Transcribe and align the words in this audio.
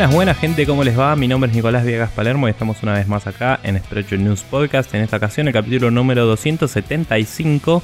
Buenas, 0.00 0.14
buenas 0.14 0.38
gente, 0.38 0.64
¿cómo 0.64 0.82
les 0.82 0.98
va? 0.98 1.14
Mi 1.14 1.28
nombre 1.28 1.50
es 1.50 1.54
Nicolás 1.54 1.84
Viegas 1.84 2.10
Palermo 2.10 2.48
y 2.48 2.52
estamos 2.52 2.82
una 2.82 2.94
vez 2.94 3.06
más 3.06 3.26
acá 3.26 3.60
en 3.62 3.78
Stretch 3.78 4.12
News 4.12 4.44
Podcast. 4.44 4.94
En 4.94 5.02
esta 5.02 5.18
ocasión 5.18 5.46
el 5.46 5.52
capítulo 5.52 5.90
número 5.90 6.24
275, 6.24 7.82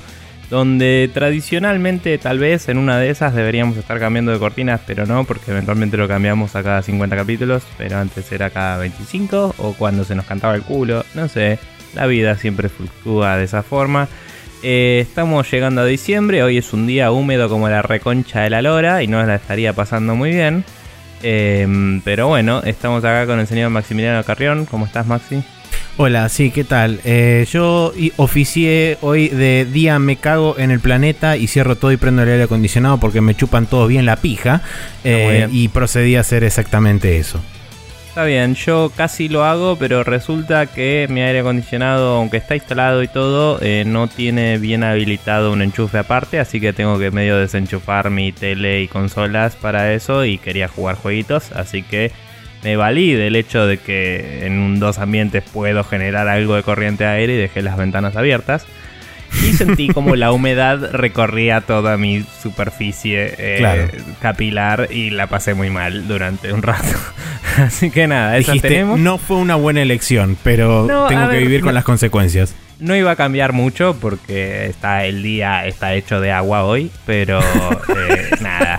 donde 0.48 1.10
tradicionalmente 1.12 2.16
tal 2.16 2.38
vez 2.38 2.70
en 2.70 2.78
una 2.78 2.98
de 2.98 3.10
esas 3.10 3.34
deberíamos 3.34 3.76
estar 3.76 3.98
cambiando 3.98 4.32
de 4.32 4.38
cortinas, 4.38 4.80
pero 4.86 5.04
no, 5.04 5.24
porque 5.24 5.50
eventualmente 5.50 5.98
lo 5.98 6.08
cambiamos 6.08 6.56
a 6.56 6.62
cada 6.62 6.80
50 6.80 7.14
capítulos, 7.14 7.64
pero 7.76 7.98
antes 7.98 8.32
era 8.32 8.48
cada 8.48 8.78
25 8.78 9.56
o 9.58 9.74
cuando 9.74 10.02
se 10.04 10.14
nos 10.14 10.24
cantaba 10.24 10.54
el 10.54 10.62
culo, 10.62 11.04
no 11.12 11.28
sé, 11.28 11.58
la 11.94 12.06
vida 12.06 12.38
siempre 12.38 12.70
fluctúa 12.70 13.36
de 13.36 13.44
esa 13.44 13.62
forma. 13.62 14.08
Eh, 14.62 15.00
estamos 15.02 15.50
llegando 15.50 15.82
a 15.82 15.84
diciembre, 15.84 16.42
hoy 16.42 16.56
es 16.56 16.72
un 16.72 16.86
día 16.86 17.12
húmedo 17.12 17.50
como 17.50 17.68
la 17.68 17.82
reconcha 17.82 18.40
de 18.40 18.48
la 18.48 18.62
lora 18.62 19.02
y 19.02 19.06
no 19.06 19.22
la 19.22 19.34
estaría 19.34 19.74
pasando 19.74 20.14
muy 20.14 20.30
bien. 20.30 20.64
Em, 21.28 22.00
pero 22.02 22.28
bueno, 22.28 22.62
estamos 22.64 23.04
acá 23.04 23.26
con 23.26 23.40
el 23.40 23.48
señor 23.48 23.70
Maximiliano 23.70 24.22
Carrión. 24.22 24.64
¿Cómo 24.64 24.86
estás, 24.86 25.08
Maxi? 25.08 25.42
Hola, 25.96 26.28
sí, 26.28 26.52
¿qué 26.52 26.62
tal? 26.62 27.00
Eh, 27.04 27.44
yo 27.50 27.92
oficié 28.16 28.96
hoy 29.00 29.28
de 29.28 29.64
día 29.64 29.98
me 29.98 30.14
cago 30.16 30.56
en 30.56 30.70
el 30.70 30.78
planeta 30.78 31.36
y 31.36 31.48
cierro 31.48 31.74
todo 31.74 31.90
y 31.90 31.96
prendo 31.96 32.22
el 32.22 32.28
aire 32.28 32.44
acondicionado 32.44 33.00
porque 33.00 33.22
me 33.22 33.34
chupan 33.34 33.66
todo 33.66 33.88
bien 33.88 34.06
la 34.06 34.16
pija 34.16 34.62
eh, 35.02 35.48
y 35.50 35.66
procedí 35.66 36.14
a 36.14 36.20
hacer 36.20 36.44
exactamente 36.44 37.18
eso. 37.18 37.40
Está 38.16 38.24
bien, 38.24 38.54
yo 38.54 38.90
casi 38.96 39.28
lo 39.28 39.44
hago, 39.44 39.76
pero 39.76 40.02
resulta 40.02 40.64
que 40.64 41.06
mi 41.10 41.20
aire 41.20 41.40
acondicionado, 41.40 42.16
aunque 42.16 42.38
está 42.38 42.54
instalado 42.54 43.02
y 43.02 43.08
todo, 43.08 43.58
eh, 43.60 43.84
no 43.86 44.08
tiene 44.08 44.56
bien 44.56 44.84
habilitado 44.84 45.52
un 45.52 45.60
enchufe 45.60 45.98
aparte, 45.98 46.40
así 46.40 46.58
que 46.58 46.72
tengo 46.72 46.98
que 46.98 47.10
medio 47.10 47.36
desenchufar 47.36 48.08
mi 48.08 48.32
tele 48.32 48.80
y 48.80 48.88
consolas 48.88 49.54
para 49.54 49.92
eso 49.92 50.24
y 50.24 50.38
quería 50.38 50.66
jugar 50.66 50.96
jueguitos, 50.96 51.52
así 51.52 51.82
que 51.82 52.10
me 52.64 52.76
valí 52.76 53.12
del 53.12 53.36
hecho 53.36 53.66
de 53.66 53.76
que 53.76 54.46
en 54.46 54.60
un 54.60 54.80
dos 54.80 54.96
ambientes 54.96 55.44
puedo 55.52 55.84
generar 55.84 56.26
algo 56.26 56.56
de 56.56 56.62
corriente 56.62 57.04
aire 57.04 57.34
y 57.34 57.36
dejé 57.36 57.60
las 57.60 57.76
ventanas 57.76 58.16
abiertas 58.16 58.66
y 59.42 59.52
sentí 59.52 59.88
como 59.88 60.16
la 60.16 60.32
humedad 60.32 60.92
recorría 60.92 61.60
toda 61.60 61.96
mi 61.96 62.24
superficie 62.42 63.34
eh, 63.38 63.90
capilar 64.20 64.88
y 64.90 65.10
la 65.10 65.26
pasé 65.26 65.54
muy 65.54 65.70
mal 65.70 66.06
durante 66.08 66.52
un 66.52 66.62
rato. 66.62 66.88
Así 67.56 67.90
que 67.90 68.06
nada, 68.06 68.36
esa 68.36 68.54
tenemos. 68.54 68.98
No 68.98 69.18
fue 69.18 69.36
una 69.36 69.56
buena 69.56 69.82
elección, 69.82 70.36
pero 70.42 70.86
tengo 71.08 71.28
que 71.28 71.38
vivir 71.38 71.62
con 71.62 71.74
las 71.74 71.84
consecuencias. 71.84 72.54
No 72.78 72.94
iba 72.94 73.10
a 73.10 73.16
cambiar 73.16 73.52
mucho 73.52 73.96
porque 73.98 74.66
está 74.66 75.06
el 75.06 75.22
día 75.22 75.66
está 75.66 75.94
hecho 75.94 76.20
de 76.20 76.30
agua 76.30 76.64
hoy, 76.64 76.90
pero 77.06 77.40
eh, 77.88 78.30
nada. 78.40 78.78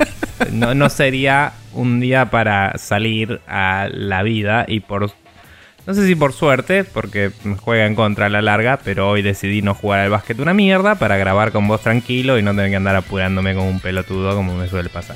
No, 0.51 0.75
no 0.75 0.89
sería 0.89 1.53
un 1.73 1.99
día 1.99 2.29
para 2.29 2.77
salir 2.77 3.41
a 3.47 3.87
la 3.91 4.21
vida 4.21 4.65
y 4.67 4.81
por 4.81 5.11
no 5.87 5.93
sé 5.93 6.05
si 6.05 6.15
por 6.15 6.33
suerte, 6.33 6.83
porque 6.83 7.31
me 7.45 7.55
juega 7.55 7.85
en 7.85 7.95
contra 7.95 8.25
a 8.25 8.29
la 8.29 8.41
larga, 8.41 8.77
pero 8.83 9.09
hoy 9.09 9.21
decidí 9.21 9.61
no 9.61 9.73
jugar 9.73 10.01
al 10.01 10.09
básquet 10.09 10.37
una 10.37 10.53
mierda 10.53 10.95
para 10.95 11.15
grabar 11.15 11.53
con 11.53 11.65
vos 11.65 11.79
tranquilo 11.79 12.37
y 12.37 12.43
no 12.43 12.51
tener 12.51 12.69
que 12.69 12.75
andar 12.75 12.97
apurándome 12.97 13.55
como 13.55 13.69
un 13.69 13.79
pelotudo 13.79 14.35
como 14.35 14.53
me 14.53 14.67
suele 14.67 14.89
pasar. 14.89 15.15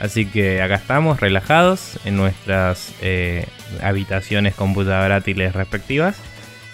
Así 0.00 0.26
que 0.26 0.60
acá 0.60 0.74
estamos, 0.74 1.20
relajados, 1.20 2.00
en 2.04 2.16
nuestras 2.16 2.92
eh, 3.00 3.46
habitaciones 3.80 4.56
computadorátiles 4.56 5.52
respectivas. 5.52 6.16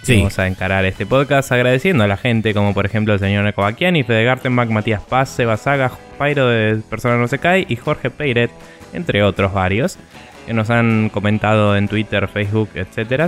Vamos 0.09 0.38
a 0.38 0.47
encarar 0.47 0.87
este 0.87 1.05
podcast 1.05 1.53
agradeciendo 1.53 2.05
a 2.05 2.06
la 2.06 2.16
gente 2.16 2.55
como 2.55 2.72
por 2.72 2.87
ejemplo 2.87 3.12
el 3.12 3.21
señor 3.21 3.44
Neko 3.44 3.61
Bakiani, 3.61 4.05
Fede 4.05 4.25
Gartenbach, 4.25 4.69
Matías 4.71 5.03
Paz, 5.03 5.28
Seba 5.28 5.59
Saga, 5.59 5.93
Pairo 6.16 6.49
de 6.49 6.76
Persona 6.76 7.19
No 7.19 7.28
Se 7.28 7.38
Cae 7.38 7.66
y 7.69 7.76
Jorge 7.76 8.11
Peiret, 8.11 8.50
entre 8.94 9.22
otros 9.22 9.53
varios 9.53 9.99
que 10.47 10.55
nos 10.55 10.71
han 10.71 11.09
comentado 11.09 11.77
en 11.77 11.88
Twitter, 11.88 12.28
Facebook, 12.28 12.71
etcétera. 12.75 13.27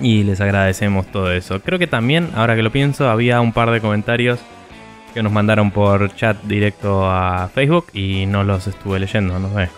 Y 0.00 0.22
les 0.24 0.40
agradecemos 0.40 1.06
todo 1.06 1.30
eso. 1.32 1.60
Creo 1.60 1.78
que 1.78 1.86
también, 1.86 2.30
ahora 2.34 2.56
que 2.56 2.62
lo 2.62 2.72
pienso, 2.72 3.10
había 3.10 3.40
un 3.40 3.52
par 3.52 3.70
de 3.70 3.80
comentarios 3.80 4.38
que 5.12 5.22
nos 5.22 5.32
mandaron 5.32 5.70
por 5.70 6.14
chat 6.14 6.40
directo 6.44 7.10
a 7.10 7.48
Facebook 7.52 7.86
y 7.92 8.26
no 8.26 8.44
los 8.44 8.66
estuve 8.66 9.00
leyendo, 9.00 9.38
no 9.38 9.52
sé. 9.54 9.68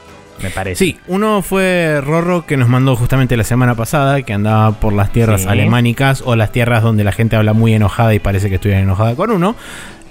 Me 0.42 0.50
parece. 0.50 0.84
Sí, 0.84 0.98
uno 1.06 1.42
fue 1.42 2.00
Rorro 2.04 2.46
que 2.46 2.56
nos 2.56 2.68
mandó 2.68 2.96
justamente 2.96 3.36
la 3.36 3.44
semana 3.44 3.74
pasada, 3.74 4.22
que 4.22 4.32
andaba 4.32 4.72
por 4.72 4.92
las 4.92 5.12
tierras 5.12 5.46
alemánicas 5.46 6.22
o 6.24 6.34
las 6.34 6.50
tierras 6.50 6.82
donde 6.82 7.04
la 7.04 7.12
gente 7.12 7.36
habla 7.36 7.52
muy 7.52 7.74
enojada 7.74 8.12
y 8.14 8.18
parece 8.18 8.48
que 8.48 8.56
estuviera 8.56 8.80
enojada 8.80 9.14
con 9.14 9.30
uno 9.30 9.54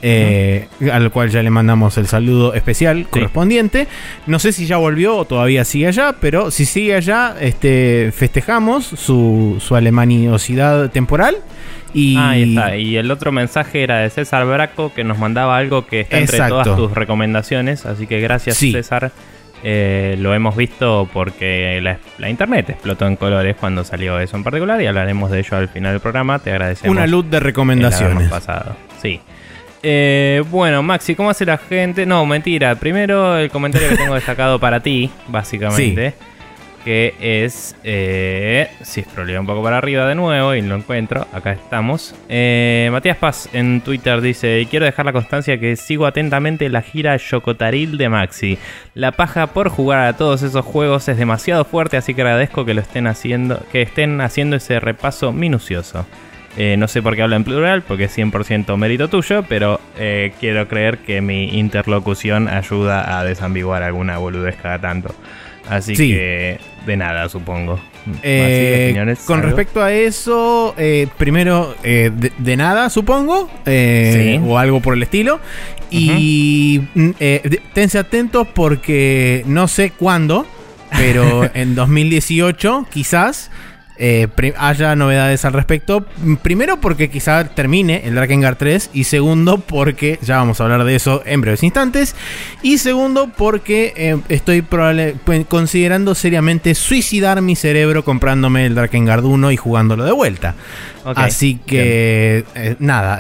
eh, 0.02 0.68
al 0.92 1.12
cual 1.12 1.30
ya 1.30 1.44
le 1.44 1.50
mandamos 1.50 1.98
el 1.98 2.08
saludo 2.08 2.54
especial 2.54 3.08
correspondiente. 3.10 3.88
No 4.26 4.40
sé 4.40 4.52
si 4.52 4.66
ya 4.66 4.78
volvió 4.78 5.16
o 5.16 5.26
todavía 5.26 5.66
sigue 5.66 5.88
allá, 5.88 6.16
pero 6.20 6.52
si 6.52 6.66
sigue 6.66 6.96
allá, 6.96 7.36
este, 7.40 8.12
festejamos 8.14 8.86
su, 8.86 9.58
su 9.60 9.76
alemaniosidad 9.76 10.90
temporal. 10.90 11.38
Y... 11.94 12.18
ahí 12.18 12.50
está. 12.50 12.76
Y 12.78 12.98
el 12.98 13.12
otro 13.12 13.32
mensaje 13.32 13.84
era 13.84 14.00
de 14.00 14.10
César 14.10 14.46
Braco 14.46 14.94
que 14.94 15.04
nos 15.04 15.18
mandaba 15.18 15.58
algo 15.58 15.86
que 15.86 16.02
está 16.02 16.18
entre 16.20 16.38
todas 16.48 16.76
tus 16.76 16.92
recomendaciones. 16.94 17.86
Así 17.86 18.08
que 18.08 18.20
gracias, 18.20 18.58
César. 18.58 19.12
Eh, 19.64 20.16
lo 20.18 20.34
hemos 20.34 20.56
visto 20.56 21.08
porque 21.14 21.80
la, 22.18 22.30
internet 22.30 22.72
explotó 22.72 23.06
en 23.06 23.16
colores 23.16 23.56
cuando 23.60 23.84
salió 23.84 24.20
eso 24.20 24.36
en 24.36 24.44
particular 24.44 24.82
y 24.82 24.88
hablaremos 24.88 25.30
de 25.30 25.40
ello 25.40 25.58
al 25.58 25.70
final 25.70 25.94
del 25.94 26.02
programa. 26.02 26.40
Te 26.40 26.52
agradecemos. 26.52 26.96
Una 26.96 27.06
luz 27.06 27.30
de 27.30 27.40
recomendaciones. 27.40 28.30
pasado. 28.30 28.76
Sí. 29.02 29.22
Eh, 29.84 30.44
bueno, 30.50 30.84
Maxi, 30.84 31.16
¿cómo 31.16 31.30
hace 31.30 31.46
la 31.46 31.58
gente? 31.58 32.06
No, 32.06 32.26
mentira. 32.26 32.76
Primero 32.76 33.38
el 33.38 33.50
comentario 33.50 33.90
que 33.90 33.98
tengo 33.98 34.16
destacado 34.16 34.60
para 34.60 34.80
ti, 34.82 35.10
básicamente. 35.28 36.14
Que 36.86 37.14
es. 37.20 37.76
Eh, 37.84 38.68
si 38.82 39.04
scrolleo 39.04 39.40
un 39.40 39.46
poco 39.46 39.62
para 39.62 39.78
arriba 39.78 40.08
de 40.08 40.16
nuevo 40.16 40.56
y 40.56 40.62
lo 40.64 40.76
encuentro, 40.76 41.28
acá 41.32 41.52
estamos. 41.52 42.16
Eh, 42.28 42.90
Matías 42.92 43.18
Paz 43.18 43.50
en 43.54 43.82
Twitter 43.82 44.20
dice: 44.20 44.66
Quiero 44.68 44.86
dejar 44.86 45.06
la 45.06 45.14
constancia 45.14 45.60
que 45.60 45.76
sigo 45.76 46.08
atentamente 46.08 46.70
la 46.70 46.82
gira 46.82 47.16
Yocotaril 47.18 47.98
de 47.98 48.10
Maxi. 48.10 48.58
La 48.96 49.12
paja 49.12 49.48
por 49.48 49.70
jugar 49.70 50.08
a 50.08 50.18
todos 50.18 50.42
esos 50.42 50.66
juegos 50.66 51.08
es 51.08 51.18
demasiado 51.18 51.66
fuerte, 51.66 51.98
así 51.98 52.16
que 52.16 52.22
agradezco 52.22 52.66
que 52.66 52.74
lo 52.74 52.82
estén 52.82 53.06
haciendo, 53.06 53.64
que 53.72 53.84
estén 53.84 54.20
haciendo 54.20 54.56
ese 54.56 54.80
repaso 54.80 55.32
minucioso. 55.32 56.08
Eh, 56.58 56.76
no 56.78 56.88
sé 56.88 57.02
por 57.02 57.16
qué 57.16 57.22
habla 57.22 57.38
en 57.38 57.44
plural, 57.44 57.82
porque 57.82 58.06
es 58.06 58.18
100% 58.18 58.76
mérito 58.78 59.08
tuyo, 59.08 59.44
pero 59.44 59.80
eh, 59.98 60.34
quiero 60.40 60.68
creer 60.68 60.98
que 61.00 61.22
mi 61.22 61.58
interlocución 61.58 62.50
ayuda 62.50 63.20
a 63.20 63.24
desambiguar 63.24 63.84
alguna 63.84 64.18
boludez 64.18 64.56
cada 64.62 64.80
tanto. 64.80 65.16
Así 65.70 65.96
que 65.96 66.60
de 66.86 66.98
nada, 66.98 67.30
supongo. 67.30 67.80
Eh, 68.24 69.16
con 69.26 69.44
respecto 69.44 69.82
a 69.82 69.94
eso, 69.94 70.76
primero, 71.18 71.76
de, 71.84 72.58
nada, 72.58 72.90
supongo, 72.90 73.50
o 74.44 74.58
algo 74.58 74.82
por 74.82 74.96
el 74.96 75.04
estilo. 75.04 75.40
Y 75.90 76.82
mm, 76.96 77.12
tense 77.74 78.00
atentos 78.00 78.48
porque 78.54 79.44
no 79.46 79.68
sé 79.68 79.92
cuándo, 79.92 80.46
pero 80.98 81.50
en 81.54 81.76
2018 81.76 82.88
quizás 82.90 83.52
eh, 84.04 84.28
haya 84.58 84.96
novedades 84.96 85.46
al 85.46 85.54
respecto. 85.54 86.04
Primero 86.42 86.82
porque 86.82 87.12
quizá 87.12 87.44
termine 87.50 88.02
el 88.06 88.16
Drakengard 88.16 88.58
3 88.58 88.90
y 88.94 89.04
segundo 89.04 89.60
porque 89.60 90.18
ya 90.24 90.38
vamos 90.38 90.60
a 90.60 90.64
hablar 90.64 90.84
de 90.86 90.96
eso 90.96 91.22
en 91.24 91.40
breves 91.42 91.62
instantes 91.62 92.16
y 92.64 92.80
segundo 92.80 93.30
porque 93.38 93.94
eh, 93.96 94.18
estoy 94.30 94.64
pues, 94.64 95.46
considerando 95.48 96.16
seriamente 96.16 96.74
suicidar 96.74 97.44
mi 97.44 97.56
cerebro 97.56 98.04
comprándome 98.04 98.66
el 98.66 98.74
Drakengard 98.74 99.24
1 99.24 99.52
y 99.52 99.58
jugándolo 99.58 100.04
de 100.04 100.14
vuelta. 100.14 100.56
Así 101.06 101.60
que 101.64 102.44
eh, 102.56 102.76
nada, 102.80 103.20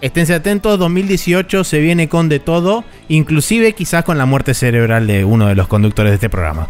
esténse 0.00 0.32
atentos, 0.32 0.78
2018 0.78 1.62
se 1.64 1.78
viene 1.80 2.08
con 2.08 2.30
de 2.30 2.38
todo, 2.38 2.84
inclusive 3.08 3.74
quizás 3.74 4.02
con 4.02 4.16
la 4.16 4.24
muerte 4.24 4.54
cerebral 4.54 5.06
de 5.06 5.26
uno 5.26 5.46
de 5.48 5.54
los 5.54 5.68
conductores 5.68 6.12
de 6.12 6.14
este 6.14 6.30
programa. 6.30 6.68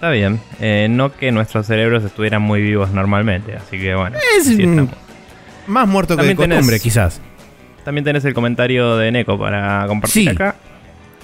Está 0.00 0.08
bien. 0.12 0.40
Eh, 0.62 0.86
no 0.88 1.14
que 1.14 1.30
nuestros 1.30 1.66
cerebros 1.66 2.02
estuvieran 2.02 2.40
muy 2.40 2.62
vivos 2.62 2.90
normalmente, 2.90 3.54
así 3.54 3.78
que 3.78 3.94
bueno. 3.94 4.16
Es 4.38 4.48
más 5.66 5.86
muerto 5.86 6.16
que 6.16 6.22
de 6.22 6.34
costumbre, 6.34 6.80
quizás. 6.80 7.20
También 7.84 8.02
tenés 8.02 8.24
el 8.24 8.32
comentario 8.32 8.96
de 8.96 9.12
Neko 9.12 9.38
para 9.38 9.84
compartir 9.86 10.30
acá. 10.30 10.56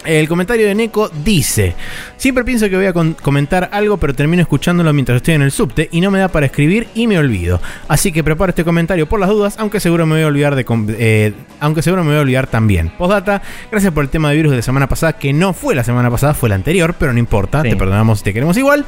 El 0.05 0.29
comentario 0.29 0.67
de 0.67 0.75
Neko 0.75 1.09
dice: 1.25 1.75
Siempre 2.17 2.45
pienso 2.45 2.69
que 2.69 2.77
voy 2.77 2.87
a 2.87 2.93
comentar 2.93 3.71
algo, 3.73 3.97
pero 3.97 4.15
termino 4.15 4.43
escuchándolo 4.43 4.93
mientras 4.93 5.17
estoy 5.17 5.35
en 5.35 5.43
el 5.43 5.51
subte 5.51 5.89
y 5.91 6.01
no 6.01 6.11
me 6.11 6.19
da 6.19 6.29
para 6.29 6.47
escribir 6.47 6.87
y 6.95 7.07
me 7.07 7.19
olvido. 7.19 7.61
Así 7.89 8.13
que 8.13 8.23
preparo 8.23 8.51
este 8.51 8.65
comentario 8.65 9.09
por 9.09 9.19
las 9.19 9.29
dudas, 9.29 9.57
aunque 9.59 9.81
seguro 9.81 10.07
me 10.07 10.15
voy 10.15 10.23
a 10.23 10.27
olvidar 10.29 10.55
de 10.55 10.65
eh, 10.99 11.33
aunque 11.61 11.83
seguro 11.83 12.05
me 12.05 12.11
voy 12.11 12.19
a 12.19 12.23
olvidar 12.23 12.47
también. 12.47 12.91
Postdata, 12.91 13.43
gracias 13.71 13.93
por 13.93 14.05
el 14.05 14.11
tema 14.11 14.31
de 14.31 14.37
virus 14.37 14.51
de 14.53 14.59
la 14.59 14.63
semana 14.63 14.89
pasada, 14.89 15.15
que 15.15 15.33
no 15.33 15.53
fue 15.53 15.75
la 15.75 15.83
semana 15.83 16.11
pasada, 16.11 16.35
fue 16.35 16.49
la 16.49 16.55
anterior, 16.55 16.95
pero 16.99 17.13
no 17.13 17.19
importa, 17.19 17.63
te 17.63 17.77
perdonamos 17.77 18.19
si 18.19 18.25
te 18.25 18.33
queremos 18.33 18.57
igual. 18.57 18.85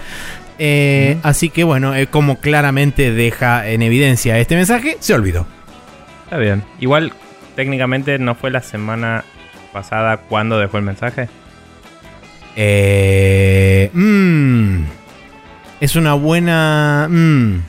Eh, 0.61 1.19
así 1.22 1.50
que 1.50 1.64
bueno, 1.64 1.94
eh, 1.94 2.08
como 2.08 2.40
claramente 2.40 3.12
deja 3.12 3.69
en 3.69 3.82
evidencia 3.82 4.38
este 4.38 4.56
mensaje, 4.56 4.96
se 5.00 5.14
olvidó. 5.14 5.46
Está 6.25 6.37
bien. 6.37 6.62
Igual, 6.81 7.12
técnicamente 7.56 8.19
no 8.19 8.34
fue 8.34 8.50
la 8.50 8.61
semana 8.61 9.25
pasada 9.78 10.16
cuando 10.16 10.58
dejó 10.58 10.78
el 10.78 10.82
mensaje? 10.82 11.28
Eh, 12.56 13.90
mm, 13.92 14.82
es 15.80 15.94
una 15.94 16.14
buena... 16.14 17.06
Mm. 17.08 17.62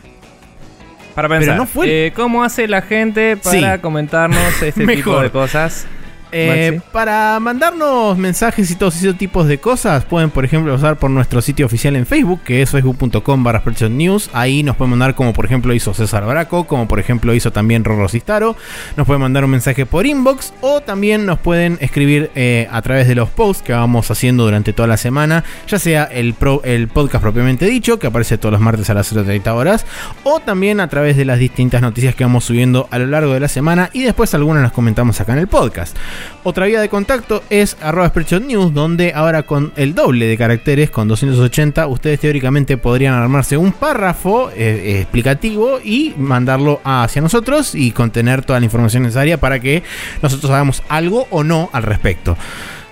Para 1.14 1.30
pensar, 1.30 1.56
no 1.56 1.68
fue... 1.68 2.08
Eh, 2.08 2.14
¿cómo 2.16 2.44
hace 2.44 2.68
la 2.68 2.82
gente 2.82 3.38
para 3.38 3.80
comentarnos 3.80 4.62
este 4.64 4.88
tipo 4.96 5.22
de 5.22 5.30
cosas? 5.30 5.86
Eh, 6.32 6.82
para 6.92 7.40
mandarnos 7.40 8.18
mensajes 8.18 8.70
y 8.72 8.76
todos 8.76 8.96
esos 8.96 9.18
tipos 9.18 9.48
de 9.48 9.60
cosas, 9.60 10.06
pueden, 10.06 10.30
por 10.30 10.46
ejemplo, 10.46 10.74
usar 10.74 10.98
por 10.98 11.10
nuestro 11.10 11.42
sitio 11.42 11.66
oficial 11.66 11.96
en 11.96 12.06
Facebook, 12.06 12.42
que 12.44 12.62
es 12.62 12.70
facebook.com 12.70 13.44
barra 13.44 13.64
News. 13.90 14.30
Ahí 14.34 14.64
nos 14.64 14.76
pueden 14.76 14.92
mandar, 14.92 15.16
como 15.16 15.34
por 15.34 15.46
ejemplo 15.46 15.74
hizo 15.74 15.94
César 15.94 16.26
Braco, 16.26 16.66
como 16.66 16.88
por 16.88 17.00
ejemplo 17.00 17.34
hizo 17.34 17.52
también 17.52 17.84
Rorro 17.84 18.10
Cistaro. 18.10 18.56
Nos 18.98 19.08
pueden 19.08 19.22
mandar 19.22 19.46
un 19.46 19.52
mensaje 19.52 19.86
por 19.86 20.06
inbox 20.06 20.54
o 20.62 20.82
también 20.82 21.26
nos 21.26 21.40
pueden 21.40 21.78
escribir 21.82 22.32
eh, 22.36 22.68
a 22.72 22.82
través 22.82 23.08
de 23.08 23.16
los 23.16 23.30
posts 23.30 23.64
que 23.64 23.74
vamos 23.74 24.10
haciendo 24.12 24.44
durante 24.44 24.74
toda 24.74 24.88
la 24.88 24.98
semana, 24.98 25.44
ya 25.68 25.80
sea 25.80 26.04
el, 26.06 26.36
el 26.64 26.88
podcast 26.88 27.22
propiamente 27.22 27.66
dicho, 27.66 28.00
que 28.00 28.08
aparece 28.08 28.38
todos 28.38 28.54
los 28.54 28.62
martes 28.62 28.90
a 28.90 28.94
las 28.94 29.14
0.30 29.14 29.48
horas, 29.54 29.86
o 30.24 30.40
también 30.40 30.80
a 30.80 30.88
través 30.88 31.18
de 31.18 31.26
las 31.26 31.40
distintas 31.40 31.82
noticias 31.82 32.16
que 32.16 32.24
vamos 32.24 32.46
subiendo 32.46 32.88
a 32.92 33.00
lo 33.00 33.08
largo 33.08 33.34
de 33.34 33.40
la 33.40 33.48
semana 33.48 33.90
y 33.94 34.04
después 34.04 34.34
algunas 34.34 34.64
las 34.64 34.72
comentamos 34.72 35.20
acá 35.22 35.34
en 35.34 35.40
el 35.40 35.48
podcast. 35.48 35.98
Otra 36.44 36.66
vía 36.66 36.82
de 36.82 36.90
contacto 36.90 37.44
es 37.50 37.78
arroba 37.82 38.12
News, 38.42 38.74
donde 38.74 39.14
ahora 39.14 39.44
con 39.44 39.74
el 39.76 39.94
doble 39.94 40.26
de 40.26 40.38
caracteres, 40.38 40.90
con 40.90 41.08
280, 41.08 41.88
ustedes 41.88 42.20
teóricamente 42.20 42.78
podrían 42.78 43.14
armarse 43.14 43.58
un 43.58 43.72
párrafo 43.72 44.52
eh, 44.56 45.00
explicativo 45.02 45.80
y 45.84 46.14
mandarlo 46.18 46.82
hacia 46.84 47.22
nosotros 47.22 47.76
y 47.76 47.92
contener 47.92 48.44
toda 48.44 48.60
la 48.60 48.66
información 48.66 49.04
necesaria 49.04 49.40
para 49.40 49.60
que 49.60 49.84
nosotros 50.22 50.52
hagamos 50.52 50.84
algo 50.90 51.28
o 51.30 51.44
no 51.44 51.70
al 51.74 51.84
respecto. 51.84 52.38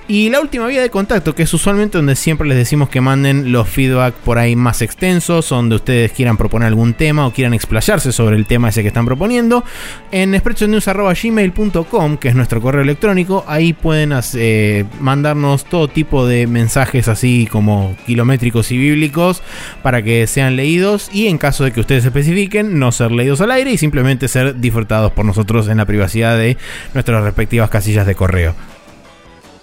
Y 0.10 0.30
la 0.30 0.40
última 0.40 0.68
vía 0.68 0.82
de 0.82 0.90
contacto, 0.90 1.36
que 1.36 1.44
es 1.44 1.54
usualmente 1.54 1.98
donde 1.98 2.16
siempre 2.16 2.48
les 2.48 2.58
decimos 2.58 2.88
que 2.88 3.02
manden 3.02 3.52
los 3.52 3.68
feedback 3.68 4.14
por 4.14 4.38
ahí 4.38 4.56
más 4.56 4.82
extensos, 4.82 5.50
donde 5.50 5.76
ustedes 5.76 6.14
quieran 6.14 6.38
proponer 6.38 6.68
algún 6.68 6.94
tema 6.94 7.28
o 7.28 7.34
quieran 7.34 7.54
explayarse 7.54 8.14
sobre 8.14 8.38
el 8.38 8.46
tema 8.46 8.70
ese 8.70 8.84
que 8.84 8.88
están 8.88 9.06
proponiendo, 9.06 9.66
en 10.14 10.34
expressionnews.gmail.com, 10.34 12.18
que 12.18 12.30
es 12.30 12.36
nuestro 12.36 12.62
correo 12.62 12.84
electrónico, 12.84 13.44
ahí 13.50 13.74
pueden 13.74 14.14
eh, 14.36 14.86
mandarnos 15.02 15.66
todo 15.66 15.90
tipo 15.90 16.26
de 16.26 16.48
mensajes 16.48 17.10
así 17.10 17.46
como 17.52 17.94
kilométricos 18.06 18.72
y 18.72 18.78
bíblicos 18.78 19.42
para 19.84 20.02
que 20.04 20.26
sean 20.26 20.56
leídos 20.56 21.10
y 21.12 21.28
en 21.28 21.38
caso 21.38 21.66
de 21.66 21.74
que 21.74 21.82
ustedes 21.82 22.06
especifiquen, 22.06 22.80
no 22.80 22.94
ser 22.94 23.12
leídos 23.12 23.42
al 23.42 23.52
aire 23.52 23.72
y 23.74 23.78
simplemente 23.78 24.30
ser 24.30 24.58
disfrutados 24.58 25.12
por 25.12 25.26
nosotros 25.26 25.68
en 25.68 25.76
la 25.78 25.86
privacidad 25.86 26.38
de 26.38 26.56
nuestras 26.94 27.26
respectivas 27.26 27.70
casillas 27.70 28.08
de 28.08 28.16
correo. 28.16 28.56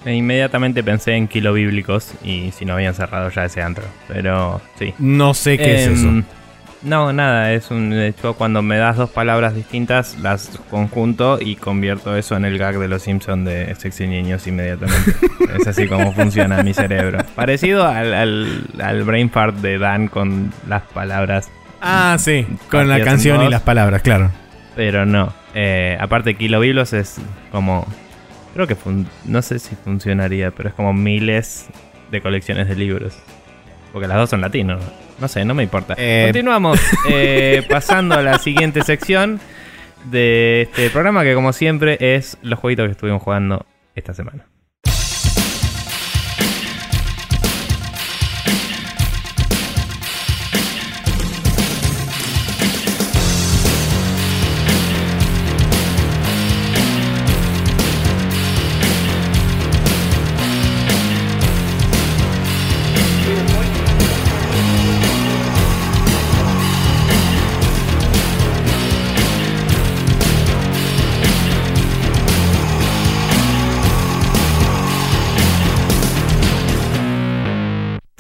E 0.05 0.15
inmediatamente 0.15 0.83
pensé 0.83 1.15
en 1.15 1.29
kilo 1.29 1.53
bíblicos 1.53 2.13
y 2.23 2.51
si 2.53 2.65
no 2.65 2.75
habían 2.75 2.95
cerrado 2.95 3.31
ya 3.31 3.45
ese 3.45 3.63
antro. 3.63 3.85
Pero 4.09 4.61
sí. 4.79 4.93
No 4.99 5.35
sé 5.35 5.57
qué 5.57 5.77
es 5.77 5.89
eso. 5.89 6.09
Em, 6.09 6.25
no, 6.85 7.15
nada, 7.15 7.53
es 7.53 7.71
un. 7.71 7.89
De 7.89 8.09
hecho, 8.09 8.35
cuando 8.35 8.61
me 8.61 8.77
das 8.77 8.99
dos 8.99 9.09
palabras 9.09 9.55
distintas, 9.55 10.19
las 10.21 10.51
conjunto 10.71 11.39
y 11.41 11.57
convierto 11.57 12.15
eso 12.15 12.37
en 12.37 12.45
el 12.45 12.59
gag 12.59 12.79
de 12.79 12.89
los 12.89 13.03
Simpsons 13.03 13.47
de 13.47 13.75
sexy 13.77 14.07
niños 14.07 14.47
inmediatamente. 14.47 15.13
es 15.59 15.67
así 15.67 15.89
como 15.89 16.13
funciona 16.13 16.63
mi 16.63 16.75
cerebro. 16.75 17.25
Parecido 17.35 17.87
al, 17.87 18.13
al, 18.79 19.03
brain 19.05 19.31
fart 19.31 19.57
de 19.57 19.79
Dan 19.79 20.09
con 20.09 20.53
las 20.69 20.83
palabras. 20.83 21.51
Ah, 21.81 22.17
sí, 22.19 22.47
con 22.71 22.89
la 22.89 23.01
canción 23.01 23.43
y 23.43 23.49
las 23.49 23.63
palabras, 23.63 24.03
claro. 24.03 24.31
Pero 24.77 25.07
no. 25.07 25.33
Eh, 25.55 25.97
aparte, 25.99 26.35
Kilo 26.35 26.61
Biblos 26.61 26.93
es 26.93 27.17
como 27.51 27.87
Creo 28.55 28.69
que 28.69 28.77
no 29.25 29.43
sé 29.43 29.59
si 29.59 29.75
funcionaría, 29.75 30.53
pero 30.53 30.69
es 30.69 30.75
como 30.75 30.93
miles 30.93 31.67
de 32.13 32.21
colecciones 32.21 32.69
de 32.69 32.77
libros. 32.77 33.19
Porque 33.93 34.07
las 34.07 34.17
dos 34.17 34.31
son 34.31 34.41
latinos. 34.41 34.83
No 35.21 35.27
sé, 35.29 35.45
no 35.45 35.55
me 35.55 35.65
importa. 35.65 35.95
Eh, 35.99 36.27
Continuamos 36.27 36.81
eh, 37.11 37.63
pasando 37.69 38.15
a 38.15 38.23
la 38.23 38.39
siguiente 38.39 38.83
sección 38.83 39.41
de 40.05 40.63
este 40.63 40.89
programa, 40.91 41.25
que 41.25 41.35
como 41.35 41.53
siempre 41.53 41.99
es 42.01 42.39
los 42.43 42.59
jueguitos 42.61 42.87
que 42.87 42.93
estuvimos 42.93 43.23
jugando 43.23 43.67
esta 43.97 44.15
semana. 44.15 44.47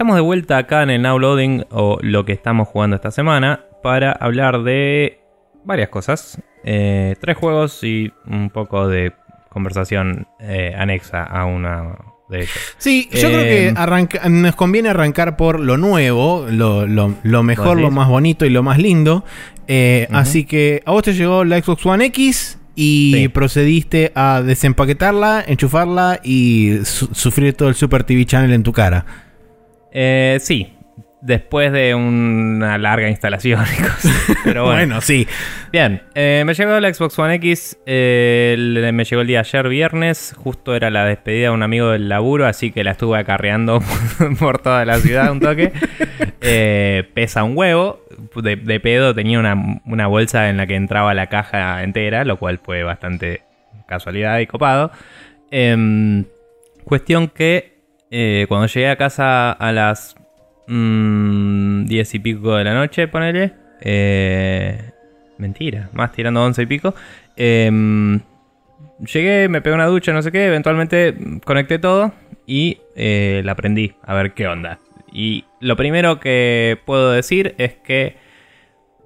Estamos 0.05 0.17
de 0.17 0.23
vuelta 0.23 0.59
acá 0.59 0.83
en 0.83 0.91
el 0.91 1.01
Now 1.01 1.19
Loading 1.19 1.65
o 1.71 1.97
lo 2.03 2.27
que 2.27 2.33
estamos 2.33 2.69
jugando 2.69 2.95
esta 2.95 3.11
semana 3.11 3.65
para 3.83 4.12
hablar 4.12 4.62
de 4.62 5.21
varias 5.65 5.89
cosas. 5.89 6.43
Eh, 6.62 7.17
tres 7.23 7.39
juegos 7.39 7.83
y 7.83 8.12
un 8.27 8.51
poco 8.51 8.87
de 8.87 9.15
conversación 9.49 10.29
eh, 10.41 10.75
anexa 10.77 11.23
a 11.23 11.47
una 11.47 11.97
de 12.29 12.41
ellos. 12.41 12.51
Sí, 12.77 13.09
yo 13.12 13.29
creo 13.31 13.45
que 13.45 13.69
eh, 13.69 14.29
nos 14.29 14.55
conviene 14.56 14.91
arrancar 14.91 15.39
por 15.39 15.59
lo 15.59 15.79
nuevo, 15.79 16.49
lo, 16.51 16.87
mejor, 17.43 17.81
lo 17.81 17.91
más 17.91 18.06
bonito 18.06 18.45
y 18.45 18.51
lo 18.51 18.62
más 18.62 18.77
lindo. 18.77 19.25
Así 20.12 20.44
que 20.44 20.82
a 20.84 20.91
vos 20.91 21.03
te 21.03 21.15
llegó 21.15 21.46
la 21.46 21.58
Xbox 21.58 21.87
One 21.87 22.05
X 22.05 22.58
y 22.75 23.29
procediste 23.29 24.13
a 24.15 24.43
desempaquetarla, 24.43 25.43
enchufarla 25.46 26.20
y 26.23 26.81
sufrir 26.84 27.55
todo 27.55 27.70
el 27.70 27.75
Super 27.75 28.05
TV 28.05 28.27
Channel 28.27 28.53
en 28.53 28.63
tu 28.63 28.75
cara. 28.75 29.25
Eh, 29.94 30.39
sí, 30.41 30.74
después 31.24 31.72
de 31.72 31.94
una 31.94 32.77
larga 32.77 33.08
instalación 33.08 33.65
Pero 34.44 34.65
bueno. 34.65 35.01
sí. 35.01 35.27
Bien, 35.72 36.03
eh, 36.15 36.43
me 36.44 36.53
llegó 36.53 36.79
la 36.79 36.93
Xbox 36.93 37.19
One 37.19 37.34
X, 37.36 37.79
eh, 37.86 38.91
me 38.93 39.05
llegó 39.05 39.22
el 39.22 39.27
día 39.27 39.41
ayer 39.41 39.69
viernes, 39.69 40.34
justo 40.36 40.74
era 40.74 40.91
la 40.91 41.06
despedida 41.06 41.48
de 41.48 41.55
un 41.55 41.63
amigo 41.63 41.89
del 41.91 42.10
laburo, 42.10 42.46
así 42.46 42.70
que 42.70 42.84
la 42.84 42.93
estuve 42.93 43.19
acarreando 43.19 43.82
por 44.39 44.60
toda 44.60 44.84
la 44.84 44.98
ciudad 44.98 45.32
un 45.32 45.41
toque. 45.41 45.72
Eh, 46.46 47.08
pesa 47.15 47.43
un 47.43 47.56
huevo, 47.56 48.05
de, 48.36 48.81
pedo 48.81 49.15
tenía 49.15 49.39
una, 49.39 49.81
una, 49.86 50.06
bolsa 50.08 50.51
en 50.51 50.58
la 50.58 50.67
que 50.67 50.74
entraba 50.74 51.15
la 51.15 51.29
caja 51.29 51.82
entera, 51.82 52.27
lo 52.27 52.36
cual 52.36 52.60
fue 52.63 52.82
bastante 52.82 53.41
casualidad 53.86 54.39
y 54.41 54.46
copado. 54.46 54.91
Em, 55.51 56.27
cuestión 56.84 57.29
que 57.29 57.73
eh, 58.17 58.47
cuando 58.47 58.69
llegué 58.69 58.89
a 58.89 58.94
casa 58.94 59.51
a 59.51 59.73
las 59.73 60.15
mm, 60.69 61.87
diez 61.87 62.15
y 62.15 62.21
pico 62.21 62.55
de 62.55 62.63
la 62.63 62.73
noche, 62.73 63.09
ponele. 63.09 63.55
Eh, 63.81 64.79
mentira, 65.37 65.91
más 65.93 66.13
tirando 66.13 66.44
once 66.44 66.63
y 66.63 66.67
pico. 66.67 66.94
Em, 67.37 68.21
llegué, 69.01 69.49
me 69.49 69.61
pegué 69.61 69.75
una 69.75 69.87
ducha, 69.87 70.13
no 70.13 70.23
sé 70.23 70.31
qué. 70.31 70.47
Eventualmente 70.47 71.13
conecté 71.44 71.81
todo 71.81 72.13
y 72.47 72.79
eh, 72.94 73.43
la 73.44 73.51
aprendí 73.51 73.97
a 74.05 74.15
ver 74.15 74.33
qué 74.33 74.47
onda. 74.47 74.79
Y 75.13 75.44
lo 75.59 75.75
primero 75.75 76.21
que 76.21 76.79
puedo 76.85 77.11
decir 77.11 77.56
es 77.59 77.75
que 77.75 78.17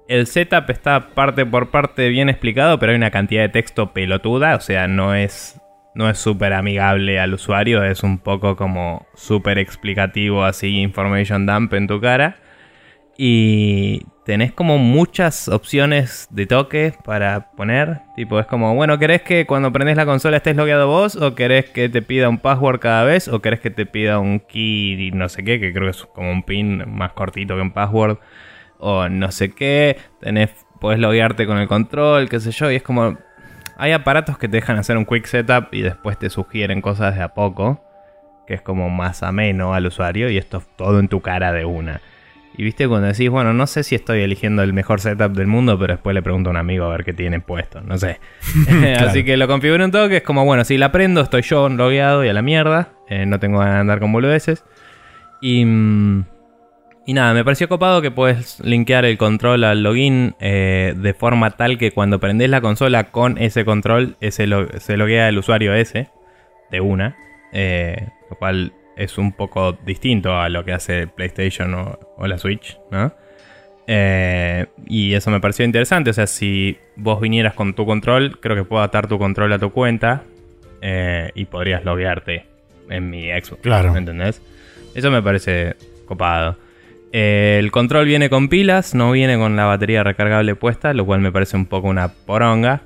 el 0.07 0.27
setup 0.27 0.69
está 0.69 1.09
parte 1.15 1.47
por 1.47 1.71
parte 1.71 2.09
bien 2.09 2.29
explicado, 2.29 2.77
pero 2.77 2.91
hay 2.91 2.97
una 2.97 3.09
cantidad 3.09 3.41
de 3.41 3.49
texto 3.49 3.91
pelotuda, 3.91 4.55
o 4.55 4.59
sea, 4.59 4.87
no 4.87 5.15
es 5.15 5.59
no 5.95 6.09
es 6.09 6.17
súper 6.17 6.53
amigable 6.53 7.19
al 7.19 7.33
usuario, 7.33 7.83
es 7.83 8.03
un 8.03 8.19
poco 8.19 8.55
como 8.55 9.07
súper 9.15 9.57
explicativo, 9.57 10.43
así, 10.43 10.79
information 10.79 11.45
dump 11.45 11.73
en 11.73 11.87
tu 11.87 11.99
cara. 11.99 12.37
Y 13.17 14.05
tenés 14.23 14.53
como 14.53 14.77
muchas 14.77 15.49
opciones 15.49 16.27
de 16.29 16.45
toque 16.45 16.93
para 17.03 17.51
poner. 17.51 17.99
Tipo, 18.15 18.39
es 18.39 18.45
como, 18.45 18.75
bueno, 18.75 18.97
¿querés 18.97 19.23
que 19.23 19.45
cuando 19.45 19.73
prendes 19.73 19.97
la 19.97 20.05
consola 20.05 20.37
estés 20.37 20.55
logueado 20.55 20.87
vos? 20.87 21.15
¿O 21.15 21.35
querés 21.35 21.65
que 21.65 21.89
te 21.89 22.01
pida 22.01 22.29
un 22.29 22.37
password 22.37 22.79
cada 22.79 23.03
vez? 23.03 23.27
¿O 23.27 23.41
querés 23.41 23.59
que 23.59 23.71
te 23.71 23.85
pida 23.85 24.19
un 24.19 24.39
key 24.39 25.07
y 25.07 25.11
no 25.11 25.27
sé 25.27 25.43
qué? 25.43 25.59
Que 25.59 25.73
creo 25.73 25.85
que 25.85 25.97
es 25.97 26.05
como 26.05 26.31
un 26.31 26.43
pin 26.43 26.83
más 26.87 27.11
cortito 27.13 27.55
que 27.55 27.61
un 27.61 27.71
password. 27.71 28.19
O 28.77 29.09
no 29.09 29.31
sé 29.31 29.51
qué. 29.51 29.97
Tenés, 30.21 30.51
podés 30.79 30.99
loguearte 30.99 31.45
con 31.45 31.57
el 31.57 31.67
control, 31.67 32.29
qué 32.29 32.39
sé 32.39 32.51
yo. 32.51 32.71
Y 32.71 32.75
es 32.75 32.83
como, 32.83 33.17
hay 33.79 33.93
aparatos 33.93 34.37
que 34.37 34.49
te 34.49 34.57
dejan 34.57 34.77
hacer 34.77 34.97
un 34.97 35.05
quick 35.05 35.25
setup 35.25 35.73
y 35.73 35.81
después 35.81 36.19
te 36.19 36.29
sugieren 36.29 36.81
cosas 36.81 37.15
de 37.15 37.23
a 37.23 37.29
poco, 37.29 37.81
que 38.45 38.53
es 38.53 38.61
como 38.61 38.89
más 38.89 39.23
ameno 39.23 39.73
al 39.73 39.85
usuario 39.85 40.29
y 40.29 40.37
esto 40.37 40.57
es 40.57 40.67
todo 40.75 40.99
en 40.99 41.07
tu 41.07 41.21
cara 41.21 41.53
de 41.53 41.63
una. 41.63 42.01
Y 42.57 42.63
viste 42.63 42.89
cuando 42.89 43.07
decís, 43.07 43.29
bueno, 43.29 43.53
no 43.53 43.67
sé 43.67 43.83
si 43.83 43.95
estoy 43.95 44.21
eligiendo 44.21 44.63
el 44.63 44.73
mejor 44.73 44.99
setup 44.99 45.31
del 45.31 45.47
mundo, 45.47 45.79
pero 45.79 45.93
después 45.93 46.13
le 46.13 46.21
pregunto 46.21 46.49
a 46.49 46.51
un 46.51 46.57
amigo 46.57 46.83
a 46.85 46.89
ver 46.89 47.05
qué 47.05 47.13
tiene 47.13 47.39
puesto, 47.39 47.79
no 47.79 47.97
sé. 47.97 48.19
Así 48.99 49.23
que 49.23 49.37
lo 49.37 49.47
configuro 49.47 49.85
un 49.85 49.91
toque, 49.91 50.17
es 50.17 50.23
como, 50.23 50.43
bueno, 50.43 50.65
si 50.65 50.77
la 50.77 50.91
prendo 50.91 51.21
estoy 51.21 51.43
yo 51.43 51.69
logueado 51.69 52.25
y 52.25 52.27
a 52.27 52.33
la 52.33 52.41
mierda, 52.41 52.89
eh, 53.07 53.25
no 53.25 53.39
tengo 53.39 53.59
ganas 53.59 53.75
de 53.75 53.79
andar 53.79 53.99
con 54.01 54.11
boludeces. 54.11 54.65
Y, 55.39 55.63
mm, 55.63 56.25
y 57.05 57.13
nada, 57.13 57.33
me 57.33 57.43
pareció 57.43 57.67
copado 57.67 58.01
que 58.01 58.11
puedes 58.11 58.59
linkear 58.59 59.05
el 59.05 59.17
control 59.17 59.63
al 59.63 59.83
login 59.83 60.35
eh, 60.39 60.93
de 60.95 61.13
forma 61.13 61.51
tal 61.51 61.77
que 61.77 61.91
cuando 61.91 62.19
prendes 62.19 62.49
la 62.49 62.61
consola 62.61 63.05
con 63.05 63.37
ese 63.37 63.65
control 63.65 64.15
ese 64.19 64.47
se 64.79 64.97
loguea 64.97 65.29
el 65.29 65.37
usuario 65.37 65.73
ese 65.73 66.09
de 66.69 66.81
una. 66.81 67.15
Eh, 67.51 68.07
lo 68.29 68.37
cual 68.37 68.73
es 68.95 69.17
un 69.17 69.31
poco 69.31 69.77
distinto 69.85 70.37
a 70.37 70.49
lo 70.49 70.63
que 70.63 70.71
hace 70.71 71.07
PlayStation 71.07 71.73
o, 71.73 72.27
la 72.27 72.37
Switch, 72.37 72.77
¿no? 72.91 73.11
Eh, 73.87 74.67
y 74.85 75.15
eso 75.15 75.31
me 75.31 75.39
pareció 75.39 75.65
interesante. 75.65 76.11
O 76.11 76.13
sea, 76.13 76.27
si 76.27 76.77
vos 76.95 77.19
vinieras 77.19 77.55
con 77.55 77.73
tu 77.73 77.87
control, 77.87 78.39
creo 78.39 78.55
que 78.55 78.65
puedo 78.65 78.83
atar 78.83 79.07
tu 79.07 79.17
control 79.17 79.51
a 79.53 79.57
tu 79.57 79.71
cuenta 79.71 80.25
y 81.33 81.45
podrías 81.45 81.83
loguearte 81.83 82.45
en 82.89 83.09
mi 83.09 83.29
Xbox. 83.29 83.61
Claro. 83.61 83.93
¿Me 83.93 83.97
entendés? 83.97 84.43
Eso 84.93 85.09
me 85.09 85.23
parece 85.23 85.75
copado. 86.05 86.55
Eh, 87.11 87.57
el 87.59 87.71
control 87.71 88.05
viene 88.05 88.29
con 88.29 88.49
pilas, 88.49 88.93
no 88.93 89.11
viene 89.11 89.37
con 89.37 89.55
la 89.55 89.65
batería 89.65 90.03
recargable 90.03 90.55
puesta, 90.55 90.93
lo 90.93 91.05
cual 91.05 91.21
me 91.21 91.31
parece 91.31 91.57
un 91.57 91.65
poco 91.65 91.87
una 91.87 92.09
poronga. 92.09 92.81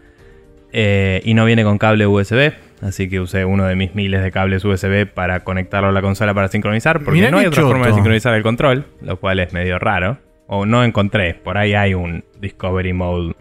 y 0.74 1.34
no 1.34 1.46
viene 1.46 1.64
con 1.64 1.78
cable 1.78 2.08
USB. 2.08 2.54
Así 2.84 3.10
que 3.10 3.22
usé 3.22 3.46
uno 3.46 3.66
de 3.66 3.76
mis 3.76 3.96
miles 3.96 4.22
de 4.22 4.32
cables 4.32 4.66
USB 4.66 5.06
para 5.06 5.40
conectarlo 5.42 5.90
a 5.90 5.92
la 5.94 6.02
consola 6.02 6.34
para 6.34 6.50
sincronizar. 6.50 7.02
Porque 7.02 7.32
no 7.32 7.38
hay 7.38 7.46
otra 7.46 7.64
forma 7.64 7.88
de 7.88 7.94
sincronizar 7.94 8.34
el 8.34 8.44
control, 8.44 8.86
lo 9.02 9.18
cual 9.20 9.40
es 9.40 9.54
medio 9.54 9.80
raro. 9.80 10.18
O 10.48 10.66
no 10.66 10.84
encontré, 10.84 11.34
por 11.34 11.58
ahí 11.58 11.74
hay 11.74 11.94
un 11.94 12.26
Discovery 12.42 12.92
Mode, 12.92 13.36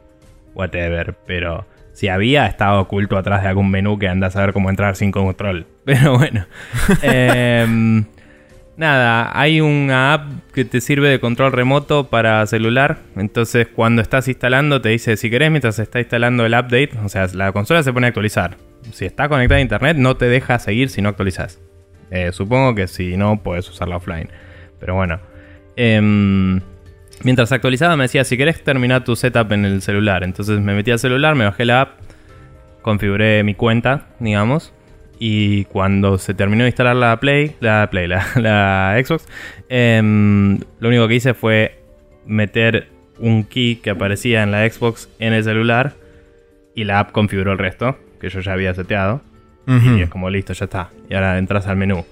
whatever. 0.55 1.15
Pero 1.27 1.67
si 1.93 2.07
había, 2.09 2.47
estaba 2.47 2.81
oculto 2.81 3.19
atrás 3.19 3.43
de 3.43 3.49
algún 3.49 3.71
menú 3.71 3.99
que 3.99 4.09
anda 4.09 4.29
a 4.29 4.31
saber 4.31 4.53
cómo 4.53 4.71
entrar 4.71 4.95
sin 4.95 5.11
control. 5.11 5.67
Pero 5.85 6.17
bueno. 6.17 6.47
eh, 7.03 8.05
Nada, 8.76 9.38
hay 9.38 9.61
una 9.61 10.14
app 10.14 10.33
que 10.55 10.64
te 10.64 10.81
sirve 10.81 11.09
de 11.09 11.21
control 11.21 11.52
remoto 11.52 12.09
para 12.09 12.47
celular. 12.47 13.00
Entonces, 13.17 13.69
cuando 13.69 14.00
estás 14.00 14.29
instalando, 14.29 14.81
te 14.81 14.88
dice 14.88 15.17
si 15.17 15.29
querés, 15.29 15.50
mientras 15.50 15.79
está 15.79 15.99
instalando 15.99 16.47
el 16.47 16.52
update, 16.52 16.91
o 17.05 17.09
sea, 17.09 17.26
la 17.35 17.52
consola 17.52 17.83
se 17.83 17.93
pone 17.93 18.07
a 18.07 18.09
actualizar. 18.09 18.57
Si 18.93 19.05
está 19.05 19.29
conectada 19.29 19.59
a 19.59 19.62
internet, 19.62 19.97
no 19.99 20.17
te 20.17 20.26
deja 20.26 20.59
seguir 20.59 20.88
si 20.88 21.02
no 21.02 21.11
actualizas. 21.11 21.61
Eh, 22.11 22.33
supongo 22.33 22.75
que 22.75 22.88
si 22.88 23.17
no, 23.17 23.43
puedes 23.43 23.69
usarla 23.69 23.97
offline. 23.97 24.29
Pero 24.81 24.95
bueno. 24.95 25.21
Em, 25.76 26.61
mientras 27.23 27.52
actualizaba, 27.52 27.97
me 27.97 28.05
decía 28.05 28.25
si 28.25 28.37
querés 28.37 28.62
terminar 28.64 29.05
tu 29.05 29.17
setup 29.17 29.52
en 29.52 29.67
el 29.67 29.83
celular. 29.83 30.25
Entonces 30.25 30.61
me 30.61 30.75
metí 30.75 30.91
al 30.91 30.99
celular, 30.99 31.35
me 31.35 31.45
bajé 31.45 31.67
la 31.67 31.83
app, 31.83 32.00
configuré 32.81 33.45
mi 33.45 33.55
cuenta, 33.55 34.07
digamos. 34.19 34.73
Y 35.25 35.67
cuando 35.67 36.19
se 36.19 36.35
terminó 36.35 36.64
de 36.64 36.71
instalar 36.71 36.97
la 36.97 37.21
Play, 37.21 37.55
la 37.61 37.88
Play, 37.88 38.09
la, 38.35 39.00
Xbox, 39.05 39.29
em, 39.69 40.59
lo 40.81 40.88
único 40.88 41.07
que 41.07 41.14
hice 41.14 41.33
fue 41.33 41.81
meter 42.26 42.88
un 43.21 43.45
key 43.45 43.76
que 43.76 43.91
aparecía 43.91 44.43
en 44.43 44.50
la 44.50 44.69
Xbox 44.69 45.09
en 45.21 45.33
el 45.33 45.45
celular 45.45 45.93
y 46.75 46.83
la 46.83 46.99
app 46.99 47.12
configuró 47.12 47.52
el 47.52 47.59
resto, 47.59 47.97
que 48.21 48.31
yo 48.31 48.41
ya 48.41 48.52
había 48.52 48.75
seteado. 48.75 49.23
Y 49.69 50.02
es 50.02 50.11
como 50.11 50.29
listo, 50.29 50.55
ya 50.55 50.64
está. 50.64 50.91
Y 51.09 51.14
ahora 51.14 51.38
entras 51.38 51.69
al 51.69 51.76
menú. 51.76 52.05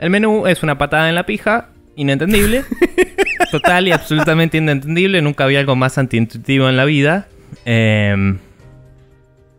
El 0.00 0.08
menú 0.08 0.46
es 0.46 0.62
una 0.62 0.78
patada 0.78 1.10
en 1.10 1.14
la 1.14 1.26
pija, 1.26 1.68
inentendible. 1.94 2.64
total 3.50 3.86
y 3.86 3.92
absolutamente 3.92 4.56
inentendible. 4.56 5.20
Nunca 5.20 5.44
había 5.44 5.60
algo 5.60 5.76
más 5.76 5.98
antiintuitivo 5.98 6.70
en 6.70 6.78
la 6.78 6.86
vida. 6.86 7.28
Em, 7.66 8.38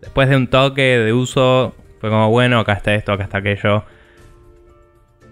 después 0.01 0.29
de 0.29 0.35
un 0.35 0.47
toque 0.47 0.81
de 0.81 1.13
uso 1.13 1.75
fue 2.07 2.09
como, 2.09 2.29
bueno, 2.29 2.59
acá 2.59 2.73
está 2.73 2.95
esto, 2.95 3.11
acá 3.11 3.25
está 3.25 3.39
aquello. 3.39 3.83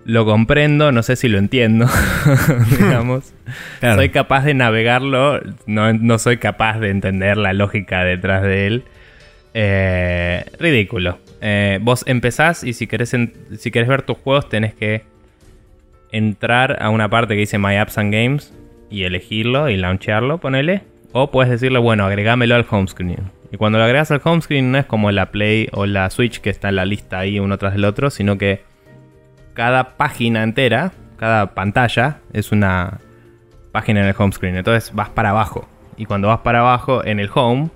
Lo 0.04 0.26
comprendo, 0.26 0.92
no 0.92 1.02
sé 1.04 1.16
si 1.16 1.30
lo 1.30 1.38
entiendo, 1.38 1.88
digamos. 2.80 3.34
Soy 3.82 4.10
capaz 4.10 4.44
de 4.44 4.54
navegarlo, 4.54 5.40
no, 5.66 6.20
soy 6.20 6.38
capaz 6.38 6.80
de 6.80 6.90
entender 6.90 7.38
la 7.38 7.54
lógica 7.54 8.04
detrás 8.04 8.44
de 8.44 8.68
él. 8.68 8.84
Eh, 9.54 10.46
ridículo. 10.60 11.18
Eh, 11.42 11.80
vos 11.82 12.04
empezás 12.08 12.64
y 12.64 12.74
si 12.74 12.88
querés, 12.88 13.16
si 13.58 13.72
querés 13.72 13.88
ver 13.88 14.02
tus 14.02 14.18
juegos 14.18 14.50
tenés 14.50 14.74
que 14.74 15.04
entrar 16.12 16.78
a 16.82 16.90
una 16.90 17.10
parte 17.10 17.36
que 17.36 17.40
dice 17.40 17.58
My 17.58 17.78
Apps 17.78 17.98
and 17.98 18.14
Games 18.14 18.54
y 18.90 19.04
elegirlo 19.04 19.70
y 19.70 19.78
launchearlo, 19.78 20.40
ponele. 20.40 20.84
O 21.14 21.32
puedes 21.32 21.50
decirle, 21.50 21.80
bueno, 21.80 22.06
agregámelo 22.06 22.56
al 22.56 22.66
home 22.70 22.88
screen. 22.88 23.32
Y 23.52 23.58
cuando 23.58 23.78
lo 23.78 23.86
agregas 23.86 24.12
al 24.12 24.22
home 24.24 24.42
screen 24.42 24.72
no 24.72 24.78
es 24.78 24.86
como 24.86 25.12
la 25.12 25.32
Play 25.32 25.70
o 25.72 25.86
la 25.86 26.10
Switch 26.10 26.40
que 26.40 26.50
está 26.50 26.70
en 26.70 26.76
la 26.76 26.86
lista 26.86 27.20
ahí 27.20 27.40
uno 27.40 27.58
tras 27.58 27.74
del 27.74 27.86
otro, 27.86 28.10
sino 28.10 28.38
que 28.38 28.64
cada 29.54 29.96
página 29.98 30.44
entera, 30.44 30.92
cada 31.18 31.54
pantalla 31.54 32.20
es 32.34 32.52
una 32.52 33.00
página 33.72 34.02
en 34.02 34.08
el 34.08 34.16
home 34.18 34.34
screen. 34.34 34.56
Entonces 34.56 34.94
vas 34.94 35.10
para 35.10 35.30
abajo. 35.30 35.68
Y 35.98 36.06
cuando 36.06 36.28
vas 36.28 36.40
para 36.40 36.60
abajo 36.60 37.06
en 37.06 37.20
el 37.20 37.30
home, 37.34 37.70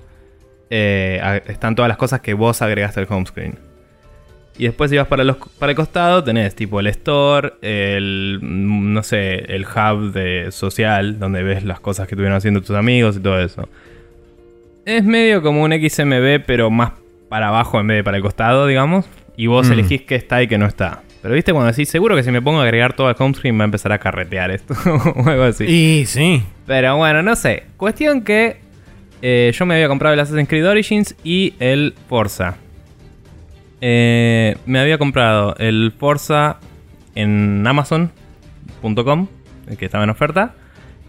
eh, 0.69 1.41
están 1.47 1.75
todas 1.75 1.89
las 1.89 1.97
cosas 1.97 2.21
que 2.21 2.33
vos 2.33 2.61
agregaste 2.61 2.99
al 2.99 3.07
home 3.09 3.25
screen. 3.25 3.69
Y 4.57 4.65
después 4.65 4.91
si 4.91 4.97
vas 4.97 5.07
para, 5.07 5.23
para 5.57 5.71
el 5.71 5.75
costado, 5.77 6.21
tenés 6.21 6.53
tipo 6.53 6.81
el 6.81 6.87
store, 6.87 7.53
el, 7.61 8.39
no 8.41 9.01
sé, 9.03 9.55
el 9.55 9.65
hub 9.65 10.11
de 10.11 10.51
social, 10.51 11.17
donde 11.17 11.43
ves 11.43 11.63
las 11.63 11.79
cosas 11.79 12.07
que 12.07 12.15
estuvieron 12.15 12.35
haciendo 12.35 12.59
tus 12.59 12.75
amigos 12.75 13.15
y 13.15 13.19
todo 13.21 13.39
eso. 13.39 13.69
Es 14.89 15.03
medio 15.03 15.43
como 15.43 15.61
un 15.61 15.71
XMB, 15.71 16.43
pero 16.47 16.71
más 16.71 16.93
para 17.29 17.49
abajo 17.49 17.79
en 17.79 17.85
vez 17.85 17.97
de 17.97 18.03
para 18.03 18.17
el 18.17 18.23
costado, 18.23 18.65
digamos. 18.65 19.05
Y 19.37 19.45
vos 19.45 19.69
mm. 19.69 19.73
elegís 19.73 20.01
qué 20.01 20.15
está 20.15 20.41
y 20.41 20.47
qué 20.47 20.57
no 20.57 20.65
está. 20.65 21.03
Pero 21.21 21.35
viste 21.35 21.53
cuando 21.53 21.71
decís, 21.71 21.89
seguro 21.89 22.15
que 22.15 22.23
si 22.23 22.31
me 22.31 22.41
pongo 22.41 22.59
a 22.59 22.63
agregar 22.63 22.93
todo 22.93 23.07
al 23.07 23.15
home 23.19 23.35
screen 23.35 23.59
va 23.59 23.61
a 23.61 23.65
empezar 23.65 23.91
a 23.91 23.99
carretear 23.99 24.49
esto 24.49 24.73
o 25.15 25.29
algo 25.29 25.43
así. 25.43 25.65
Y 25.65 26.05
sí. 26.07 26.41
Pero 26.65 26.97
bueno, 26.97 27.21
no 27.21 27.35
sé. 27.35 27.65
Cuestión 27.77 28.23
que 28.23 28.57
eh, 29.21 29.51
yo 29.53 29.67
me 29.67 29.75
había 29.75 29.87
comprado 29.89 30.15
el 30.15 30.19
Assassin's 30.21 30.49
Creed 30.49 30.67
Origins 30.67 31.15
y 31.23 31.53
el 31.59 31.93
Forza. 32.07 32.57
Eh, 33.81 34.57
me 34.65 34.79
había 34.79 34.97
comprado 34.97 35.55
el 35.59 35.93
Forza 35.95 36.57
en 37.13 37.63
Amazon.com, 37.67 39.27
que 39.77 39.85
estaba 39.85 40.03
en 40.03 40.09
oferta 40.09 40.55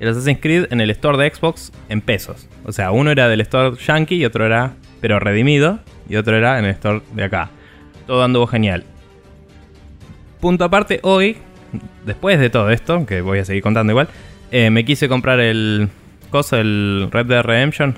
el 0.01 0.09
Assassin's 0.09 0.41
Creed 0.41 0.67
en 0.71 0.81
el 0.81 0.91
store 0.91 1.19
de 1.19 1.33
Xbox 1.33 1.73
en 1.89 2.01
pesos. 2.01 2.49
O 2.65 2.73
sea, 2.73 2.91
uno 2.91 3.11
era 3.11 3.29
del 3.29 3.43
store 3.43 3.77
yankee 3.77 4.17
y 4.17 4.25
otro 4.25 4.47
era, 4.47 4.73
pero 5.01 5.21
redimido, 5.21 5.79
y 6.09 6.17
otro 6.17 6.37
era 6.37 6.59
en 6.59 6.65
el 6.65 6.73
store 6.73 7.03
de 7.13 7.25
acá. 7.25 7.51
Todo 8.07 8.25
anduvo 8.25 8.47
genial. 8.47 8.85
Punto 10.41 10.65
aparte, 10.65 11.01
hoy, 11.03 11.37
después 12.07 12.41
de 12.41 12.49
todo 12.49 12.71
esto, 12.71 13.05
que 13.05 13.21
voy 13.21 13.39
a 13.39 13.45
seguir 13.45 13.63
contando 13.63 13.93
igual, 13.93 14.09
eh, 14.51 14.71
me 14.71 14.85
quise 14.85 15.09
comprar 15.09 15.39
el 15.39 15.91
cosa, 16.31 16.61
el 16.61 17.09
Red 17.13 17.27
Dead 17.27 17.43
Redemption 17.43 17.97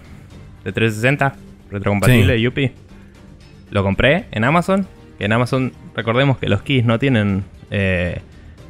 de 0.64 0.72
360, 0.72 1.36
retrocompatible, 1.70 2.36
sí. 2.36 2.42
Yupi. 2.42 2.72
Lo 3.70 3.82
compré 3.82 4.26
en 4.32 4.44
Amazon, 4.44 4.86
que 5.18 5.24
en 5.24 5.32
Amazon 5.32 5.72
recordemos 5.94 6.38
que 6.38 6.48
los 6.48 6.62
keys 6.62 6.84
no 6.84 6.98
tienen 6.98 7.44
eh, 7.70 8.20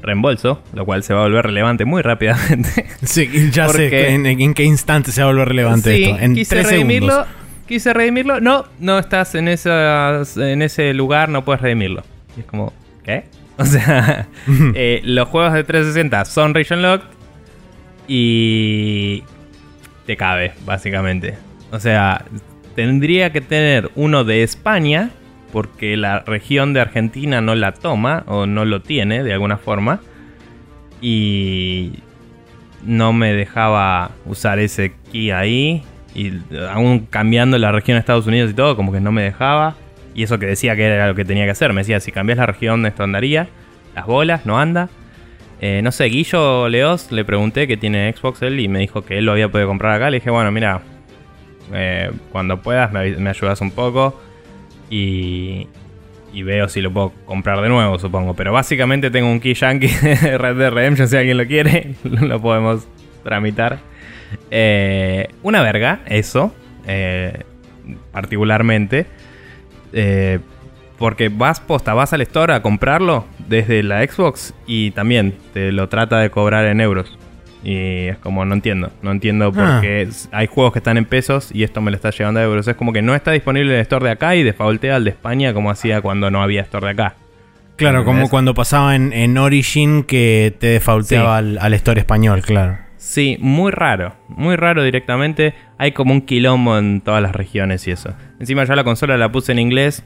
reembolso, 0.03 0.63
lo 0.75 0.85
cual 0.85 1.03
se 1.03 1.15
va 1.15 1.21
a 1.21 1.23
volver 1.25 1.47
relevante 1.47 1.85
muy 1.85 2.03
rápidamente. 2.03 2.87
Sí, 3.03 3.51
ya 3.51 3.69
sé 3.69 4.15
en, 4.15 4.55
qué 4.55 4.65
instante 4.65 5.13
se 5.13 5.23
va 5.23 5.29
a 5.29 5.33
volver 5.33 5.49
relevante 5.49 6.03
esto. 6.03 6.19
En 6.19 6.35
quise 6.35 6.63
redimirlo, 6.63 7.27
quise 7.67 7.93
redimirlo. 7.93 8.41
No, 8.41 8.65
no 8.79 8.99
estás 8.99 9.35
en, 9.35 9.49
en 9.49 10.63
ese 10.63 10.95
lugar, 10.95 11.29
no 11.29 11.45
puedes 11.45 11.61
redimirlo. 11.63 12.03
Y 12.37 12.41
es 12.41 12.47
como, 12.47 12.73
¿qué? 13.05 13.25
O 13.59 13.65
sea, 13.67 14.27
eh, 14.75 15.03
los 15.05 15.29
juegos 15.29 15.53
de 15.53 15.63
360 15.63 16.25
son 16.25 16.55
region 16.55 16.83
locked 16.83 17.07
y 18.09 19.23
te 20.07 20.17
cabe, 20.17 20.53
básicamente. 20.65 21.37
O 21.71 21.79
sea, 21.79 22.25
tendría 22.75 23.31
que 23.31 23.41
tener 23.41 23.91
uno 23.95 24.25
de 24.25 24.43
España 24.43 25.11
porque 25.53 25.97
la 25.97 26.21
región 26.21 26.73
de 26.73 26.81
Argentina 26.81 27.41
no 27.41 27.55
la 27.55 27.73
toma 27.73 28.25
o 28.27 28.47
no 28.47 28.65
lo 28.65 28.81
tiene 28.81 29.23
de 29.23 29.35
alguna 29.35 29.59
forma 29.59 30.01
y 31.01 31.93
no 32.85 33.13
me 33.13 33.35
dejaba 33.35 34.13
usar 34.25 34.59
ese 34.59 34.95
key 35.13 35.31
ahí 35.31 35.85
y 36.15 36.33
aún 36.71 37.07
cambiando 37.11 37.59
la 37.59 37.71
región 37.71 37.97
de 37.97 38.01
Estados 38.01 38.27
Unidos 38.27 38.51
y 38.51 38.55
todo 38.55 38.77
como 38.77 38.93
que 38.93 39.01
no 39.01 39.13
me 39.13 39.23
dejaba 39.23 39.77
y 40.15 40.23
eso 40.23 40.39
que 40.39 40.47
decía 40.47 40.75
que 40.75 40.85
era 40.85 41.07
lo 41.07 41.15
que 41.15 41.25
tenía 41.25 41.45
que 41.45 41.51
hacer 41.51 41.73
me 41.73 41.83
decía 41.83 42.01
si 42.01 42.13
cambias 42.13 42.39
la 42.39 42.47
región 42.47 42.85
esto 42.87 43.03
andaría 43.03 43.49
las 43.95 44.07
bolas 44.07 44.47
no 44.47 44.59
anda 44.59 44.89
eh, 45.61 45.81
no 45.83 45.93
sé 45.93 46.07
Guillo 46.07 46.69
Leos 46.69 47.13
le 47.13 47.25
pregunté 47.25 47.69
que 47.69 47.77
tiene 47.77 48.13
Xbox 48.13 48.43
él 48.43 48.59
y 48.59 48.69
me 48.69 48.79
dijo 48.79 49.05
que 49.05 49.19
él 49.19 49.27
lo 49.27 49.33
había 49.33 49.49
podido 49.49 49.69
comprar 49.69 49.95
acá 49.95 50.11
le 50.11 50.19
dije 50.19 50.31
bueno 50.31 50.51
mira 50.51 50.81
eh, 51.75 52.11
cuando 52.31 52.61
puedas 52.63 52.93
me, 52.93 53.17
me 53.17 53.31
ayudas 53.31 53.61
un 53.61 53.71
poco 53.71 54.21
y, 54.93 56.43
veo 56.43 56.69
si 56.69 56.83
lo 56.83 56.93
puedo 56.93 57.13
comprar 57.25 57.61
de 57.63 57.69
nuevo, 57.69 57.99
supongo. 57.99 58.35
Pero 58.35 58.53
básicamente 58.53 59.11
tengo 59.11 59.31
un 59.31 59.41
Key 59.41 59.55
Yankee 59.55 59.89
de 60.03 60.39
Red 60.39 60.57
Dead 60.57 60.71
Redemption, 60.71 61.09
si 61.09 61.17
alguien 61.17 61.39
lo 61.39 61.47
quiere, 61.47 61.95
lo 62.05 62.41
podemos 62.41 62.87
tramitar. 63.25 63.79
Eh, 64.51 65.29
una 65.43 65.63
verga, 65.63 66.01
eso, 66.07 66.55
eh, 66.87 67.43
particularmente. 68.13 69.07
Eh, 69.93 70.41
Porque 70.99 71.31
vas 71.31 71.61
posta, 71.61 71.95
vas 71.95 72.13
al 72.13 72.21
store 72.21 72.55
a 72.55 72.63
comprarlo 72.63 73.25
desde 73.49 73.83
la 73.83 74.07
Xbox 74.07 74.55
y 74.67 74.93
también 74.93 75.35
te 75.53 75.73
lo 75.73 75.89
trata 75.89 76.19
de 76.19 76.31
cobrar 76.31 76.65
en 76.67 76.81
euros. 76.81 77.19
Y 77.63 78.09
es 78.09 78.19
como, 78.19 78.45
no 78.45 78.55
entiendo. 78.55 78.91
No 79.03 79.13
entiendo 79.13 79.53
por 79.53 79.65
ah. 79.65 79.79
qué 79.81 80.09
hay 80.33 80.47
juegos 80.47 80.73
que 80.73 80.81
están 80.81 80.97
en 80.97 81.05
pesos 81.05 81.51
y 81.55 81.63
esto 81.63 81.81
me 81.81 81.91
lo 81.91 81.97
está 81.97 82.11
llevando 82.11 82.41
a 82.41 82.43
euros. 82.43 82.67
Es 82.67 82.77
como 82.77 82.93
que 82.93 83.03
no 83.03 83.15
está 83.15 83.33
disponible 83.33 83.75
el 83.75 83.81
store 83.83 84.07
de 84.07 84.11
acá 84.13 84.35
y 84.35 84.43
defaultea 84.43 84.97
al 84.97 85.05
de 85.05 85.11
España 85.11 85.55
como 85.55 85.71
hacía 85.71 86.01
cuando 86.01 86.31
no 86.31 86.43
había 86.43 86.63
store 86.63 86.87
de 86.87 86.93
acá. 86.93 87.15
Claro, 87.77 88.05
como 88.05 88.29
cuando 88.29 88.55
pasaba 88.55 88.95
en, 88.95 89.39
Origin 89.39 90.05
que 90.05 90.55
te 90.59 90.69
defaulteaba 90.69 91.39
al, 91.39 91.75
store 91.75 92.01
español, 92.01 92.43
claro. 92.43 92.79
Sí, 92.97 93.37
muy 93.41 93.73
raro. 93.73 94.15
Muy 94.29 94.55
raro 94.57 94.85
directamente. 94.85 95.55
Hay 95.79 95.93
como 95.93 96.13
un 96.13 96.23
quilombo 96.23 96.79
en 96.79 97.01
todas 97.01 97.21
las 97.21 97.33
regiones 97.35 97.89
y 97.89 97.91
eso. 97.91 98.15
Encima 98.39 98.65
yo 98.65 98.75
la 98.77 98.85
consola 98.85 99.17
la 99.17 99.33
puse 99.33 99.51
en 99.51 99.59
inglés 99.59 100.05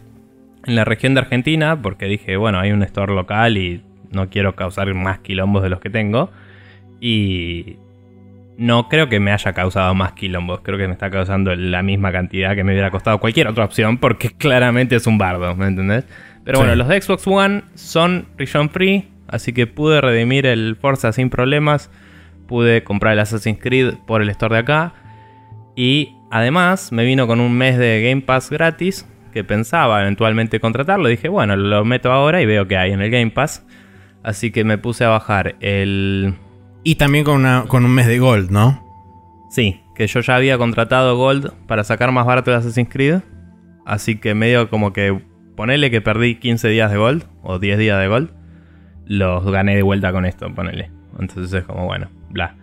en 0.65 0.75
la 0.77 0.85
región 0.85 1.15
de 1.15 1.21
Argentina 1.21 1.81
porque 1.81 2.07
dije, 2.07 2.37
bueno, 2.37 2.59
hay 2.59 2.73
un 2.73 2.83
store 2.83 3.15
local 3.15 3.59
y 3.59 3.83
no 4.11 4.31
quiero 4.31 4.57
causar 4.57 4.93
más 4.95 5.19
quilombos 5.19 5.63
de 5.63 5.69
los 5.69 5.81
que 5.81 5.91
tengo. 5.91 6.31
Y 7.01 7.77
no 8.59 8.89
creo 8.89 9.09
que 9.09 9.21
me 9.21 9.33
haya 9.33 9.53
causado 9.53 9.95
más 9.95 10.13
quilombos. 10.13 10.61
Creo 10.61 10.79
que 10.79 10.87
me 10.87 10.95
está 10.95 11.11
causando 11.11 11.55
la 11.55 11.83
misma 11.83 12.13
cantidad 12.13 12.55
que 12.55 12.65
me 12.65 12.73
hubiera 12.73 12.91
costado 12.91 13.19
cualquier 13.19 13.49
otra 13.49 13.65
opción 13.65 13.99
porque 13.99 14.31
claramente 14.39 14.97
es 14.97 15.07
un 15.07 15.19
bardo, 15.19 15.55
¿me 15.55 15.67
entendés? 15.67 16.05
Pero 16.45 16.59
bueno, 16.59 16.75
los 16.77 16.89
de 16.89 17.01
Xbox 17.01 17.27
One 17.27 17.63
son 17.75 18.27
region 18.39 18.71
free, 18.71 19.09
así 19.27 19.53
que 19.53 19.67
pude 19.67 20.01
redimir 20.01 20.47
el 20.47 20.77
Forza 20.77 21.13
sin 21.13 21.29
problemas. 21.29 21.91
Pude 22.47 22.85
comprar 22.85 23.15
el 23.15 23.19
Assassin's 23.19 23.59
Creed 23.61 23.95
por 24.07 24.23
el 24.23 24.29
store 24.29 24.55
de 24.55 24.61
acá. 24.61 24.95
Y 25.75 26.15
además 26.31 26.93
me 26.93 27.05
vino 27.05 27.27
con 27.27 27.41
un 27.41 27.59
mes 27.59 27.77
de 27.77 28.01
Game 28.09 28.23
Pass 28.23 28.51
gratis 28.51 29.07
que 29.33 29.43
pensaba 29.43 30.01
eventualmente 30.01 30.61
contratarlo. 30.61 31.09
Dije, 31.09 31.29
bueno, 31.29 31.57
lo 31.57 31.85
meto 31.85 32.13
ahora 32.13 32.41
y 32.41 32.47
veo 32.47 32.69
que 32.69 32.77
hay 32.77 32.93
en 32.93 33.01
el 33.01 33.11
Game 33.11 33.33
Pass. 33.33 33.67
Así 34.23 34.53
que 34.53 34.63
me 34.63 34.79
puse 34.79 35.05
a 35.05 35.09
bajar 35.09 35.57
el 35.61 36.35
y 36.87 36.95
también 36.95 37.25
con, 37.25 37.35
una, 37.35 37.65
con 37.67 37.85
un 37.85 37.93
mes 37.93 38.07
de 38.07 38.21
Gold, 38.21 38.53
¿no? 38.53 38.81
Sí, 39.51 39.83
que 39.97 40.07
yo 40.07 40.21
ya 40.21 40.37
había 40.37 40.57
contratado 40.57 41.17
Gold 41.17 41.53
para 41.67 41.83
sacar 41.83 42.13
más 42.13 42.25
barato 42.25 42.53
el 42.53 42.59
Assassin's 42.59 42.89
Creed. 42.89 43.23
Así 43.85 44.19
que 44.21 44.37
medio 44.37 44.71
como 44.71 44.93
que 44.93 45.21
ponele 45.57 45.91
que 45.91 46.01
perdí 46.01 46.37
15 46.37 46.69
días 46.69 46.93
de 46.93 46.97
Gold 46.97 47.25
o 47.43 47.59
10 47.59 47.79
días 47.79 47.99
de 47.99 48.07
Gold. 48.07 48.31
Los 49.05 49.45
gané 49.51 49.75
de 49.75 49.83
vuelta 49.83 50.13
con 50.13 50.27
esto, 50.27 50.49
ponele. 50.55 50.93
Entonces 51.19 51.53
es 51.53 51.65
como 51.65 51.87
bueno, 51.87 52.09
bla. 52.31 52.55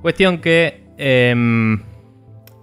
Cuestión 0.00 0.38
que 0.38 0.82
em, 0.98 1.80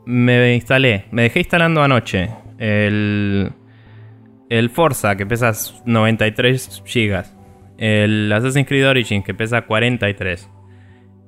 me 0.06 0.54
instalé, 0.54 1.06
me 1.12 1.22
dejé 1.22 1.40
instalando 1.40 1.82
anoche 1.82 2.30
el, 2.58 3.54
el 4.50 4.70
Forza 4.70 5.16
que 5.16 5.26
pesa 5.26 5.54
93 5.86 6.84
GB. 6.86 7.24
El 7.78 8.34
Assassin's 8.34 8.68
Creed 8.68 8.86
Origins 8.86 9.24
que 9.24 9.34
pesa 9.34 9.62
43 9.62 10.59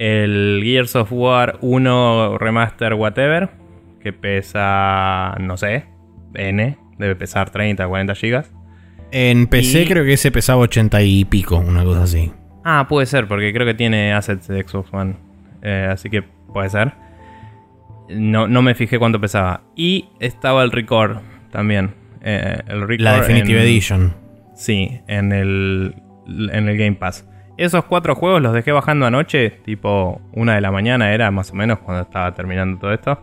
el 0.02 0.62
Gears 0.64 0.96
of 0.96 1.12
War 1.12 1.60
1 1.62 2.40
Remaster 2.40 2.96
Whatever, 2.96 3.52
que 4.00 4.12
pesa, 4.12 5.36
no 5.40 5.58
sé, 5.58 5.86
N, 6.34 6.76
debe 6.98 7.16
pesar 7.16 7.52
30, 7.52 7.88
40 7.88 8.16
gigas. 8.16 8.52
En 9.12 9.46
PC 9.46 9.86
creo 9.86 10.04
que 10.04 10.14
ese 10.14 10.32
pesaba 10.32 10.62
80 10.62 11.04
y 11.04 11.26
pico, 11.26 11.58
una 11.58 11.84
cosa 11.84 12.04
así. 12.04 12.32
Ah, 12.64 12.88
puede 12.90 13.06
ser, 13.06 13.28
porque 13.28 13.54
creo 13.54 13.68
que 13.68 13.76
tiene 13.76 14.12
assets 14.12 14.48
de 14.48 14.64
Xbox 14.64 14.92
One. 14.92 15.18
Eh, 15.62 15.88
así 15.92 16.10
que 16.10 16.24
puede 16.24 16.72
ser. 16.72 16.94
No, 18.10 18.48
no 18.48 18.64
me 18.64 18.74
fijé 18.74 18.98
cuánto 18.98 19.22
pesaba. 19.22 19.62
Y 19.76 20.10
estaba 20.20 20.64
el 20.64 20.72
Record 20.72 21.18
también. 21.52 21.94
Eh, 22.24 22.58
el 22.68 23.04
La 23.04 23.18
Definitive 23.18 23.62
Edition. 23.62 24.16
Sí, 24.56 25.00
en 25.08 25.32
el, 25.32 25.94
en 26.28 26.70
el 26.70 26.76
Game 26.76 26.94
Pass. 26.94 27.28
Esos 27.62 27.86
cuatro 27.86 28.16
juegos 28.16 28.42
los 28.42 28.54
dejé 28.54 28.72
bajando 28.72 29.06
anoche, 29.06 29.52
tipo 29.52 30.20
una 30.34 30.56
de 30.56 30.62
la 30.62 30.72
mañana 30.72 31.14
era 31.14 31.30
más 31.30 31.52
o 31.52 31.54
menos 31.54 31.78
cuando 31.78 32.02
estaba 32.02 32.34
terminando 32.34 32.80
todo 32.80 32.92
esto. 32.92 33.22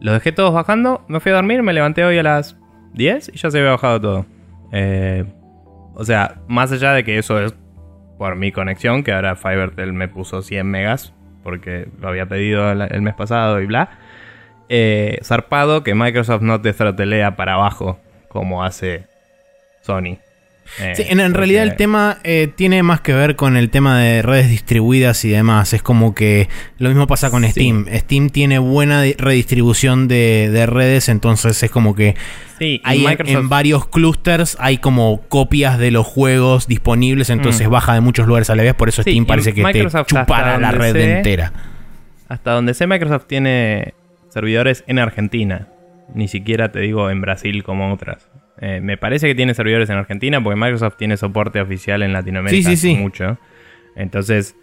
Los 0.00 0.14
dejé 0.14 0.30
todos 0.30 0.54
bajando, 0.54 1.04
me 1.08 1.18
fui 1.18 1.32
a 1.32 1.34
dormir, 1.34 1.64
me 1.64 1.72
levanté 1.72 2.04
hoy 2.04 2.18
a 2.18 2.22
las 2.22 2.56
10 2.92 3.32
y 3.34 3.36
ya 3.36 3.50
se 3.50 3.58
había 3.58 3.72
bajado 3.72 4.00
todo. 4.00 4.26
Eh, 4.70 5.24
o 5.92 6.04
sea, 6.04 6.36
más 6.46 6.70
allá 6.70 6.92
de 6.92 7.02
que 7.02 7.18
eso 7.18 7.40
es 7.40 7.52
por 8.16 8.36
mi 8.36 8.52
conexión, 8.52 9.02
que 9.02 9.12
ahora 9.12 9.34
Fivertel 9.34 9.92
me 9.92 10.06
puso 10.06 10.40
100 10.40 10.64
megas, 10.64 11.12
porque 11.42 11.88
lo 12.00 12.10
había 12.10 12.26
pedido 12.26 12.70
el 12.70 13.02
mes 13.02 13.14
pasado 13.14 13.60
y 13.60 13.66
bla. 13.66 13.90
Eh, 14.68 15.18
zarpado 15.24 15.82
que 15.82 15.96
Microsoft 15.96 16.42
no 16.42 16.60
te 16.60 16.72
throtelea 16.72 17.34
para 17.34 17.54
abajo 17.54 17.98
como 18.28 18.62
hace 18.62 19.06
Sony. 19.80 20.18
Eh, 20.80 20.92
sí, 20.94 21.04
en, 21.08 21.34
realidad 21.34 21.64
el 21.64 21.76
tema 21.76 22.18
eh, 22.24 22.48
tiene 22.54 22.82
más 22.82 23.00
que 23.00 23.12
ver 23.12 23.36
con 23.36 23.56
el 23.56 23.70
tema 23.70 23.98
de 23.98 24.22
redes 24.22 24.48
distribuidas 24.48 25.24
y 25.24 25.30
demás. 25.30 25.72
Es 25.72 25.82
como 25.82 26.14
que 26.14 26.48
lo 26.78 26.88
mismo 26.88 27.06
pasa 27.06 27.30
con 27.30 27.44
Steam. 27.44 27.86
Steam 27.92 28.30
tiene 28.30 28.58
buena 28.58 29.02
redistribución 29.16 30.08
de, 30.08 30.66
redes, 30.68 31.08
entonces 31.08 31.62
es 31.62 31.70
como 31.70 31.94
que 31.94 32.14
hay 32.84 33.06
en, 33.06 33.48
varios 33.48 33.86
clusters 33.86 34.56
hay 34.58 34.78
como 34.78 35.22
copias 35.28 35.78
de 35.78 35.90
los 35.90 36.06
juegos 36.06 36.66
disponibles, 36.66 37.30
entonces 37.30 37.68
mm. 37.68 37.70
baja 37.70 37.94
de 37.94 38.00
muchos 38.00 38.26
lugares 38.26 38.50
a 38.50 38.54
la 38.54 38.62
vez. 38.62 38.74
Por 38.74 38.88
eso 38.88 39.02
Steam 39.02 39.26
parece 39.26 39.54
que 39.54 39.64
te 39.64 39.86
chupara 40.06 40.58
la 40.58 40.70
red 40.70 40.96
entera. 40.96 41.52
Hasta 42.28 42.52
donde 42.52 42.74
sé, 42.74 42.86
Microsoft 42.86 43.26
tiene 43.26 43.94
servidores 44.28 44.84
en 44.86 44.98
Argentina. 44.98 45.68
Ni 46.14 46.28
siquiera 46.28 46.70
te 46.70 46.80
digo 46.80 47.10
en 47.10 47.20
Brasil 47.20 47.62
como 47.62 47.92
otras. 47.92 48.28
Eh, 48.60 48.80
me 48.80 48.96
parece 48.96 49.28
que 49.28 49.34
tiene 49.34 49.54
servidores 49.54 49.88
en 49.90 49.96
Argentina 49.96 50.42
porque 50.42 50.58
Microsoft 50.58 50.96
tiene 50.96 51.16
soporte 51.16 51.60
oficial 51.60 52.02
en 52.02 52.12
Latinoamérica 52.12 52.70
mucho. 52.98 53.38
Entonces, 53.94 54.56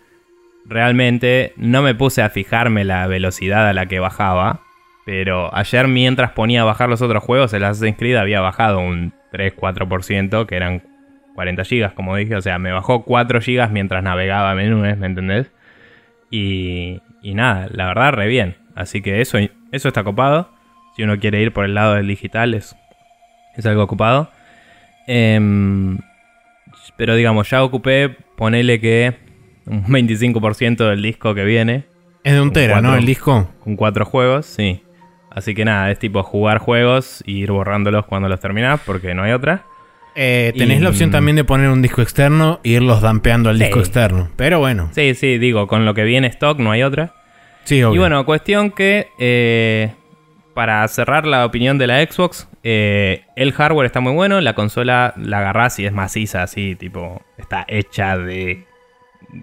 realmente 0.66 1.54
no 1.58 1.82
me 1.82 1.96
puse 1.96 2.22
a 2.22 2.30
fijarme 2.30 2.84
la 2.84 3.08
velocidad 3.08 3.68
a 3.68 3.74
la 3.74 3.86
que 3.86 4.00
bajaba. 4.00 4.62
Pero 5.06 5.54
ayer 5.56 5.88
mientras 5.88 6.32
ponía 6.32 6.62
a 6.62 6.66
bajar 6.66 6.90
los 6.90 7.02
otros 7.02 7.24
juegos, 7.24 7.54
el 7.54 7.64
Assassin's 7.64 7.98
Creed 7.98 8.16
había 8.16 8.42
bajado 8.42 8.80
un 8.80 9.14
3-4%, 9.32 10.48
que 10.48 10.56
eran 10.56 10.82
40 11.36 11.62
GB, 11.64 11.94
como 11.94 12.16
dije. 12.16 12.36
O 12.36 12.42
sea, 12.42 12.58
me 12.58 12.72
bajó 12.72 13.04
4 13.04 13.40
GB 13.40 13.70
mientras 13.70 14.04
navegaba 14.04 14.56
menús, 14.56 14.98
¿me 14.98 15.06
entendés? 15.06 15.52
Y, 16.32 17.02
y 17.22 17.36
nada, 17.36 17.68
la 17.72 17.86
verdad, 17.86 18.14
re 18.14 18.28
bien. 18.28 18.56
Así 18.74 19.02
que 19.02 19.22
eso, 19.22 19.38
eso 19.72 19.88
está 19.88 20.04
copado. 20.04 20.50
Si 20.96 21.04
uno 21.04 21.20
quiere 21.20 21.42
ir 21.42 21.54
por 21.54 21.66
el 21.66 21.76
lado 21.76 21.94
del 21.94 22.08
digital, 22.08 22.56
es 22.56 22.76
es 23.58 23.66
algo 23.66 23.84
ocupado. 23.84 24.30
Em, 25.08 25.98
pero 26.98 27.16
digamos, 27.16 27.50
ya 27.50 27.64
ocupé, 27.64 28.16
ponele 28.36 28.80
que 28.80 29.16
un 29.66 29.84
25% 29.88 30.90
del 30.90 31.02
disco 31.02 31.34
que 31.34 31.44
viene. 31.44 31.86
Es 32.24 32.34
de 32.34 32.42
un 32.42 32.54
tera, 32.54 32.82
¿no? 32.82 32.96
El 32.96 33.06
disco. 33.06 33.50
Con 33.64 33.76
cuatro 33.76 34.06
juegos, 34.06 34.46
sí. 34.46 34.82
Así 35.30 35.54
que 35.54 35.66
nada, 35.66 35.92
es 35.92 36.00
tipo 36.00 36.24
jugar 36.24 36.60
juegos 36.60 37.22
y 37.26 37.40
ir 37.40 37.52
borrándolos 37.52 38.06
cuando 38.06 38.30
los 38.30 38.40
terminas, 38.40 38.80
porque 38.86 39.14
no 39.14 39.24
hay 39.24 39.34
otra. 39.34 39.66
Eh, 40.16 40.54
tenés 40.58 40.82
la 40.82 40.90
opción 40.90 41.12
también 41.12 41.36
de 41.36 41.44
poner 41.44 41.70
un 41.70 41.82
disco 41.82 42.02
externo 42.02 42.62
e 42.64 42.70
irlos 42.70 43.02
dampeando 43.02 43.50
al 43.50 43.60
disco 43.60 43.80
externo. 43.80 44.30
Pero 44.38 44.60
bueno. 44.60 44.90
Sí, 44.94 45.14
sí, 45.14 45.38
digo, 45.38 45.68
con 45.68 45.84
lo 45.84 45.94
que 45.94 46.06
viene 46.06 46.28
stock 46.28 46.58
no 46.58 46.72
hay 46.72 46.84
otra. 46.84 47.14
Sí, 47.66 47.84
obvio. 47.84 47.96
Y 47.96 48.00
bueno, 48.00 48.26
cuestión 48.26 48.72
que 48.72 49.10
eh, 49.20 49.94
para 50.56 50.88
cerrar 50.88 51.28
la 51.28 51.46
opinión 51.46 51.78
de 51.78 51.86
la 51.86 52.02
Xbox, 52.02 52.48
eh, 52.64 53.26
el 53.36 53.52
hardware 53.52 53.86
está 53.86 54.00
muy 54.00 54.14
bueno, 54.14 54.40
la 54.40 54.56
consola 54.56 55.14
la 55.18 55.40
agarrás 55.40 55.78
y 55.80 55.86
es 55.86 55.92
maciza, 55.92 56.44
así, 56.44 56.76
tipo, 56.76 57.22
está 57.38 57.66
hecha 57.68 58.18
de 58.18 58.66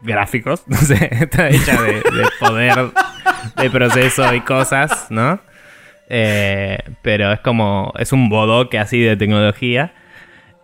gráficos, 0.00 0.64
no 0.66 0.78
sé, 0.78 1.10
está 1.12 1.50
hecha 1.50 1.80
de, 1.82 2.02
poder 2.40 2.92
de 3.58 3.70
proceso 3.70 4.34
y 4.34 4.40
cosas, 4.40 5.08
¿no? 5.10 5.38
Eh, 6.08 6.78
pero 7.02 7.30
es 7.30 7.40
como, 7.40 7.92
es 7.98 8.12
un 8.12 8.30
bodoque 8.30 8.78
así 8.78 9.00
de 9.00 9.16
tecnología. 9.16 9.92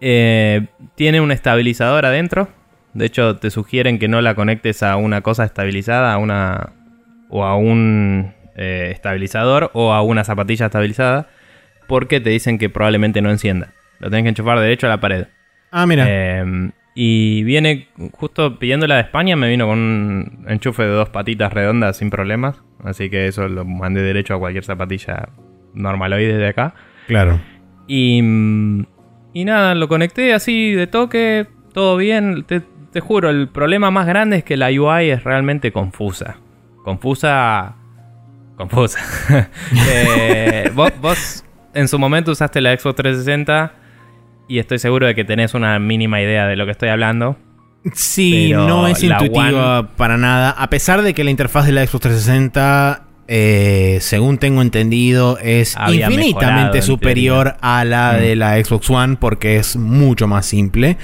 Eh, 0.01 0.67
tiene 0.95 1.21
un 1.21 1.31
estabilizador 1.31 2.07
adentro. 2.07 2.49
De 2.95 3.05
hecho, 3.05 3.37
te 3.37 3.51
sugieren 3.51 3.99
que 3.99 4.09
no 4.09 4.23
la 4.23 4.35
conectes 4.35 4.83
a 4.83 4.97
una 4.97 5.21
cosa 5.21 5.45
estabilizada, 5.45 6.15
a 6.15 6.19
una 6.19 6.73
o 7.29 7.45
a 7.45 7.57
un 7.57 8.35
eh, 8.59 8.91
estabilizador 8.93 9.71
o 9.73 9.93
a 9.93 10.03
una 10.03 10.25
zapatilla 10.25 10.67
estabilizada 10.67 11.29
porque 11.87 12.21
te 12.21 12.31
dicen 12.31 12.59
que 12.59 12.69
probablemente 12.69 13.23
no 13.23 13.31
encienda. 13.31 13.73
Lo 14.01 14.11
tenés 14.11 14.25
que 14.25 14.29
enchufar 14.31 14.59
derecho 14.59 14.87
a 14.89 14.91
la 14.91 15.01
pared. 15.01 15.27
Ah, 15.71 15.87
mira. 15.87 16.07
Em, 16.09 16.73
y 16.95 17.45
viene, 17.45 17.89
justo 18.13 18.59
pidiéndola 18.59 18.97
de 18.97 19.03
España, 19.03 19.37
me 19.37 19.49
vino 19.49 19.69
con 19.69 19.79
un 19.79 20.45
enchufe 20.49 20.83
de 20.83 20.89
dos 20.89 21.09
patitas 21.09 21.53
redondas 21.53 21.99
sin 21.99 22.11
problemas. 22.11 22.61
Así 22.83 23.11
que 23.11 23.29
eso 23.29 23.49
lo 23.49 23.65
mandé 23.65 24.03
derecho 24.03 24.35
a 24.35 24.39
cualquier 24.41 24.65
zapatilla 24.65 25.29
normaloide 25.75 26.37
de 26.37 26.49
acá. 26.49 26.75
Claro. 27.07 27.41
Y, 27.87 28.19
y 29.35 29.45
nada, 29.45 29.77
lo 29.77 29.87
conecté 29.87 30.35
así 30.35 30.73
de 30.73 30.89
toque, 30.89 31.47
todo 31.73 31.97
bien. 31.97 32.43
Te, 32.43 32.63
te 32.93 32.99
juro, 32.99 33.31
el 33.31 33.49
problema 33.49 33.93
más 33.93 34.09
grande 34.09 34.39
es 34.39 34.45
que 34.45 34.57
la 34.57 34.69
UI 34.69 35.11
es 35.11 35.23
realmente 35.23 35.71
confusa. 35.71 36.39
Confusa 36.83 37.77
confusa. 38.59 38.99
Eh, 39.91 40.71
vos, 40.75 41.45
en 41.73 41.89
su 41.89 41.99
momento 41.99 42.33
usaste 42.33 42.61
la 42.61 42.77
Xbox 42.77 42.97
360 42.97 43.73
y 44.49 44.59
estoy 44.59 44.79
seguro 44.79 45.07
de 45.07 45.15
que 45.15 45.25
tenés 45.25 45.55
una 45.55 45.79
mínima 45.79 46.21
idea 46.21 46.47
de 46.47 46.57
lo 46.57 46.65
que 46.65 46.73
estoy 46.73 46.89
hablando. 46.89 47.37
Sí, 47.95 48.51
no 48.53 48.89
es 48.89 49.03
intuitiva 49.03 49.89
para 49.97 50.17
nada. 50.17 50.51
A 50.51 50.69
pesar 50.69 51.03
de 51.03 51.15
que 51.15 51.25
la 51.25 51.31
interfaz 51.31 51.67
de 51.67 51.73
la 51.73 51.87
Xbox 51.87 52.03
360, 52.03 53.07
eh, 53.29 53.99
según 54.01 54.39
tengo 54.39 54.63
entendido, 54.63 55.39
es 55.39 55.77
infinitamente 55.89 56.83
superior 56.83 57.57
a 57.61 57.85
la 57.85 58.15
mm. 58.15 58.21
de 58.21 58.37
la 58.37 58.65
Xbox 58.65 58.91
One 58.91 59.17
porque 59.21 59.57
es 59.57 59.77
mucho 59.77 60.27
más 60.27 60.47
simple. 60.47 60.97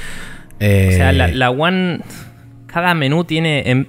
o 0.56 0.60
sea, 0.60 1.12
la, 1.12 1.28
eh, 1.28 1.34
la, 1.34 1.50
One, 1.50 2.00
cada 2.66 2.94
menú 2.94 3.24
tiene... 3.24 3.86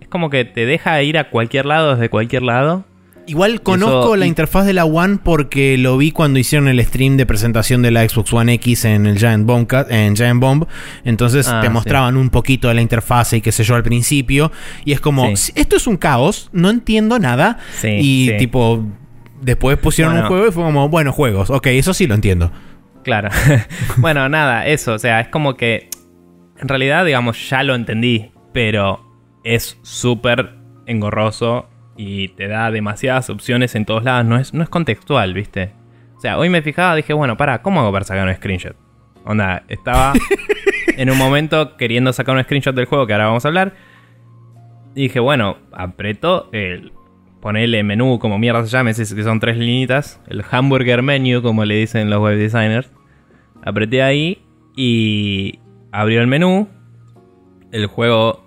es 0.00 0.08
como 0.08 0.30
que 0.30 0.44
te 0.44 0.66
deja 0.66 1.02
ir 1.02 1.18
a 1.18 1.30
cualquier 1.30 1.66
lado 1.66 1.94
desde 1.94 2.10
cualquier 2.10 2.42
lado. 2.42 2.84
Igual 3.26 3.60
conozco 3.62 4.14
la 4.16 4.26
interfaz 4.26 4.66
de 4.66 4.72
la 4.72 4.84
One 4.84 5.18
porque 5.22 5.76
lo 5.78 5.96
vi 5.96 6.12
cuando 6.12 6.38
hicieron 6.38 6.68
el 6.68 6.84
stream 6.84 7.16
de 7.16 7.26
presentación 7.26 7.82
de 7.82 7.90
la 7.90 8.08
Xbox 8.08 8.32
One 8.32 8.54
X 8.54 8.84
en 8.84 9.06
el 9.06 9.18
Giant 9.18 9.46
Bomb. 9.46 9.68
En 9.90 10.14
Giant 10.14 10.40
Bomb. 10.40 10.64
Entonces 11.04 11.48
ah, 11.48 11.60
te 11.60 11.68
mostraban 11.68 12.16
un 12.16 12.30
poquito 12.30 12.68
de 12.68 12.74
la 12.74 12.82
interfaz 12.82 13.32
y 13.32 13.40
qué 13.40 13.50
sé 13.50 13.64
yo 13.64 13.74
al 13.74 13.82
principio. 13.82 14.52
Y 14.84 14.92
es 14.92 15.00
como, 15.00 15.26
esto 15.26 15.76
es 15.76 15.86
un 15.86 15.96
caos, 15.96 16.50
no 16.52 16.70
entiendo 16.70 17.18
nada. 17.18 17.58
y 17.82 18.36
tipo, 18.38 18.86
después 19.40 19.76
pusieron 19.78 20.16
un 20.16 20.26
juego 20.26 20.46
y 20.46 20.52
fue 20.52 20.62
como, 20.62 20.88
bueno, 20.88 21.12
juegos. 21.12 21.50
Ok, 21.50 21.66
eso 21.68 21.94
sí 21.94 22.06
lo 22.06 22.14
entiendo. 22.14 22.52
Claro. 23.02 23.30
bueno, 23.98 24.28
nada, 24.28 24.66
eso. 24.66 24.94
O 24.94 24.98
sea, 24.98 25.20
es 25.20 25.28
como 25.28 25.56
que 25.56 25.90
en 26.58 26.68
realidad, 26.68 27.04
digamos, 27.04 27.48
ya 27.48 27.62
lo 27.62 27.74
entendí, 27.74 28.30
pero 28.52 29.04
es 29.44 29.78
súper 29.82 30.54
engorroso 30.86 31.68
y 31.96 32.28
te 32.28 32.48
da 32.48 32.70
demasiadas 32.70 33.30
opciones 33.30 33.74
en 33.74 33.84
todos 33.84 34.04
lados. 34.04 34.26
No 34.26 34.38
es, 34.38 34.54
no 34.54 34.62
es 34.62 34.68
contextual, 34.68 35.34
¿viste? 35.34 35.72
O 36.16 36.20
sea, 36.20 36.38
hoy 36.38 36.48
me 36.48 36.62
fijaba, 36.62 36.94
dije, 36.94 37.12
bueno, 37.12 37.36
para, 37.36 37.62
¿cómo 37.62 37.80
hago 37.80 37.92
para 37.92 38.04
sacar 38.04 38.26
un 38.26 38.34
screenshot? 38.34 38.76
Onda, 39.24 39.64
estaba 39.68 40.12
en 40.96 41.10
un 41.10 41.18
momento 41.18 41.76
queriendo 41.76 42.12
sacar 42.12 42.36
un 42.36 42.42
screenshot 42.42 42.74
del 42.74 42.86
juego 42.86 43.06
que 43.06 43.12
ahora 43.12 43.26
vamos 43.26 43.44
a 43.44 43.48
hablar. 43.48 43.74
Y 44.94 45.02
dije, 45.02 45.20
bueno, 45.20 45.58
aprieto 45.72 46.48
el. 46.52 46.92
Ponerle 47.40 47.84
menú 47.84 48.18
como 48.18 48.38
mierda 48.38 48.64
se 48.64 48.70
llame, 48.70 48.94
que 48.94 49.04
son 49.04 49.38
tres 49.38 49.56
linitas. 49.56 50.20
El 50.26 50.42
hamburger 50.50 51.02
menu, 51.02 51.42
como 51.42 51.64
le 51.64 51.76
dicen 51.76 52.10
los 52.10 52.20
web 52.20 52.38
designers. 52.38 52.90
Apreté 53.62 54.02
ahí 54.02 54.42
y 54.74 55.60
abrió 55.92 56.22
el 56.22 56.26
menú. 56.26 56.68
El 57.70 57.86
juego 57.86 58.45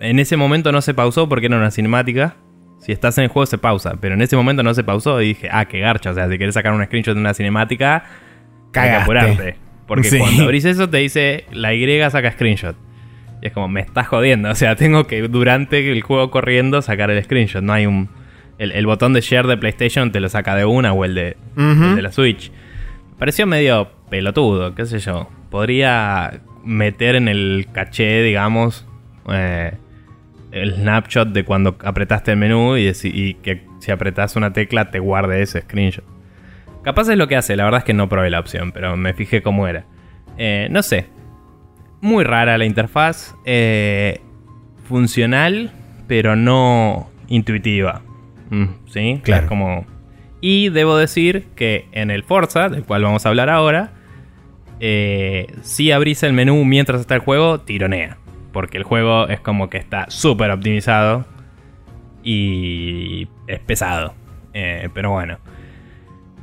en 0.00 0.18
ese 0.18 0.36
momento 0.36 0.72
no 0.72 0.82
se 0.82 0.94
pausó 0.94 1.28
porque 1.28 1.46
era 1.46 1.56
una 1.56 1.70
cinemática. 1.70 2.36
Si 2.80 2.90
estás 2.90 3.16
en 3.18 3.24
el 3.24 3.30
juego 3.30 3.46
se 3.46 3.58
pausa, 3.58 3.96
pero 4.00 4.14
en 4.14 4.22
ese 4.22 4.34
momento 4.34 4.64
no 4.64 4.74
se 4.74 4.82
pausó 4.82 5.22
y 5.22 5.28
dije, 5.28 5.48
ah, 5.52 5.66
qué 5.66 5.78
garcha. 5.78 6.10
O 6.10 6.14
sea, 6.14 6.28
si 6.28 6.36
quieres 6.36 6.54
sacar 6.54 6.72
un 6.72 6.84
screenshot 6.84 7.14
de 7.14 7.20
una 7.20 7.32
cinemática, 7.32 8.04
caga 8.72 9.02
apurarte. 9.02 9.56
Porque 9.86 10.18
cuando 10.18 10.44
abrís 10.44 10.64
eso 10.64 10.88
te 10.88 10.98
dice, 10.98 11.44
la 11.52 11.74
Y 11.74 12.10
saca 12.10 12.32
screenshot. 12.32 12.76
Y 13.40 13.46
es 13.46 13.52
como, 13.52 13.68
me 13.68 13.80
estás 13.80 14.08
jodiendo. 14.08 14.50
O 14.50 14.54
sea, 14.54 14.74
tengo 14.74 15.06
que 15.06 15.22
durante 15.28 15.92
el 15.92 16.02
juego 16.02 16.30
corriendo 16.30 16.82
sacar 16.82 17.10
el 17.10 17.22
screenshot. 17.22 17.62
No 17.62 17.72
hay 17.72 17.86
un. 17.86 18.08
El, 18.58 18.86
botón 18.86 19.12
de 19.12 19.20
share 19.20 19.46
de 19.46 19.56
PlayStation 19.56 20.12
te 20.12 20.20
lo 20.20 20.28
saca 20.28 20.54
de 20.54 20.64
una 20.64 20.92
o 20.92 21.04
el 21.04 21.14
de, 21.14 21.36
el 21.56 21.96
de 21.96 22.02
la 22.02 22.12
Switch. 22.12 22.52
Pareció 23.18 23.46
medio 23.46 23.90
pelotudo, 24.08 24.74
qué 24.74 24.86
sé 24.86 24.98
yo. 24.98 25.28
Podría 25.50 26.40
meter 26.64 27.16
en 27.16 27.28
el 27.28 27.66
caché, 27.72 28.22
digamos, 28.22 28.86
eh, 29.30 29.72
el 30.50 30.74
snapshot 30.74 31.28
de 31.28 31.44
cuando 31.44 31.76
apretaste 31.84 32.32
el 32.32 32.36
menú 32.36 32.76
y, 32.76 33.34
que 33.42 33.64
si 33.78 33.90
apretas 33.90 34.36
una 34.36 34.52
tecla 34.52 34.90
te 34.90 34.98
guarde 34.98 35.42
ese 35.42 35.62
screenshot. 35.62 36.04
Capaz 36.82 37.08
es 37.08 37.16
lo 37.16 37.28
que 37.28 37.36
hace, 37.36 37.56
la 37.56 37.64
verdad 37.64 37.78
es 37.78 37.84
que 37.84 37.94
no 37.94 38.08
probé 38.08 38.30
la 38.30 38.40
opción, 38.40 38.72
pero 38.72 38.96
me 38.96 39.14
fijé 39.14 39.42
cómo 39.42 39.66
era. 39.68 39.84
Eh, 40.36 40.68
no 40.70 40.82
sé. 40.82 41.06
Muy 42.00 42.24
rara 42.24 42.58
la 42.58 42.64
interfaz. 42.64 43.36
Eh, 43.44 44.20
funcional, 44.88 45.70
pero 46.08 46.34
no 46.34 47.08
intuitiva. 47.28 48.02
Mm, 48.50 48.64
¿Sí? 48.86 49.20
Claro. 49.22 49.46
como... 49.48 49.86
Y 50.40 50.70
debo 50.70 50.96
decir 50.96 51.46
que 51.54 51.86
en 51.92 52.10
el 52.10 52.24
Forza, 52.24 52.68
del 52.68 52.82
cual 52.82 53.04
vamos 53.04 53.24
a 53.24 53.28
hablar 53.28 53.48
ahora, 53.48 53.92
si 54.80 55.92
abrís 55.92 56.24
el 56.24 56.32
menú 56.32 56.64
mientras 56.64 57.00
está 57.00 57.14
el 57.14 57.20
juego, 57.20 57.60
tironea 57.60 58.18
porque 58.52 58.78
el 58.78 58.84
juego 58.84 59.28
es 59.28 59.40
como 59.40 59.68
que 59.70 59.78
está 59.78 60.06
súper 60.08 60.50
optimizado 60.50 61.24
y 62.22 63.28
es 63.46 63.60
pesado. 63.60 64.14
Eh, 64.54 64.88
pero 64.92 65.10
bueno. 65.10 65.38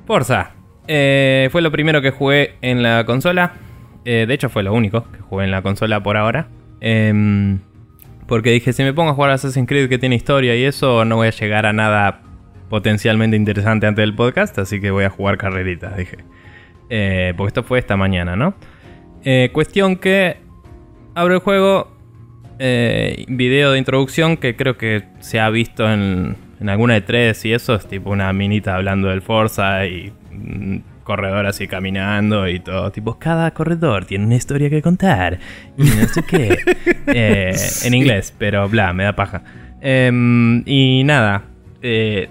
Forza. 0.05 0.51
Eh, 0.87 1.49
fue 1.51 1.61
lo 1.61 1.71
primero 1.71 2.01
que 2.01 2.11
jugué 2.11 2.55
en 2.61 2.83
la 2.83 3.05
consola. 3.05 3.53
Eh, 4.05 4.25
de 4.27 4.33
hecho 4.33 4.49
fue 4.49 4.63
lo 4.63 4.73
único 4.73 5.05
que 5.11 5.19
jugué 5.19 5.45
en 5.45 5.51
la 5.51 5.61
consola 5.61 6.01
por 6.01 6.17
ahora. 6.17 6.47
Em, 6.81 7.59
porque 8.27 8.51
dije, 8.51 8.73
si 8.73 8.83
me 8.83 8.93
pongo 8.93 9.11
a 9.11 9.13
jugar 9.13 9.31
Assassin's 9.31 9.67
Creed 9.67 9.89
que 9.89 9.97
tiene 9.97 10.15
historia 10.15 10.55
y 10.55 10.63
eso, 10.63 11.05
no 11.05 11.17
voy 11.17 11.27
a 11.27 11.31
llegar 11.31 11.65
a 11.65 11.73
nada 11.73 12.21
potencialmente 12.69 13.35
interesante 13.35 13.87
antes 13.87 14.03
del 14.03 14.15
podcast, 14.15 14.57
así 14.59 14.79
que 14.79 14.91
voy 14.91 15.03
a 15.03 15.09
jugar 15.09 15.37
carreritas, 15.37 15.97
dije. 15.97 16.17
porque 17.35 17.47
esto 17.47 17.63
fue 17.63 17.79
esta 17.79 17.97
mañana, 17.97 18.35
¿no? 18.35 18.53
cuestión 19.51 19.95
que 19.95 20.37
abro 21.15 21.33
el 21.33 21.39
juego, 21.39 21.98
eh, 22.59 23.25
video 23.29 23.71
de 23.71 23.79
introducción 23.79 24.35
que 24.35 24.55
creo 24.57 24.77
que 24.77 25.03
se 25.19 25.39
ha 25.39 25.49
visto 25.49 25.89
en, 25.91 26.35
alguna 26.67 26.95
de 26.95 27.01
tres 27.01 27.45
y 27.45 27.53
eso 27.53 27.73
es 27.73 27.87
tipo 27.87 28.09
una 28.09 28.33
minita 28.33 28.75
hablando 28.75 29.07
del 29.07 29.21
Forza 29.21 29.85
y 29.85 30.11
un 30.31 30.83
corredor 31.05 31.45
así 31.45 31.67
caminando 31.67 32.49
y 32.49 32.59
todo. 32.59 32.91
Tipo, 32.91 33.17
cada 33.17 33.51
corredor 33.51 34.05
tiene 34.05 34.25
una 34.25 34.35
historia 34.35 34.69
que 34.69 34.81
contar 34.81 35.39
y 35.77 35.83
no 35.83 36.07
sé 36.07 36.23
qué. 36.23 36.57
Eh, 37.11 37.55
en 37.85 37.95
inglés, 37.95 38.35
pero 38.37 38.69
bla, 38.69 38.93
me 38.93 39.03
da 39.03 39.15
paja. 39.15 39.41
Em, 39.81 40.61
y 40.67 41.03
nada, 41.03 41.45
eh, 41.81 42.29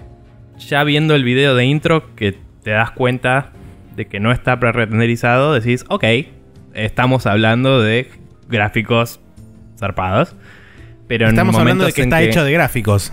ya 0.57 0.85
viendo 0.85 1.15
el 1.15 1.25
video 1.25 1.53
de 1.53 1.65
intro 1.65 2.15
que 2.15 2.37
te 2.63 2.71
das 2.71 2.91
cuenta 2.91 3.51
de 3.97 4.05
que 4.05 4.21
no 4.21 4.31
está 4.31 4.57
pre-renderizado, 4.57 5.53
decís, 5.53 5.83
ok, 5.89 6.05
estamos 6.73 7.25
hablando 7.25 7.81
de 7.81 8.09
gráficos 8.47 9.19
zarpados. 9.79 10.35
Pero 11.07 11.27
Estamos 11.27 11.57
hablando 11.57 11.85
de 11.85 11.91
que 11.91 12.03
está 12.03 12.21
hecho 12.21 12.43
de 12.43 12.51
gráficos. 12.51 13.11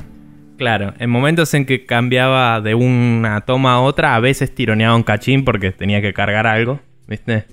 Claro, 0.58 0.94
en 0.98 1.08
momentos 1.10 1.52
en 1.54 1.64
que 1.64 1.86
cambiaba 1.86 2.60
de 2.60 2.74
una 2.74 3.40
toma 3.42 3.74
a 3.74 3.80
otra, 3.80 4.14
a 4.14 4.20
veces 4.20 4.54
tironeaba 4.54 4.94
un 4.94 5.02
cachín 5.02 5.44
porque 5.44 5.72
tenía 5.72 6.02
que 6.02 6.12
cargar 6.12 6.46
algo, 6.46 6.80
¿viste? 7.06 7.46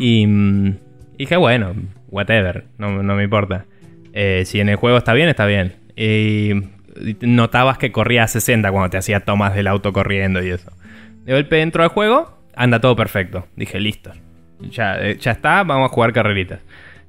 Y 0.00 0.26
mm, 0.26 0.76
dije, 1.18 1.36
bueno, 1.36 1.74
whatever, 2.08 2.64
no, 2.78 3.02
me 3.02 3.22
importa. 3.22 3.66
Eh, 4.12 4.44
si 4.46 4.60
en 4.60 4.70
el 4.70 4.76
juego 4.76 4.96
está 4.96 5.12
bien, 5.12 5.28
está 5.28 5.44
bien. 5.44 5.74
Y 5.94 6.52
notabas 7.20 7.76
que 7.76 7.92
corría 7.92 8.24
a 8.24 8.28
60 8.28 8.70
cuando 8.70 8.90
te 8.90 8.96
hacía 8.96 9.20
tomas 9.20 9.54
del 9.54 9.66
auto 9.66 9.92
corriendo 9.92 10.42
y 10.42 10.50
eso. 10.50 10.72
De 11.24 11.34
golpe 11.34 11.56
dentro 11.56 11.82
del 11.82 11.90
juego, 11.90 12.38
anda 12.54 12.80
todo 12.80 12.96
perfecto. 12.96 13.46
Dije, 13.56 13.78
listo. 13.78 14.10
Ya, 14.70 14.98
eh, 14.98 15.18
ya 15.18 15.32
está, 15.32 15.62
vamos 15.64 15.90
a 15.90 15.94
jugar 15.94 16.12
carreritas 16.12 16.60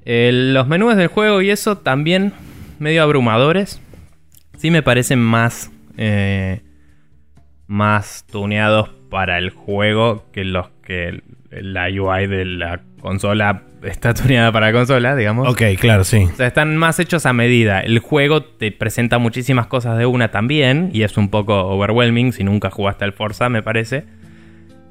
los 0.05 0.67
menús 0.67 0.95
del 0.95 1.07
juego 1.07 1.41
y 1.41 1.49
eso 1.49 1.77
también 1.77 2.33
medio 2.79 3.03
abrumadores. 3.03 3.81
Sí 4.57 4.71
me 4.71 4.81
parecen 4.81 5.19
más. 5.19 5.71
Eh, 5.97 6.61
más 7.71 8.25
tuneados 8.29 8.89
para 9.09 9.37
el 9.37 9.49
juego 9.49 10.25
que 10.33 10.43
los 10.43 10.67
que 10.83 11.23
la 11.51 11.87
UI 11.87 12.27
de 12.27 12.43
la 12.43 12.81
consola 12.99 13.63
está 13.81 14.13
tuneada 14.15 14.51
para 14.51 14.67
la 14.67 14.73
consola, 14.73 15.15
digamos. 15.15 15.47
Ok, 15.47 15.61
claro, 15.79 16.03
sí. 16.03 16.27
O 16.31 16.35
sea, 16.35 16.47
están 16.47 16.75
más 16.75 16.99
hechos 16.99 17.25
a 17.25 17.31
medida. 17.31 17.79
El 17.79 17.99
juego 17.99 18.43
te 18.43 18.73
presenta 18.73 19.19
muchísimas 19.19 19.67
cosas 19.67 19.97
de 19.97 20.05
una 20.05 20.31
también. 20.31 20.89
Y 20.93 21.03
es 21.03 21.15
un 21.17 21.29
poco 21.29 21.55
overwhelming 21.55 22.33
si 22.33 22.43
nunca 22.43 22.69
jugaste 22.69 23.05
al 23.05 23.13
Forza, 23.13 23.47
me 23.47 23.63
parece. 23.63 24.03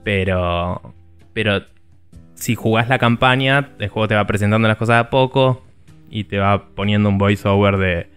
Pero. 0.03 0.94
Pero 1.35 1.62
si 2.40 2.55
jugás 2.55 2.88
la 2.88 2.98
campaña, 2.98 3.70
el 3.79 3.88
juego 3.88 4.09
te 4.09 4.14
va 4.14 4.26
presentando 4.26 4.66
las 4.66 4.79
cosas 4.79 4.96
a 4.96 5.11
poco 5.11 5.62
y 6.11 6.24
te 6.24 6.38
va 6.38 6.68
poniendo 6.74 7.09
un 7.09 7.18
voiceover 7.18 7.76
de 7.76 8.09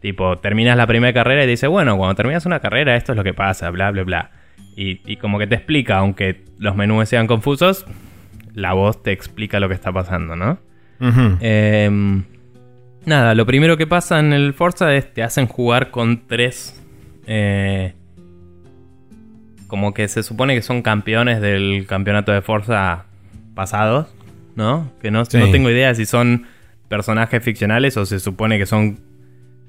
tipo, 0.00 0.38
terminas 0.38 0.78
la 0.78 0.86
primera 0.86 1.12
carrera 1.12 1.42
y 1.42 1.46
te 1.46 1.50
dice, 1.50 1.66
bueno, 1.66 1.96
cuando 1.98 2.14
terminas 2.14 2.46
una 2.46 2.60
carrera 2.60 2.96
esto 2.96 3.12
es 3.12 3.16
lo 3.16 3.22
que 3.22 3.34
pasa, 3.34 3.68
bla, 3.70 3.90
bla, 3.90 4.02
bla. 4.02 4.30
Y, 4.76 5.16
como 5.16 5.38
que 5.38 5.46
te 5.46 5.56
explica, 5.56 5.98
aunque 5.98 6.42
los 6.58 6.74
menús 6.74 7.06
sean 7.06 7.26
confusos, 7.26 7.84
la 8.54 8.72
voz 8.72 9.02
te 9.02 9.12
explica 9.12 9.60
lo 9.60 9.68
que 9.68 9.74
está 9.74 9.92
pasando, 9.92 10.36
¿no? 10.36 10.58
Em, 11.40 12.24
nada, 13.04 13.34
lo 13.34 13.44
primero 13.44 13.76
que 13.76 13.86
pasa 13.86 14.20
en 14.20 14.32
el 14.32 14.54
Forza 14.54 14.94
es 14.94 15.12
te 15.12 15.22
hacen 15.22 15.46
jugar 15.46 15.90
con 15.90 16.26
tres... 16.26 16.82
Eh, 17.26 17.92
como 19.66 19.92
que 19.92 20.08
se 20.08 20.22
supone 20.22 20.54
que 20.54 20.62
son 20.62 20.80
campeones 20.80 21.42
del 21.42 21.86
campeonato 21.86 22.32
de 22.32 22.40
Forza 22.40 23.04
pasados, 23.60 24.06
¿no? 24.56 24.90
Que 25.02 25.10
no, 25.10 25.18
no 25.18 25.50
tengo 25.50 25.68
idea 25.68 25.94
si 25.94 26.06
son 26.06 26.46
personajes 26.88 27.44
ficcionales 27.44 27.94
o 27.98 28.06
se 28.06 28.18
supone 28.18 28.56
que 28.56 28.64
son 28.64 28.98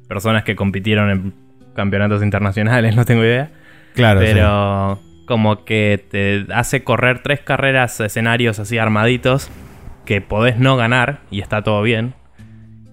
personas 0.07 0.45
que 0.45 0.55
compitieron 0.55 1.09
en 1.09 1.33
campeonatos 1.75 2.23
internacionales, 2.23 2.95
no 2.95 3.03
tengo 3.03 3.21
idea. 3.21 3.51
Claro. 3.93 4.21
Pero 4.21 5.01
como 5.25 5.65
que 5.65 6.01
te 6.09 6.45
hace 6.53 6.85
correr 6.85 7.21
tres 7.21 7.41
carreras, 7.41 7.99
escenarios 7.99 8.59
así 8.59 8.77
armaditos, 8.77 9.51
que 10.05 10.21
podés 10.21 10.57
no 10.57 10.77
ganar 10.77 11.19
y 11.29 11.41
está 11.41 11.61
todo 11.61 11.81
bien. 11.81 12.13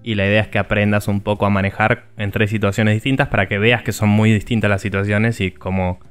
Y 0.03 0.15
la 0.15 0.25
idea 0.25 0.41
es 0.41 0.47
que 0.49 0.59
aprendas 0.59 1.07
un 1.07 1.21
poco 1.21 1.45
a 1.45 1.49
manejar 1.49 2.07
en 2.17 2.31
tres 2.31 2.49
situaciones 2.49 2.93
distintas 2.95 3.29
para 3.29 3.47
que 3.47 3.57
veas 3.57 3.83
que 3.83 3.93
son 3.93 4.09
muy 4.09 4.33
distintas 4.33 4.69
las 4.69 4.81
situaciones 4.81 5.39
y 5.39 5.51
como 5.51 6.01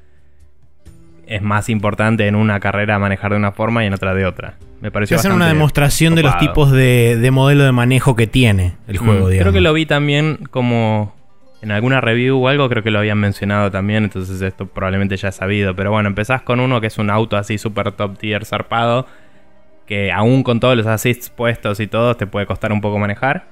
es 1.28 1.42
más 1.42 1.68
importante 1.68 2.26
en 2.26 2.34
una 2.34 2.58
carrera 2.58 2.98
manejar 2.98 3.32
de 3.32 3.36
una 3.36 3.52
forma 3.52 3.84
y 3.84 3.86
en 3.86 3.94
otra 3.94 4.14
de 4.14 4.24
otra. 4.24 4.54
Me 4.80 4.90
pareció 4.90 5.16
hacer 5.16 5.32
una 5.32 5.48
demostración 5.48 6.14
de 6.14 6.22
los 6.22 6.38
tipos 6.38 6.70
de, 6.70 7.28
modelo 7.32 7.64
de 7.64 7.72
manejo 7.72 8.16
que 8.16 8.26
tiene 8.26 8.76
el 8.86 8.98
juego, 8.98 9.26
mm, 9.26 9.38
Creo 9.38 9.52
que 9.52 9.60
lo 9.60 9.72
vi 9.72 9.86
también 9.86 10.38
como 10.50 11.14
en 11.60 11.72
alguna 11.72 12.00
review 12.00 12.42
o 12.42 12.48
algo, 12.48 12.68
creo 12.68 12.82
que 12.82 12.90
lo 12.90 13.00
habían 13.00 13.18
mencionado 13.18 13.70
también, 13.70 14.04
entonces 14.04 14.40
esto 14.40 14.66
probablemente 14.66 15.16
ya 15.16 15.28
es 15.28 15.34
sabido. 15.34 15.74
Pero 15.74 15.90
bueno, 15.90 16.08
empezás 16.08 16.42
con 16.42 16.60
uno 16.60 16.80
que 16.80 16.86
es 16.86 16.98
un 16.98 17.10
auto 17.10 17.36
así 17.36 17.58
super 17.58 17.92
top 17.92 18.16
tier 18.16 18.44
zarpado, 18.44 19.06
que 19.86 20.12
aún 20.12 20.42
con 20.42 20.60
todos 20.60 20.76
los 20.76 20.86
assists 20.86 21.30
puestos 21.30 21.80
y 21.80 21.88
todo, 21.88 22.16
te 22.16 22.26
puede 22.26 22.46
costar 22.46 22.72
un 22.72 22.80
poco 22.80 22.98
manejar. 22.98 23.46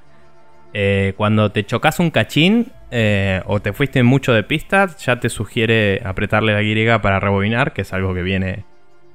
Eh, 0.72 1.14
cuando 1.16 1.50
te 1.52 1.64
chocas 1.64 2.00
un 2.00 2.10
cachín 2.10 2.72
eh, 2.90 3.40
o 3.46 3.60
te 3.60 3.72
fuiste 3.72 4.02
mucho 4.02 4.32
de 4.32 4.42
pista, 4.42 4.88
ya 4.98 5.20
te 5.20 5.28
sugiere 5.28 6.02
apretarle 6.04 6.52
la 6.52 6.62
Y 6.62 6.98
para 7.00 7.20
rebobinar, 7.20 7.72
que 7.72 7.82
es 7.82 7.92
algo 7.92 8.14
que 8.14 8.22
viene 8.22 8.64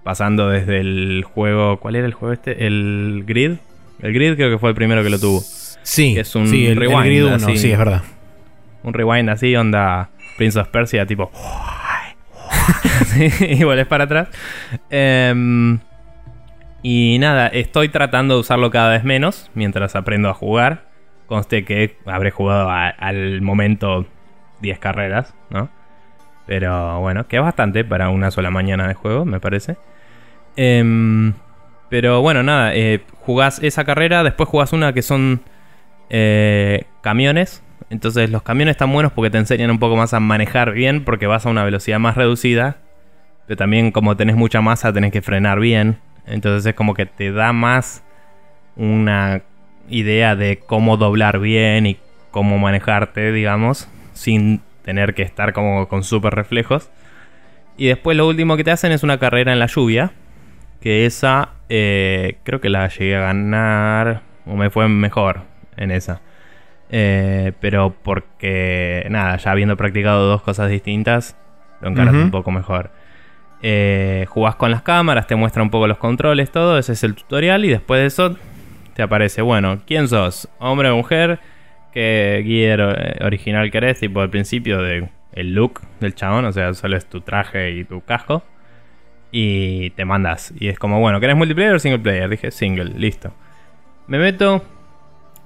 pasando 0.04 0.50
desde 0.50 0.80
el 0.80 1.24
juego. 1.24 1.80
¿Cuál 1.80 1.96
era 1.96 2.06
el 2.06 2.14
juego 2.14 2.34
este? 2.34 2.66
El 2.66 3.24
Grid. 3.26 3.54
El 4.02 4.14
Grid 4.14 4.36
creo 4.36 4.50
que 4.50 4.58
fue 4.58 4.70
el 4.70 4.76
primero 4.76 5.04
que 5.04 5.10
lo 5.10 5.20
tuvo. 5.20 5.42
Sí, 5.84 6.18
es 6.18 6.36
un 6.36 6.52
el, 6.54 6.76
rewind. 6.76 7.58
sí, 7.58 7.72
es 7.72 7.78
verdad 7.78 8.02
un 8.84 8.94
rewind 8.94 9.30
así, 9.30 9.56
onda 9.56 10.10
Prince 10.38 10.60
of 10.60 10.68
Persia, 10.70 11.06
tipo. 11.06 11.32
y 13.40 13.64
volvés 13.64 13.88
para 13.88 14.06
atrás. 14.06 14.30
Em, 14.90 15.80
y 16.82 17.18
nada, 17.20 17.48
estoy 17.48 17.90
tratando 17.90 18.36
de 18.36 18.40
usarlo 18.42 18.72
cada 18.72 18.92
vez 18.92 19.04
menos 19.04 19.52
mientras 19.54 19.96
aprendo 19.96 20.30
a 20.30 20.34
jugar. 20.34 20.91
Conste 21.32 21.64
que 21.64 21.96
habré 22.06 22.32
jugado 22.32 22.70
al 22.70 23.42
momento 23.42 24.06
10 24.60 24.80
carreras, 24.80 25.34
¿no? 25.50 25.70
Pero 26.46 27.00
bueno, 27.00 27.28
que 27.28 27.40
bastante 27.40 27.86
para 27.86 28.10
una 28.10 28.32
sola 28.32 28.52
mañana 28.52 28.86
de 28.88 28.94
juego, 28.96 29.24
me 29.24 29.40
parece. 29.40 29.78
Em, 30.58 31.34
pero 31.90 32.22
bueno, 32.22 32.44
nada, 32.44 32.76
eh, 32.76 33.02
jugás 33.22 33.64
esa 33.64 33.86
carrera, 33.86 34.24
después 34.24 34.50
jugás 34.50 34.74
una 34.74 34.92
que 34.92 35.02
son 35.02 35.42
eh, 36.10 36.84
camiones 37.02 37.64
entonces 37.92 38.30
los 38.30 38.42
camiones 38.42 38.72
están 38.72 38.92
buenos 38.94 39.12
porque 39.12 39.30
te 39.30 39.38
enseñan 39.38 39.70
un 39.70 39.78
poco 39.78 39.98
más 39.98 40.14
a 40.14 40.22
manejar 40.22 40.72
bien 40.72 41.04
porque 41.04 41.28
vas 41.28 41.46
a 41.46 41.50
una 41.50 41.66
velocidad 41.66 42.00
más 42.00 42.16
reducida. 42.16 42.78
Pero 43.46 43.58
también 43.58 43.92
como 43.92 44.16
tenés 44.16 44.38
mucha 44.38 44.62
masa 44.62 44.94
tenés 44.94 45.12
que 45.12 45.22
frenar 45.22 45.60
bien. 45.60 45.98
Entonces 46.26 46.66
es 46.66 46.74
como 46.74 46.94
que 46.94 47.06
te 47.06 47.34
da 47.34 47.52
más 47.52 48.02
una 48.78 49.42
idea 49.90 50.36
de 50.36 50.60
cómo 50.60 50.98
doblar 50.98 51.40
bien 51.40 51.86
y 51.86 51.98
cómo 52.32 52.58
manejarte, 52.58 53.32
digamos, 53.32 53.88
sin 54.14 54.62
tener 54.84 55.14
que 55.14 55.22
estar 55.24 55.54
como 55.54 55.88
con 55.88 56.04
super 56.04 56.34
reflejos. 56.34 56.90
Y 57.78 57.88
después 57.88 58.18
lo 58.18 58.28
último 58.28 58.58
que 58.58 58.64
te 58.64 58.72
hacen 58.72 58.92
es 58.92 59.04
una 59.04 59.18
carrera 59.18 59.54
en 59.54 59.60
la 59.60 59.68
lluvia. 59.68 60.12
Que 60.82 61.06
esa 61.06 61.50
eh, 61.70 62.38
creo 62.44 62.60
que 62.60 62.70
la 62.70 62.88
llegué 62.88 63.16
a 63.16 63.22
ganar. 63.22 64.22
O 64.46 64.56
me 64.56 64.70
fue 64.70 64.88
mejor 64.88 65.42
en 65.78 65.92
esa. 65.92 66.22
Eh, 66.90 67.54
pero 67.60 67.96
porque, 68.04 69.08
nada, 69.10 69.38
ya 69.38 69.52
habiendo 69.52 69.78
practicado 69.78 70.28
dos 70.28 70.42
cosas 70.42 70.70
distintas, 70.70 71.38
lo 71.80 71.90
encaras 71.90 72.14
un 72.14 72.32
poco 72.32 72.52
mejor. 72.52 72.92
Eh, 73.62 74.26
jugás 74.28 74.56
con 74.56 74.72
las 74.72 74.82
cámaras, 74.82 75.28
te 75.28 75.36
muestra 75.36 75.62
un 75.64 75.70
poco 75.70 75.88
los 75.88 75.98
controles, 75.98 76.52
todo, 76.52 76.78
ese 76.78 76.94
es 76.94 77.04
el 77.04 77.14
tutorial 77.16 77.64
y 77.64 77.70
después 77.70 78.02
de 78.02 78.08
eso 78.08 78.36
te 78.94 79.04
aparece, 79.04 79.42
bueno, 79.42 79.82
¿quién 79.86 80.08
sos? 80.08 80.50
¿Hombre 80.60 80.90
o 80.90 80.96
mujer? 80.96 81.40
¿Qué 81.94 82.44
gear 82.46 82.80
eh, 82.80 83.26
original 83.26 83.70
querés? 83.72 84.00
Tipo 84.00 84.22
al 84.22 84.30
principio 84.30 84.82
de 84.82 85.10
el 85.34 85.54
look 85.54 85.82
del 86.00 86.16
chabón, 86.16 86.46
o 86.46 86.52
sea, 86.52 86.74
solo 86.74 86.98
es 86.98 87.06
tu 87.06 87.22
traje 87.22 87.72
y 87.72 87.84
tu 87.84 88.02
casco. 88.02 88.44
Y 89.32 89.92
te 89.92 90.04
mandas. 90.04 90.54
Y 90.60 90.68
es 90.68 90.78
como, 90.78 91.00
bueno, 91.00 91.20
¿querés 91.20 91.38
multiplayer 91.38 91.74
o 91.76 91.80
single 91.80 92.00
player? 92.00 92.30
Dije 92.30 92.52
single, 92.52 92.94
listo. 92.98 93.34
Me 94.08 94.20
meto. 94.20 94.64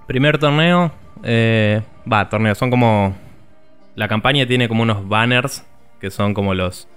Primer 0.08 0.38
torneo, 0.38 0.92
eh, 1.24 1.82
va, 2.12 2.30
torneos. 2.30 2.58
Son 2.58 2.70
como. 2.72 3.16
La 3.96 4.08
campaña 4.08 4.46
tiene 4.46 4.68
como 4.68 4.84
unos 4.84 5.08
banners 5.08 5.66
que 6.00 6.10
son 6.10 6.34
como 6.34 6.54
los. 6.54 6.88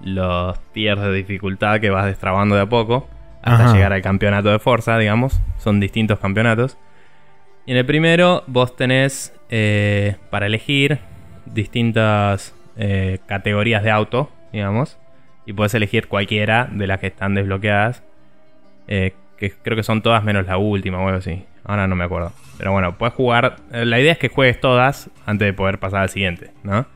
Los 0.00 0.60
tiers 0.72 1.00
de 1.00 1.12
dificultad 1.12 1.80
que 1.80 1.90
vas 1.90 2.06
destrabando 2.06 2.54
de 2.54 2.62
a 2.62 2.68
poco. 2.68 3.08
Hasta 3.52 3.72
llegar 3.72 3.92
al 3.92 4.02
campeonato 4.02 4.50
de 4.50 4.58
fuerza, 4.58 4.98
digamos. 4.98 5.40
Son 5.58 5.80
distintos 5.80 6.18
campeonatos. 6.18 6.78
Y 7.66 7.72
en 7.72 7.78
el 7.78 7.86
primero 7.86 8.44
vos 8.46 8.76
tenés 8.76 9.34
eh, 9.50 10.16
para 10.30 10.46
elegir 10.46 10.98
distintas 11.46 12.54
eh, 12.76 13.18
categorías 13.26 13.82
de 13.82 13.90
auto, 13.90 14.30
digamos. 14.52 14.98
Y 15.46 15.52
puedes 15.52 15.74
elegir 15.74 16.08
cualquiera 16.08 16.68
de 16.70 16.86
las 16.86 17.00
que 17.00 17.08
están 17.08 17.34
desbloqueadas. 17.34 18.02
que 18.86 19.14
creo 19.62 19.76
que 19.76 19.82
son 19.82 20.02
todas 20.02 20.22
menos 20.24 20.46
la 20.46 20.58
última 20.58 20.98
o 20.98 21.06
algo 21.06 21.18
así. 21.18 21.44
Ahora 21.64 21.86
no 21.86 21.96
me 21.96 22.04
acuerdo. 22.04 22.32
Pero 22.58 22.72
bueno, 22.72 22.98
puedes 22.98 23.14
jugar. 23.14 23.56
Eh, 23.72 23.84
la 23.84 24.00
idea 24.00 24.12
es 24.12 24.18
que 24.18 24.28
juegues 24.28 24.60
todas 24.60 25.10
antes 25.24 25.46
de 25.46 25.52
poder 25.52 25.78
pasar 25.78 26.02
al 26.02 26.08
siguiente, 26.08 26.50
¿no? 26.64 26.86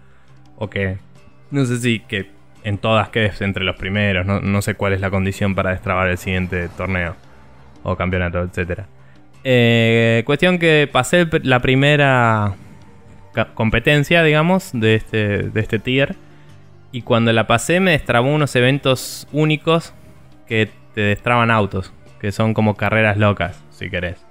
O 0.56 0.68
que. 0.68 0.98
No 1.50 1.64
sé 1.64 1.78
si 1.78 2.00
que 2.00 2.30
en 2.64 2.78
todas 2.78 3.08
quedes 3.08 3.40
entre 3.40 3.64
los 3.64 3.76
primeros. 3.76 4.26
No, 4.26 4.62
sé 4.62 4.74
cuál 4.74 4.92
es 4.92 5.00
la 5.00 5.10
condición 5.10 5.54
para 5.54 5.70
destrabar 5.70 6.08
el 6.08 6.18
siguiente 6.18 6.68
torneo 6.76 7.16
o 7.82 7.96
campeonato, 7.96 8.42
etc. 8.42 8.80
Eh, 9.44 10.22
cuestión 10.24 10.58
que 10.58 10.88
pasé 10.90 11.26
la 11.42 11.60
primera 11.60 12.54
competencia, 13.54 14.22
digamos, 14.22 14.70
de 14.72 14.94
este, 14.94 15.38
de 15.50 15.60
este 15.60 15.78
tier. 15.78 16.16
Y 16.92 17.02
cuando 17.02 17.32
la 17.32 17.46
pasé 17.46 17.80
me 17.80 17.92
destrabó 17.92 18.32
unos 18.32 18.54
eventos 18.54 19.26
únicos 19.32 19.94
que 20.46 20.68
te 20.94 21.00
destraban 21.00 21.50
autos. 21.50 21.92
Que 22.20 22.30
son 22.30 22.54
como 22.54 22.76
carreras 22.76 23.16
locas, 23.16 23.60
si 23.70 23.90
querés. 23.90 24.24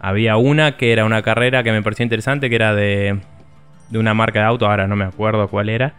Había 0.00 0.36
una 0.36 0.76
que 0.76 0.92
era 0.92 1.04
una 1.04 1.22
carrera 1.22 1.62
que 1.62 1.72
me 1.72 1.82
pareció 1.82 2.04
interesante, 2.04 2.48
que 2.48 2.54
era 2.54 2.74
de, 2.74 3.18
de 3.90 3.98
una 3.98 4.14
marca 4.14 4.38
de 4.40 4.46
auto, 4.46 4.66
ahora 4.66 4.86
no 4.86 4.96
me 4.96 5.04
acuerdo 5.04 5.48
cuál 5.48 5.68
era. 5.68 5.94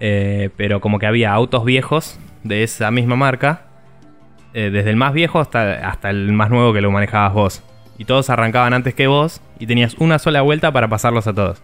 Eh, 0.00 0.48
pero 0.56 0.80
como 0.80 0.98
que 0.98 1.06
había 1.06 1.32
autos 1.32 1.64
viejos 1.64 2.18
de 2.42 2.62
esa 2.62 2.90
misma 2.90 3.16
marca, 3.16 3.66
eh, 4.54 4.70
desde 4.70 4.90
el 4.90 4.96
más 4.96 5.12
viejo 5.12 5.38
hasta, 5.38 5.88
hasta 5.88 6.10
el 6.10 6.32
más 6.32 6.50
nuevo 6.50 6.72
que 6.72 6.80
lo 6.80 6.90
manejabas 6.90 7.32
vos. 7.32 7.62
Y 7.98 8.06
todos 8.06 8.30
arrancaban 8.30 8.72
antes 8.72 8.94
que 8.94 9.06
vos 9.06 9.42
y 9.58 9.66
tenías 9.66 9.94
una 9.98 10.18
sola 10.18 10.40
vuelta 10.40 10.72
para 10.72 10.88
pasarlos 10.88 11.26
a 11.26 11.34
todos. 11.34 11.62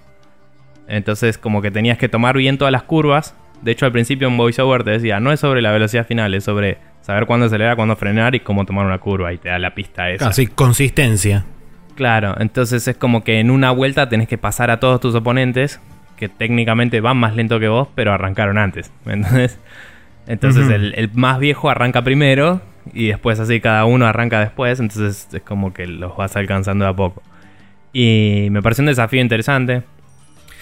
Entonces 0.87 1.39
como 1.39 1.63
que 1.63 1.71
tenías 1.71 1.99
que 1.99 2.09
tomar 2.09 2.37
bien 2.37 2.59
todas 2.59 2.71
las 2.71 2.83
curvas. 2.83 3.35
De 3.63 3.73
hecho 3.73 3.87
al 3.87 3.93
principio 3.93 4.29
en 4.29 4.37
VoiceOver 4.37 4.85
te 4.85 4.91
decía, 4.91 5.19
no 5.19 5.33
es 5.33 5.41
sobre 5.41 5.63
la 5.63 5.73
velocidad 5.73 6.07
final, 6.07 6.35
es 6.35 6.45
sobre 6.45 6.79
saber 7.01 7.27
cuándo 7.27 7.47
acelerar, 7.47 7.75
cuándo 7.75 7.97
frenar 7.97 8.35
y 8.35 8.41
cómo 8.41 8.67
tomar 8.67 8.85
una 8.85 8.99
curva. 8.99 9.33
Y 9.33 9.39
te 9.39 9.49
da 9.49 9.59
la 9.59 9.75
pista 9.75 10.11
esa. 10.11 10.29
Así, 10.29 10.47
consistencia. 10.47 11.47
Claro, 11.95 12.37
entonces 12.39 12.87
es 12.87 12.97
como 12.97 13.25
que 13.25 13.41
en 13.41 13.51
una 13.51 13.71
vuelta 13.71 14.09
tenés 14.09 14.29
que 14.29 14.37
pasar 14.37 14.71
a 14.71 14.79
todos 14.79 15.01
tus 15.01 15.15
oponentes, 15.15 15.81
que 16.17 16.29
técnicamente 16.29 17.01
van 17.01 17.17
más 17.17 17.35
lento 17.35 17.61
que 17.61 17.69
vos, 17.69 17.89
pero 17.95 18.13
arrancaron 18.13 18.59
antes. 18.59 18.91
Entonces, 19.07 19.59
entonces 20.27 20.69
el, 20.71 21.11
más 21.15 21.39
viejo 21.39 21.71
arranca 21.71 22.03
primero 22.03 22.61
y 22.93 23.09
después 23.09 23.39
así 23.41 23.61
cada 23.61 23.85
uno 23.85 24.07
arranca 24.07 24.41
después, 24.41 24.81
entonces 24.81 25.29
es 25.33 25.43
como 25.43 25.73
que 25.73 25.87
los 25.87 26.17
vas 26.17 26.37
alcanzando 26.37 26.85
de 26.85 26.91
a 26.91 26.95
poco. 26.95 27.23
Y 27.93 28.49
me 28.51 28.63
pareció 28.63 28.83
un 28.83 28.87
desafío 28.87 29.21
interesante. 29.21 29.83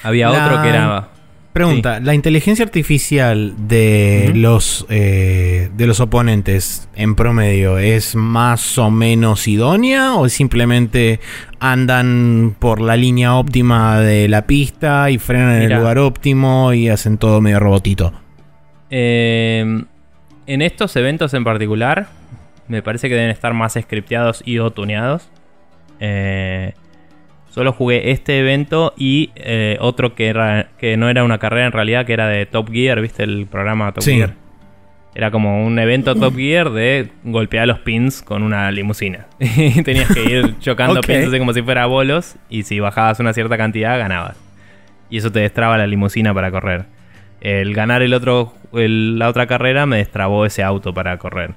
Había 0.02 0.30
otro 0.30 0.62
que 0.62 0.68
era 0.68 1.08
Pregunta, 1.54 2.00
¿la 2.00 2.14
inteligencia 2.14 2.64
artificial 2.64 3.54
de, 3.68 4.32
los, 4.34 4.86
eh, 4.90 5.70
de 5.76 5.86
los 5.86 6.00
oponentes 6.00 6.88
en 6.96 7.14
promedio 7.14 7.78
es 7.78 8.16
más 8.16 8.76
o 8.76 8.90
menos 8.90 9.46
idónea 9.46 10.14
o 10.16 10.28
simplemente 10.28 11.20
andan 11.60 12.56
por 12.58 12.80
la 12.80 12.96
línea 12.96 13.36
óptima 13.36 14.00
de 14.00 14.26
la 14.26 14.48
pista 14.48 15.10
y 15.10 15.18
frenan 15.18 15.62
en 15.62 15.70
el 15.70 15.78
lugar 15.78 15.98
óptimo 15.98 16.72
y 16.72 16.88
hacen 16.88 17.18
todo 17.18 17.40
medio 17.40 17.60
robotito? 17.60 18.12
Em, 18.90 19.84
en 20.48 20.60
estos 20.60 20.96
eventos 20.96 21.34
en 21.34 21.44
particular, 21.44 22.08
me 22.66 22.82
parece 22.82 23.08
que 23.08 23.14
deben 23.14 23.30
estar 23.30 23.54
más 23.54 23.74
scripteados 23.80 24.42
y 24.44 24.58
o 24.58 24.72
tuneados. 24.72 25.30
Eh, 26.00 26.74
Solo 27.54 27.72
jugué 27.72 28.10
este 28.10 28.40
evento 28.40 28.94
y 28.96 29.30
eh, 29.36 29.76
otro 29.78 30.16
que, 30.16 30.26
era, 30.26 30.70
que 30.76 30.96
no 30.96 31.08
era 31.08 31.22
una 31.22 31.38
carrera 31.38 31.66
en 31.66 31.70
realidad, 31.70 32.04
que 32.04 32.12
era 32.12 32.26
de 32.26 32.46
Top 32.46 32.68
Gear, 32.68 33.00
¿viste 33.00 33.22
el 33.22 33.46
programa 33.46 33.92
Top 33.92 34.02
Gear? 34.02 34.34
Era 35.14 35.30
como 35.30 35.64
un 35.64 35.78
evento 35.78 36.16
Top 36.16 36.34
Gear 36.34 36.70
de 36.70 37.10
golpear 37.22 37.68
los 37.68 37.78
pins 37.78 38.22
con 38.22 38.42
una 38.42 38.72
limusina. 38.72 39.28
y 39.38 39.84
tenías 39.84 40.12
que 40.12 40.24
ir 40.24 40.58
chocando 40.58 41.00
pins 41.00 41.32
como 41.38 41.52
si 41.52 41.62
fuera 41.62 41.86
bolos 41.86 42.34
y 42.50 42.64
si 42.64 42.80
bajabas 42.80 43.20
una 43.20 43.32
cierta 43.32 43.56
cantidad 43.56 44.00
ganabas. 44.00 44.36
Y 45.08 45.18
eso 45.18 45.30
te 45.30 45.38
destraba 45.38 45.78
la 45.78 45.86
limusina 45.86 46.34
para 46.34 46.50
correr. 46.50 46.86
el 47.40 47.72
ganar 47.72 48.02
el 48.02 48.14
otro, 48.14 48.52
la 48.72 49.28
otra 49.28 49.46
carrera 49.46 49.86
me 49.86 49.98
destrabó 49.98 50.44
ese 50.44 50.64
auto 50.64 50.92
para 50.92 51.18
correr. 51.18 51.52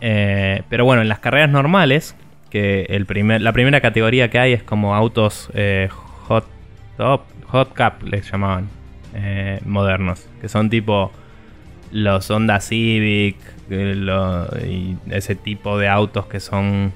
Eh, 0.00 0.62
pero 0.70 0.86
bueno, 0.86 1.02
en 1.02 1.10
las 1.10 1.18
carreras 1.18 1.50
normales, 1.50 2.16
que 2.56 2.86
el 2.88 3.04
primer, 3.04 3.42
la 3.42 3.52
primera 3.52 3.82
categoría 3.82 4.30
que 4.30 4.38
hay 4.38 4.54
es 4.54 4.62
como 4.62 4.94
autos 4.94 5.50
eh, 5.52 5.90
hot 6.26 6.46
top, 6.96 7.20
hot 7.48 7.74
cap 7.74 8.02
les 8.02 8.30
llamaban, 8.32 8.70
eh, 9.14 9.60
modernos, 9.66 10.26
que 10.40 10.48
son 10.48 10.70
tipo 10.70 11.12
los 11.92 12.30
Honda 12.30 12.60
Civic 12.60 13.36
y 13.70 14.96
ese 15.10 15.34
tipo 15.34 15.78
de 15.78 15.88
autos 15.88 16.24
que 16.26 16.40
son 16.40 16.92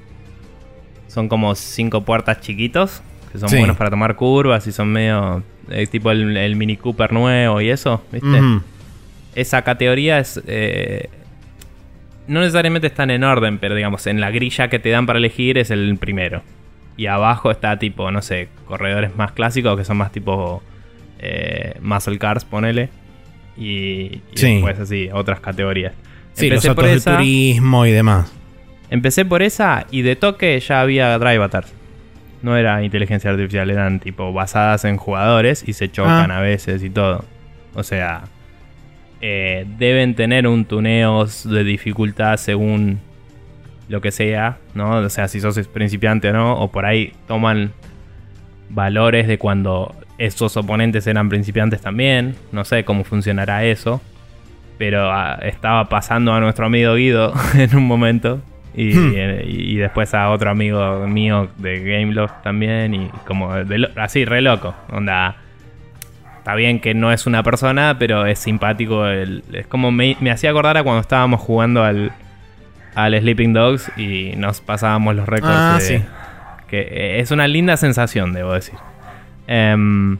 son 1.09 1.29
como 1.29 1.55
cinco 1.55 2.05
puertas 2.05 2.41
chiquitos 2.41 3.03
que 3.31 3.39
son 3.39 3.51
buenos 3.51 3.77
para 3.77 3.91
tomar 3.91 4.17
curvas 4.17 4.67
y 4.67 4.73
son 4.73 4.91
medio 4.91 5.43
eh, 5.69 5.87
tipo 5.89 6.11
el, 6.11 6.57
Mini 6.57 6.79
Cooper 6.79 7.13
nuevo 7.13 7.61
y 7.61 7.69
eso, 7.69 8.03
¿viste? 8.11 8.41
Esa 9.35 9.61
categoría 9.63 10.21
es 10.21 10.41
eh, 10.47 11.11
no 12.31 12.41
necesariamente 12.41 12.87
están 12.87 13.11
en 13.11 13.25
orden, 13.25 13.59
pero 13.59 13.75
digamos 13.75 14.07
en 14.07 14.21
la 14.21 14.31
grilla 14.31 14.69
que 14.69 14.79
te 14.79 14.91
dan 14.91 15.07
para 15.07 15.19
elegir 15.19 15.59
es 15.59 15.71
el 15.71 15.97
primero. 15.99 16.43
Y 16.97 17.07
abajo 17.07 17.51
está 17.51 17.79
tipo, 17.79 18.11
no 18.11 18.23
sé, 18.23 18.49
corredores 18.67 19.17
más 19.17 19.33
clásicos 19.33 19.77
que 19.77 19.85
son 19.85 19.97
más 19.97 20.13
tipo 20.13 20.63
eh, 21.19 21.75
muscle 21.81 22.19
cars, 22.19 22.45
ponele. 22.45 22.89
Y, 23.57 24.23
después 24.35 24.79
así, 24.79 25.09
otras 25.13 25.41
categorías. 25.41 25.93
Sí, 26.35 26.47
Empecé 26.47 26.69
los 26.69 26.77
por 26.77 26.85
de 26.87 27.01
turismo 27.01 27.85
y 27.85 27.91
demás. 27.91 28.33
Empecé 28.91 29.25
por 29.25 29.43
esa 29.43 29.87
y 29.91 30.03
de 30.03 30.17
toque 30.17 30.59
ya 30.61 30.81
había 30.81 31.19
Drive 31.19 31.37
Avatars 31.37 31.73
no 32.43 32.57
era 32.57 32.83
inteligencia 32.83 33.31
artificial, 33.31 33.71
eran 33.71 34.01
tipo 34.01 34.33
basadas 34.33 34.85
en 34.85 34.97
jugadores 34.97 35.65
y 35.67 35.73
se 35.73 35.91
chocan 35.91 36.31
ah. 36.31 36.39
a 36.39 36.41
veces 36.41 36.83
y 36.83 36.91
todo. 36.91 37.25
O 37.75 37.83
sea, 37.83 38.23
eh, 39.21 39.67
deben 39.79 40.15
tener 40.15 40.47
un 40.47 40.65
tuneo 40.65 41.27
de 41.27 41.65
dificultad 41.65 42.37
según 42.37 43.01
lo 43.89 44.01
que 44.01 44.11
sea, 44.11 44.59
¿no? 44.75 44.99
O 44.99 45.09
sea, 45.09 45.29
si 45.29 45.41
sos 45.41 45.59
principiante 45.69 46.31
o 46.31 46.33
no, 46.33 46.55
o 46.55 46.71
por 46.71 46.87
ahí 46.87 47.13
toman 47.27 47.73
valores 48.69 49.27
de 49.27 49.39
cuando 49.39 49.95
esos 50.19 50.57
oponentes 50.57 51.07
eran 51.07 51.29
principiantes 51.29 51.81
también. 51.81 52.37
No 52.53 52.65
sé 52.65 52.85
cómo 52.85 53.05
funcionará 53.05 53.65
eso. 53.65 54.01
Pero 54.79 55.11
ah, 55.11 55.39
estaba 55.43 55.89
pasando 55.89 56.33
a 56.33 56.41
nuestro 56.41 56.67
amigo 56.67 56.95
Guido 56.95 57.35
en 57.55 57.77
un 57.77 57.87
momento 57.87 58.41
Hmm. 58.75 59.41
Y, 59.45 59.77
después 59.77 60.15
a 60.15 60.31
otro 60.31 60.51
amigo 60.51 61.07
mío 61.07 61.49
de 61.59 61.81
Gameloft 61.81 62.43
también. 62.43 62.95
Y 62.95 63.11
como 63.27 63.53
así, 63.97 64.25
re 64.25 64.41
loco. 64.41 64.75
Onda. 64.91 65.37
Está 66.41 66.55
bien 66.55 66.81
que 66.81 66.95
no 66.95 67.13
es 67.13 67.27
una 67.27 67.43
persona, 67.43 67.97
pero 67.99 68.25
es 68.25 68.39
simpático. 68.39 69.07
es 69.07 69.67
como 69.69 69.91
me, 69.93 70.17
hacía 70.33 70.51
acordar 70.51 70.79
a 70.79 70.83
cuando 70.83 71.03
estábamos 71.03 71.41
jugando 71.41 71.85
al, 71.85 72.13
al 72.95 73.21
Sleeping 73.21 73.53
Dogs 73.53 73.93
y 73.99 74.33
nos 74.37 74.63
pasábamos 74.63 75.15
los 75.15 75.29
récords. 75.29 75.55
Ah, 75.55 75.79
que 76.67 77.21
es 77.21 77.31
una 77.31 77.47
linda 77.47 77.77
sensación, 77.77 78.33
debo 78.33 78.55
decir. 78.55 78.77
Em, 79.49 80.17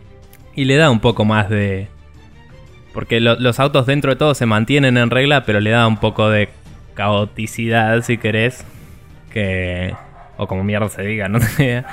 y 0.55 0.67
le 0.67 0.77
da 0.77 0.91
un 0.91 1.01
poco 1.01 1.25
más 1.25 1.49
de. 1.49 1.89
Porque 2.93 3.19
los 3.21 3.59
autos 3.59 3.87
dentro 3.87 4.11
de 4.11 4.17
todo 4.17 4.35
se 4.35 4.45
mantienen 4.45 4.99
en 4.99 5.09
regla, 5.09 5.45
pero 5.45 5.61
le 5.61 5.71
da 5.71 5.87
un 5.87 5.97
poco 5.97 6.29
de 6.29 6.51
caoticidad, 6.95 8.03
si 8.03 8.19
querés, 8.19 8.67
que... 9.33 9.95
O 10.37 10.47
como 10.47 10.65
mierda 10.65 10.91
se 10.91 11.03
diga, 11.03 11.29
no 11.31 11.41
sé. 11.41 11.85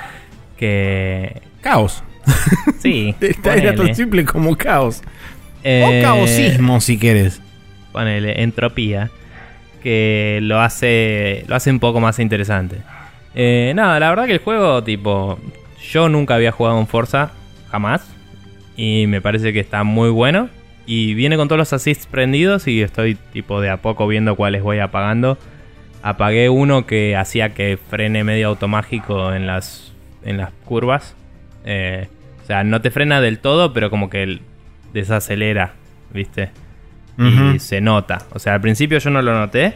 Que... 0.58 1.40
Caos. 1.62 2.02
Sí. 2.78 3.14
Era 3.44 3.74
tan 3.74 3.94
simple 3.94 4.24
como 4.24 4.56
caos. 4.56 5.02
Eh, 5.64 5.84
o 5.84 6.02
caosismo, 6.02 6.80
si 6.80 6.98
querés. 6.98 7.40
Ponele, 7.92 8.42
entropía. 8.42 9.10
Que 9.82 10.38
lo 10.42 10.60
hace, 10.60 11.44
lo 11.48 11.56
hace 11.56 11.70
un 11.70 11.80
poco 11.80 12.00
más 12.00 12.18
interesante. 12.18 12.76
Eh, 13.34 13.72
nada, 13.74 13.98
la 14.00 14.10
verdad 14.10 14.26
que 14.26 14.34
el 14.34 14.38
juego, 14.38 14.82
tipo... 14.82 15.38
Yo 15.90 16.08
nunca 16.08 16.34
había 16.34 16.52
jugado 16.52 16.78
en 16.80 16.86
Forza, 16.86 17.30
jamás. 17.70 18.06
Y 18.76 19.06
me 19.08 19.20
parece 19.20 19.52
que 19.52 19.60
está 19.60 19.84
muy 19.84 20.10
bueno. 20.10 20.50
Y 20.86 21.14
viene 21.14 21.36
con 21.36 21.48
todos 21.48 21.58
los 21.58 21.72
assists 21.72 22.06
prendidos 22.06 22.66
y 22.66 22.82
estoy 22.82 23.14
tipo 23.14 23.60
de 23.60 23.70
a 23.70 23.78
poco 23.78 24.06
viendo 24.06 24.36
cuáles 24.36 24.62
voy 24.62 24.78
apagando. 24.78 25.38
Apagué 26.02 26.48
uno 26.48 26.86
que 26.86 27.16
hacía 27.16 27.50
que 27.50 27.78
frene 27.90 28.24
medio 28.24 28.48
automático 28.48 29.32
en 29.34 29.46
las, 29.46 29.92
en 30.24 30.38
las 30.38 30.50
curvas. 30.64 31.14
Eh, 31.64 32.08
sea, 32.48 32.64
no 32.64 32.80
te 32.80 32.90
frena 32.90 33.20
del 33.20 33.38
todo, 33.38 33.72
pero 33.72 33.90
como 33.90 34.10
que 34.10 34.40
desacelera, 34.92 35.74
¿viste? 36.12 36.50
Y 37.18 37.58
se 37.58 37.80
nota. 37.80 38.22
O 38.32 38.38
sea, 38.38 38.54
al 38.54 38.60
principio 38.60 38.98
yo 38.98 39.10
no 39.10 39.22
lo 39.22 39.32
noté. 39.36 39.74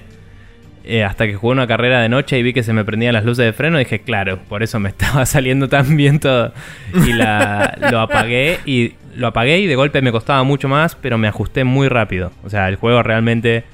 Eh, 0.85 1.05
hasta 1.05 1.27
que 1.27 1.35
jugué 1.35 1.53
una 1.53 1.69
carrera 1.69 2.01
de 2.01 2.09
noche 2.09 2.37
y 2.39 2.43
vi 2.43 2.53
que 2.53 2.65
se 2.65 2.73
me 2.73 2.85
prendían 2.85 3.13
las 3.15 3.25
luces 3.25 3.45
de 3.45 3.53
freno, 3.53 3.79
dije, 3.79 4.01
claro, 4.01 4.41
por 4.49 4.65
eso 4.65 4.81
me 4.81 4.89
estaba 4.91 5.27
saliendo 5.27 5.69
tan 5.69 5.97
bien 5.97 6.19
todo. 6.19 6.53
Y 6.95 7.13
lo 7.91 8.01
apagué 8.01 8.59
y 8.65 8.95
lo 9.15 9.29
apagué 9.29 9.61
y 9.61 9.67
de 9.67 9.77
golpe 9.77 10.03
me 10.03 10.13
costaba 10.13 10.43
mucho 10.43 10.69
más, 10.69 10.97
pero 10.97 11.19
me 11.19 11.29
ajusté 11.29 11.65
muy 11.65 11.89
rápido. 11.89 12.33
O 12.45 12.51
sea, 12.51 12.69
el 12.69 12.77
juego 12.77 13.03
realmente 13.03 13.65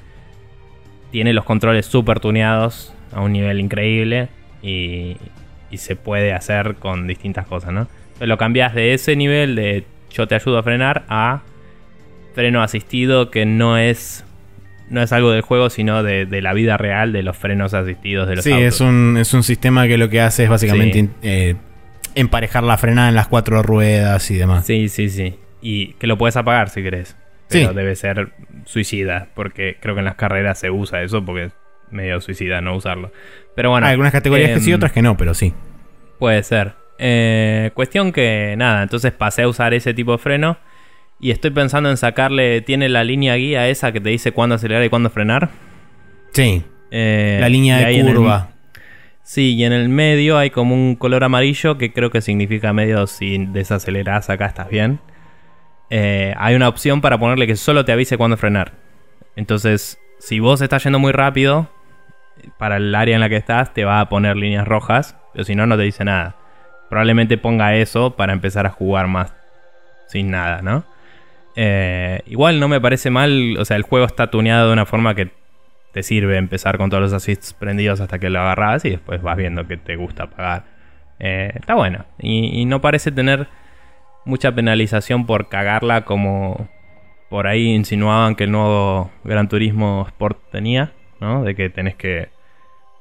tiene 1.11 1.33
los 1.33 1.45
controles 1.45 1.85
súper 1.85 2.19
tuneados 2.19 2.93
a 3.11 3.21
un 3.21 3.33
nivel 3.33 3.59
increíble 3.59 4.29
y, 4.61 5.17
se 5.75 5.95
puede 5.95 6.33
hacer 6.33 6.75
con 6.75 7.07
distintas 7.07 7.45
cosas, 7.45 7.71
¿no? 7.71 7.87
Lo 8.19 8.37
cambias 8.37 8.73
de 8.73 8.93
ese 8.93 9.15
nivel 9.15 9.55
de 9.55 9.85
yo 10.11 10.27
te 10.27 10.35
ayudo 10.35 10.57
a 10.57 10.63
frenar 10.63 11.05
a 11.09 11.41
freno 12.33 12.61
asistido 12.61 13.31
que 13.31 13.45
no 13.45 13.77
es 13.77 14.25
no 14.89 15.03
es 15.03 15.11
algo 15.13 15.31
del 15.31 15.41
juego, 15.41 15.69
sino 15.69 16.01
de, 16.01 16.25
la 16.41 16.53
vida 16.53 16.75
real 16.77 17.13
de 17.13 17.21
los 17.21 17.37
frenos 17.37 17.73
asistidos 17.73 18.27
de 18.27 18.37
los 18.37 18.43
sí, 18.43 18.51
es 18.53 18.81
un, 18.81 19.17
es 19.17 19.33
un 19.33 19.43
sistema 19.43 19.87
que 19.87 19.97
lo 19.97 20.09
que 20.09 20.19
hace 20.19 20.45
es 20.45 20.49
básicamente 20.49 21.09
eh, 21.21 21.55
emparejar 22.15 22.63
la 22.63 22.77
frenada 22.77 23.09
en 23.09 23.15
las 23.15 23.27
cuatro 23.27 23.61
ruedas 23.61 24.29
y 24.31 24.35
demás. 24.35 24.65
Sí, 24.65 24.89
sí, 24.89 25.09
sí. 25.09 25.35
Y 25.61 25.93
que 25.93 26.07
lo 26.07 26.17
puedes 26.17 26.35
apagar 26.37 26.69
si 26.69 26.81
querés. 26.81 27.15
Pero 27.49 27.73
debe 27.73 27.95
ser 27.95 28.29
suicida, 28.65 29.29
porque 29.33 29.77
creo 29.79 29.95
que 29.95 29.99
en 29.99 30.05
las 30.05 30.15
carreras 30.15 30.59
se 30.59 30.69
usa 30.69 31.01
eso, 31.01 31.25
porque 31.25 31.45
es 31.45 31.53
medio 31.89 32.21
suicida 32.21 32.61
no 32.61 32.75
usarlo. 32.75 33.11
Pero 33.55 33.71
bueno. 33.71 33.87
Hay 33.87 33.93
algunas 33.93 34.11
categorías 34.11 34.51
que 34.51 34.59
sí, 34.59 34.71
em, 34.71 34.75
otras 34.75 34.91
que 34.91 35.01
no, 35.01 35.17
pero 35.17 35.33
sí. 35.33 35.53
Puede 36.19 36.43
ser. 36.43 36.73
Eh, 36.99 37.71
cuestión 37.73 38.11
que 38.11 38.55
nada, 38.57 38.83
entonces 38.83 39.13
pasé 39.13 39.43
a 39.43 39.47
usar 39.47 39.73
ese 39.73 39.93
tipo 39.93 40.11
de 40.11 40.17
freno. 40.17 40.57
Y 41.19 41.31
estoy 41.31 41.51
pensando 41.51 41.89
en 41.89 41.97
sacarle. 41.97 42.61
¿Tiene 42.61 42.87
la 42.89 43.03
línea 43.03 43.35
guía 43.35 43.67
esa 43.67 43.91
que 43.91 43.99
te 43.99 44.09
dice 44.09 44.31
cuándo 44.31 44.55
acelerar 44.55 44.83
y 44.83 44.89
cuándo 44.89 45.09
frenar? 45.09 45.49
Sí. 46.33 46.63
Eh, 46.91 47.37
la 47.41 47.49
línea 47.49 47.77
de 47.77 48.03
curva. 48.03 48.51
Sí, 49.23 49.55
y 49.55 49.63
en 49.63 49.73
el 49.73 49.89
medio 49.89 50.37
hay 50.37 50.49
como 50.49 50.73
un 50.73 50.95
color 50.95 51.23
amarillo 51.23 51.77
que 51.77 51.93
creo 51.93 52.09
que 52.09 52.21
significa 52.21 52.73
medio 52.73 53.05
si 53.05 53.37
desaceleras 53.37 54.29
acá 54.29 54.47
estás 54.47 54.69
bien. 54.69 54.99
Eh, 55.91 56.33
hay 56.37 56.55
una 56.55 56.67
opción 56.67 57.01
para 57.01 57.19
ponerle 57.19 57.45
que 57.45 57.55
solo 57.55 57.85
te 57.85 57.91
avise 57.91 58.17
cuándo 58.17 58.37
frenar. 58.37 58.73
Entonces, 59.35 59.99
si 60.19 60.39
vos 60.39 60.61
estás 60.61 60.83
yendo 60.83 60.99
muy 60.99 61.11
rápido, 61.11 61.69
para 62.57 62.77
el 62.77 62.93
área 62.95 63.15
en 63.15 63.21
la 63.21 63.29
que 63.29 63.35
estás 63.35 63.73
te 63.73 63.85
va 63.85 63.99
a 63.99 64.09
poner 64.09 64.35
líneas 64.35 64.67
rojas, 64.67 65.15
pero 65.33 65.43
si 65.45 65.55
no, 65.55 65.65
no 65.65 65.77
te 65.77 65.83
dice 65.83 66.03
nada. 66.05 66.38
Probablemente 66.89 67.37
ponga 67.37 67.75
eso 67.75 68.15
para 68.15 68.33
empezar 68.33 68.65
a 68.65 68.69
jugar 68.69 69.07
más 69.07 69.33
sin 70.07 70.31
nada, 70.31 70.61
¿no? 70.61 70.83
Eh, 71.55 72.21
igual 72.25 72.59
no 72.59 72.67
me 72.67 72.81
parece 72.81 73.09
mal, 73.09 73.57
o 73.57 73.65
sea, 73.65 73.77
el 73.77 73.83
juego 73.83 74.05
está 74.05 74.31
tuneado 74.31 74.67
de 74.67 74.73
una 74.73 74.85
forma 74.85 75.13
que 75.13 75.31
te 75.91 76.03
sirve 76.03 76.37
empezar 76.37 76.77
con 76.77 76.89
todos 76.89 77.01
los 77.01 77.13
assists 77.13 77.53
prendidos 77.53 77.99
hasta 77.99 78.19
que 78.19 78.29
lo 78.29 78.39
agarras 78.39 78.85
y 78.85 78.91
después 78.91 79.21
vas 79.21 79.37
viendo 79.37 79.67
que 79.67 79.77
te 79.77 79.95
gusta 79.95 80.27
pagar. 80.27 80.63
Eh, 81.19 81.51
está 81.55 81.75
bueno. 81.75 82.05
Y, 82.19 82.65
no 82.65 82.81
parece 82.81 83.11
tener 83.11 83.47
mucha 84.25 84.53
penalización 84.53 85.25
por 85.25 85.49
cagarla 85.49 86.05
como 86.05 86.69
por 87.29 87.47
ahí 87.47 87.73
insinuaban 87.73 88.35
que 88.35 88.45
el 88.45 88.51
nuevo 88.51 89.11
Gran 89.23 89.49
Turismo 89.49 90.05
Sport 90.07 90.39
tenía, 90.51 90.93
¿no? 91.19 91.43
De 91.43 91.55
que 91.55 91.69
tenés 91.69 91.95
que 91.95 92.29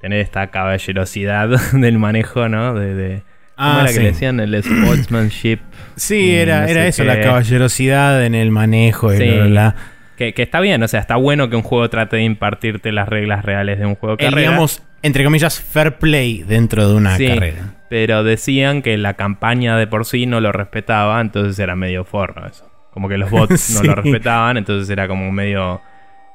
tener 0.01 0.21
esta 0.21 0.49
caballerosidad 0.49 1.49
del 1.73 1.99
manejo, 1.99 2.49
¿no? 2.49 2.75
De, 2.75 3.23
¿Cómo 3.23 3.23
ah, 3.59 3.81
era 3.83 3.93
que 3.93 4.01
decían? 4.01 4.41
El 4.41 4.63
sportsmanship. 4.63 5.59
Sí, 5.97 6.33
era, 6.33 6.71
era 6.71 6.87
eso, 6.87 7.03
la 7.03 7.21
caballerosidad 7.21 8.25
en 8.25 8.37
el 8.37 8.53
manejo 8.53 9.13
y 9.13 9.19
bla, 9.19 9.75
que, 10.19 10.33
está 10.37 10.61
bien, 10.61 10.83
o 10.83 10.89
sea, 10.89 11.01
está 11.01 11.17
bueno 11.17 11.49
que 11.49 11.57
un 11.57 11.63
juego 11.63 11.89
trate 11.91 12.17
de 12.17 12.25
impartirte 12.25 12.91
las 12.93 13.09
reglas 13.09 13.45
reales 13.45 13.79
de 13.79 13.87
un 13.87 13.95
juego 13.95 14.17
de 14.17 14.25
carrera. 14.25 14.51
Digamos, 14.51 14.83
entre 15.03 15.25
comillas, 15.25 15.61
fair 15.61 15.99
play 15.99 16.43
dentro 16.43 16.89
de 16.89 16.95
una 16.95 17.17
sí, 17.17 17.29
carrera. 17.29 17.75
Pero 17.89 18.25
decían 18.25 18.83
que 18.83 18.99
la 18.99 19.15
campaña 19.15 19.77
de 19.77 19.87
por 19.87 20.05
sí 20.05 20.27
no 20.27 20.41
lo 20.41 20.51
respetaba, 20.51 21.21
entonces 21.21 21.59
era 21.59 21.77
medio 21.77 22.05
forro 22.05 22.47
eso. 22.47 22.69
Como 22.93 23.09
que 23.09 23.17
los 23.17 23.31
bots 23.31 23.71
no 23.75 23.83
lo 23.85 23.95
respetaban, 23.95 24.57
entonces 24.57 24.91
era 24.91 25.07
como 25.07 25.31
medio. 25.31 25.81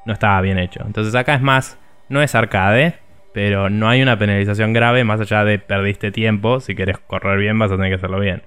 No 0.06 0.12
estaba 0.12 0.40
bien 0.40 0.58
hecho. 0.58 0.82
Entonces 0.86 1.14
acá 1.14 1.34
es 1.34 1.42
más. 1.42 1.78
No 2.08 2.22
es 2.22 2.34
arcade, 2.34 2.98
pero 3.34 3.68
no 3.68 3.88
hay 3.88 4.00
una 4.00 4.16
penalización 4.16 4.72
grave 4.72 5.02
más 5.02 5.20
allá 5.20 5.44
de 5.44 5.58
perdiste 5.58 6.12
tiempo. 6.12 6.60
Si 6.60 6.76
quieres 6.76 6.98
correr 6.98 7.36
bien, 7.36 7.58
vas 7.58 7.70
a 7.72 7.74
tener 7.74 7.90
que 7.90 7.96
hacerlo 7.96 8.20
bien. 8.20 8.42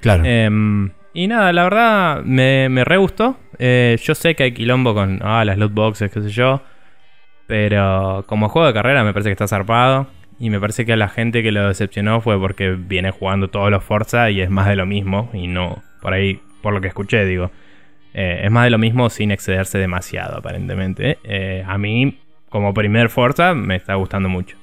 Claro. 0.00 0.24
Em, 0.24 0.90
y 1.12 1.28
nada, 1.28 1.52
la 1.52 1.64
verdad 1.64 2.22
me, 2.24 2.70
me 2.70 2.82
re 2.82 2.96
gustó. 2.96 3.36
Eh, 3.58 3.98
yo 4.02 4.14
sé 4.14 4.34
que 4.34 4.44
hay 4.44 4.52
quilombo 4.52 4.94
con 4.94 5.20
ah, 5.22 5.44
las 5.44 5.58
loot 5.58 5.74
boxes, 5.74 6.10
qué 6.10 6.22
sé 6.22 6.30
yo. 6.30 6.62
Pero 7.46 8.24
como 8.26 8.48
juego 8.48 8.66
de 8.66 8.72
carrera 8.72 9.04
me 9.04 9.12
parece 9.12 9.28
que 9.28 9.32
está 9.32 9.46
zarpado. 9.46 10.06
Y 10.38 10.48
me 10.48 10.58
parece 10.58 10.86
que 10.86 10.94
a 10.94 10.96
la 10.96 11.10
gente 11.10 11.42
que 11.42 11.52
lo 11.52 11.68
decepcionó 11.68 12.22
fue 12.22 12.40
porque 12.40 12.70
viene 12.70 13.10
jugando 13.10 13.48
todos 13.48 13.70
los 13.70 13.84
Forza 13.84 14.30
y 14.30 14.40
es 14.40 14.48
más 14.48 14.68
de 14.68 14.76
lo 14.76 14.86
mismo. 14.86 15.28
Y 15.34 15.48
no, 15.48 15.82
por 16.00 16.14
ahí, 16.14 16.40
por 16.62 16.72
lo 16.72 16.80
que 16.80 16.88
escuché, 16.88 17.26
digo. 17.26 17.50
Eh, 18.14 18.40
es 18.44 18.50
más 18.50 18.64
de 18.64 18.70
lo 18.70 18.78
mismo 18.78 19.10
sin 19.10 19.32
excederse 19.32 19.76
demasiado, 19.76 20.38
aparentemente. 20.38 21.18
Eh, 21.24 21.62
a 21.66 21.76
mí, 21.76 22.18
como 22.50 22.74
primer 22.74 23.08
Forza, 23.08 23.54
me 23.54 23.76
está 23.76 23.94
gustando 23.94 24.28
mucho. 24.28 24.56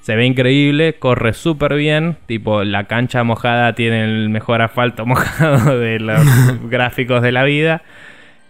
Se 0.00 0.16
ve 0.16 0.26
increíble, 0.26 0.94
corre 0.94 1.32
súper 1.32 1.74
bien. 1.74 2.16
Tipo, 2.26 2.64
la 2.64 2.84
cancha 2.84 3.22
mojada 3.22 3.74
tiene 3.74 4.04
el 4.04 4.30
mejor 4.30 4.62
asfalto 4.62 5.04
mojado 5.06 5.78
de 5.78 6.00
los 6.00 6.24
gráficos 6.70 7.22
de 7.22 7.32
la 7.32 7.44
vida. 7.44 7.82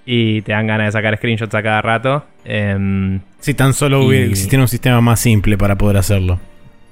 Y 0.04 0.42
te 0.42 0.52
dan 0.52 0.66
ganas 0.66 0.88
de 0.88 0.92
sacar 0.92 1.16
screenshots 1.16 1.54
a 1.54 1.62
cada 1.62 1.82
rato. 1.82 2.24
Em, 2.44 3.20
si 3.38 3.54
tan 3.54 3.72
solo 3.72 4.04
hubiera 4.04 4.26
existiera 4.26 4.62
un 4.62 4.68
sistema 4.68 5.00
más 5.00 5.20
simple 5.20 5.56
para 5.56 5.76
poder 5.76 5.96
hacerlo. 5.96 6.40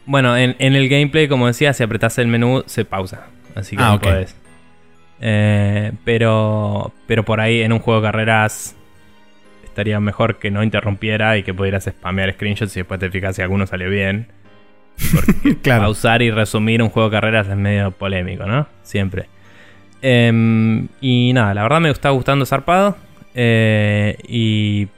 Bueno, 0.07 0.37
en, 0.37 0.55
el 0.59 0.89
gameplay, 0.89 1.27
como 1.29 1.47
decía, 1.47 1.73
si 1.73 1.83
apretas 1.83 2.19
el 2.19 2.29
menú, 2.29 2.63
se 2.67 2.85
pausa. 2.85 3.27
Así 3.55 3.77
que 3.77 3.83
ah, 3.83 3.93
no 3.93 4.01
podés. 4.01 4.37
Eh, 5.21 5.93
pero, 6.05 6.93
pero 7.07 7.25
por 7.25 7.41
ahí 7.41 7.63
en 7.63 7.73
un 7.73 7.81
juego 7.81 8.01
de 8.01 8.07
carreras 8.07 8.77
estaría 9.71 9.99
mejor 10.01 10.39
que 10.39 10.51
no 10.51 10.63
interrumpiera 10.63 11.39
y 11.39 11.43
que 11.43 11.55
pudieras 11.55 11.85
spamear 11.85 12.33
screenshots 12.35 12.77
y 12.77 12.81
después 12.81 13.01
te 13.01 13.11
fijas 13.11 13.37
si 13.37 13.43
alguno 13.43 13.67
salió 13.67 13.89
bien. 13.89 14.27
Porque 15.15 15.59
pausar 15.65 16.23
y 16.23 16.31
resumir 16.31 16.83
un 16.83 16.91
juego 16.91 17.09
de 17.09 17.17
carreras 17.17 17.49
es 17.49 17.57
medio 17.57 17.91
polémico, 17.93 18.45
¿no? 18.45 18.67
Siempre. 18.83 19.27
Em, 20.03 20.89
y 21.01 21.33
nada, 21.33 21.55
la 21.55 21.63
verdad 21.63 21.81
me 21.81 21.91
está 21.91 22.11
gustando 22.11 22.45
Zarpado. 22.45 22.97
Eh, 23.35 24.17
y 24.27 24.89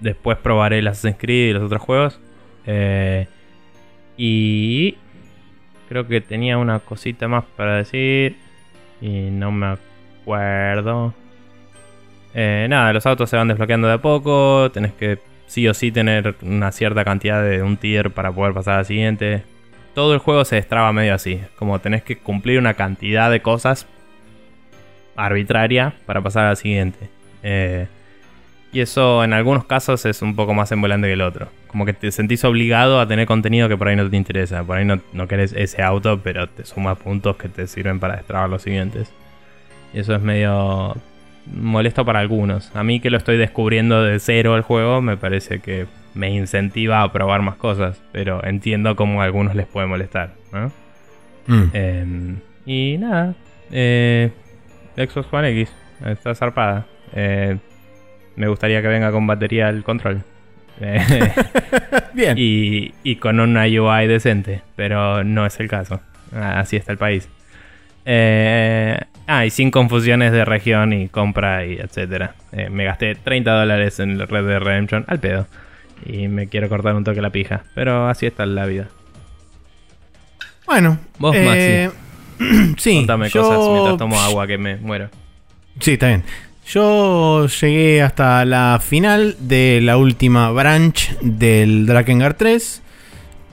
después 0.00 0.36
probaré 0.38 0.80
el 0.80 0.88
Assassin's 0.88 1.16
Creed 1.18 1.50
y 1.50 1.52
los 1.52 1.62
otros 1.62 1.80
juegos. 1.80 2.20
Eh, 2.66 3.26
y 4.16 4.96
creo 5.88 6.06
que 6.08 6.20
tenía 6.20 6.58
una 6.58 6.80
cosita 6.80 7.28
más 7.28 7.44
para 7.56 7.76
decir. 7.76 8.36
Y 9.00 9.30
no 9.30 9.52
me 9.52 9.76
acuerdo. 10.22 11.14
Eh, 12.34 12.66
nada, 12.68 12.92
los 12.92 13.04
autos 13.06 13.28
se 13.28 13.36
van 13.36 13.48
desbloqueando 13.48 13.88
de 13.88 13.94
a 13.94 13.98
poco. 13.98 14.70
Tenés 14.72 14.92
que 14.92 15.18
sí 15.46 15.68
o 15.68 15.74
sí 15.74 15.92
tener 15.92 16.34
una 16.42 16.72
cierta 16.72 17.04
cantidad 17.04 17.42
de 17.42 17.62
un 17.62 17.76
tier 17.76 18.10
para 18.10 18.32
poder 18.32 18.54
pasar 18.54 18.78
al 18.78 18.86
siguiente. 18.86 19.42
Todo 19.94 20.14
el 20.14 20.20
juego 20.20 20.44
se 20.44 20.56
destraba 20.56 20.92
medio 20.92 21.14
así. 21.14 21.40
Como 21.56 21.78
tenés 21.80 22.02
que 22.02 22.16
cumplir 22.18 22.58
una 22.58 22.74
cantidad 22.74 23.30
de 23.30 23.42
cosas 23.42 23.86
arbitraria 25.16 25.94
para 26.06 26.22
pasar 26.22 26.46
al 26.46 26.56
siguiente. 26.56 27.10
Eh, 27.42 27.86
y 28.72 28.80
eso 28.80 29.22
en 29.22 29.34
algunos 29.34 29.66
casos 29.66 30.06
es 30.06 30.22
un 30.22 30.34
poco 30.34 30.54
más 30.54 30.72
envolante 30.72 31.06
que 31.06 31.12
el 31.12 31.20
otro. 31.20 31.48
Como 31.66 31.84
que 31.84 31.92
te 31.92 32.10
sentís 32.10 32.42
obligado 32.44 33.00
a 33.00 33.06
tener 33.06 33.26
contenido 33.26 33.68
que 33.68 33.76
por 33.76 33.88
ahí 33.88 33.96
no 33.96 34.08
te 34.08 34.16
interesa. 34.16 34.64
Por 34.64 34.78
ahí 34.78 34.86
no, 34.86 35.00
no 35.12 35.28
querés 35.28 35.52
ese 35.52 35.82
auto, 35.82 36.20
pero 36.22 36.48
te 36.48 36.64
suma 36.64 36.94
puntos 36.94 37.36
que 37.36 37.50
te 37.50 37.66
sirven 37.66 38.00
para 38.00 38.16
destrabar 38.16 38.48
los 38.48 38.62
siguientes. 38.62 39.12
Y 39.92 39.98
eso 39.98 40.14
es 40.14 40.22
medio 40.22 40.96
molesto 41.46 42.04
para 42.04 42.20
algunos. 42.20 42.74
A 42.74 42.82
mí 42.82 43.00
que 43.00 43.10
lo 43.10 43.18
estoy 43.18 43.36
descubriendo 43.36 44.02
de 44.02 44.18
cero 44.18 44.56
el 44.56 44.62
juego, 44.62 45.02
me 45.02 45.16
parece 45.16 45.60
que 45.60 45.86
me 46.14 46.30
incentiva 46.30 47.02
a 47.02 47.12
probar 47.12 47.42
más 47.42 47.56
cosas. 47.56 48.02
Pero 48.12 48.44
entiendo 48.44 48.96
cómo 48.96 49.22
a 49.22 49.24
algunos 49.24 49.54
les 49.54 49.66
puede 49.66 49.86
molestar. 49.86 50.34
Mm. 51.46 51.64
Em, 51.72 52.36
y 52.66 52.96
nada. 52.98 53.34
Eh, 53.70 54.30
Xbox 54.96 55.32
One 55.32 55.50
X 55.50 55.72
está 56.06 56.34
zarpada. 56.34 56.86
Eh, 57.14 57.58
me 58.36 58.48
gustaría 58.48 58.80
que 58.82 58.88
venga 58.88 59.10
con 59.10 59.26
batería 59.26 59.68
el 59.68 59.82
control. 59.82 60.22
Bien. 62.14 62.34
Y, 62.36 63.16
con 63.16 63.38
una 63.40 63.64
UI 63.64 64.06
decente, 64.06 64.62
pero 64.74 65.22
no 65.22 65.46
es 65.46 65.58
el 65.60 65.68
caso. 65.68 66.00
Así 66.34 66.76
está 66.76 66.92
el 66.92 66.98
país. 66.98 67.28
Eh, 68.04 68.98
ah, 69.38 69.46
y 69.46 69.50
sin 69.50 69.70
confusiones 69.70 70.32
de 70.32 70.44
región 70.44 70.92
y 70.92 71.08
compra 71.08 71.64
y 71.64 71.74
etcétera. 71.74 72.34
Eh, 72.52 72.68
me 72.70 72.84
gasté 72.84 73.14
30 73.14 73.52
dólares 73.52 74.00
en 74.00 74.12
el 74.12 74.28
Red 74.28 74.46
de 74.46 74.58
Redemption 74.58 75.04
al 75.08 75.20
pedo. 75.20 75.46
Y 76.04 76.28
me 76.28 76.48
quiero 76.48 76.68
cortar 76.68 76.94
un 76.94 77.04
toque 77.04 77.22
la 77.22 77.30
pija. 77.30 77.64
Pero 77.74 78.08
así 78.08 78.26
está 78.26 78.44
la 78.46 78.66
vida. 78.66 78.88
Bueno. 80.66 80.98
Vos, 81.18 81.34
eh, 81.36 81.90
Maxi. 82.38 82.74
sí. 82.78 82.96
Contame 82.98 83.30
cosas 83.30 83.58
mientras 83.70 83.96
tomo 83.98 84.20
agua 84.20 84.46
que 84.46 84.58
me 84.58 84.76
muero. 84.76 85.10
Sí, 85.80 85.92
está 85.92 86.08
bien. 86.08 86.24
Yo 86.66 87.46
llegué 87.46 88.02
hasta 88.02 88.44
la 88.44 88.80
final 88.82 89.36
de 89.40 89.80
la 89.82 89.96
última 89.96 90.50
branch 90.50 91.18
del 91.20 91.86
Drakengard 91.86 92.36
3. 92.36 92.82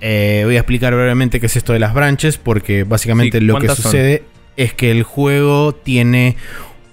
Eh, 0.02 0.42
voy 0.46 0.56
a 0.56 0.60
explicar 0.60 0.94
brevemente 0.94 1.40
qué 1.40 1.48
es 1.48 1.56
esto 1.56 1.74
de 1.74 1.80
las 1.80 1.94
branches, 1.94 2.38
porque 2.38 2.84
básicamente 2.84 3.42
lo 3.42 3.60
que 3.60 3.70
sucede 3.70 4.24
es 4.60 4.74
que 4.74 4.92
el 4.92 5.04
juego 5.04 5.74
tiene 5.74 6.36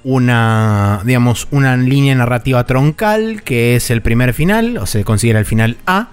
una, 0.04 1.00
digamos, 1.04 1.48
una 1.50 1.76
línea 1.76 2.14
narrativa 2.14 2.64
troncal, 2.64 3.42
que 3.42 3.74
es 3.74 3.90
el 3.90 4.02
primer 4.02 4.34
final, 4.34 4.78
o 4.78 4.86
se 4.86 5.02
considera 5.02 5.40
el 5.40 5.46
final 5.46 5.76
A. 5.84 6.10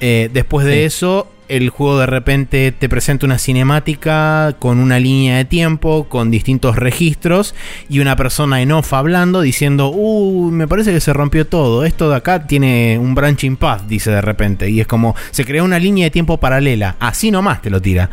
Eh, 0.00 0.30
después 0.32 0.64
de 0.64 0.84
eso, 0.84 1.32
el 1.48 1.68
juego 1.68 1.98
de 1.98 2.06
repente 2.06 2.70
te 2.70 2.88
presenta 2.88 3.26
una 3.26 3.38
cinemática 3.38 4.54
con 4.60 4.78
una 4.78 5.00
línea 5.00 5.36
de 5.36 5.44
tiempo, 5.44 6.04
con 6.08 6.30
distintos 6.30 6.76
registros 6.76 7.56
y 7.88 7.98
una 7.98 8.14
persona 8.14 8.62
en 8.62 8.70
off 8.70 8.92
hablando 8.92 9.40
diciendo, 9.40 9.88
uh, 9.88 10.50
me 10.52 10.68
parece 10.68 10.92
que 10.92 11.00
se 11.00 11.12
rompió 11.12 11.44
todo, 11.44 11.84
esto 11.84 12.08
de 12.08 12.16
acá 12.16 12.46
tiene 12.46 12.98
un 13.00 13.16
branching 13.16 13.56
path, 13.56 13.82
dice 13.88 14.12
de 14.12 14.20
repente, 14.20 14.70
y 14.70 14.80
es 14.80 14.86
como, 14.86 15.16
se 15.32 15.44
crea 15.44 15.64
una 15.64 15.80
línea 15.80 16.04
de 16.04 16.12
tiempo 16.12 16.38
paralela, 16.38 16.94
así 17.00 17.32
nomás 17.32 17.62
te 17.62 17.70
lo 17.70 17.82
tira. 17.82 18.10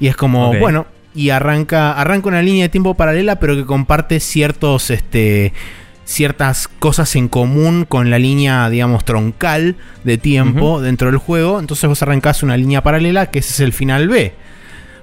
Y 0.00 0.08
es 0.08 0.16
como, 0.16 0.52
bueno, 0.54 0.86
y 1.14 1.30
arranca, 1.30 1.92
arranca 1.92 2.28
una 2.28 2.42
línea 2.42 2.64
de 2.64 2.68
tiempo 2.68 2.94
paralela, 2.94 3.38
pero 3.38 3.54
que 3.56 3.64
comparte 3.64 4.18
ciertos, 4.20 4.90
este, 4.90 5.52
ciertas 6.04 6.68
cosas 6.68 7.14
en 7.16 7.28
común 7.28 7.86
con 7.88 8.10
la 8.10 8.18
línea, 8.18 8.68
digamos, 8.68 9.04
troncal 9.04 9.76
de 10.02 10.18
tiempo 10.18 10.80
dentro 10.80 11.08
del 11.10 11.18
juego. 11.18 11.60
Entonces 11.60 11.88
vos 11.88 12.02
arrancás 12.02 12.42
una 12.42 12.56
línea 12.56 12.82
paralela, 12.82 13.30
que 13.30 13.38
ese 13.38 13.52
es 13.52 13.60
el 13.60 13.72
final 13.72 14.08
B. 14.08 14.32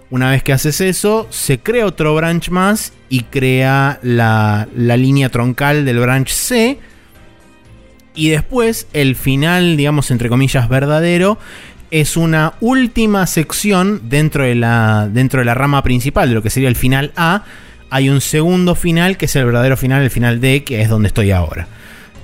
Una 0.10 0.30
vez 0.30 0.44
que 0.44 0.52
haces 0.52 0.82
eso, 0.82 1.28
se 1.30 1.60
crea 1.60 1.86
otro 1.86 2.14
branch 2.14 2.50
más 2.50 2.92
y 3.08 3.22
crea 3.24 3.98
la, 4.04 4.68
la 4.76 4.98
línea 4.98 5.30
troncal 5.30 5.86
del 5.86 6.00
branch 6.00 6.30
C. 6.30 6.80
Y 8.14 8.28
después, 8.28 8.88
el 8.92 9.16
final, 9.16 9.78
digamos, 9.78 10.12
entre 10.12 10.28
comillas, 10.28 10.68
verdadero, 10.68 11.38
es 11.92 12.18
una 12.18 12.54
última 12.62 13.28
sección 13.28 14.02
dentro 14.10 14.44
de 14.44 14.56
la, 14.56 15.08
dentro 15.12 15.40
de 15.40 15.46
la 15.46 15.54
rama 15.54 15.84
principal, 15.84 16.30
de 16.30 16.36
lo 16.36 16.42
que 16.42 16.50
sería 16.50 16.70
el 16.70 16.76
final 16.76 17.12
A 17.16 17.44
hay 17.92 18.10
un 18.10 18.22
segundo 18.22 18.74
final 18.74 19.18
que 19.18 19.26
es 19.26 19.36
el 19.36 19.46
verdadero 19.46 19.76
final, 19.76 20.02
el 20.02 20.10
final 20.10 20.40
D, 20.40 20.64
que 20.64 20.82
es 20.82 20.90
donde 20.90 21.10
estoy 21.10 21.32
ahora. 21.32 21.68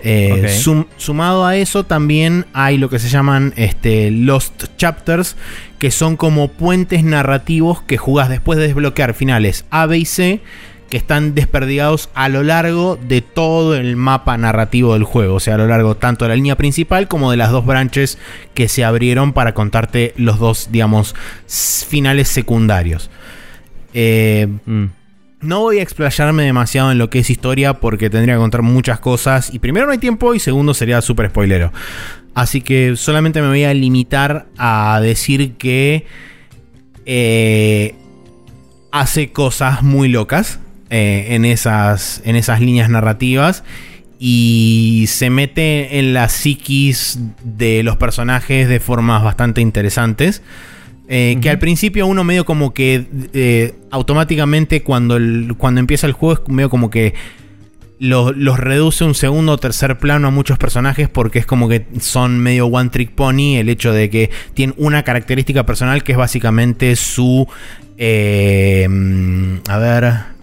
Eh, 0.01 0.57
sumado 0.95 1.45
a 1.45 1.57
eso 1.57 1.83
también 1.83 2.45
hay 2.53 2.77
lo 2.77 2.89
que 2.89 2.99
se 2.99 3.09
llaman 3.09 3.53
este, 3.57 4.09
Lost 4.09 4.65
Chapters, 4.77 5.35
que 5.77 5.91
son 5.91 6.15
como 6.15 6.47
puentes 6.47 7.03
narrativos 7.03 7.81
que 7.81 7.97
jugás 7.97 8.29
después 8.29 8.57
de 8.57 8.67
desbloquear 8.67 9.13
finales 9.13 9.65
A, 9.69 9.87
B 9.87 9.97
y 9.97 10.05
C, 10.05 10.41
que 10.89 10.97
están 10.97 11.35
desperdigados 11.35 12.09
a 12.13 12.29
lo 12.29 12.43
largo 12.43 12.97
de 12.97 13.21
todo 13.21 13.75
el 13.75 13.95
mapa 13.95 14.37
narrativo 14.37 14.93
del 14.93 15.03
juego, 15.03 15.35
o 15.35 15.39
sea, 15.39 15.55
a 15.55 15.57
lo 15.57 15.67
largo 15.67 15.95
tanto 15.95 16.25
de 16.25 16.29
la 16.29 16.35
línea 16.35 16.55
principal 16.55 17.07
como 17.07 17.31
de 17.31 17.37
las 17.37 17.51
dos 17.51 17.65
branches 17.65 18.17
que 18.53 18.69
se 18.69 18.83
abrieron 18.85 19.33
para 19.33 19.53
contarte 19.53 20.13
los 20.17 20.39
dos, 20.39 20.69
digamos, 20.71 21.15
finales 21.87 22.29
secundarios. 22.29 23.09
Eh, 23.93 24.47
mm. 24.65 24.85
No 25.39 25.59
voy 25.59 25.77
a 25.77 25.83
explayarme 25.83 26.43
demasiado 26.43 26.91
en 26.91 26.97
lo 26.97 27.11
que 27.11 27.19
es 27.19 27.29
historia 27.29 27.75
porque 27.75 28.09
tendría 28.09 28.35
que 28.35 28.39
contar 28.39 28.63
muchas 28.63 28.99
cosas. 28.99 29.53
Y 29.53 29.59
primero 29.59 29.85
no 29.85 29.91
hay 29.91 29.99
tiempo 29.99 30.33
y 30.33 30.39
segundo 30.39 30.73
sería 30.73 30.99
súper 30.99 31.29
spoilero. 31.29 31.71
Así 32.33 32.61
que 32.61 32.95
solamente 32.95 33.41
me 33.41 33.47
voy 33.47 33.63
a 33.63 33.73
limitar 33.73 34.47
a 34.57 34.99
decir 34.99 35.53
que 35.53 36.07
eh, 37.05 37.93
hace 38.91 39.31
cosas 39.31 39.83
muy 39.83 40.09
locas 40.09 40.59
eh, 40.89 41.27
en, 41.29 41.45
esas, 41.45 42.21
en 42.25 42.35
esas 42.35 42.61
líneas 42.61 42.89
narrativas. 42.89 43.63
Y 44.19 45.05
se 45.07 45.29
mete 45.29 45.99
en 45.99 46.13
la 46.13 46.27
psiquis 46.29 47.19
de 47.43 47.83
los 47.83 47.97
personajes 47.97 48.67
de 48.67 48.79
formas 48.79 49.23
bastante 49.23 49.61
interesantes. 49.61 50.41
Eh, 51.09 51.37
que 51.41 51.49
al 51.49 51.57
principio 51.57 52.05
uno 52.05 52.25
medio 52.25 52.43
como 52.43 52.73
que 52.73 53.05
eh, 53.33 53.75
automáticamente 53.91 54.83
cuando, 54.83 55.17
cuando 55.57 55.79
empieza 55.79 56.05
el 56.05 56.11
juego 56.11 56.41
es 56.43 56.49
medio 56.49 56.69
como 56.69 56.89
que 56.89 57.13
los, 57.99 58.35
reduce 58.59 59.05
un 59.05 59.15
segundo 59.15 59.53
o 59.53 59.57
tercer 59.57 59.97
plano 59.97 60.27
a 60.27 60.31
muchos 60.31 60.57
personajes 60.57 61.07
porque 61.07 61.39
es 61.39 61.45
como 61.45 61.69
que 61.69 61.87
son 62.01 62.39
medio 62.39 62.67
one 62.67 62.89
trick 62.89 63.11
pony 63.11 63.55
el 63.55 63.69
hecho 63.69 63.93
de 63.93 64.09
que 64.09 64.29
tienen 64.53 64.75
una 64.77 65.03
característica 65.03 65.65
personal 65.65 66.03
que 66.03 66.11
es 66.11 66.17
básicamente 66.17 66.95
su... 66.95 67.47
Eh, 67.97 68.87
a 69.69 69.77
ver... 69.77 70.36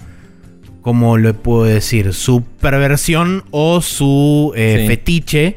¿cómo 0.84 1.16
le 1.16 1.32
puedo 1.32 1.64
decir? 1.64 2.12
Su 2.12 2.42
perversión 2.42 3.42
o 3.50 3.80
su 3.80 4.52
eh, 4.54 4.84
fetiche. 4.86 5.56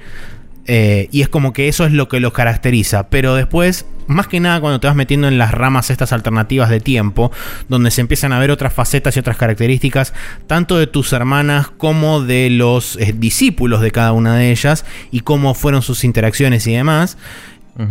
Eh, 0.68 1.10
y 1.12 1.22
es 1.22 1.28
como 1.28 1.52
que 1.52 1.68
eso 1.68 1.86
es 1.86 1.92
lo 1.92 2.08
que 2.08 2.22
los 2.22 2.32
caracteriza. 2.32 3.10
Pero 3.10 3.36
después, 3.36 3.86
más 4.08 4.28
que 4.28 4.40
nada 4.40 4.62
cuando 4.62 4.80
te 4.80 4.88
vas 4.88 4.96
metiendo 4.96 5.28
en 5.28 5.38
las 5.38 5.52
ramas 5.52 5.90
estas 5.90 6.14
alternativas 6.14 6.70
de 6.70 6.80
tiempo, 6.80 7.30
donde 7.68 7.92
se 7.92 8.00
empiezan 8.00 8.32
a 8.32 8.40
ver 8.40 8.52
otras 8.52 8.72
facetas 8.72 9.18
y 9.18 9.20
otras 9.20 9.36
características, 9.36 10.14
tanto 10.48 10.78
de 10.78 10.88
tus 10.88 11.12
hermanas 11.12 11.68
como 11.78 12.22
de 12.22 12.50
los 12.50 12.96
eh, 12.96 13.14
discípulos 13.16 13.82
de 13.82 13.92
cada 13.92 14.14
una 14.14 14.38
de 14.38 14.52
ellas, 14.52 14.86
y 15.12 15.20
cómo 15.22 15.54
fueron 15.56 15.82
sus 15.82 16.06
interacciones 16.06 16.66
y 16.68 16.74
demás. 16.74 17.18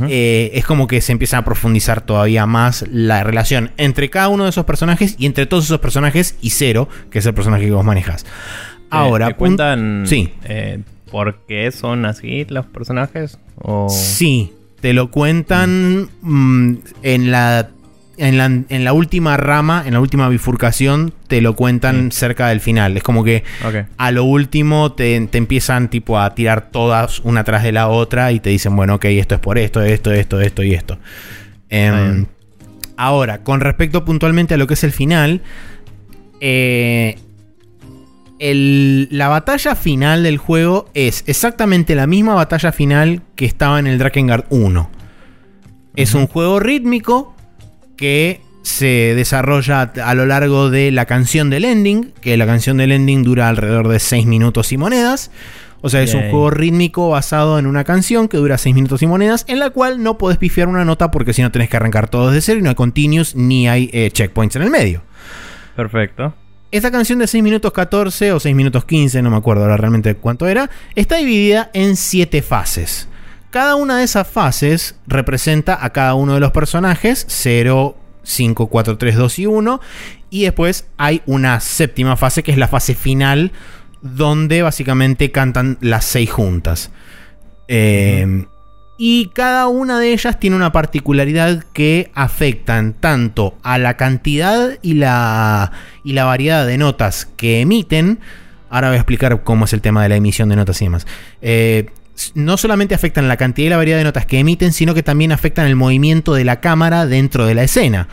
Eh, 0.09 0.51
es 0.55 0.65
como 0.65 0.89
que 0.89 1.01
se 1.01 1.13
empieza 1.13 1.39
a 1.39 1.45
profundizar 1.45 2.01
todavía 2.01 2.45
más 2.47 2.85
la 2.91 3.23
relación 3.23 3.71
entre 3.77 4.11
cada 4.11 4.29
uno 4.29 4.45
de 4.45 4.51
esos 4.51 4.65
personajes 4.65 5.15
y 5.19 5.27
entre 5.27 5.47
todos 5.47 5.65
esos 5.67 5.79
personajes 5.79 6.37
y 6.41 6.51
Cero, 6.51 6.89
que 7.11 7.21
es 7.21 7.27
el 7.27 7.35
personaje 7.35 7.67
que 7.67 7.71
vos 7.71 7.85
manejas. 7.85 8.27
Ahora, 8.91 9.35
cuentan 9.35 10.05
sí. 10.07 10.33
Eh, 10.45 10.81
por 11.11 11.39
qué 11.47 11.71
son 11.71 12.05
así 12.05 12.47
los 12.49 12.67
personajes? 12.67 13.39
Sí, 13.89 14.53
te 14.81 14.93
lo 14.93 15.11
cuentan 15.11 16.09
mm, 16.21 16.75
en 17.03 17.31
la 17.31 17.71
en 18.19 18.85
la, 18.85 18.93
última 18.93 19.37
rama, 19.37 19.83
en 19.87 19.93
la 19.95 20.01
última 20.01 20.29
bifurcación, 20.29 21.13
te 21.27 21.41
lo 21.41 21.55
cuentan 21.55 22.13
cerca 22.13 22.49
del 22.49 22.61
final. 22.61 22.97
Es 22.97 23.03
como 23.03 23.25
que 23.25 23.45
a 23.97 24.11
lo 24.11 24.25
último 24.25 24.93
te, 24.93 25.17
empiezan 25.17 25.89
tipo 25.89 26.19
a 26.19 26.35
tirar 26.35 26.71
todas 26.71 27.21
una 27.21 27.45
tras 27.45 27.63
de 27.63 27.73
la 27.73 27.89
otra 27.89 28.33
y 28.33 28.41
te 28.41 28.51
dicen, 28.51 28.75
bueno, 28.75 28.95
ok, 28.95 29.05
esto 29.07 29.35
es 29.35 29.41
por 29.41 29.59
esto, 29.59 29.83
esto, 29.83 30.13
esto, 30.13 30.41
esto 30.41 30.63
y 30.63 30.75
esto. 30.75 30.99
Em, 31.69 32.27
ahora, 32.97 33.43
con 33.43 33.61
respecto 33.61 34.05
puntualmente 34.05 34.55
a 34.55 34.57
lo 34.57 34.67
que 34.67 34.75
es 34.75 34.85
el 34.85 34.93
final, 34.93 35.43
eh, 36.41 37.19
la 38.39 39.29
batalla 39.29 39.75
final 39.75 40.23
del 40.23 40.39
juego 40.39 40.91
es 40.95 41.25
exactamente 41.27 41.95
la 41.95 42.07
misma 42.07 42.35
batalla 42.35 42.73
final 42.73 43.23
que 43.35 43.47
estaba 43.47 43.79
en 43.79 43.87
el 43.87 43.99
Drakengard 43.99 44.47
1. 44.51 44.91
Es 45.97 46.15
un 46.15 46.27
juego 46.27 46.61
rítmico 46.61 47.36
que 47.97 48.41
se 48.63 49.15
desarrolla 49.15 49.93
a 50.05 50.15
lo 50.15 50.27
largo 50.27 50.71
de 50.71 50.91
la 50.91 51.07
canción 51.07 51.51
del 51.51 51.65
ending, 51.65 52.13
que 52.21 52.37
la 52.37 52.47
canción 52.47 52.77
del 52.77 52.93
ending 52.93 53.23
dura 53.23 53.49
alrededor 53.49 53.89
de 53.89 54.01
6 54.01 54.27
minutos 54.27 54.73
y 54.73 54.77
monedas. 54.77 55.31
O 55.83 55.89
sea, 55.89 56.03
es 56.03 56.15
un 56.15 56.31
juego 56.31 56.51
rítmico 56.51 57.11
basado 57.11 57.61
en 57.61 57.67
una 57.67 57.85
canción 57.85 58.27
que 58.27 58.39
dura 58.39 58.59
6 58.59 58.75
minutos 58.75 59.03
y 59.03 59.07
monedas, 59.07 59.45
en 59.47 59.61
la 59.61 59.71
cual 59.71 60.03
no 60.03 60.19
podés 60.19 60.37
pifiar 60.37 60.67
una 60.67 60.85
nota 60.85 61.13
porque 61.13 61.33
si 61.33 61.43
no 61.43 61.53
tenés 61.53 61.69
que 61.69 61.77
arrancar 61.77 62.09
todo 62.09 62.31
desde 62.31 62.41
cero 62.41 62.59
y 62.59 62.63
no 62.63 62.71
hay 62.71 62.75
continuous 62.75 63.37
ni 63.37 63.69
hay 63.69 63.89
eh, 63.93 64.11
checkpoints 64.11 64.57
en 64.57 64.63
el 64.63 64.71
medio. 64.71 65.03
Perfecto. 65.77 66.35
Esta 66.73 66.91
canción 66.91 67.21
de 67.21 67.29
6 67.29 67.45
minutos 67.45 67.73
14 67.73 68.33
o 68.33 68.41
6 68.41 68.57
minutos 68.57 68.85
15, 68.85 69.23
no 69.23 69.31
me 69.31 69.37
acuerdo 69.37 69.63
ahora 69.63 69.77
realmente 69.77 70.17
cuánto 70.17 70.49
era, 70.49 70.69
está 70.97 71.17
dividida 71.19 71.71
en 71.73 71.95
7 71.95 72.43
fases. 72.43 73.09
Cada 73.51 73.77
una 73.77 73.99
de 73.99 74.05
esas 74.05 74.27
fases 74.27 74.97
representa 75.07 75.85
a 75.85 75.91
cada 75.91 76.15
uno 76.15 76.35
de 76.35 76.41
los 76.41 76.53
personajes, 76.53 77.25
0, 77.29 77.97
5, 78.23 78.67
4, 78.67 78.99
3, 78.99 79.17
2 79.17 79.39
y 79.39 79.47
1. 79.47 79.81
Y 80.31 80.45
después 80.45 80.87
hay 80.97 81.23
una 81.27 81.61
séptima 81.61 82.17
fase 82.17 82.43
que 82.43 82.51
es 82.51 82.59
la 82.59 82.69
fase 82.69 82.95
final, 82.95 83.53
donde 84.03 84.63
básicamente 84.63 85.31
cantan 85.31 85.79
las 85.81 86.05
6 86.07 86.31
juntas. 86.31 86.91
Em, 87.69 88.47
y 88.99 89.29
cada 89.35 89.69
una 89.69 89.99
de 90.01 90.13
ellas 90.13 90.41
tiene 90.41 90.57
una 90.57 90.73
particularidad 90.73 91.65
que 91.73 92.11
afectan 92.15 92.95
tanto 92.95 93.57
a 93.63 93.79
la 93.79 93.97
cantidad 93.97 94.79
y 94.83 94.95
la, 94.95 95.73
y 96.03 96.13
la 96.13 96.25
variedad 96.25 96.67
de 96.67 96.79
notas 96.79 97.27
que 97.37 97.61
emiten. 97.61 98.19
Ahora 98.71 98.89
voy 98.89 98.97
a 98.97 99.01
explicar 99.01 99.43
cómo 99.45 99.67
es 99.67 99.73
el 99.73 99.81
tema 99.81 100.03
de 100.03 100.09
la 100.09 100.17
emisión 100.17 100.49
de 100.49 100.57
notas 100.57 100.81
y 100.81 100.87
demás. 100.87 101.07
Eh, 101.43 101.91
no 102.35 102.57
solamente 102.57 102.95
afectan 102.95 103.29
la 103.29 103.37
cantidad 103.37 103.67
y 103.67 103.71
la 103.71 103.77
variedad 103.77 103.99
de 103.99 104.05
notas 104.05 104.27
que 104.27 104.39
emiten, 104.39 104.73
sino 104.73 104.95
que 104.95 105.03
también 105.03 105.33
afectan 105.33 105.67
el 105.67 105.77
movimiento 105.77 106.35
de 106.35 106.45
la 106.45 106.61
cámara 106.61 107.07
dentro 107.07 107.47
de 107.47 107.55
la 107.55 107.65
escena. 107.65 108.09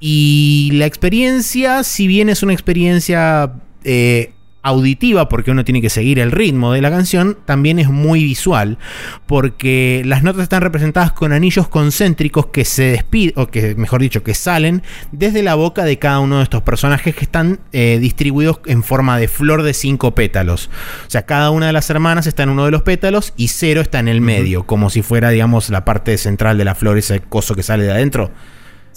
Y 0.00 0.70
la 0.74 0.86
experiencia, 0.86 1.82
si 1.82 2.06
bien 2.06 2.28
es 2.28 2.42
una 2.42 2.52
experiencia 2.52 3.52
eh, 3.84 4.32
auditiva 4.66 5.28
porque 5.28 5.52
uno 5.52 5.64
tiene 5.64 5.80
que 5.80 5.90
seguir 5.90 6.18
el 6.18 6.32
ritmo 6.32 6.72
de 6.72 6.80
la 6.80 6.90
canción, 6.90 7.38
también 7.44 7.78
es 7.78 7.88
muy 7.88 8.24
visual 8.24 8.78
porque 9.26 10.02
las 10.04 10.24
notas 10.24 10.42
están 10.42 10.60
representadas 10.60 11.12
con 11.12 11.32
anillos 11.32 11.68
concéntricos 11.68 12.46
que 12.46 12.64
se 12.64 12.90
despiden, 12.90 13.34
o 13.36 13.46
que 13.46 13.76
mejor 13.76 14.00
dicho, 14.00 14.24
que 14.24 14.34
salen 14.34 14.82
desde 15.12 15.44
la 15.44 15.54
boca 15.54 15.84
de 15.84 15.98
cada 15.98 16.18
uno 16.18 16.38
de 16.38 16.42
estos 16.42 16.62
personajes 16.62 17.14
que 17.14 17.24
están 17.24 17.60
eh, 17.72 17.98
distribuidos 18.00 18.58
en 18.66 18.82
forma 18.82 19.18
de 19.18 19.28
flor 19.28 19.62
de 19.62 19.72
cinco 19.72 20.14
pétalos. 20.14 20.68
O 21.06 21.10
sea, 21.10 21.22
cada 21.22 21.50
una 21.50 21.68
de 21.68 21.72
las 21.72 21.88
hermanas 21.88 22.26
está 22.26 22.42
en 22.42 22.48
uno 22.48 22.64
de 22.64 22.72
los 22.72 22.82
pétalos 22.82 23.34
y 23.36 23.48
cero 23.48 23.80
está 23.80 24.00
en 24.00 24.08
el 24.08 24.20
medio, 24.20 24.66
como 24.66 24.90
si 24.90 25.02
fuera, 25.02 25.30
digamos, 25.30 25.70
la 25.70 25.84
parte 25.84 26.18
central 26.18 26.58
de 26.58 26.64
la 26.64 26.74
flor, 26.74 26.98
ese 26.98 27.20
coso 27.20 27.54
que 27.54 27.62
sale 27.62 27.84
de 27.84 27.92
adentro. 27.92 28.32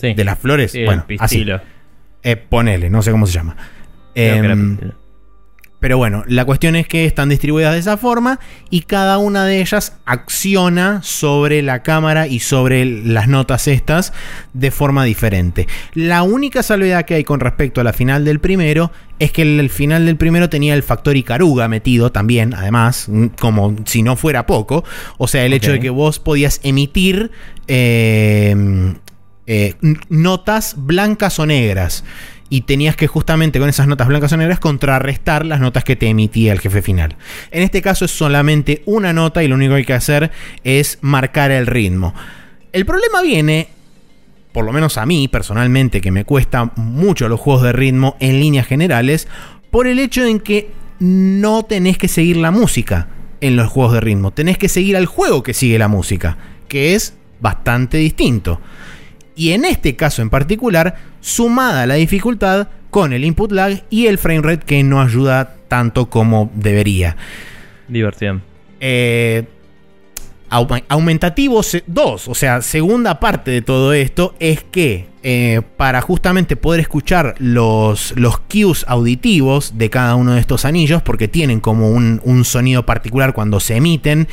De 0.01 0.24
las 0.24 0.39
flores. 0.39 0.74
bueno, 0.86 1.05
así. 1.20 1.45
Eh, 2.24 2.36
ponele, 2.38 2.89
no 2.89 3.01
sé 3.01 3.11
cómo 3.11 3.28
se 3.28 3.34
llama. 3.34 3.55
Pero 5.80 5.97
bueno, 5.97 6.23
la 6.27 6.45
cuestión 6.45 6.75
es 6.75 6.88
que 6.88 7.05
están 7.05 7.30
distribuidas 7.30 7.73
de 7.73 7.80
esa 7.80 7.97
forma 7.97 8.39
y 8.69 8.82
cada 8.82 9.17
una 9.17 9.45
de 9.45 9.61
ellas 9.61 9.95
acciona 10.05 11.01
sobre 11.03 11.61
la 11.61 11.84
cámara 11.84 12.27
y 12.27 12.39
sobre 12.39 12.86
las 12.86 13.27
notas 13.27 13.67
estas 13.67 14.11
de 14.53 14.71
forma 14.71 15.05
diferente. 15.05 15.67
La 15.93 16.23
única 16.23 16.63
salvedad 16.63 17.05
que 17.05 17.15
hay 17.15 17.23
con 17.23 17.39
respecto 17.39 17.80
a 17.80 17.86
la 17.86 17.93
final 17.93 18.25
del 18.25 18.39
primero 18.39 18.91
es 19.19 19.32
que 19.32 19.41
el, 19.41 19.69
final 19.69 20.05
del 20.05 20.17
primero 20.17 20.49
tenía 20.49 20.73
el 20.73 20.84
factor 20.84 21.15
Icaruga 21.15 21.67
metido 21.67 22.11
también, 22.11 22.53
además, 22.53 23.07
mm, 23.07 23.27
como 23.39 23.75
si 23.86 24.03
no 24.03 24.15
fuera 24.15 24.45
poco. 24.45 24.84
O 25.17 25.27
sea, 25.27 25.45
el 25.45 25.53
hecho 25.53 25.71
de 25.71 25.80
que 25.80 25.89
vos 25.89 26.19
podías 26.19 26.59
emitir 26.63 27.32
eh, 27.67 28.93
eh, 29.45 29.75
notas 30.09 30.75
blancas 30.77 31.39
o 31.39 31.45
negras 31.45 32.03
y 32.50 32.62
tenías 32.62 32.95
que 32.95 33.08
justamente 33.08 33.60
con 33.60 33.70
esas 33.70 33.88
notas 33.88 34.08
blancas 34.08 34.34
o 34.34 34.38
negras 34.38 34.60
contrarrestar 34.60 35.45
las 35.45 35.60
notas 35.60 35.84
que 35.84 35.95
te 35.95 36.08
emitía 36.08 36.52
el 36.52 36.60
jefe 36.60 36.82
final. 36.82 37.16
En 37.52 37.64
este 37.64 37.82
caso 37.82 38.06
es 38.06 38.12
solamente 38.12 38.82
una 38.86 39.14
nota 39.14 39.43
y 39.43 39.47
lo 39.47 39.56
único 39.56 39.74
que 39.74 39.78
hay 39.78 39.86
que 39.86 39.93
hacer 39.93 40.32
es 40.64 40.97
marcar 41.02 41.52
el 41.52 41.68
ritmo. 41.68 42.14
El 42.72 42.86
problema 42.86 43.22
viene, 43.22 43.68
por 44.52 44.66
lo 44.66 44.72
menos 44.72 44.97
a 44.97 45.06
mí 45.06 45.28
personalmente, 45.28 46.02
que 46.02 46.12
me 46.12 46.26
cuesta 46.26 46.72
mucho 46.76 47.30
los 47.30 47.39
juegos 47.39 47.64
de 47.64 47.74
ritmo 47.74 48.18
en 48.20 48.39
líneas 48.39 48.68
generales, 48.68 49.28
por 49.70 49.88
el 49.88 50.00
hecho 50.00 50.26
en 50.26 50.39
que 50.39 50.72
no 51.00 51.64
tenés 51.64 51.97
que 51.97 52.08
seguir 52.08 52.38
la 52.38 52.52
música 52.52 53.08
en 53.41 53.56
los 53.56 53.70
juegos 53.70 53.93
de 53.93 54.02
ritmo, 54.02 54.32
tenés 54.32 54.58
que 54.58 54.68
seguir 54.68 54.97
al 54.97 55.06
juego 55.06 55.43
que 55.43 55.54
sigue 55.54 55.80
la 55.80 55.88
música, 55.88 56.38
que 56.68 56.95
es 56.95 57.14
bastante 57.39 57.97
distinto 57.97 58.60
y 59.39 59.54
en 59.54 59.64
este 59.64 59.95
caso 59.95 60.22
en 60.22 60.30
particular, 60.30 60.97
sumada 61.22 61.86
la 61.86 61.95
dificultad 61.95 62.67
con 62.89 63.13
el 63.13 63.24
input 63.24 63.51
lag 63.51 63.84
y 63.89 64.07
el 64.07 64.17
frame 64.17 64.41
rate 64.41 64.65
que 64.65 64.84
no 64.84 65.01
ayuda 65.01 65.55
tanto 65.67 66.09
como 66.09 66.51
debería. 66.55 67.15
Diversión. 67.88 68.41
Eh, 68.80 69.45
aumentativo 70.49 71.61
2, 71.86 72.28
o 72.28 72.36
sea, 72.36 72.61
segunda 72.61 73.20
parte 73.20 73.51
de 73.51 73.61
todo 73.61 73.93
esto 73.93 74.34
es 74.39 74.63
que 74.63 75.07
eh, 75.22 75.61
para 75.78 76.01
justamente 76.01 76.55
poder 76.55 76.80
escuchar 76.80 77.36
los, 77.39 78.13
los 78.17 78.39
cues 78.39 78.86
auditivos 78.88 79.78
de 79.78 79.89
cada 79.89 80.15
uno 80.15 80.34
de 80.34 80.39
estos 80.39 80.65
anillos, 80.65 81.01
porque 81.01 81.28
tienen 81.28 81.59
como 81.59 81.91
un, 81.91 82.22
un 82.24 82.45
sonido 82.45 82.86
particular 82.86 83.34
cuando 83.34 83.59
se 83.59 83.76
emiten, 83.76 84.28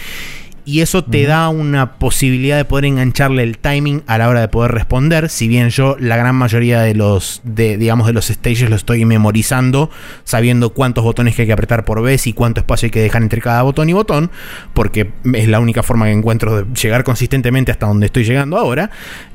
y 0.67 0.81
eso 0.81 1.05
te 1.05 1.23
da 1.27 1.49
una 1.49 1.93
posibilidad 1.93 2.57
de 2.57 2.65
poder 2.65 2.87
engancharle 2.87 3.45
el 3.45 3.57
timing 3.57 4.03
a 4.09 4.19
la 4.19 4.29
hora 4.29 4.41
de 4.41 4.49
poder 4.49 4.73
responder. 4.73 5.29
Si 5.29 5.47
bien 5.47 5.71
yo 5.71 5.97
la 6.01 6.17
gran 6.17 6.35
mayoría 6.35 6.81
de 6.81 6.93
los, 6.93 7.41
de, 7.45 7.77
digamos, 7.77 8.09
de 8.09 8.13
los 8.13 8.27
stages 8.27 8.69
lo 8.69 8.75
estoy 8.75 9.05
memorizando, 9.05 9.91
sabiendo 10.25 10.71
cuántos 10.71 11.05
botones 11.05 11.37
que 11.37 11.43
hay 11.43 11.47
que 11.47 11.53
apretar 11.53 11.85
por 11.85 12.03
vez 12.03 12.27
y 12.27 12.33
cuánto 12.33 12.61
espacio 12.61 12.87
hay 12.87 12.91
que 12.91 13.01
dejar 13.01 13.23
entre 13.23 13.41
cada 13.41 13.63
botón 13.63 13.89
y 13.89 13.93
botón, 13.93 14.33
porque 14.75 15.13
es 15.33 15.47
la 15.47 15.61
única 15.61 15.85
forma 15.85 16.07
que 16.07 16.13
encuentro 16.13 16.57
de 16.57 16.75
llegar 16.75 17.05
consistentemente 17.05 17.71
hasta 17.71 17.87
donde 17.87 18.07
estoy 18.07 18.25
llegando 18.25 18.59
ahora. 18.59 18.91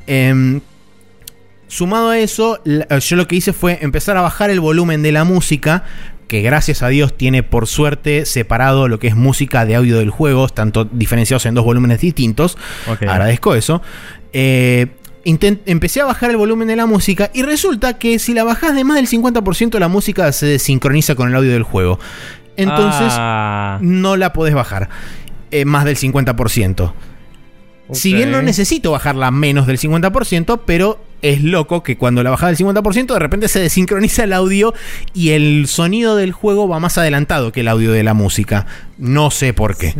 Em, 0.07 0.59
sumado 1.71 2.09
a 2.09 2.19
eso, 2.19 2.59
yo 2.65 3.15
lo 3.15 3.27
que 3.27 3.37
hice 3.37 3.53
fue 3.53 3.79
empezar 3.81 4.17
a 4.17 4.21
bajar 4.21 4.49
el 4.49 4.59
volumen 4.59 5.01
de 5.01 5.13
la 5.13 5.23
música 5.23 5.85
que 6.27 6.41
gracias 6.41 6.83
a 6.83 6.89
Dios 6.89 7.15
tiene 7.15 7.43
por 7.43 7.65
suerte 7.65 8.25
separado 8.25 8.89
lo 8.89 8.99
que 8.99 9.07
es 9.07 9.15
música 9.15 9.65
de 9.65 9.75
audio 9.75 9.97
del 9.97 10.09
juego, 10.09 10.49
tanto 10.49 10.83
diferenciados 10.83 11.45
en 11.45 11.55
dos 11.55 11.63
volúmenes 11.63 12.01
distintos. 12.01 12.57
Agradezco 12.87 13.55
eso. 13.55 13.81
Eh, 14.33 14.87
empecé 15.23 16.01
a 16.01 16.05
bajar 16.05 16.29
el 16.29 16.37
volumen 16.37 16.67
de 16.67 16.75
la 16.75 16.85
música 16.85 17.31
y 17.33 17.43
resulta 17.43 17.97
que 17.97 18.19
si 18.19 18.33
la 18.33 18.43
bajas 18.43 18.75
de 18.75 18.83
más 18.83 18.97
del 18.97 19.07
50% 19.07 19.79
la 19.79 19.87
música 19.87 20.31
se 20.33 20.47
desincroniza 20.47 21.15
con 21.15 21.29
el 21.29 21.35
audio 21.35 21.51
del 21.51 21.63
juego. 21.63 21.99
Entonces 22.57 23.13
ah. 23.17 23.79
no 23.81 24.17
la 24.17 24.33
podés 24.33 24.53
bajar 24.53 24.89
eh, 25.51 25.63
más 25.63 25.85
del 25.85 25.95
50%. 25.95 26.93
Si 27.93 28.13
bien 28.13 28.31
no 28.31 28.41
necesito 28.41 28.91
bajarla 28.91 29.31
menos 29.31 29.67
del 29.67 29.77
50%, 29.77 30.61
pero 30.65 30.99
es 31.21 31.43
loco 31.43 31.83
que 31.83 31.97
cuando 31.97 32.23
la 32.23 32.29
bajaba 32.29 32.51
del 32.51 32.57
50% 32.57 33.13
de 33.13 33.19
repente 33.19 33.47
se 33.47 33.59
desincroniza 33.59 34.23
el 34.23 34.33
audio 34.33 34.73
y 35.13 35.31
el 35.31 35.67
sonido 35.67 36.15
del 36.15 36.31
juego 36.31 36.67
va 36.67 36.79
más 36.79 36.97
adelantado 36.97 37.51
que 37.51 37.61
el 37.61 37.67
audio 37.67 37.91
de 37.91 38.03
la 38.03 38.13
música. 38.13 38.65
No 38.97 39.31
sé 39.31 39.53
por 39.53 39.77
qué. 39.77 39.93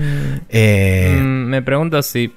Eh, 0.50 1.18
mm, 1.20 1.46
me 1.46 1.62
pregunto 1.62 2.02
si... 2.02 2.34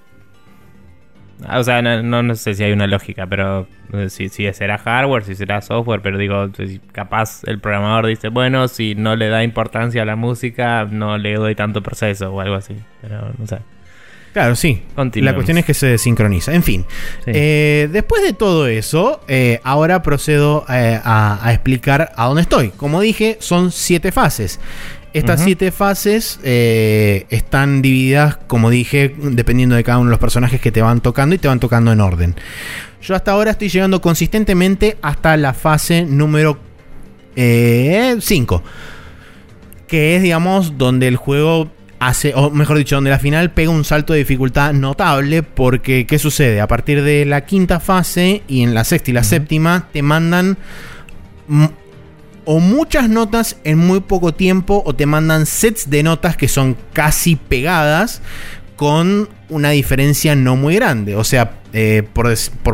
O 1.52 1.62
sea, 1.62 1.82
no, 1.82 2.34
sé 2.36 2.54
si 2.54 2.62
hay 2.62 2.72
una 2.72 2.86
lógica, 2.86 3.26
pero 3.26 3.66
eh, 3.92 4.08
si, 4.08 4.28
si 4.28 4.50
será 4.52 4.78
hardware, 4.78 5.24
si 5.24 5.34
será 5.34 5.60
software, 5.60 6.00
pero 6.00 6.16
digo, 6.16 6.48
capaz 6.92 7.42
el 7.44 7.58
programador 7.58 8.06
dice, 8.06 8.28
bueno, 8.28 8.66
si 8.68 8.94
no 8.94 9.14
le 9.14 9.28
da 9.28 9.42
importancia 9.42 10.02
a 10.02 10.04
la 10.06 10.16
música, 10.16 10.86
no 10.90 11.18
le 11.18 11.34
doy 11.34 11.54
tanto 11.54 11.82
proceso 11.82 12.32
o 12.32 12.40
algo 12.40 12.54
así, 12.54 12.76
pero 13.02 13.32
no 13.36 13.46
sé. 13.46 13.58
Claro, 14.34 14.56
sí. 14.56 14.82
La 14.96 15.32
cuestión 15.32 15.58
es 15.58 15.64
que 15.64 15.74
se 15.74 15.96
sincroniza. 15.96 16.52
En 16.52 16.64
fin, 16.64 16.84
eh, 17.24 17.88
después 17.92 18.20
de 18.24 18.32
todo 18.32 18.66
eso, 18.66 19.20
eh, 19.28 19.60
ahora 19.62 20.02
procedo 20.02 20.66
eh, 20.68 21.00
a, 21.04 21.52
explicar 21.52 22.10
a 22.16 22.26
dónde 22.26 22.42
estoy. 22.42 22.70
Como 22.70 23.00
dije, 23.00 23.36
son 23.38 23.70
siete 23.70 24.10
fases. 24.10 24.58
Estas 25.12 25.44
siete 25.44 25.70
fases 25.70 26.40
están 26.42 27.80
divididas, 27.80 28.36
como 28.48 28.70
dije, 28.70 29.14
dependiendo 29.16 29.76
de 29.76 29.84
cada 29.84 29.98
uno 29.98 30.08
de 30.08 30.14
los 30.14 30.18
personajes 30.18 30.60
que 30.60 30.72
te 30.72 30.82
van 30.82 31.00
tocando 31.00 31.36
y 31.36 31.38
te 31.38 31.46
van 31.46 31.60
tocando 31.60 31.92
en 31.92 32.00
orden. 32.00 32.34
Yo 33.00 33.14
hasta 33.14 33.30
ahora 33.30 33.52
estoy 33.52 33.68
llegando 33.68 34.00
consistentemente 34.00 34.96
hasta 35.00 35.36
la 35.36 35.54
fase 35.54 36.04
número 36.04 36.58
5. 37.36 38.62
que 39.86 40.16
es, 40.16 40.22
digamos, 40.22 40.76
donde 40.76 41.06
el 41.06 41.16
juego 41.16 41.70
o 42.34 42.50
mejor 42.50 42.78
dicho, 42.78 42.96
donde 42.96 43.10
la 43.10 43.18
final 43.18 43.52
pega 43.52 43.70
un 43.70 43.84
salto 43.84 44.12
de 44.12 44.20
dificultad 44.20 44.72
notable, 44.72 45.42
porque 45.42 46.06
¿qué 46.06 46.18
sucede? 46.18 46.60
A 46.60 46.66
partir 46.66 47.02
de 47.02 47.24
la 47.24 47.44
quinta 47.44 47.80
fase 47.80 48.42
y 48.48 48.62
en 48.62 48.74
la 48.74 48.84
sexta 48.84 49.10
y 49.10 49.14
la 49.14 49.24
séptima 49.24 49.88
te 49.92 50.02
mandan 50.02 50.58
o 52.44 52.60
muchas 52.60 53.08
notas 53.08 53.56
en 53.64 53.78
muy 53.78 54.00
poco 54.00 54.34
tiempo 54.34 54.82
o 54.84 54.94
te 54.94 55.06
mandan 55.06 55.46
sets 55.46 55.88
de 55.90 56.02
notas 56.02 56.36
que 56.36 56.48
son 56.48 56.76
casi 56.92 57.36
pegadas 57.36 58.20
con 58.76 59.28
una 59.48 59.70
diferencia 59.70 60.34
no 60.34 60.56
muy 60.56 60.74
grande. 60.74 61.16
O 61.16 61.24
sea, 61.24 61.52
eh, 61.72 62.02
por, 62.12 62.26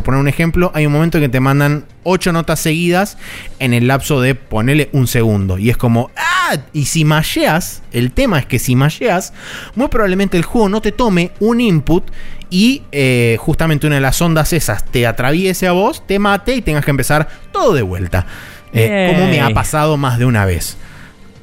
poner 0.03 0.19
un 0.19 0.27
ejemplo, 0.27 0.71
hay 0.73 0.85
un 0.85 0.93
momento 0.93 1.17
en 1.17 1.23
que 1.25 1.29
te 1.29 1.39
mandan 1.39 1.85
8 2.03 2.31
notas 2.31 2.59
seguidas 2.59 3.17
en 3.59 3.73
el 3.73 3.87
lapso 3.87 4.21
de 4.21 4.35
ponerle 4.35 4.89
un 4.93 5.07
segundo. 5.07 5.57
Y 5.57 5.69
es 5.69 5.77
como, 5.77 6.11
¡ah! 6.15 6.57
Y 6.73 6.85
si 6.85 7.05
malleas, 7.05 7.83
el 7.91 8.11
tema 8.11 8.39
es 8.39 8.45
que 8.45 8.59
si 8.59 8.75
malleas, 8.75 9.33
muy 9.75 9.87
probablemente 9.87 10.37
el 10.37 10.43
juego 10.43 10.69
no 10.69 10.81
te 10.81 10.91
tome 10.91 11.31
un 11.39 11.61
input 11.61 12.09
y 12.49 12.83
eh, 12.91 13.37
justamente 13.39 13.87
una 13.87 13.95
de 13.95 14.01
las 14.01 14.21
ondas 14.21 14.51
esas 14.53 14.85
te 14.85 15.07
atraviese 15.07 15.67
a 15.67 15.71
vos, 15.71 16.05
te 16.05 16.19
mate 16.19 16.55
y 16.55 16.61
tengas 16.61 16.83
que 16.83 16.91
empezar 16.91 17.27
todo 17.51 17.73
de 17.73 17.81
vuelta. 17.81 18.25
Eh, 18.73 19.13
como 19.13 19.27
me 19.27 19.41
ha 19.41 19.49
pasado 19.51 19.97
más 19.97 20.17
de 20.19 20.25
una 20.25 20.45
vez. 20.45 20.77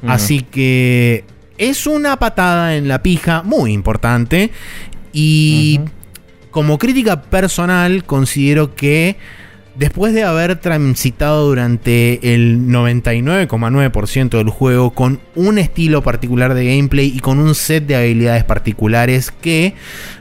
Así 0.07 0.41
que 0.41 1.25
es 1.59 1.85
una 1.85 2.17
patada 2.17 2.75
en 2.75 2.87
la 2.87 3.03
pija 3.03 3.43
muy 3.43 3.73
importante 3.73 4.49
y 5.13 5.81
como 6.49 6.79
crítica 6.79 7.21
personal 7.21 8.05
considero 8.05 8.73
que 8.73 9.17
Después 9.79 10.13
de 10.13 10.25
haber 10.25 10.57
transitado 10.57 11.47
durante 11.47 12.33
el 12.33 12.67
99,9% 12.67 14.37
del 14.37 14.49
juego 14.49 14.91
con 14.91 15.21
un 15.35 15.57
estilo 15.57 16.03
particular 16.03 16.53
de 16.53 16.65
gameplay 16.75 17.07
y 17.15 17.21
con 17.21 17.39
un 17.39 17.55
set 17.55 17.85
de 17.85 17.95
habilidades 17.95 18.43
particulares 18.43 19.31
que 19.31 19.75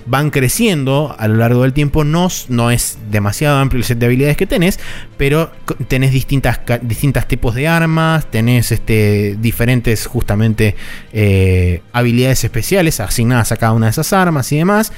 van 0.07 0.31
creciendo 0.31 1.13
a 1.19 1.27
lo 1.27 1.35
largo 1.35 1.63
del 1.63 1.73
tiempo, 1.73 2.05
no, 2.05 2.29
es 2.71 2.99
demasiado 3.11 3.59
amplio 3.59 3.81
el 3.81 3.85
set 3.85 3.99
de 3.99 4.07
habilidades 4.07 4.37
que 4.37 4.47
tenés, 4.47 4.79
pero 5.17 5.51
tenés 5.89 6.13
distintas, 6.13 6.61
distintos 6.83 7.27
tipos 7.27 7.57
de 7.57 7.67
armas, 7.67 8.31
tenés 8.31 8.71
este, 8.71 9.37
diferentes 9.41 10.07
justamente 10.07 10.77
eh, 11.13 11.83
habilidades 11.93 12.45
especiales 12.45 13.01
asignadas 13.01 13.51
a 13.51 13.57
cada 13.57 13.73
una 13.73 13.87
de 13.87 13.91
esas 13.91 14.13
armas 14.13 14.53
y 14.53 14.59
demás 14.59 14.93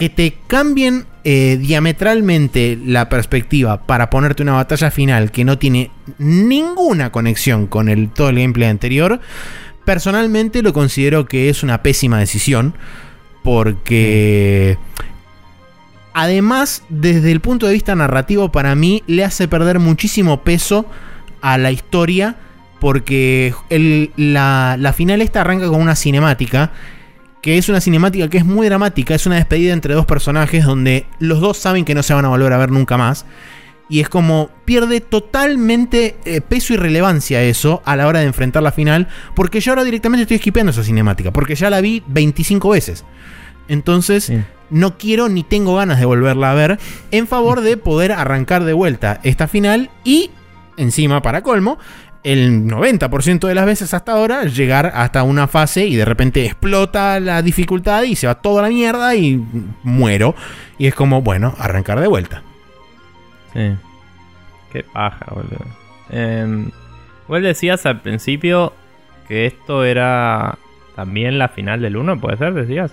que 0.00 0.08
te 0.08 0.38
cambien 0.46 1.04
eh, 1.24 1.58
diametralmente 1.60 2.78
la 2.82 3.10
perspectiva 3.10 3.84
para 3.84 4.08
ponerte 4.08 4.42
una 4.42 4.54
batalla 4.54 4.90
final 4.90 5.30
que 5.30 5.44
no 5.44 5.58
tiene 5.58 5.90
ninguna 6.16 7.12
conexión 7.12 7.66
con 7.66 7.90
el, 7.90 8.08
todo 8.08 8.30
el 8.30 8.36
gameplay 8.36 8.70
anterior, 8.70 9.20
personalmente 9.84 10.62
lo 10.62 10.72
considero 10.72 11.26
que 11.26 11.50
es 11.50 11.62
una 11.62 11.82
pésima 11.82 12.18
decisión. 12.18 12.72
Porque... 13.44 14.78
Además, 16.14 16.82
desde 16.88 17.30
el 17.30 17.40
punto 17.40 17.66
de 17.66 17.74
vista 17.74 17.94
narrativo, 17.94 18.50
para 18.50 18.74
mí 18.74 19.02
le 19.06 19.22
hace 19.22 19.48
perder 19.48 19.80
muchísimo 19.80 20.44
peso 20.44 20.86
a 21.42 21.58
la 21.58 21.72
historia. 21.72 22.36
Porque 22.80 23.52
la, 24.16 24.76
la 24.78 24.92
final 24.94 25.20
esta 25.20 25.42
arranca 25.42 25.68
con 25.68 25.82
una 25.82 25.94
cinemática 25.94 26.72
que 27.42 27.58
es 27.58 27.68
una 27.68 27.80
cinemática 27.80 28.28
que 28.28 28.38
es 28.38 28.44
muy 28.44 28.66
dramática, 28.66 29.14
es 29.14 29.26
una 29.26 29.36
despedida 29.36 29.72
entre 29.72 29.94
dos 29.94 30.06
personajes 30.06 30.64
donde 30.64 31.06
los 31.18 31.40
dos 31.40 31.56
saben 31.56 31.84
que 31.84 31.94
no 31.94 32.02
se 32.02 32.14
van 32.14 32.24
a 32.24 32.28
volver 32.28 32.52
a 32.52 32.58
ver 32.58 32.70
nunca 32.70 32.96
más. 32.96 33.24
Y 33.88 34.00
es 34.00 34.08
como 34.08 34.50
pierde 34.64 35.00
totalmente 35.00 36.16
eh, 36.24 36.40
peso 36.40 36.74
y 36.74 36.76
relevancia 36.76 37.42
eso 37.42 37.82
a 37.84 37.96
la 37.96 38.06
hora 38.06 38.20
de 38.20 38.26
enfrentar 38.26 38.62
la 38.62 38.70
final, 38.70 39.08
porque 39.34 39.60
yo 39.60 39.72
ahora 39.72 39.82
directamente 39.82 40.22
estoy 40.22 40.38
skipeando 40.38 40.70
esa 40.70 40.84
cinemática, 40.84 41.32
porque 41.32 41.56
ya 41.56 41.70
la 41.70 41.80
vi 41.80 42.02
25 42.06 42.68
veces. 42.68 43.04
Entonces, 43.66 44.32
no 44.70 44.96
quiero 44.96 45.28
ni 45.28 45.42
tengo 45.42 45.76
ganas 45.76 45.98
de 45.98 46.04
volverla 46.04 46.52
a 46.52 46.54
ver 46.54 46.78
en 47.10 47.26
favor 47.26 47.60
de 47.60 47.76
poder 47.76 48.12
arrancar 48.12 48.64
de 48.64 48.72
vuelta 48.72 49.20
esta 49.22 49.48
final 49.48 49.90
y, 50.04 50.30
encima, 50.76 51.22
para 51.22 51.42
colmo, 51.42 51.78
el 52.22 52.64
90% 52.66 53.46
de 53.46 53.54
las 53.54 53.66
veces 53.66 53.94
hasta 53.94 54.12
ahora 54.12 54.44
llegar 54.44 54.92
hasta 54.94 55.22
una 55.22 55.48
fase 55.48 55.86
y 55.86 55.96
de 55.96 56.04
repente 56.04 56.44
explota 56.44 57.18
la 57.20 57.42
dificultad 57.42 58.02
y 58.02 58.16
se 58.16 58.26
va 58.26 58.34
toda 58.36 58.62
la 58.62 58.68
mierda 58.68 59.14
y 59.14 59.42
muero. 59.82 60.34
Y 60.78 60.86
es 60.86 60.94
como, 60.94 61.22
bueno, 61.22 61.54
arrancar 61.58 62.00
de 62.00 62.08
vuelta. 62.08 62.42
Sí. 63.52 63.74
Qué 64.72 64.84
paja, 64.84 65.26
boludo. 65.30 65.66
Eh, 66.10 66.68
vos 67.26 67.42
decías 67.42 67.86
al 67.86 68.00
principio 68.00 68.72
que 69.28 69.46
esto 69.46 69.84
era 69.84 70.58
también 70.96 71.38
la 71.38 71.48
final 71.48 71.80
del 71.80 71.96
1, 71.96 72.20
¿puede 72.20 72.36
ser? 72.36 72.52
Decías. 72.54 72.92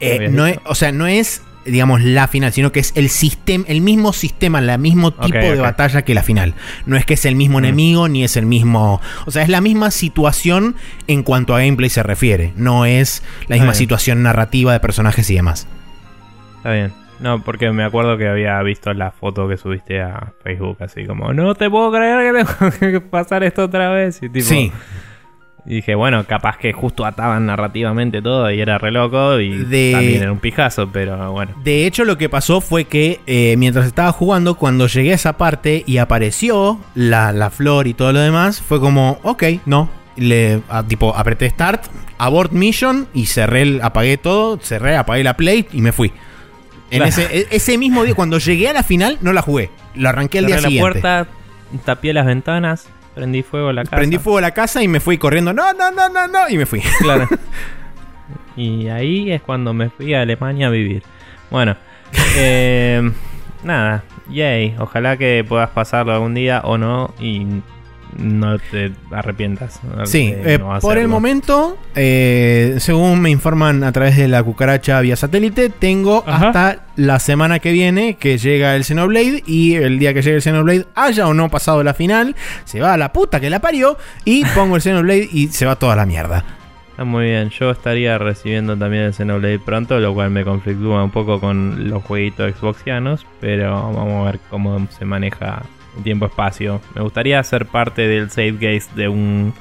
Eh, 0.00 0.28
no 0.28 0.44
o 0.64 0.74
sea, 0.74 0.92
no 0.92 1.06
es 1.06 1.42
digamos, 1.66 2.02
la 2.02 2.28
final, 2.28 2.52
sino 2.52 2.72
que 2.72 2.80
es 2.80 2.92
el 2.96 3.08
sistema, 3.08 3.64
el 3.68 3.80
mismo 3.80 4.12
sistema, 4.12 4.58
el 4.58 4.78
mismo 4.78 5.12
tipo 5.12 5.38
de 5.38 5.56
batalla 5.56 6.02
que 6.02 6.14
la 6.14 6.22
final. 6.22 6.54
No 6.86 6.96
es 6.96 7.04
que 7.04 7.14
es 7.14 7.24
el 7.24 7.36
mismo 7.36 7.58
mm. 7.58 7.64
enemigo, 7.64 8.08
ni 8.08 8.24
es 8.24 8.36
el 8.36 8.46
mismo. 8.46 9.00
O 9.26 9.30
sea, 9.30 9.42
es 9.42 9.48
la 9.48 9.60
misma 9.60 9.90
situación 9.90 10.76
en 11.06 11.22
cuanto 11.22 11.54
a 11.54 11.60
gameplay 11.60 11.90
se 11.90 12.02
refiere. 12.02 12.52
No 12.56 12.84
es 12.84 13.22
la 13.48 13.56
misma 13.56 13.74
situación 13.74 14.22
narrativa 14.22 14.72
de 14.72 14.80
personajes 14.80 15.28
y 15.30 15.34
demás. 15.34 15.68
Está 16.58 16.72
bien. 16.72 16.92
No, 17.18 17.42
porque 17.42 17.70
me 17.72 17.82
acuerdo 17.82 18.18
que 18.18 18.28
había 18.28 18.60
visto 18.62 18.92
la 18.92 19.10
foto 19.10 19.48
que 19.48 19.56
subiste 19.56 20.02
a 20.02 20.34
Facebook, 20.42 20.76
así 20.80 21.06
como, 21.06 21.32
no 21.32 21.54
te 21.54 21.70
puedo 21.70 21.90
creer 21.90 22.34
que 22.34 22.44
tengo 22.44 22.70
que 22.92 23.00
pasar 23.00 23.42
esto 23.42 23.64
otra 23.64 23.90
vez. 23.90 24.22
Y 24.22 24.28
tipo, 24.28 24.46
sí. 24.46 24.70
Y 25.68 25.76
dije, 25.76 25.96
bueno, 25.96 26.24
capaz 26.26 26.58
que 26.58 26.72
justo 26.72 27.04
ataban 27.04 27.46
narrativamente 27.46 28.22
todo 28.22 28.48
y 28.52 28.60
era 28.60 28.78
re 28.78 28.92
loco 28.92 29.40
y 29.40 29.50
también 29.50 30.22
era 30.22 30.30
un 30.30 30.38
pijazo, 30.38 30.88
pero 30.92 31.32
bueno. 31.32 31.54
De 31.64 31.86
hecho, 31.86 32.04
lo 32.04 32.16
que 32.16 32.28
pasó 32.28 32.60
fue 32.60 32.84
que 32.84 33.20
eh, 33.26 33.56
mientras 33.58 33.84
estaba 33.84 34.12
jugando, 34.12 34.54
cuando 34.54 34.86
llegué 34.86 35.10
a 35.10 35.16
esa 35.16 35.36
parte 35.36 35.82
y 35.84 35.98
apareció 35.98 36.78
la, 36.94 37.50
flor 37.50 37.88
y 37.88 37.94
todo 37.94 38.12
lo 38.12 38.20
demás, 38.20 38.60
fue 38.60 38.78
como, 38.78 39.18
ok, 39.24 39.42
no. 39.66 39.90
Le, 40.16 40.62
tipo, 40.86 41.14
apreté 41.14 41.50
Start, 41.50 41.86
Abort 42.16 42.52
Mission 42.52 43.08
y 43.12 43.26
cerré, 43.26 43.80
apagué 43.82 44.18
todo, 44.18 44.58
cerré, 44.62 44.96
apagué 44.96 45.24
la 45.24 45.36
Play 45.36 45.66
y 45.72 45.82
me 45.82 45.90
fui. 45.90 46.12
En 46.90 47.02
ese, 47.02 47.24
e, 47.24 47.48
ese, 47.50 47.76
mismo 47.76 48.04
día, 48.04 48.14
cuando 48.14 48.38
llegué 48.38 48.68
a 48.68 48.72
la 48.72 48.84
final, 48.84 49.18
no 49.20 49.32
la 49.32 49.42
jugué. 49.42 49.70
Lo 49.96 50.08
arranqué 50.08 50.38
el 50.38 50.46
día 50.46 50.56
la 50.56 50.62
siguiente. 50.62 51.00
puerta, 51.00 51.26
tapé 51.84 52.12
las 52.12 52.24
ventanas. 52.24 52.88
Prendí 53.16 53.42
fuego 53.42 53.70
a 53.70 53.72
la 53.72 53.82
casa. 53.84 53.96
Prendí 53.96 54.18
fuego 54.18 54.36
a 54.36 54.42
la 54.42 54.50
casa 54.50 54.82
y 54.82 54.88
me 54.88 55.00
fui 55.00 55.16
corriendo. 55.16 55.54
No, 55.54 55.72
no, 55.72 55.90
no, 55.90 56.10
no, 56.10 56.28
no. 56.28 56.50
Y 56.50 56.58
me 56.58 56.66
fui. 56.66 56.82
Claro. 57.00 57.26
y 58.56 58.88
ahí 58.88 59.32
es 59.32 59.40
cuando 59.40 59.72
me 59.72 59.88
fui 59.88 60.12
a 60.12 60.20
Alemania 60.20 60.66
a 60.66 60.70
vivir. 60.70 61.02
Bueno. 61.50 61.76
Eh, 62.38 63.10
nada. 63.64 64.04
Yay. 64.28 64.76
Ojalá 64.78 65.16
que 65.16 65.44
puedas 65.48 65.70
pasarlo 65.70 66.12
algún 66.12 66.34
día 66.34 66.60
o 66.64 66.76
no. 66.76 67.14
Y 67.18 67.46
no 68.18 68.58
te 68.58 68.92
arrepientas. 69.10 69.80
Sí, 70.04 70.32
eh, 70.34 70.58
por 70.80 70.98
el 70.98 71.08
momento, 71.08 71.78
eh, 71.94 72.76
según 72.78 73.20
me 73.20 73.30
informan 73.30 73.84
a 73.84 73.92
través 73.92 74.16
de 74.16 74.28
la 74.28 74.42
cucaracha 74.42 75.00
vía 75.00 75.16
satélite, 75.16 75.70
tengo 75.70 76.24
hasta 76.26 76.86
la 76.96 77.18
semana 77.18 77.58
que 77.58 77.72
viene 77.72 78.16
que 78.16 78.38
llega 78.38 78.74
el 78.76 78.84
Xenoblade 78.84 79.42
y 79.46 79.74
el 79.74 79.98
día 79.98 80.14
que 80.14 80.22
llegue 80.22 80.36
el 80.36 80.42
Xenoblade, 80.42 80.86
haya 80.94 81.26
o 81.28 81.34
no 81.34 81.50
pasado 81.50 81.82
la 81.82 81.94
final, 81.94 82.34
se 82.64 82.80
va 82.80 82.94
a 82.94 82.96
la 82.96 83.12
puta 83.12 83.40
que 83.40 83.50
la 83.50 83.60
parió 83.60 83.96
y 84.24 84.44
pongo 84.54 84.76
el 84.76 84.82
Xenoblade 84.82 85.28
y 85.32 85.48
se 85.48 85.66
va 85.66 85.76
toda 85.76 85.96
la 85.96 86.06
mierda. 86.06 86.44
Está 86.90 87.04
muy 87.04 87.26
bien. 87.26 87.50
Yo 87.50 87.70
estaría 87.70 88.16
recibiendo 88.16 88.74
también 88.74 89.02
el 89.02 89.12
Xenoblade 89.12 89.58
pronto, 89.58 90.00
lo 90.00 90.14
cual 90.14 90.30
me 90.30 90.44
conflictúa 90.44 91.04
un 91.04 91.10
poco 91.10 91.40
con 91.40 91.90
los 91.90 92.02
jueguitos 92.02 92.54
Xboxianos, 92.54 93.26
pero 93.38 93.92
vamos 93.92 94.26
a 94.26 94.30
ver 94.30 94.40
cómo 94.48 94.86
se 94.98 95.04
maneja 95.04 95.62
tiempo-espacio. 96.02 96.80
Me 96.94 97.02
gustaría 97.02 97.42
ser 97.42 97.66
parte 97.66 98.06
del 98.08 98.30
save 98.30 98.52
gaze 98.52 98.88
de 98.94 99.08
un 99.08 99.54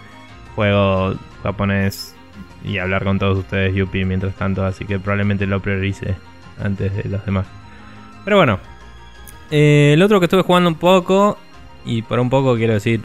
juego 0.55 1.15
japonés 1.43 2.15
y 2.63 2.77
hablar 2.77 3.03
con 3.03 3.19
todos 3.19 3.37
ustedes, 3.37 3.75
Yupi, 3.75 4.05
mientras 4.05 4.35
tanto, 4.35 4.65
así 4.65 4.85
que 4.85 4.99
probablemente 4.99 5.45
lo 5.45 5.59
priorice 5.59 6.15
antes 6.63 6.95
de 6.95 7.09
los 7.09 7.23
demás. 7.25 7.45
Pero 8.23 8.37
bueno, 8.37 8.59
eh, 9.51 9.91
el 9.93 10.01
otro 10.01 10.19
que 10.19 10.25
estuve 10.25 10.41
jugando 10.41 10.69
un 10.69 10.75
poco, 10.75 11.37
y 11.85 12.01
por 12.01 12.19
un 12.19 12.29
poco 12.29 12.55
quiero 12.55 12.73
decir 12.73 13.01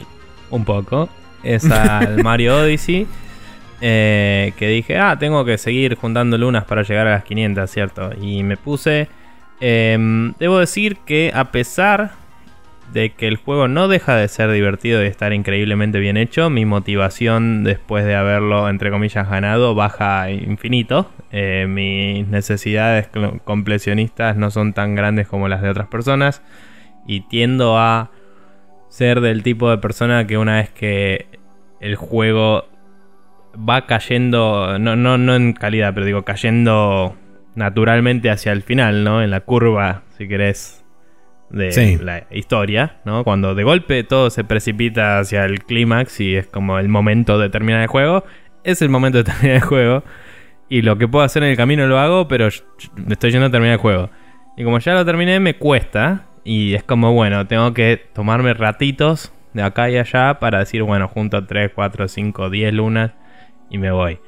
un 0.49 0.65
poco, 0.65 1.09
es 1.43 1.69
al 1.69 2.23
Mario 2.23 2.57
Odyssey. 2.57 3.07
Eh, 3.83 4.53
que 4.57 4.67
dije, 4.67 4.99
ah, 4.99 5.17
tengo 5.17 5.43
que 5.43 5.57
seguir 5.57 5.95
juntando 5.95 6.37
lunas 6.37 6.65
para 6.65 6.83
llegar 6.83 7.07
a 7.07 7.11
las 7.11 7.23
500, 7.23 7.69
¿cierto? 7.69 8.11
Y 8.19 8.43
me 8.43 8.57
puse... 8.57 9.09
Em, 9.59 10.33
debo 10.39 10.57
decir 10.57 10.97
que 11.05 11.31
a 11.35 11.51
pesar 11.51 12.13
de 12.93 13.11
que 13.11 13.27
el 13.27 13.37
juego 13.37 13.67
no 13.67 13.87
deja 13.87 14.15
de 14.15 14.27
ser 14.27 14.51
divertido 14.51 15.03
y 15.03 15.07
estar 15.07 15.31
increíblemente 15.33 15.99
bien 15.99 16.17
hecho, 16.17 16.49
mi 16.49 16.65
motivación 16.65 17.63
después 17.63 18.05
de 18.05 18.15
haberlo, 18.15 18.67
entre 18.67 18.91
comillas, 18.91 19.29
ganado 19.29 19.75
baja 19.75 20.29
infinito. 20.29 21.09
Eh, 21.31 21.67
mis 21.69 22.27
necesidades 22.27 23.09
completionistas 23.45 24.35
no 24.35 24.51
son 24.51 24.73
tan 24.73 24.95
grandes 24.95 25.27
como 25.27 25.47
las 25.47 25.61
de 25.61 25.69
otras 25.69 25.87
personas 25.87 26.41
y 27.07 27.21
tiendo 27.21 27.77
a 27.77 28.11
ser 28.89 29.21
del 29.21 29.41
tipo 29.43 29.69
de 29.69 29.77
persona 29.77 30.27
que 30.27 30.37
una 30.37 30.57
vez 30.57 30.69
que 30.69 31.27
el 31.79 31.95
juego 31.95 32.65
va 33.57 33.85
cayendo, 33.85 34.77
no, 34.79 34.95
no, 34.95 35.17
no 35.17 35.35
en 35.35 35.53
calidad, 35.53 35.93
pero 35.93 36.05
digo, 36.05 36.23
cayendo 36.23 37.15
naturalmente 37.55 38.29
hacia 38.29 38.51
el 38.51 38.61
final, 38.61 39.03
¿no? 39.03 39.23
En 39.23 39.31
la 39.31 39.41
curva, 39.41 40.03
si 40.17 40.27
querés, 40.27 40.80
de 41.51 41.99
la 42.01 42.25
historia, 42.31 42.97
¿no? 43.05 43.23
Cuando 43.23 43.55
de 43.55 43.63
golpe 43.63 44.03
todo 44.03 44.29
se 44.29 44.43
precipita 44.43 45.19
hacia 45.19 45.45
el 45.45 45.63
clímax 45.63 46.19
y 46.21 46.35
es 46.35 46.47
como 46.47 46.79
el 46.79 46.89
momento 46.89 47.37
de 47.39 47.49
terminar 47.49 47.81
el 47.81 47.87
juego, 47.87 48.23
es 48.63 48.81
el 48.81 48.89
momento 48.89 49.17
de 49.17 49.23
terminar 49.31 49.55
el 49.57 49.61
juego. 49.61 50.03
Y 50.69 50.83
lo 50.83 50.97
que 50.97 51.07
puedo 51.07 51.25
hacer 51.25 51.43
en 51.43 51.49
el 51.49 51.57
camino 51.57 51.85
lo 51.87 51.99
hago, 51.99 52.27
pero 52.27 52.47
estoy 52.47 53.31
yendo 53.31 53.47
a 53.47 53.51
terminar 53.51 53.73
el 53.73 53.79
juego. 53.79 54.09
Y 54.55 54.63
como 54.63 54.79
ya 54.79 54.93
lo 54.93 55.05
terminé, 55.05 55.39
me 55.39 55.55
cuesta. 55.55 56.27
Y 56.43 56.73
es 56.73 56.83
como, 56.83 57.13
bueno, 57.13 57.45
tengo 57.45 57.73
que 57.73 58.01
tomarme 58.13 58.53
ratitos 58.53 59.33
de 59.53 59.63
acá 59.63 59.89
y 59.89 59.97
allá 59.97 60.39
para 60.39 60.59
decir, 60.59 60.83
bueno, 60.83 61.07
junto 61.07 61.45
3, 61.45 61.71
4, 61.75 62.07
5, 62.07 62.49
10 62.49 62.73
lunas 62.73 63.11
y 63.69 63.77
me 63.77 63.91
voy. 63.91 64.19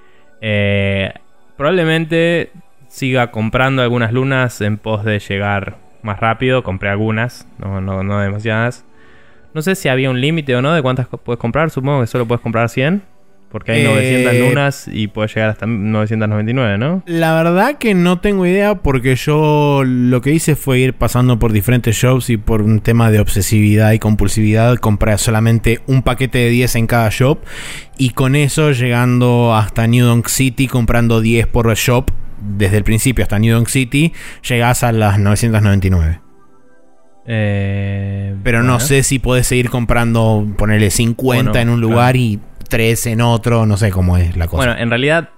Eh, 0.42 1.14
probablemente 1.56 2.52
siga 2.88 3.32
comprando 3.32 3.82
algunas 3.82 4.12
lunas 4.12 4.60
en 4.62 4.78
pos 4.78 5.04
de 5.04 5.20
llegar 5.20 5.78
más 6.04 6.20
rápido. 6.20 6.64
Compré 6.64 6.90
algunas, 6.90 7.48
no, 7.58 7.82
no, 7.82 8.04
no 8.04 8.20
demasiadas. 8.20 8.86
No 9.54 9.62
sé 9.62 9.76
si 9.76 9.88
había 9.88 10.10
un 10.10 10.20
límite 10.20 10.56
o 10.56 10.62
no 10.62 10.74
de 10.74 10.82
cuántas 10.82 11.08
puedes 11.08 11.40
comprar. 11.40 11.70
Supongo 11.70 12.02
que 12.02 12.08
solo 12.08 12.28
puedes 12.28 12.42
comprar 12.42 12.70
100. 12.70 13.14
Porque 13.54 13.72
hay 13.72 13.84
900 13.84 14.34
eh, 14.34 14.40
lunas 14.40 14.90
y 14.92 15.10
puede 15.10 15.28
llegar 15.28 15.52
hasta 15.52 15.68
999, 15.68 16.80
¿no? 16.80 17.04
La 17.06 17.36
verdad 17.36 17.78
que 17.78 17.94
no 17.94 18.20
tengo 18.20 18.48
idea 18.48 18.82
porque 18.82 19.16
yo 19.16 19.84
lo 19.86 20.22
que 20.22 20.32
hice 20.32 20.56
fue 20.56 20.80
ir 20.80 20.94
pasando 20.94 21.38
por 21.38 21.52
diferentes 21.52 21.96
shops 21.96 22.32
y 22.32 22.38
por 22.38 22.64
un 22.64 22.80
tema 22.80 23.12
de 23.12 23.20
obsesividad 23.20 23.92
y 23.92 24.00
compulsividad 24.00 24.78
compré 24.78 25.20
solamente 25.20 25.82
un 25.86 26.02
paquete 26.02 26.40
de 26.40 26.50
10 26.50 26.78
en 26.78 26.88
cada 26.88 27.10
shop 27.12 27.42
y 28.00 28.10
con 28.10 28.36
eso 28.36 28.72
llegando 28.72 29.54
hasta 29.54 29.86
New 29.86 30.04
Donk 30.04 30.30
City 30.30 30.68
comprando 30.68 31.22
10 31.22 31.46
por 31.46 31.72
shop 31.76 32.10
desde 32.44 32.78
el 32.78 32.84
principio 32.84 33.24
hasta 33.24 33.40
New 33.40 33.56
Donk 33.56 33.68
City 33.68 34.14
llegas 34.48 34.84
a 34.84 34.92
las 34.92 35.20
999. 35.20 36.22
Eh, 37.26 38.36
Pero 38.44 38.64
no 38.64 38.80
sé 38.80 39.04
si 39.04 39.20
puedes 39.20 39.48
seguir 39.48 39.70
comprando, 39.70 40.46
ponerle 40.58 40.90
50 40.90 41.62
en 41.62 41.70
un 41.70 41.80
lugar 41.80 42.16
y 42.16 42.40
tres 42.70 43.06
en 43.06 43.22
otro, 43.22 43.66
no 43.66 43.78
sé 43.78 43.92
cómo 43.92 44.18
es 44.18 44.36
la 44.36 44.48
cosa. 44.48 44.66
Bueno, 44.66 44.82
en 44.82 44.90
realidad, 44.90 45.30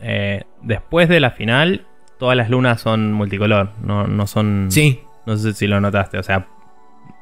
eh, 0.00 0.44
después 0.62 1.08
de 1.08 1.20
la 1.20 1.30
final, 1.30 1.86
todas 2.18 2.36
las 2.36 2.50
lunas 2.50 2.80
son 2.80 3.12
multicolor, 3.12 3.72
no, 3.82 4.06
no 4.06 4.26
son... 4.26 4.68
Sí. 4.70 5.00
No 5.26 5.36
sé 5.36 5.54
si 5.54 5.66
lo 5.66 5.80
notaste, 5.80 6.18
o 6.18 6.22
sea, 6.22 6.46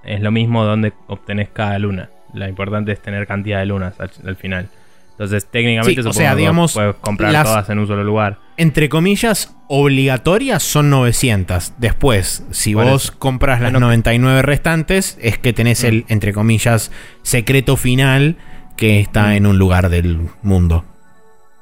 es 0.04 0.20
lo 0.20 0.30
mismo 0.30 0.64
donde 0.64 0.92
obtenés 1.06 1.48
cada 1.50 1.78
luna. 1.78 2.10
Lo 2.34 2.46
importante 2.48 2.92
es 2.92 3.00
tener 3.00 3.26
cantidad 3.26 3.60
de 3.60 3.66
lunas 3.66 3.94
al, 3.98 4.36
final. 4.36 4.68
Entonces, 5.14 5.46
técnicamente, 5.48 6.00
o 6.00 6.12
sea, 6.12 6.34
digamos, 6.34 6.74
puedes 6.74 6.96
comprar 6.96 7.44
todas 7.44 7.70
en 7.70 7.78
un 7.78 7.86
solo 7.86 8.02
lugar. 8.02 8.38
Entre 8.56 8.88
comillas, 8.88 9.56
obligatorias 9.68 10.60
son 10.64 10.90
900. 10.90 11.74
Después, 11.78 12.44
si 12.50 12.74
vos 12.74 13.12
compras 13.12 13.60
las 13.60 13.72
99 13.72 14.42
restantes, 14.42 15.16
es 15.22 15.38
que 15.38 15.52
tenés 15.52 15.84
el, 15.84 16.02
mm. 16.02 16.04
entre 16.08 16.32
comillas, 16.32 16.90
secreto 17.22 17.76
final 17.76 18.36
que 18.76 18.98
está 18.98 19.28
mm. 19.28 19.32
en 19.32 19.46
un 19.46 19.58
lugar 19.58 19.88
del 19.88 20.28
mundo. 20.42 20.84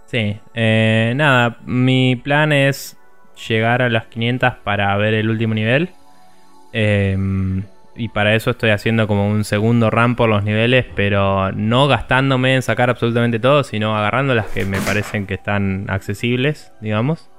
Sí, 0.06 0.38
eh, 0.54 1.12
nada, 1.14 1.58
mi 1.66 2.16
plan 2.16 2.52
es 2.52 2.96
llegar 3.48 3.82
a 3.82 3.90
las 3.90 4.06
500 4.06 4.54
para 4.64 4.96
ver 4.96 5.12
el 5.12 5.28
último 5.28 5.52
nivel. 5.52 5.90
Em, 6.72 7.64
y 7.94 8.08
para 8.08 8.34
eso 8.34 8.50
estoy 8.50 8.70
haciendo 8.70 9.06
como 9.06 9.28
un 9.28 9.44
segundo 9.44 9.90
run 9.90 10.16
por 10.16 10.28
los 10.28 10.42
niveles, 10.44 10.86
pero 10.94 11.52
no 11.52 11.88
gastándome 11.88 12.54
en 12.54 12.62
sacar 12.62 12.90
absolutamente 12.90 13.38
todo, 13.38 13.64
sino 13.64 13.96
agarrando 13.96 14.34
las 14.34 14.46
que 14.46 14.64
me 14.64 14.80
parecen 14.80 15.26
que 15.26 15.34
están 15.34 15.86
accesibles, 15.88 16.72
digamos. 16.80 17.30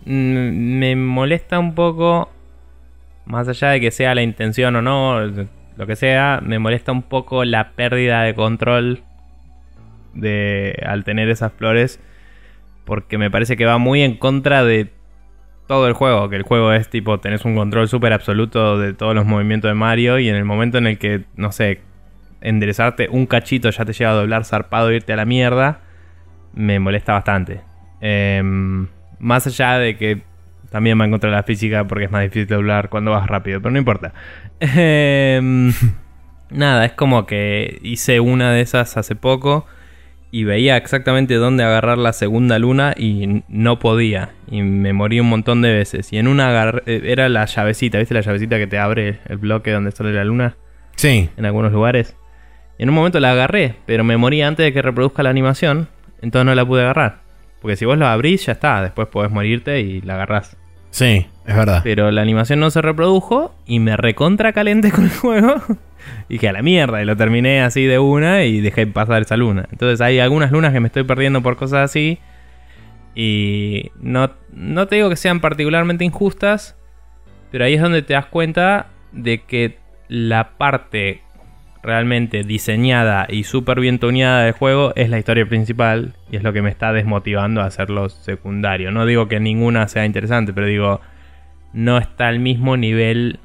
me 0.08 0.96
molesta 0.96 1.58
un 1.58 1.74
poco, 1.74 2.30
más 3.26 3.46
allá 3.48 3.70
de 3.70 3.80
que 3.80 3.90
sea 3.90 4.14
la 4.14 4.22
intención 4.22 4.74
o 4.76 4.82
no, 4.82 5.20
lo 5.20 5.86
que 5.86 5.96
sea, 5.96 6.40
me 6.42 6.58
molesta 6.58 6.92
un 6.92 7.02
poco 7.02 7.44
la 7.44 7.72
pérdida 7.72 8.22
de 8.22 8.34
control 8.34 9.02
de 10.14 10.82
al 10.84 11.04
tener 11.04 11.28
esas 11.28 11.52
flores, 11.52 12.00
porque 12.84 13.18
me 13.18 13.30
parece 13.30 13.56
que 13.56 13.66
va 13.66 13.78
muy 13.78 14.02
en 14.02 14.16
contra 14.16 14.64
de 14.64 14.90
todo 15.66 15.86
el 15.86 15.92
juego, 15.92 16.30
que 16.30 16.36
el 16.36 16.42
juego 16.42 16.72
es 16.72 16.88
tipo, 16.88 17.20
tenés 17.20 17.44
un 17.44 17.54
control 17.54 17.88
súper 17.88 18.14
absoluto 18.14 18.78
de 18.78 18.94
todos 18.94 19.14
los 19.14 19.26
movimientos 19.26 19.70
de 19.70 19.74
Mario 19.74 20.18
y 20.18 20.30
en 20.30 20.36
el 20.36 20.46
momento 20.46 20.78
en 20.78 20.86
el 20.86 20.98
que, 20.98 21.24
no 21.36 21.52
sé, 21.52 21.82
enderezarte 22.40 23.08
un 23.10 23.26
cachito 23.26 23.68
ya 23.68 23.84
te 23.84 23.92
llega 23.92 24.10
a 24.12 24.14
doblar 24.14 24.46
zarpado 24.46 24.88
e 24.88 24.96
irte 24.96 25.12
a 25.12 25.16
la 25.16 25.26
mierda, 25.26 25.80
me 26.54 26.78
molesta 26.78 27.12
bastante. 27.12 27.60
Em, 28.00 28.88
más 29.18 29.46
allá 29.46 29.78
de 29.78 29.96
que 29.96 30.22
también 30.70 31.00
va 31.00 31.04
en 31.04 31.10
contra 31.10 31.30
de 31.30 31.36
la 31.36 31.42
física 31.42 31.86
porque 31.86 32.04
es 32.04 32.10
más 32.10 32.22
difícil 32.22 32.46
doblar 32.46 32.88
cuando 32.88 33.12
vas 33.12 33.26
rápido, 33.26 33.60
pero 33.60 33.72
no 33.72 33.78
importa. 33.78 34.12
Em, 34.60 35.72
nada, 36.50 36.84
es 36.84 36.92
como 36.92 37.26
que 37.26 37.78
hice 37.82 38.20
una 38.20 38.52
de 38.52 38.60
esas 38.60 38.96
hace 38.96 39.14
poco 39.14 39.66
y 40.30 40.44
veía 40.44 40.76
exactamente 40.76 41.34
dónde 41.34 41.64
agarrar 41.64 41.96
la 41.96 42.12
segunda 42.12 42.58
luna 42.58 42.94
y 42.96 43.42
no 43.48 43.78
podía. 43.78 44.30
Y 44.50 44.62
me 44.62 44.92
morí 44.92 45.20
un 45.20 45.28
montón 45.28 45.62
de 45.62 45.72
veces. 45.72 46.12
Y 46.12 46.18
en 46.18 46.28
una 46.28 46.70
eh, 46.86 47.02
era 47.04 47.28
la 47.28 47.46
llavecita, 47.46 47.98
¿viste 47.98 48.14
la 48.14 48.20
llavecita 48.20 48.58
que 48.58 48.66
te 48.66 48.78
abre 48.78 49.20
el 49.26 49.38
bloque 49.38 49.70
donde 49.72 49.90
sale 49.92 50.12
la 50.12 50.24
luna? 50.24 50.56
Sí. 50.96 51.30
En 51.36 51.46
algunos 51.46 51.72
lugares. 51.72 52.16
Y 52.78 52.82
en 52.82 52.90
un 52.90 52.94
momento 52.94 53.20
la 53.20 53.32
agarré, 53.32 53.76
pero 53.86 54.04
me 54.04 54.16
morí 54.16 54.42
antes 54.42 54.64
de 54.64 54.72
que 54.72 54.82
reproduzca 54.82 55.22
la 55.22 55.30
animación. 55.30 55.88
Entonces 56.20 56.46
no 56.46 56.54
la 56.54 56.66
pude 56.66 56.82
agarrar. 56.82 57.27
Porque 57.60 57.76
si 57.76 57.84
vos 57.84 57.98
la 57.98 58.12
abrís, 58.12 58.46
ya 58.46 58.52
está. 58.52 58.82
Después 58.82 59.08
podés 59.08 59.30
morirte 59.30 59.80
y 59.80 60.00
la 60.00 60.14
agarrás. 60.14 60.56
Sí, 60.90 61.26
es 61.46 61.56
verdad. 61.56 61.80
Pero 61.84 62.10
la 62.10 62.22
animación 62.22 62.60
no 62.60 62.70
se 62.70 62.80
reprodujo 62.80 63.54
y 63.66 63.78
me 63.78 63.96
recontra 63.96 64.52
caliente 64.52 64.90
con 64.90 65.04
el 65.04 65.10
juego. 65.18 65.56
y 66.28 66.38
que 66.38 66.48
a 66.48 66.52
la 66.52 66.62
mierda. 66.62 67.02
Y 67.02 67.04
lo 67.04 67.16
terminé 67.16 67.62
así 67.62 67.84
de 67.84 67.98
una 67.98 68.44
y 68.44 68.60
dejé 68.60 68.86
pasar 68.86 69.22
esa 69.22 69.36
luna. 69.36 69.68
Entonces 69.70 70.00
hay 70.00 70.18
algunas 70.18 70.52
lunas 70.52 70.72
que 70.72 70.80
me 70.80 70.86
estoy 70.86 71.04
perdiendo 71.04 71.42
por 71.42 71.56
cosas 71.56 71.84
así. 71.84 72.18
Y 73.14 73.90
no, 74.00 74.30
no 74.52 74.86
te 74.86 74.96
digo 74.96 75.10
que 75.10 75.16
sean 75.16 75.40
particularmente 75.40 76.04
injustas. 76.04 76.76
Pero 77.50 77.64
ahí 77.64 77.74
es 77.74 77.82
donde 77.82 78.02
te 78.02 78.14
das 78.14 78.26
cuenta 78.26 78.88
de 79.12 79.42
que 79.42 79.78
la 80.08 80.50
parte 80.58 81.22
realmente 81.88 82.44
diseñada 82.44 83.26
y 83.30 83.44
súper 83.44 83.80
bien 83.80 83.98
tuneada 83.98 84.44
del 84.44 84.52
juego 84.52 84.92
es 84.94 85.08
la 85.08 85.18
historia 85.18 85.46
principal 85.46 86.12
y 86.30 86.36
es 86.36 86.42
lo 86.42 86.52
que 86.52 86.60
me 86.60 86.68
está 86.68 86.92
desmotivando 86.92 87.62
a 87.62 87.64
hacerlo 87.64 88.10
secundario. 88.10 88.90
No 88.90 89.06
digo 89.06 89.26
que 89.26 89.40
ninguna 89.40 89.88
sea 89.88 90.04
interesante, 90.04 90.52
pero 90.52 90.66
digo, 90.66 91.00
no 91.72 91.96
está 91.96 92.28
al 92.28 92.40
mismo 92.40 92.76
nivel. 92.76 93.40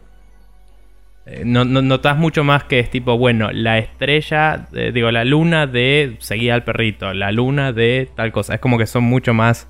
Eh, 1.25 1.43
no, 1.45 1.63
notas 1.63 2.17
mucho 2.17 2.43
más 2.43 2.65
que 2.65 2.79
es 2.79 2.89
tipo, 2.89 3.17
bueno, 3.17 3.49
la 3.53 3.77
estrella, 3.77 4.67
eh, 4.73 4.91
digo, 4.93 5.09
la 5.09 5.23
luna 5.23 5.65
de 5.65 6.17
seguir 6.19 6.51
al 6.51 6.65
perrito, 6.65 7.13
la 7.13 7.31
luna 7.31 7.71
de 7.71 8.09
tal 8.13 8.33
cosa. 8.33 8.55
Es 8.55 8.59
como 8.59 8.77
que 8.77 8.87
son 8.87 9.05
mucho 9.05 9.33
más 9.33 9.69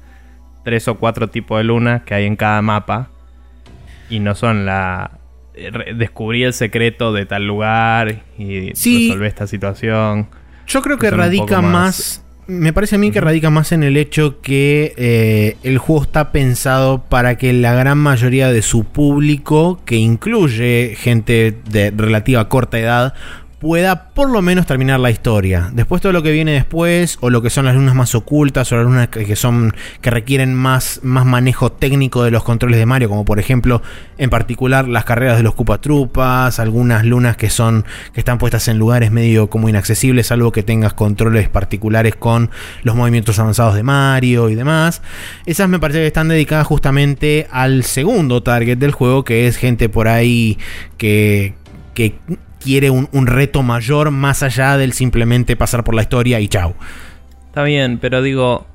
tres 0.64 0.88
o 0.88 0.96
cuatro 0.96 1.30
tipos 1.30 1.60
de 1.60 1.66
lunas 1.66 2.02
que 2.04 2.16
hay 2.16 2.26
en 2.26 2.36
cada 2.36 2.62
mapa 2.64 3.10
y 4.10 4.20
no 4.20 4.34
son 4.34 4.66
la, 4.66 5.20
descubrí 5.96 6.44
el 6.44 6.54
secreto 6.54 7.14
de 7.14 7.26
tal 7.26 7.46
lugar 7.46 8.24
y 8.38 8.70
resolver 8.70 9.28
esta 9.28 9.48
situación. 9.48 10.28
Yo 10.68 10.82
creo 10.82 10.98
que, 10.98 11.12
radica 11.12 11.62
más... 11.62 12.22
Me 12.46 12.74
parece 12.74 12.96
a 12.96 13.00
mí 13.00 13.10
que 13.12 13.22
radica 13.22 13.50
más 13.50 13.72
en 13.72 13.84
el 13.84 13.96
hecho 13.96 14.42
que 14.42 14.94
eh, 14.98 15.56
el 15.64 15.78
juego 15.78 16.04
está 16.04 16.34
pensado 16.34 17.02
para 17.06 17.38
que 17.38 17.54
la 17.54 17.74
gran 17.74 17.98
mayoría 17.98 18.52
de 18.52 18.62
su 18.62 18.84
público, 18.84 19.80
que 19.86 19.96
incluye 19.96 20.96
gente 20.98 21.58
de 21.70 21.92
relativa 21.96 22.50
corta 22.50 22.80
edad, 22.80 23.14
pueda 23.64 24.10
por 24.10 24.30
lo 24.30 24.42
menos 24.42 24.68
terminar 24.68 25.00
la 25.00 25.10
historia. 25.10 25.70
Después 25.72 26.02
todo 26.02 26.12
lo 26.12 26.22
que 26.22 26.34
viene 26.34 26.52
después, 26.52 27.18
o 27.22 27.30
lo 27.30 27.42
que 27.42 27.50
son 27.50 27.64
las 27.64 27.76
lunas 27.76 27.96
más 27.96 28.14
ocultas, 28.14 28.70
o 28.74 28.76
las 28.76 28.84
lunas 28.84 29.08
que 29.08 29.36
son. 29.38 29.74
que 30.02 30.10
requieren 30.10 30.54
más, 30.54 31.00
más 31.02 31.26
manejo 31.26 31.72
técnico 31.72 32.26
de 32.26 32.32
los 32.32 32.44
controles 32.44 32.78
de 32.78 32.86
Mario, 32.86 33.08
como 33.08 33.24
por 33.24 33.40
ejemplo, 33.40 33.82
en 34.18 34.30
particular, 34.30 34.90
las 34.90 35.06
carreras 35.06 35.38
de 35.38 35.44
los 35.44 35.54
Trupas, 35.80 36.60
algunas 36.60 37.06
lunas 37.06 37.38
que 37.38 37.50
son. 37.50 37.86
que 38.14 38.20
están 38.20 38.38
puestas 38.38 38.68
en 38.68 38.78
lugares 38.78 39.12
medio 39.12 39.50
como 39.50 39.70
inaccesibles, 39.70 40.28
salvo 40.28 40.52
que 40.52 40.64
tengas 40.64 40.94
controles 40.94 41.48
particulares 41.48 42.18
con 42.18 42.52
los 42.84 42.98
movimientos 42.98 43.40
avanzados 43.40 43.76
de 43.76 43.84
Mario 43.84 44.50
y 44.50 44.56
demás. 44.56 45.02
Esas 45.46 45.70
me 45.70 45.80
parece 45.80 46.02
que 46.02 46.08
están 46.08 46.28
dedicadas 46.28 46.68
justamente 46.68 47.48
al 47.50 47.86
segundo 47.86 48.44
target 48.44 48.78
del 48.78 48.92
juego, 48.92 49.24
que 49.24 49.48
es 49.48 49.56
gente 49.56 49.88
por 49.88 50.10
ahí 50.10 50.58
que. 50.98 51.56
que 51.94 52.20
quiere 52.64 52.90
un, 52.90 53.28
reto 53.28 53.62
mayor 53.62 54.12
más 54.12 54.44
allá 54.44 54.78
del 54.78 54.94
simplemente 54.94 55.56
pasar 55.56 55.84
por 55.84 55.96
la 55.96 56.02
historia 56.02 56.40
y 56.40 56.48
chau. 56.48 56.74
Está 57.48 57.64
bien, 57.64 57.98
pero 58.00 58.22
digo, 58.22 58.66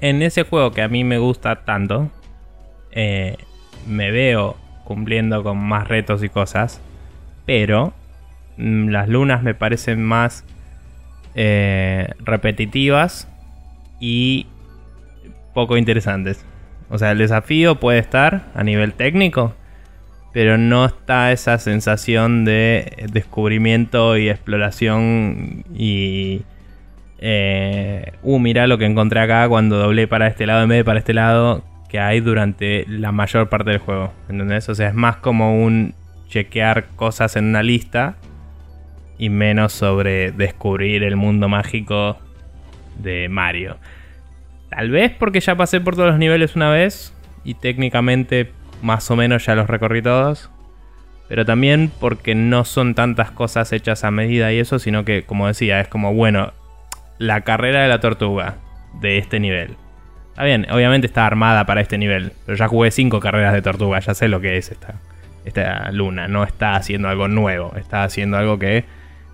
en 0.00 0.22
ese 0.22 0.44
juego 0.44 0.70
que 0.70 0.82
a 0.82 0.88
mí 0.88 1.04
me 1.04 1.18
gusta 1.18 1.64
tanto, 1.64 2.10
eh, 2.92 3.36
me 3.86 4.10
veo 4.10 4.56
cumpliendo 4.84 5.42
con 5.42 5.58
más 5.58 5.88
retos 5.88 6.22
y 6.22 6.28
cosas, 6.28 6.80
pero 7.46 7.92
mm, 8.56 8.88
las 8.88 9.08
lunas 9.08 9.42
me 9.42 9.54
parecen 9.54 10.02
más 10.02 10.44
eh, 11.34 12.12
repetitivas 12.20 13.28
y 14.00 14.46
poco 15.54 15.76
interesantes. 15.76 16.44
O 16.88 16.98
sea, 16.98 17.12
el 17.12 17.18
desafío 17.18 17.76
puede 17.76 17.98
estar 17.98 18.46
a 18.54 18.64
nivel 18.64 18.94
técnico, 18.94 19.54
pero 20.32 20.58
no 20.58 20.86
está 20.86 21.32
esa 21.32 21.58
sensación 21.58 22.44
de 22.44 23.06
descubrimiento 23.12 24.16
y 24.16 24.28
exploración 24.28 25.64
y... 25.74 26.42
Eh, 27.22 28.12
uh, 28.22 28.38
mira 28.38 28.66
lo 28.66 28.78
que 28.78 28.86
encontré 28.86 29.20
acá 29.20 29.46
cuando 29.46 29.76
doblé 29.76 30.08
para 30.08 30.26
este 30.26 30.46
lado 30.46 30.62
en 30.62 30.70
vez 30.70 30.78
de 30.78 30.84
para 30.84 31.00
este 31.00 31.12
lado 31.12 31.62
que 31.90 32.00
hay 32.00 32.20
durante 32.20 32.86
la 32.88 33.12
mayor 33.12 33.50
parte 33.50 33.70
del 33.70 33.78
juego. 33.78 34.12
¿Entendés? 34.28 34.68
O 34.68 34.74
sea, 34.74 34.88
es 34.88 34.94
más 34.94 35.16
como 35.16 35.62
un 35.62 35.94
chequear 36.28 36.86
cosas 36.96 37.36
en 37.36 37.46
una 37.46 37.62
lista 37.62 38.16
y 39.18 39.28
menos 39.28 39.72
sobre 39.72 40.32
descubrir 40.32 41.02
el 41.02 41.16
mundo 41.16 41.48
mágico 41.48 42.16
de 42.96 43.28
Mario. 43.28 43.76
Tal 44.70 44.90
vez 44.90 45.12
porque 45.18 45.40
ya 45.40 45.56
pasé 45.56 45.80
por 45.80 45.96
todos 45.96 46.10
los 46.10 46.18
niveles 46.18 46.54
una 46.56 46.70
vez 46.70 47.12
y 47.44 47.54
técnicamente 47.54 48.52
más 48.82 49.10
o 49.10 49.16
menos 49.16 49.46
ya 49.46 49.54
los 49.54 49.68
recorrí 49.68 50.02
todos. 50.02 50.50
Pero 51.28 51.44
también 51.44 51.92
porque 52.00 52.34
no 52.34 52.64
son 52.64 52.94
tantas 52.94 53.30
cosas 53.30 53.72
hechas 53.72 54.02
a 54.02 54.10
medida 54.10 54.52
y 54.52 54.58
eso, 54.58 54.78
sino 54.80 55.04
que, 55.04 55.22
como 55.22 55.46
decía, 55.46 55.80
es 55.80 55.86
como, 55.86 56.12
bueno, 56.12 56.52
la 57.18 57.42
carrera 57.42 57.82
de 57.82 57.88
la 57.88 58.00
tortuga 58.00 58.56
de 59.00 59.18
este 59.18 59.38
nivel. 59.38 59.76
Está 60.30 60.44
bien, 60.44 60.66
obviamente 60.70 61.06
está 61.06 61.26
armada 61.26 61.66
para 61.66 61.82
este 61.82 61.98
nivel, 61.98 62.32
pero 62.46 62.56
ya 62.56 62.66
jugué 62.66 62.90
cinco 62.90 63.20
carreras 63.20 63.52
de 63.52 63.62
tortuga, 63.62 64.00
ya 64.00 64.14
sé 64.14 64.26
lo 64.26 64.40
que 64.40 64.56
es 64.56 64.72
esta, 64.72 64.94
esta 65.44 65.92
luna. 65.92 66.26
No 66.26 66.42
está 66.42 66.74
haciendo 66.74 67.08
algo 67.08 67.28
nuevo, 67.28 67.74
está 67.76 68.02
haciendo 68.02 68.36
algo 68.36 68.58
que 68.58 68.84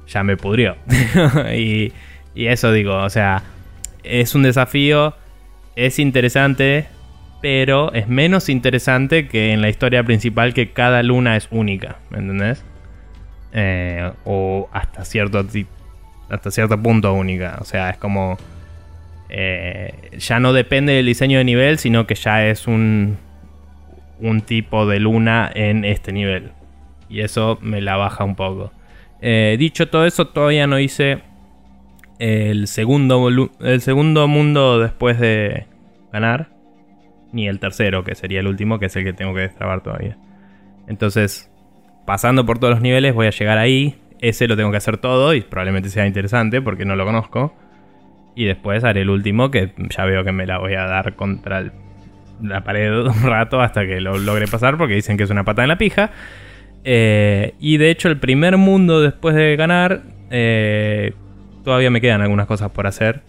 ya 0.07 0.23
me 0.23 0.37
pudrió. 0.37 0.77
y, 1.55 1.93
y 2.35 2.47
eso 2.49 2.73
digo, 2.73 2.97
o 2.97 3.09
sea, 3.09 3.43
es 4.03 4.35
un 4.35 4.43
desafío, 4.43 5.15
es 5.77 5.99
interesante, 5.99 6.89
pero 7.41 7.93
es 7.93 8.09
menos 8.09 8.49
interesante 8.49 9.29
que 9.29 9.53
en 9.53 9.61
la 9.61 9.69
historia 9.69 10.03
principal 10.03 10.55
que 10.55 10.73
cada 10.73 11.03
luna 11.03 11.37
es 11.37 11.49
única, 11.51 11.99
¿me 12.11 12.19
entendés? 12.19 12.65
Eh, 13.53 14.11
o 14.25 14.69
hasta 14.73 15.05
cierto, 15.05 15.45
hasta 16.29 16.51
cierto 16.51 16.81
punto 16.81 17.13
única, 17.13 17.59
o 17.61 17.65
sea, 17.65 17.91
es 17.91 17.99
como... 17.99 18.37
Eh, 19.29 19.93
ya 20.19 20.39
no 20.39 20.53
depende 20.53 20.93
del 20.93 21.07
diseño 21.07 21.39
de 21.39 21.45
nivel, 21.45 21.79
sino 21.79 22.07
que 22.07 22.15
ya 22.15 22.47
es 22.47 22.69
un, 22.69 23.19
un 24.21 24.41
tipo 24.41 24.87
de 24.87 25.01
luna 25.01 25.51
en 25.53 25.85
este 25.85 26.13
nivel. 26.13 26.53
Y 27.09 27.21
eso 27.21 27.59
me 27.61 27.81
la 27.81 27.97
baja 27.97 28.23
un 28.23 28.37
poco. 28.37 28.73
Eh, 29.21 29.57
dicho 29.59 29.89
todo 29.89 30.07
eso, 30.07 30.29
todavía 30.29 30.69
no 30.69 30.79
hice 30.79 31.23
el 32.21 32.69
segundo, 32.69 33.51
el 33.61 33.81
segundo 33.81 34.29
mundo 34.29 34.79
después 34.79 35.19
de 35.19 35.67
ganar 36.13 36.56
ni 37.37 37.47
el 37.47 37.61
tercero, 37.61 38.03
que 38.03 38.15
sería 38.15 38.41
el 38.41 38.49
último, 38.49 38.79
que 38.79 38.87
es 38.87 38.97
el 38.97 39.05
que 39.05 39.13
tengo 39.13 39.35
que 39.35 39.43
destrabar 39.43 39.83
todavía. 39.83 40.17
Entonces, 40.89 41.51
pasando 42.07 42.47
por 42.47 42.59
todos 42.59 42.73
los 42.73 42.81
niveles, 42.81 43.15
voy 43.15 43.27
a 43.27 43.31
llegar 43.31 43.59
ahí. 43.59 43.97
Ese 44.21 44.49
lo 44.49 44.57
tengo 44.57 44.71
que 44.71 44.79
hacer 44.79 44.97
todo 44.97 45.35
y 45.35 45.43
probablemente 45.43 45.91
sea 45.91 46.07
interesante 46.07 46.63
porque 46.63 46.87
no 46.87 46.97
lo 46.97 47.05
conozco. 47.05 47.55
Y 48.35 48.47
después 48.47 48.83
haré 48.85 49.03
el 49.03 49.11
último, 49.11 49.51
que 49.51 49.73
ya 49.95 50.05
veo 50.07 50.25
que 50.25 50.33
me 50.33 50.47
la 50.47 50.59
voy 50.59 50.75
a 50.75 50.87
dar 50.87 51.15
contra 51.15 51.71
la 52.43 52.65
pared 52.65 52.93
un 53.07 53.23
rato 53.23 53.61
hasta 53.61 53.87
que 53.87 54.01
lo 54.01 54.17
logre 54.17 54.47
pasar, 54.47 54.79
porque 54.79 54.95
dicen 54.95 55.19
que 55.19 55.25
es 55.25 55.31
una 55.31 55.45
pata 55.45 55.63
en 55.63 55.69
la 55.69 55.79
pija. 55.79 56.11
Eh, 56.85 57.55
y 57.61 57.77
de 57.77 57.91
hecho, 57.91 58.09
el 58.09 58.19
primer 58.19 58.57
mundo 58.57 59.03
después 59.03 59.35
de 59.35 59.57
ganar, 59.57 60.03
eh, 60.31 61.13
todavía 61.65 61.91
me 61.91 62.01
quedan 62.01 62.23
algunas 62.23 62.47
cosas 62.47 62.71
por 62.71 62.87
hacer. 62.87 63.23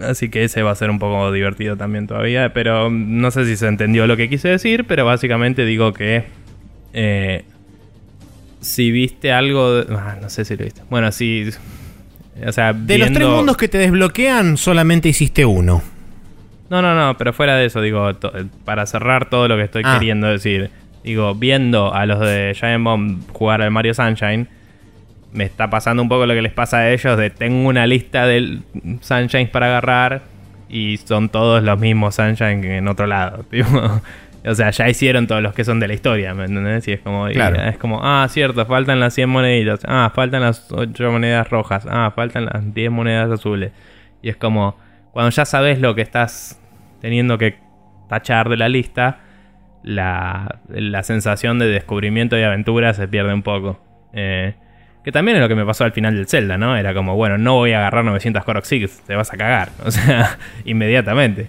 Así 0.00 0.30
que 0.30 0.44
ese 0.44 0.62
va 0.62 0.70
a 0.70 0.74
ser 0.74 0.90
un 0.90 0.98
poco 0.98 1.30
divertido 1.32 1.76
también 1.76 2.06
todavía. 2.06 2.52
Pero 2.52 2.90
no 2.90 3.30
sé 3.30 3.44
si 3.44 3.56
se 3.56 3.66
entendió 3.66 4.06
lo 4.06 4.16
que 4.16 4.28
quise 4.28 4.48
decir. 4.48 4.84
Pero 4.86 5.04
básicamente 5.04 5.64
digo 5.64 5.92
que. 5.92 6.24
Eh, 6.92 7.44
si 8.60 8.90
viste 8.90 9.32
algo. 9.32 9.84
Ah, 9.90 10.16
no 10.20 10.30
sé 10.30 10.44
si 10.44 10.56
lo 10.56 10.64
viste. 10.64 10.82
Bueno, 10.90 11.12
si. 11.12 11.50
O 12.46 12.52
sea, 12.52 12.72
de 12.72 12.98
los 12.98 13.12
tres 13.12 13.28
mundos 13.28 13.56
que 13.56 13.68
te 13.68 13.78
desbloquean, 13.78 14.56
solamente 14.56 15.08
hiciste 15.08 15.44
uno. 15.44 15.82
No, 16.72 16.80
no, 16.80 16.94
no, 16.94 17.18
pero 17.18 17.34
fuera 17.34 17.56
de 17.56 17.66
eso, 17.66 17.82
digo, 17.82 18.10
para 18.64 18.86
cerrar 18.86 19.28
todo 19.28 19.46
lo 19.46 19.58
que 19.58 19.64
estoy 19.64 19.82
ah. 19.84 19.98
queriendo 19.98 20.28
decir, 20.28 20.70
digo, 21.04 21.34
viendo 21.34 21.92
a 21.92 22.06
los 22.06 22.18
de 22.18 22.56
Giant 22.58 22.82
Bomb 22.82 23.30
jugar 23.30 23.60
al 23.60 23.70
Mario 23.70 23.92
Sunshine, 23.92 24.48
me 25.32 25.44
está 25.44 25.70
pasando 25.70 26.02
un 26.02 26.08
poco 26.08 26.26
lo 26.26 26.34
que 26.34 26.42
les 26.42 26.52
pasa 26.52 26.78
a 26.78 26.90
ellos 26.90 27.16
de 27.16 27.30
tengo 27.30 27.68
una 27.68 27.86
lista 27.86 28.26
de 28.26 28.60
Sunshines 29.00 29.48
para 29.48 29.66
agarrar 29.66 30.22
y 30.68 30.98
son 30.98 31.28
todos 31.28 31.62
los 31.62 31.78
mismos 31.78 32.14
Sunshine 32.14 32.60
que 32.60 32.76
en 32.78 32.88
otro 32.88 33.06
lado. 33.06 33.44
O 34.44 34.54
sea, 34.56 34.70
ya 34.70 34.88
hicieron 34.88 35.28
todos 35.28 35.40
los 35.40 35.54
que 35.54 35.64
son 35.64 35.78
de 35.78 35.86
la 35.86 35.94
historia, 35.94 36.34
¿me 36.34 36.46
entendés? 36.46 36.88
Y 36.88 36.92
es 36.92 37.00
como, 37.00 37.28
es 37.28 37.78
como, 37.78 38.00
ah, 38.02 38.26
cierto, 38.28 38.66
faltan 38.66 38.98
las 38.98 39.14
100 39.14 39.28
moneditas, 39.28 39.80
ah, 39.86 40.10
faltan 40.12 40.42
las 40.42 40.72
8 40.72 41.12
monedas 41.12 41.48
rojas, 41.48 41.86
ah, 41.88 42.12
faltan 42.16 42.46
las 42.46 42.74
10 42.74 42.90
monedas 42.90 43.30
azules. 43.30 43.70
Y 44.20 44.30
es 44.30 44.36
como, 44.36 44.76
cuando 45.12 45.30
ya 45.30 45.44
sabes 45.44 45.78
lo 45.78 45.94
que 45.94 46.02
estás 46.02 46.60
teniendo 47.00 47.38
que 47.38 47.58
tachar 48.08 48.48
de 48.48 48.56
la 48.56 48.68
lista, 48.68 49.20
la, 49.84 50.58
la 50.68 51.04
sensación 51.04 51.60
de 51.60 51.66
descubrimiento 51.66 52.36
y 52.36 52.42
aventura 52.42 52.94
se 52.94 53.06
pierde 53.06 53.32
un 53.32 53.42
poco. 53.42 53.80
Eh, 54.12 54.54
que 55.04 55.12
también 55.12 55.36
es 55.36 55.42
lo 55.42 55.48
que 55.48 55.54
me 55.54 55.64
pasó 55.64 55.84
al 55.84 55.92
final 55.92 56.14
del 56.16 56.26
Zelda, 56.26 56.58
¿no? 56.58 56.76
Era 56.76 56.94
como, 56.94 57.16
bueno, 57.16 57.38
no 57.38 57.54
voy 57.54 57.72
a 57.72 57.78
agarrar 57.78 58.04
900 58.04 58.44
Korok 58.44 58.64
te 58.64 59.14
vas 59.14 59.32
a 59.32 59.36
cagar. 59.36 59.70
O 59.84 59.90
sea, 59.90 60.38
inmediatamente. 60.64 61.48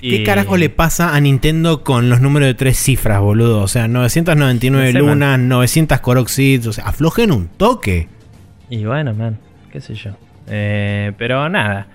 ¿Qué 0.00 0.22
carajo 0.22 0.56
le 0.56 0.68
pasa 0.68 1.14
a 1.14 1.20
Nintendo 1.20 1.82
con 1.82 2.10
los 2.10 2.20
números 2.20 2.48
de 2.48 2.54
tres 2.54 2.78
cifras, 2.78 3.20
boludo? 3.20 3.62
O 3.62 3.68
sea, 3.68 3.88
999 3.88 4.92
lunas, 4.92 5.38
900 5.38 6.00
Korok 6.00 6.26
o 6.26 6.72
sea, 6.72 6.84
aflojen 6.84 7.32
un 7.32 7.48
toque. 7.48 8.08
Y 8.68 8.84
bueno, 8.84 9.14
man, 9.14 9.38
qué 9.72 9.80
sé 9.80 9.94
yo. 9.94 10.10
Eh, 10.48 11.12
pero 11.16 11.48
nada. 11.48 11.86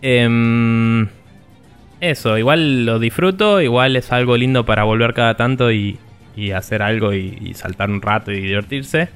Em, 0.00 1.06
eso, 2.00 2.36
igual 2.36 2.84
lo 2.84 2.98
disfruto, 2.98 3.60
igual 3.60 3.96
es 3.96 4.10
algo 4.10 4.36
lindo 4.36 4.66
para 4.66 4.82
volver 4.84 5.14
cada 5.14 5.36
tanto 5.36 5.70
y, 5.70 5.98
hacer 6.54 6.82
algo 6.82 7.12
y, 7.12 7.54
saltar 7.54 7.90
un 7.90 8.02
rato 8.02 8.32
y 8.32 8.40
divertirse. 8.40 9.08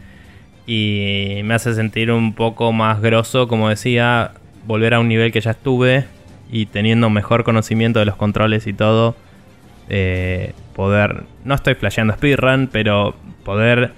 Y 0.66 1.40
me 1.44 1.54
hace 1.54 1.74
sentir 1.74 2.10
un 2.10 2.34
poco 2.34 2.72
más 2.72 3.00
grosso, 3.00 3.46
como 3.46 3.68
decía, 3.68 4.32
volver 4.66 4.94
a 4.94 5.00
un 5.00 5.08
nivel 5.08 5.30
que 5.32 5.40
ya 5.40 5.52
estuve 5.52 6.04
y 6.50 6.66
teniendo 6.66 7.10
mejor 7.10 7.44
conocimiento 7.44 7.98
de 8.00 8.04
los 8.04 8.16
controles 8.16 8.66
y 8.66 8.72
todo, 8.72 9.16
eh, 9.88 10.52
poder, 10.74 11.24
no 11.44 11.54
estoy 11.54 11.74
flasheando 11.74 12.14
speedrun, 12.14 12.68
pero 12.70 13.14
poder 13.44 13.92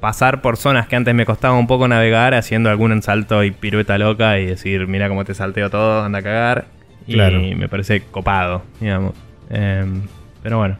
pasar 0.00 0.40
por 0.40 0.56
zonas 0.56 0.86
que 0.86 0.96
antes 0.96 1.14
me 1.14 1.26
costaba 1.26 1.58
un 1.58 1.66
poco 1.66 1.88
navegar 1.88 2.34
haciendo 2.34 2.70
algún 2.70 3.02
salto 3.02 3.42
y 3.42 3.50
pirueta 3.50 3.98
loca 3.98 4.38
y 4.38 4.46
decir, 4.46 4.86
mira 4.86 5.08
cómo 5.08 5.24
te 5.24 5.34
salteo 5.34 5.70
todo, 5.70 6.02
anda 6.02 6.20
a 6.20 6.22
cagar. 6.22 6.66
Y 7.06 7.16
me 7.16 7.68
parece 7.68 8.02
copado, 8.02 8.62
digamos. 8.80 9.14
Em, 9.50 10.02
pero 10.42 10.58
bueno. 10.58 10.76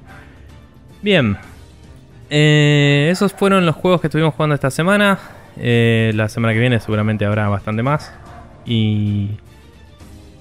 Bien. 1.01 1.39
Eh, 2.31 3.09
esos 3.11 3.33
fueron 3.33 3.65
los 3.67 3.77
juegos 3.77 4.01
que 4.01 4.09
estuvimos 4.09 4.35
jugando 4.35 4.55
esta 4.55 4.71
semana. 4.71 5.19
Eh, 5.59 6.13
la 6.15 6.29
semana 6.29 6.53
que 6.53 6.61
viene 6.61 6.81
seguramente 6.81 7.25
habrá 7.25 7.49
bastante 7.49 7.83
más. 7.83 8.15
Y 8.65 9.31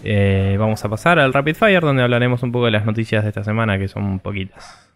eh, 0.03 0.55
vamos 0.59 0.83
a 0.83 0.89
pasar 0.89 1.19
al 1.19 1.33
Rapid 1.33 1.55
Fire, 1.55 1.81
donde 1.81 2.03
hablaremos 2.03 2.43
un 2.43 2.51
poco 2.51 2.65
de 2.65 2.71
las 2.71 2.85
noticias 2.85 3.23
de 3.23 3.29
esta 3.29 3.43
semana, 3.43 3.77
que 3.77 3.87
son 3.87 4.19
poquitas. 4.19 4.86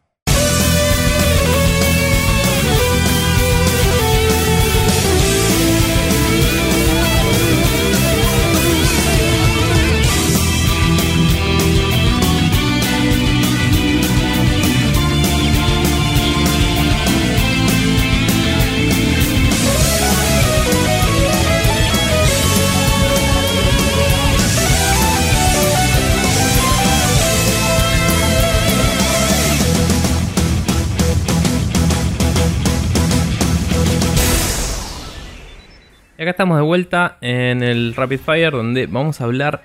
Acá 36.22 36.32
estamos 36.32 36.57
de 36.57 36.63
vuelta 36.63 37.17
en 37.22 37.63
el 37.63 37.95
Rapid 37.95 38.19
Fire 38.19 38.51
donde 38.51 38.86
vamos 38.86 39.22
a 39.22 39.24
hablar 39.24 39.63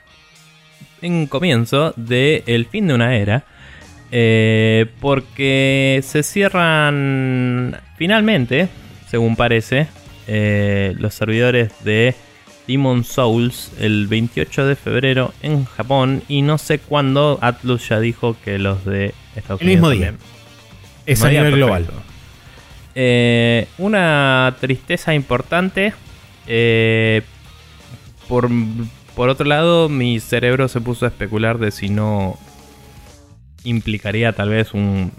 en 1.03 1.27
comienzo 1.27 1.93
del 1.97 2.67
fin 2.67 2.87
de 2.87 2.95
una 2.95 3.17
era. 3.17 3.45
Eh, 4.11 4.87
porque 5.01 6.01
se 6.03 6.23
cierran 6.23 7.77
finalmente, 7.99 8.69
según 9.09 9.37
parece, 9.37 9.89
eh, 10.29 10.95
los 10.99 11.13
servidores 11.13 11.73
de 11.85 12.15
Demon 12.67 13.05
Souls 13.05 13.73
el 13.79 14.07
28 14.07 14.67
de 14.67 14.77
febrero 14.77 15.35
en 15.43 15.67
Japón. 15.67 16.23
Y 16.27 16.41
no 16.41 16.57
sé 16.57 16.79
cuándo 16.79 17.39
Atlus 17.43 17.87
ya 17.89 18.01
dijo 18.01 18.35
que 18.45 18.59
los 18.59 18.85
de 18.87 19.13
Estados 19.35 19.61
el 19.61 19.69
Unidos. 19.69 19.93
El 19.93 19.99
mismo 19.99 20.11
día. 20.11 20.15
Es 21.05 21.23
a 21.23 21.29
nivel 21.29 21.57
global. 21.57 21.87
Eh, 22.95 23.69
una 23.77 24.57
tristeza 24.59 25.13
importante 25.13 25.93
eh, 26.47 27.23
por, 28.29 28.49
por 29.15 29.29
otro 29.29 29.47
lado, 29.47 29.89
mi 29.89 30.21
cerebro 30.21 30.69
se 30.69 30.81
puso 30.81 31.05
a 31.05 31.09
especular 31.09 31.59
de 31.59 31.71
si 31.71 31.89
no 31.89 32.39
implicaría 33.65 34.33
tal 34.33 34.51
vez 34.51 34.75
un 34.75 35.13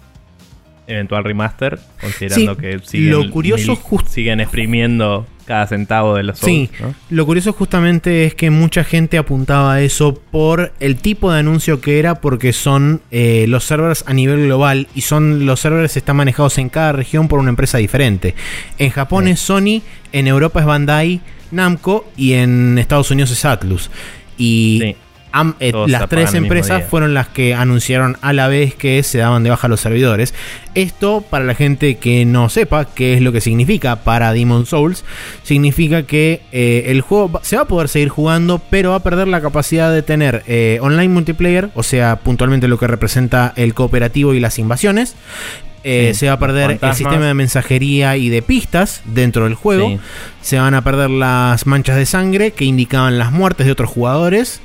eventual 0.88 1.24
remaster, 1.24 1.80
considerando 2.00 2.58
que 2.58 2.80
siguen, 2.80 3.12
lo 3.12 3.30
curioso 3.30 3.78
siguen 4.08 4.40
exprimiendo 4.40 5.28
cada 5.48 5.66
centavo 5.66 6.16
de 6.16 6.24
los 6.24 6.38
Souls, 6.38 6.70
Sí, 6.70 6.70
lo 7.10 7.26
curioso 7.26 7.54
justamente 7.54 8.26
es 8.26 8.36
que 8.36 8.50
mucha 8.52 8.84
gente 8.84 9.18
apuntaba 9.18 9.74
a 9.74 9.82
eso 9.82 10.14
por 10.14 10.74
el 10.80 10.98
tipo 10.98 11.32
de 11.32 11.40
anuncio 11.40 11.82
que 11.82 12.00
era, 12.00 12.16
porque 12.16 12.54
son 12.54 13.02
eh, 13.12 13.46
los 13.48 13.64
servers 13.64 14.04
a 14.08 14.14
nivel 14.14 14.46
global 14.46 14.88
y 14.94 15.02
son 15.02 15.46
los 15.46 15.62
servers 15.62 15.98
están 15.98 16.18
manejados 16.18 16.58
en 16.58 16.70
cada 16.70 16.92
región 16.92 17.28
por 17.28 17.40
una 17.40 17.50
empresa 17.50 17.78
diferente. 17.78 18.36
En 18.78 18.90
Japón 18.92 19.28
es 19.28 19.40
Sony, 19.40 19.82
en 20.12 20.28
Europa 20.28 20.60
es 20.60 20.66
Bandai 20.66 21.22
Namco 21.52 22.06
y 22.18 22.34
en 22.34 22.78
Estados 22.78 23.10
Unidos 23.10 23.32
es 23.32 23.46
Atlus. 23.46 23.90
Y 24.38 24.96
eh, 25.60 25.72
las 25.88 26.08
tres 26.10 26.34
empresas 26.34 26.84
fueron 26.90 27.14
las 27.14 27.28
que 27.28 27.54
anunciaron 27.54 28.18
a 28.22 28.34
la 28.34 28.48
vez 28.48 28.76
que 28.76 29.02
se 29.04 29.20
daban 29.20 29.44
de 29.44 29.50
baja 29.50 29.68
los 29.68 29.80
servidores. 29.80 30.34
Esto, 30.76 31.24
para 31.28 31.46
la 31.46 31.56
gente 31.56 31.96
que 31.96 32.26
no 32.26 32.50
sepa 32.50 32.86
qué 32.86 33.14
es 33.14 33.22
lo 33.22 33.32
que 33.32 33.42
significa 33.42 33.98
para 33.98 34.34
Demon 34.34 34.66
Souls, 34.66 35.04
significa 35.44 36.04
que 36.04 36.42
eh, 36.52 36.86
el 36.88 37.02
juego 37.02 37.40
se 37.44 37.56
va 37.56 37.64
a 37.64 37.68
poder 37.68 37.90
seguir 37.90 38.10
jugando, 38.10 38.62
pero 38.70 38.92
va 38.92 38.98
a 38.98 39.04
perder 39.04 39.28
la 39.28 39.42
capacidad 39.42 39.92
de 39.92 40.04
tener 40.04 40.44
eh, 40.48 40.80
online 40.82 41.10
multiplayer, 41.10 41.70
o 41.74 41.84
sea, 41.84 42.18
puntualmente 42.18 42.68
lo 42.68 42.78
que 42.78 42.88
representa 42.88 43.54
el 43.56 43.74
cooperativo 43.74 44.34
y 44.34 44.40
las 44.40 44.60
invasiones. 44.60 45.16
se 45.84 46.28
va 46.28 46.34
a 46.34 46.40
perder 46.40 46.80
el 46.82 46.94
sistema 46.94 47.28
de 47.28 47.34
mensajería 47.34 48.18
y 48.18 48.30
de 48.30 48.42
pistas 48.42 49.02
dentro 49.06 49.46
del 49.46 49.56
juego. 49.56 50.00
Se 50.42 50.60
van 50.60 50.74
a 50.74 50.84
perder 50.84 51.10
las 51.10 51.66
manchas 51.66 51.96
de 51.96 52.06
sangre 52.06 52.52
que 52.52 52.66
indicaban 52.66 53.18
las 53.18 53.32
muertes 53.32 53.66
de 53.66 53.72
otros 53.72 53.90
jugadores. 53.90 54.60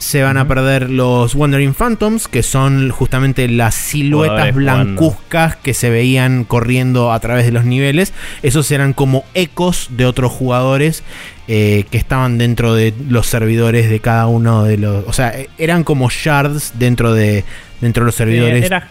Se 0.00 0.22
van 0.22 0.38
a 0.38 0.48
perder 0.48 0.88
los 0.88 1.34
Wandering 1.34 1.74
Phantoms, 1.74 2.26
que 2.26 2.42
son 2.42 2.88
justamente 2.88 3.46
las 3.48 3.74
siluetas 3.74 4.54
blancuzcas 4.54 5.56
que 5.56 5.74
se 5.74 5.90
veían 5.90 6.44
corriendo 6.44 7.12
a 7.12 7.20
través 7.20 7.44
de 7.44 7.52
los 7.52 7.66
niveles. 7.66 8.14
Esos 8.42 8.70
eran 8.70 8.94
como 8.94 9.26
ecos 9.34 9.88
de 9.90 10.06
otros 10.06 10.32
jugadores 10.32 11.04
eh, 11.48 11.84
que 11.90 11.98
estaban 11.98 12.38
dentro 12.38 12.74
de 12.74 12.94
los 13.10 13.26
servidores 13.26 13.90
de 13.90 14.00
cada 14.00 14.26
uno 14.26 14.64
de 14.64 14.78
los. 14.78 15.06
O 15.06 15.12
sea, 15.12 15.38
e, 15.38 15.50
eran 15.58 15.84
como 15.84 16.08
shards 16.08 16.78
dentro 16.78 17.12
de, 17.12 17.44
dentro 17.82 18.04
de 18.04 18.06
los 18.06 18.14
servidores. 18.14 18.64
era, 18.64 18.88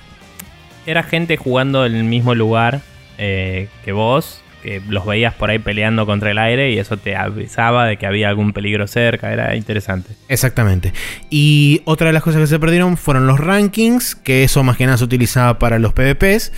era, 0.85 1.01
gente 1.01 1.37
jugando 1.37 1.87
en 1.87 1.95
el 1.95 2.03
mismo 2.03 2.35
lugar 2.35 2.81
eh, 3.17 3.67
que 3.83 3.93
vos 3.93 4.43
que 4.61 4.81
los 4.89 5.05
veías 5.05 5.33
por 5.33 5.49
ahí 5.49 5.59
peleando 5.59 6.05
contra 6.05 6.31
el 6.31 6.37
aire 6.37 6.71
y 6.71 6.77
eso 6.77 6.97
te 6.97 7.15
avisaba 7.15 7.85
de 7.85 7.97
que 7.97 8.05
había 8.05 8.29
algún 8.29 8.53
peligro 8.53 8.87
cerca, 8.87 9.31
era 9.31 9.55
interesante. 9.55 10.13
Exactamente. 10.27 10.93
Y 11.29 11.81
otra 11.85 12.07
de 12.07 12.13
las 12.13 12.23
cosas 12.23 12.41
que 12.41 12.47
se 12.47 12.59
perdieron 12.59 12.97
fueron 12.97 13.27
los 13.27 13.39
rankings, 13.39 14.15
que 14.15 14.43
eso 14.43 14.63
más 14.63 14.77
que 14.77 14.85
nada 14.85 14.97
se 14.97 15.03
utilizaba 15.03 15.59
para 15.59 15.79
los 15.79 15.93
PvPs. 15.93 16.51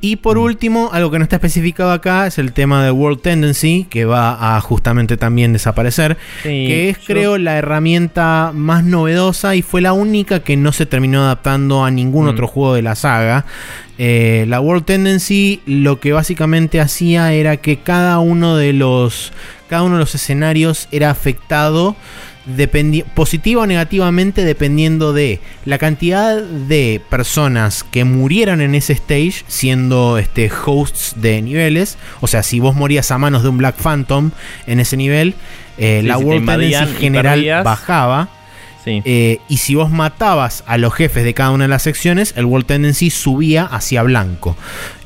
Y 0.00 0.16
por 0.16 0.38
mm. 0.38 0.42
último, 0.42 0.90
algo 0.92 1.10
que 1.10 1.18
no 1.18 1.24
está 1.24 1.36
especificado 1.36 1.92
acá 1.92 2.26
es 2.26 2.38
el 2.38 2.52
tema 2.52 2.84
de 2.84 2.90
World 2.90 3.20
Tendency, 3.22 3.86
que 3.88 4.04
va 4.04 4.56
a 4.56 4.60
justamente 4.60 5.16
también 5.16 5.52
desaparecer, 5.52 6.16
que 6.42 6.90
es 6.90 6.98
creo 6.98 7.38
la 7.38 7.56
herramienta 7.56 8.52
más 8.54 8.84
novedosa 8.84 9.54
y 9.54 9.62
fue 9.62 9.80
la 9.80 9.92
única 9.92 10.40
que 10.40 10.56
no 10.56 10.72
se 10.72 10.86
terminó 10.86 11.22
adaptando 11.22 11.84
a 11.84 11.90
ningún 11.90 12.26
mm. 12.26 12.28
otro 12.28 12.46
juego 12.46 12.74
de 12.74 12.82
la 12.82 12.94
saga. 12.94 13.44
Eh, 13.98 14.44
la 14.48 14.60
World 14.60 14.84
Tendency 14.84 15.62
lo 15.64 16.00
que 16.00 16.12
básicamente 16.12 16.80
hacía 16.80 17.32
era 17.32 17.56
que 17.56 17.78
cada 17.78 18.18
uno 18.18 18.56
de 18.56 18.72
los, 18.72 19.32
cada 19.68 19.84
uno 19.84 19.94
de 19.94 20.00
los 20.00 20.14
escenarios 20.14 20.88
era 20.92 21.10
afectado 21.10 21.96
positivo 23.14 23.62
o 23.62 23.66
negativamente 23.66 24.44
dependiendo 24.44 25.12
de 25.12 25.40
la 25.64 25.78
cantidad 25.78 26.40
de 26.40 27.00
personas 27.10 27.82
que 27.82 28.04
murieran 28.04 28.60
en 28.60 28.74
ese 28.76 28.92
stage 28.92 29.44
siendo 29.48 30.18
este, 30.18 30.50
hosts 30.64 31.14
de 31.16 31.42
niveles. 31.42 31.98
O 32.20 32.28
sea, 32.28 32.42
si 32.42 32.60
vos 32.60 32.76
morías 32.76 33.10
a 33.10 33.18
manos 33.18 33.42
de 33.42 33.48
un 33.48 33.58
Black 33.58 33.76
Phantom 33.76 34.30
en 34.66 34.78
ese 34.78 34.96
nivel, 34.96 35.34
eh, 35.78 36.02
la 36.04 36.18
World 36.18 36.46
Tendency 36.46 36.94
general 36.98 37.62
bajaba 37.64 38.28
Eh, 38.86 39.40
y 39.48 39.56
si 39.56 39.74
vos 39.74 39.90
matabas 39.90 40.62
a 40.66 40.78
los 40.78 40.94
jefes 40.94 41.24
de 41.24 41.34
cada 41.34 41.50
una 41.50 41.64
de 41.64 41.68
las 41.68 41.82
secciones, 41.82 42.34
el 42.36 42.44
World 42.44 42.66
Tendency 42.66 43.10
subía 43.10 43.64
hacia 43.64 44.02
blanco. 44.02 44.56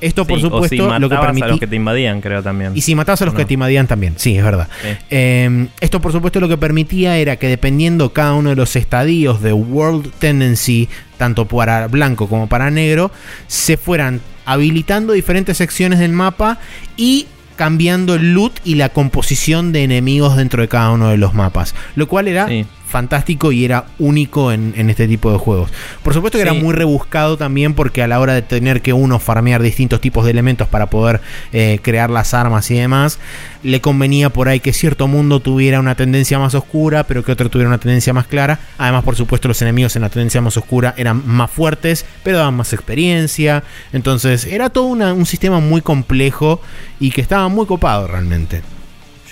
Esto, 0.01 0.27
por 0.27 0.41
supuesto, 0.41 0.99
lo 0.99 1.09
que 1.09 1.17
permitía. 1.17 1.47
a 1.47 1.49
los 1.49 1.61
que 1.61 1.67
te 1.67 1.77
invadían, 1.77 2.21
creo 2.21 2.43
también. 2.43 2.73
Y 2.75 2.83
si 2.83 2.95
matabas 2.95 3.23
a 3.23 3.27
los 3.27 3.35
que 3.35 3.45
te 3.45 3.55
invadían 3.55 3.87
también, 3.87 4.15
sí, 4.17 4.37
es 4.37 4.45
verdad. 4.45 4.69
Em, 5.09 5.69
esto, 5.81 6.01
por 6.01 6.13
supuesto, 6.13 6.41
lo 6.41 6.49
que 6.49 6.57
permitía 6.57 7.17
era 7.17 7.37
que 7.37 7.49
dependiendo 7.49 8.13
cada 8.13 8.35
uno 8.35 8.51
de 8.51 8.57
los 8.57 8.77
estadios 8.77 9.41
de 9.41 9.53
World 9.53 10.11
Tendency, 10.19 10.89
tanto 11.17 11.47
para 11.47 11.87
blanco 11.89 12.29
como 12.29 12.49
para 12.49 12.71
negro, 12.71 13.11
se 13.47 13.77
fueran 13.77 14.21
habilitando 14.45 15.13
diferentes 15.13 15.57
secciones 15.57 15.99
del 15.99 16.13
mapa 16.13 16.59
y 16.97 17.27
cambiando 17.57 18.15
el 18.15 18.33
loot 18.33 18.55
y 18.65 18.77
la 18.77 18.89
composición 18.89 19.71
de 19.73 19.85
enemigos 19.85 20.35
dentro 20.37 20.63
de 20.63 20.69
cada 20.69 20.93
uno 20.93 21.11
de 21.11 21.19
los 21.19 21.35
mapas. 21.35 21.75
Lo 21.95 22.09
cual 22.09 22.27
era 22.27 22.49
fantástico 22.91 23.53
y 23.53 23.65
era 23.65 23.87
único 23.99 24.53
en, 24.53 24.91
este 24.91 25.09
tipo 25.09 25.33
de 25.33 25.39
juegos. 25.39 25.71
Por 26.03 26.13
supuesto 26.13 26.37
que 26.37 26.43
era 26.43 26.53
muy 26.53 26.75
rebuscado 26.75 27.37
también 27.37 27.75
porque 27.75 28.03
a 28.03 28.09
la 28.09 28.21
hora 28.21 28.35
de 28.35 28.43
tener 28.43 28.83
que 28.83 28.93
uno 28.93 29.19
farmear 29.19 29.63
distintos 29.63 30.01
tipos 30.01 30.25
de 30.25 30.33
elementos 30.33 30.69
para 30.69 30.91
poder 30.91 31.21
eh, 31.53 31.79
crear 31.83 32.11
las 32.11 32.35
armas 32.35 32.71
y 32.71 32.75
demás, 32.75 33.19
le 33.63 33.81
convenía 33.81 34.31
por 34.31 34.49
ahí 34.49 34.61
que 34.61 34.73
cierto 34.73 35.07
mundo 35.07 35.41
tuviera 35.41 35.81
una 35.81 35.95
tendencia 35.95 36.39
más 36.39 36.55
oscura, 36.55 37.05
pero 37.05 37.25
que 37.25 37.33
otro 37.33 37.49
tuviera 37.49 37.69
una 37.69 37.79
tendencia 37.79 38.13
más 38.13 38.27
clara. 38.27 38.61
Además, 38.79 39.05
por 39.05 39.17
supuesto, 39.17 39.49
los 39.49 39.63
enemigos 39.63 39.97
en 39.97 40.03
la 40.03 40.09
tendencia 40.09 40.41
más 40.41 40.57
oscura 40.57 40.95
eran 40.97 41.23
más 41.27 41.51
fuertes, 41.51 42.05
pero 42.23 42.39
daban 42.39 42.55
más 42.55 42.73
experiencia. 42.73 43.63
Entonces, 43.93 44.47
era 44.47 44.71
todo 44.71 44.85
un 44.85 45.27
sistema 45.27 45.61
muy 45.61 45.81
complejo 45.81 46.61
y 46.99 47.11
que 47.11 47.21
estaba 47.21 47.49
muy 47.49 47.67
copado 47.67 48.07
realmente. 48.07 48.63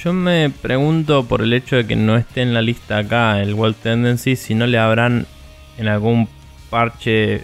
Yo 0.02 0.12
me 0.12 0.50
pregunto 0.50 1.24
por 1.24 1.42
el 1.42 1.52
hecho 1.52 1.74
de 1.74 1.86
que 1.86 1.96
no 1.96 2.16
esté 2.16 2.42
en 2.42 2.54
la 2.54 2.62
lista 2.62 2.98
acá 2.98 3.42
el 3.42 3.54
World 3.54 3.76
Tendency, 3.82 4.36
si 4.36 4.54
no 4.54 4.66
le 4.66 4.78
habrán 4.78 5.26
en 5.76 5.88
algún 5.88 6.28
parche 6.70 7.42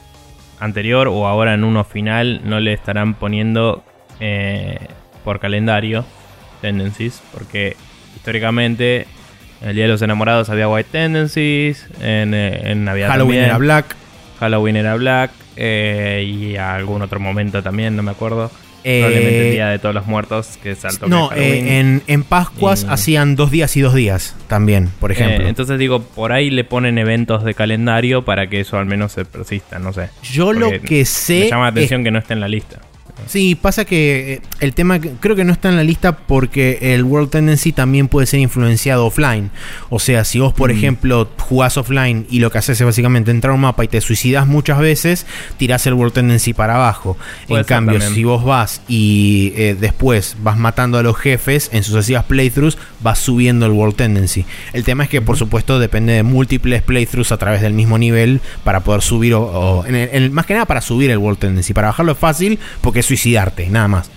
anterior 0.60 1.08
o 1.08 1.26
ahora 1.26 1.54
en 1.54 1.64
uno 1.64 1.82
final, 1.82 2.42
no 2.44 2.60
le 2.60 2.72
estarán 2.72 3.14
poniendo 3.14 3.82
eh, 4.20 4.78
por 5.24 5.40
calendario 5.40 6.04
Tendencies, 6.60 7.22
porque 7.32 7.76
históricamente 8.14 9.08
en 9.60 9.70
el 9.70 9.74
Día 9.74 9.84
de 9.84 9.90
los 9.90 10.02
Enamorados 10.02 10.48
había 10.48 10.68
White 10.68 10.90
Tendencies, 10.92 11.88
en, 12.00 12.34
eh, 12.34 12.70
en 12.70 12.84
Navidad 12.84 13.08
Halloween 13.08 13.40
era 13.40 13.58
Black. 13.58 13.96
Halloween 14.38 14.76
era 14.76 14.94
Black, 14.94 15.32
eh, 15.56 16.24
y 16.26 16.56
algún 16.56 17.02
otro 17.02 17.18
momento 17.18 17.62
también, 17.62 17.96
no 17.96 18.02
me 18.02 18.12
acuerdo. 18.12 18.50
Probablemente 18.84 19.46
el 19.46 19.52
día 19.52 19.68
de 19.68 19.78
todos 19.78 19.94
los 19.94 20.06
muertos, 20.06 20.58
que 20.62 20.74
saltó. 20.74 21.08
No, 21.08 21.32
eh, 21.32 21.80
en, 21.80 22.02
en, 22.06 22.22
Pascuas 22.22 22.86
hacían 22.88 23.34
dos 23.34 23.50
días 23.50 23.76
y 23.76 23.80
dos 23.80 23.94
días 23.94 24.36
también, 24.46 24.90
por 25.00 25.10
eh, 25.10 25.14
ejemplo. 25.14 25.48
entonces 25.48 25.78
digo, 25.78 26.02
por 26.02 26.32
ahí 26.32 26.50
le 26.50 26.64
ponen 26.64 26.98
eventos 26.98 27.44
de 27.44 27.54
calendario 27.54 28.24
para 28.24 28.48
que 28.48 28.60
eso 28.60 28.78
al 28.78 28.86
menos 28.86 29.12
se 29.12 29.24
persista, 29.24 29.78
no 29.78 29.92
sé. 29.92 30.10
Yo 30.22 30.52
lo 30.52 30.70
que 30.82 31.04
sé. 31.04 31.40
Me 31.40 31.50
llama 31.50 31.64
la 31.64 31.70
atención 31.70 32.04
que 32.04 32.10
no 32.10 32.18
esté 32.18 32.34
en 32.34 32.40
la 32.40 32.48
lista. 32.48 32.80
Sí, 33.26 33.54
pasa 33.54 33.84
que 33.84 34.34
eh, 34.34 34.40
el 34.60 34.74
tema 34.74 35.00
creo 35.00 35.36
que 35.36 35.44
no 35.44 35.52
está 35.52 35.68
en 35.68 35.76
la 35.76 35.84
lista 35.84 36.16
porque 36.16 36.78
el 36.80 37.04
World 37.04 37.30
Tendency 37.30 37.72
también 37.72 38.08
puede 38.08 38.26
ser 38.26 38.40
influenciado 38.40 39.06
offline. 39.06 39.50
O 39.90 39.98
sea, 39.98 40.24
si 40.24 40.38
vos, 40.38 40.52
por 40.52 40.72
mm. 40.72 40.76
ejemplo, 40.76 41.28
jugás 41.38 41.76
offline 41.76 42.26
y 42.30 42.40
lo 42.40 42.50
que 42.50 42.58
haces 42.58 42.80
es 42.80 42.86
básicamente 42.86 43.30
entrar 43.30 43.52
a 43.52 43.54
un 43.54 43.60
mapa 43.60 43.84
y 43.84 43.88
te 43.88 44.00
suicidas 44.00 44.46
muchas 44.46 44.78
veces, 44.78 45.26
tirás 45.56 45.86
el 45.86 45.94
World 45.94 46.14
Tendency 46.14 46.52
para 46.52 46.76
abajo. 46.76 47.16
en 47.48 47.64
cambio, 47.64 48.00
si 48.00 48.24
vos 48.24 48.44
vas 48.44 48.82
y 48.88 49.52
eh, 49.56 49.76
después 49.78 50.36
vas 50.42 50.58
matando 50.58 50.98
a 50.98 51.02
los 51.02 51.16
jefes 51.16 51.70
en 51.72 51.82
sucesivas 51.82 52.24
playthroughs, 52.24 52.78
vas 53.00 53.18
subiendo 53.18 53.66
el 53.66 53.72
World 53.72 53.96
Tendency. 53.96 54.44
El 54.72 54.84
tema 54.84 55.04
es 55.04 55.10
que, 55.10 55.20
por 55.20 55.36
supuesto, 55.36 55.78
depende 55.78 56.12
de 56.12 56.22
múltiples 56.22 56.82
playthroughs 56.82 57.32
a 57.32 57.36
través 57.36 57.60
del 57.60 57.72
mismo 57.72 57.98
nivel 57.98 58.40
para 58.64 58.80
poder 58.80 59.02
subir, 59.02 59.34
o, 59.34 59.84
más 60.30 60.46
que 60.46 60.54
nada 60.54 60.66
para 60.66 60.80
subir 60.80 61.10
el 61.10 61.18
World 61.18 61.38
Tendency. 61.38 61.74
Para 61.74 61.88
bajarlo 61.88 62.12
es 62.12 62.18
fácil 62.18 62.58
porque 62.80 63.00
es 63.00 63.06
suicidarte, 63.14 63.68
nada 63.70 63.88
más. 63.88 64.10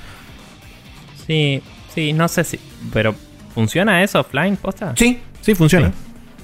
Sí, 1.28 1.62
sí, 1.94 2.14
no 2.14 2.28
sé 2.28 2.44
si. 2.44 2.60
Pero, 2.92 3.14
¿funciona 3.54 4.04
eso 4.04 4.22
offline, 4.22 4.58
posta? 4.58 4.94
Sí, 4.96 5.20
sí, 5.42 5.54
funciona. 5.54 5.92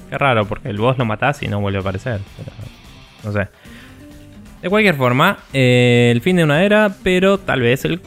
Qué 0.08 0.18
raro, 0.18 0.46
porque 0.46 0.68
el 0.68 0.78
boss 0.78 0.96
lo 0.98 1.04
matás 1.04 1.42
y 1.42 1.48
no 1.48 1.60
vuelve 1.60 1.78
a 1.78 1.80
aparecer. 1.80 2.20
no 3.24 3.32
sé. 3.32 3.48
De 4.62 4.70
cualquier 4.70 4.94
forma, 4.94 5.38
eh, 5.52 6.10
el 6.12 6.20
fin 6.22 6.36
de 6.36 6.44
una 6.44 6.62
era, 6.62 6.94
pero 7.02 7.38
tal 7.38 7.60
vez 7.60 7.84
el 7.84 8.00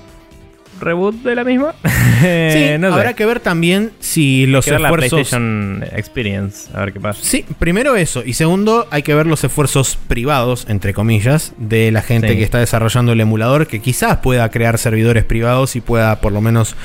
reboot 0.80 1.16
de 1.24 1.36
la 1.36 1.44
misma. 1.44 1.76
sí, 2.22 2.86
habrá 2.86 3.14
que 3.14 3.26
ver 3.26 3.40
también 3.40 3.92
si 4.00 4.46
los 4.46 4.68
esfuerzos. 4.68 4.82
La 4.82 4.92
PlayStation 4.92 5.86
Experience, 5.94 6.70
a 6.74 6.80
ver 6.82 6.94
qué 6.94 7.00
pasa. 7.00 7.20
Sí, 7.24 7.46
primero 7.60 7.96
eso. 7.96 8.24
Y 8.26 8.34
segundo, 8.34 8.88
hay 8.92 9.04
que 9.04 9.14
ver 9.14 9.28
los 9.28 9.44
esfuerzos 9.44 9.98
privados, 10.08 10.66
entre 10.70 10.94
comillas, 10.94 11.54
de 11.58 11.92
la 11.92 12.02
gente 12.02 12.36
que 12.36 12.44
está 12.44 12.60
desarrollando 12.60 13.12
el 13.12 13.22
emulador, 13.22 13.68
que 13.68 13.80
quizás 13.80 14.18
pueda 14.18 14.50
crear 14.50 14.78
servidores 14.78 15.24
privados 15.24 15.76
y 15.76 15.82
pueda 15.82 16.20
por 16.22 16.32
lo 16.32 16.42
menos 16.42 16.76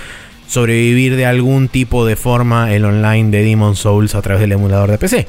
sobrevivir 0.52 1.16
de 1.16 1.24
algún 1.24 1.68
tipo 1.68 2.04
de 2.04 2.16
forma 2.16 2.74
el 2.74 2.84
online 2.84 3.30
de 3.30 3.42
Demon 3.42 3.74
Souls 3.74 4.14
a 4.14 4.20
través 4.20 4.40
del 4.40 4.52
emulador 4.52 4.90
de 4.90 4.98
PC. 4.98 5.26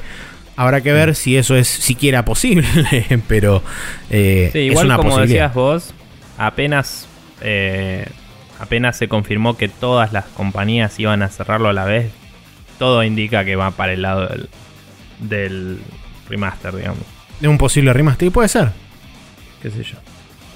Habrá 0.56 0.82
que 0.82 0.92
ver 0.92 1.14
si 1.14 1.36
eso 1.36 1.56
es 1.56 1.66
siquiera 1.66 2.24
posible, 2.24 2.66
pero 3.28 3.62
eh, 4.10 4.50
igual 4.54 4.86
es 4.86 4.92
una 4.92 4.96
como 4.98 5.18
decías 5.18 5.52
vos, 5.54 5.94
apenas 6.38 7.08
eh, 7.40 8.06
apenas 8.58 8.96
se 8.96 9.08
confirmó 9.08 9.56
que 9.56 9.68
todas 9.68 10.12
las 10.12 10.24
compañías 10.26 10.98
iban 10.98 11.22
a 11.22 11.28
cerrarlo 11.28 11.68
a 11.68 11.72
la 11.72 11.84
vez, 11.84 12.10
todo 12.78 13.02
indica 13.04 13.44
que 13.44 13.56
va 13.56 13.70
para 13.70 13.92
el 13.92 14.02
lado 14.02 14.28
del, 15.20 15.80
remaster, 16.28 16.74
digamos. 16.74 17.00
De 17.40 17.48
un 17.48 17.58
posible 17.58 17.92
remaster, 17.92 18.30
puede 18.30 18.48
ser. 18.48 18.70
Qué 19.62 19.70
sé 19.70 19.82
yo. 19.82 19.96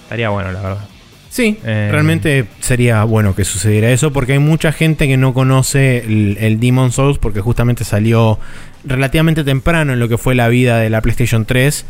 Estaría 0.05 0.29
bueno, 0.31 0.53
la 0.53 0.61
verdad. 0.61 0.89
Sí, 1.31 1.59
eh, 1.65 1.89
realmente 1.93 2.47
sería 2.61 3.05
bueno 3.05 3.35
que 3.35 3.45
sucediera 3.45 3.91
eso 3.91 4.13
porque 4.15 4.33
hay 4.33 4.39
mucha 4.39 4.73
gente 4.73 5.07
que 5.07 5.19
no 5.19 5.35
conoce 5.35 5.99
el, 5.99 6.39
el, 6.41 6.59
Demon 6.59 6.91
Souls 6.91 7.19
porque 7.19 7.43
justamente 7.43 7.85
salió 7.85 8.39
relativamente 8.85 9.45
temprano 9.45 9.93
en 9.93 10.01
lo 10.01 10.09
que 10.09 10.17
fue 10.17 10.35
la 10.35 10.49
vida 10.49 10.79
de 10.79 10.89
la 10.89 11.03
PlayStation 11.03 11.45
3. 11.45 11.85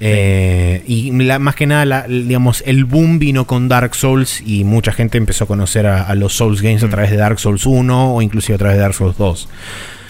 Eh, 0.00 0.82
y 0.86 1.12
más 1.12 1.54
que 1.54 1.66
nada, 1.66 2.06
digamos, 2.08 2.62
el 2.66 2.84
boom 2.84 3.18
vino 3.18 3.46
con 3.46 3.68
Dark 3.68 3.94
Souls 3.94 4.42
y 4.44 4.64
mucha 4.64 4.92
gente 4.92 5.18
empezó 5.18 5.44
a 5.44 5.46
conocer 5.46 5.86
a, 5.86 6.14
los 6.14 6.34
Souls 6.34 6.62
Games 6.62 6.82
a 6.82 6.86
mm. 6.86 6.90
través 6.90 7.10
de 7.10 7.16
Dark 7.16 7.38
Souls 7.38 7.64
1 7.64 8.14
o 8.14 8.22
inclusive 8.22 8.56
a 8.56 8.58
través 8.58 8.76
de 8.76 8.82
Dark 8.82 8.94
Souls 8.94 9.16
2. 9.16 9.48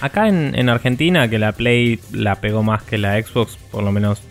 Acá 0.01 0.29
en, 0.29 0.69
Argentina, 0.69 1.29
que 1.29 1.39
la 1.39 1.53
Play 1.53 1.99
la 2.13 2.37
pegó 2.37 2.63
más 2.63 2.83
que 2.83 2.99
la 2.99 3.21
Xbox, 3.23 3.57
por 3.71 3.83
lo 3.83 3.93
menos 3.93 4.23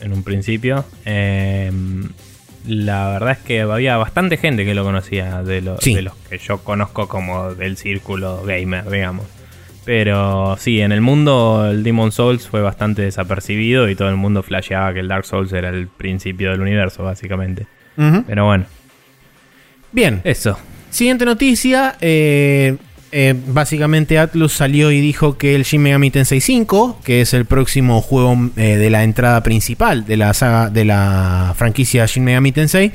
en 0.00 0.12
un 0.12 0.22
principio, 0.22 0.84
em, 1.04 2.08
la 2.66 3.08
verdad 3.08 3.32
es 3.32 3.38
que 3.38 3.60
había 3.60 3.96
bastante 3.98 4.38
gente 4.38 4.64
que 4.64 4.74
lo 4.74 4.82
conocía 4.82 5.42
de, 5.42 5.60
de 5.60 6.02
los 6.02 6.14
que 6.28 6.38
yo 6.38 6.58
conozco 6.58 7.06
como 7.06 7.54
del 7.54 7.76
círculo 7.76 8.42
gamer, 8.44 8.88
digamos. 8.90 9.26
Pero 9.90 10.56
sí, 10.56 10.80
en 10.80 10.92
el 10.92 11.00
mundo 11.00 11.66
el 11.68 11.82
Demon 11.82 12.12
Souls 12.12 12.46
fue 12.46 12.60
bastante 12.60 13.02
desapercibido 13.02 13.88
y 13.88 13.96
todo 13.96 14.08
el 14.08 14.14
mundo 14.14 14.44
flasheaba 14.44 14.94
que 14.94 15.00
el 15.00 15.08
Dark 15.08 15.24
Souls 15.24 15.52
era 15.52 15.68
el 15.68 15.88
principio 15.88 16.52
del 16.52 16.60
universo, 16.60 17.02
básicamente. 17.02 17.66
Pero 17.96 18.44
bueno. 18.44 18.66
Bien. 19.90 20.20
Eso. 20.22 20.56
Siguiente 20.90 21.24
noticia. 21.24 21.96
Eh, 22.00 22.76
eh, 23.10 23.34
básicamente 23.48 24.20
Atlus 24.20 24.52
salió 24.52 24.92
y 24.92 25.00
dijo 25.00 25.36
que 25.36 25.56
el 25.56 25.64
Shin 25.64 25.82
Megami 25.82 26.12
Tensei 26.12 26.40
5, 26.40 27.00
que 27.02 27.22
es 27.22 27.34
el 27.34 27.44
próximo 27.44 28.00
juego 28.00 28.36
eh, 28.56 28.76
de 28.76 28.90
la 28.90 29.02
entrada 29.02 29.42
principal 29.42 30.06
de 30.06 30.16
la 30.16 30.32
saga 30.34 30.70
de 30.70 30.84
la 30.84 31.52
franquicia 31.56 32.06
Shin 32.06 32.22
Megami 32.22 32.52
Tensei, 32.52 32.92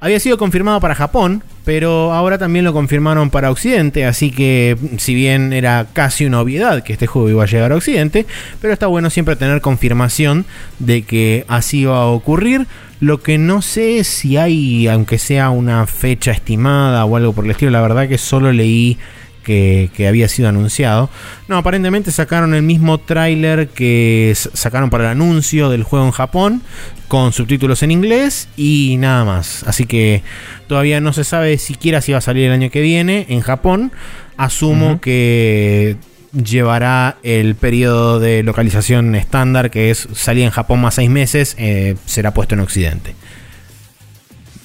había 0.00 0.18
sido 0.18 0.38
confirmado 0.38 0.80
para 0.80 0.94
Japón, 0.94 1.44
pero 1.64 2.12
ahora 2.12 2.38
también 2.38 2.64
lo 2.64 2.72
confirmaron 2.72 3.30
para 3.30 3.50
Occidente, 3.50 4.04
así 4.04 4.30
que 4.30 4.76
si 4.98 5.14
bien 5.14 5.52
era 5.52 5.86
casi 5.92 6.24
una 6.24 6.40
obviedad 6.40 6.82
que 6.82 6.92
este 6.92 7.06
juego 7.06 7.28
iba 7.28 7.42
a 7.42 7.46
llegar 7.46 7.72
a 7.72 7.76
Occidente, 7.76 8.26
pero 8.60 8.72
está 8.72 8.86
bueno 8.86 9.10
siempre 9.10 9.36
tener 9.36 9.60
confirmación 9.60 10.46
de 10.78 11.02
que 11.02 11.44
así 11.48 11.84
va 11.84 12.02
a 12.02 12.06
ocurrir. 12.06 12.66
Lo 13.00 13.22
que 13.22 13.38
no 13.38 13.62
sé 13.62 13.98
es 13.98 14.08
si 14.08 14.36
hay, 14.36 14.86
aunque 14.86 15.18
sea 15.18 15.48
una 15.50 15.86
fecha 15.86 16.32
estimada 16.32 17.04
o 17.06 17.16
algo 17.16 17.32
por 17.32 17.46
el 17.46 17.52
estilo, 17.52 17.70
la 17.70 17.80
verdad 17.80 18.08
que 18.08 18.18
solo 18.18 18.52
leí 18.52 18.98
que, 19.42 19.90
había 20.08 20.28
sido 20.28 20.48
anunciado. 20.48 21.10
No, 21.48 21.56
aparentemente 21.56 22.12
sacaron 22.12 22.54
el 22.54 22.62
mismo 22.62 22.98
tráiler 22.98 23.68
que 23.68 24.32
sacaron 24.54 24.90
para 24.90 25.04
el 25.04 25.10
anuncio 25.10 25.68
del 25.70 25.82
juego 25.82 26.06
en 26.06 26.12
Japón, 26.12 26.62
con 27.08 27.32
subtítulos 27.32 27.82
en 27.82 27.90
inglés 27.90 28.48
y 28.56 28.96
nada 28.98 29.24
más. 29.24 29.64
Así 29.64 29.86
que 29.86 30.22
todavía 30.66 31.00
no 31.00 31.12
se 31.12 31.24
sabe 31.24 31.58
siquiera 31.58 32.00
si 32.00 32.12
va 32.12 32.18
a 32.18 32.22
salir 32.22 32.46
el 32.46 32.52
año 32.52 32.70
que 32.70 32.80
viene 32.80 33.26
en 33.28 33.40
Japón. 33.40 33.92
Asumo 34.36 35.00
que 35.00 35.96
llevará 36.32 37.18
el 37.22 37.54
periodo 37.56 38.20
de 38.20 38.42
localización 38.42 39.14
estándar, 39.14 39.70
que 39.70 39.90
es 39.90 40.08
salir 40.14 40.44
en 40.44 40.50
Japón 40.50 40.80
más 40.80 40.94
seis 40.94 41.10
meses, 41.10 41.56
eh, 41.58 41.96
será 42.06 42.32
puesto 42.32 42.54
en 42.54 42.60
Occidente. 42.60 43.14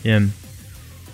Bien. 0.03 0.31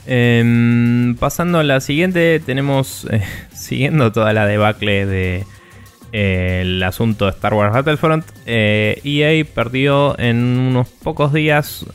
Em, 0.08 1.16
pasando 1.16 1.60
a 1.60 1.64
la 1.64 1.80
siguiente, 1.80 2.40
tenemos, 2.40 3.08
eh, 3.12 3.24
siguiendo 3.54 4.12
toda 4.12 4.34
la 4.34 4.46
debacle 4.46 5.06
de, 5.06 5.46
el 6.12 6.82
asunto 6.84 7.26
de 7.26 7.32
Star 7.32 7.54
Wars 7.54 7.74
Battlefront, 7.74 8.26
EA 8.46 9.32
e 9.32 9.46
perdió 9.46 10.20
en 10.20 10.58
unos 10.58 10.90
pocos 10.90 11.32
días 11.32 11.86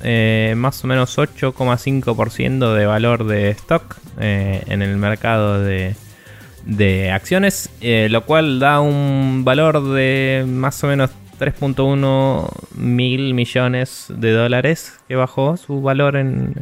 más 0.56 0.82
o 0.82 0.86
menos 0.86 1.18
8,5% 1.18 2.74
de 2.74 2.86
valor 2.86 3.26
de 3.26 3.50
stock 3.50 3.96
en 4.18 4.80
el 4.80 4.96
mercado 4.96 5.62
de 5.62 7.10
acciones, 7.12 7.68
lo 7.82 8.24
cual 8.24 8.58
da 8.58 8.80
un 8.80 9.42
valor 9.44 9.92
de 9.92 10.46
más 10.48 10.82
o 10.82 10.86
menos 10.86 11.10
3.1 11.38 12.48
mil 12.76 13.34
millones 13.34 14.06
de 14.08 14.32
dólares 14.32 14.98
que 15.08 15.16
bajó 15.16 15.56
su 15.56 15.82
valor 15.82 16.16
en, 16.16 16.54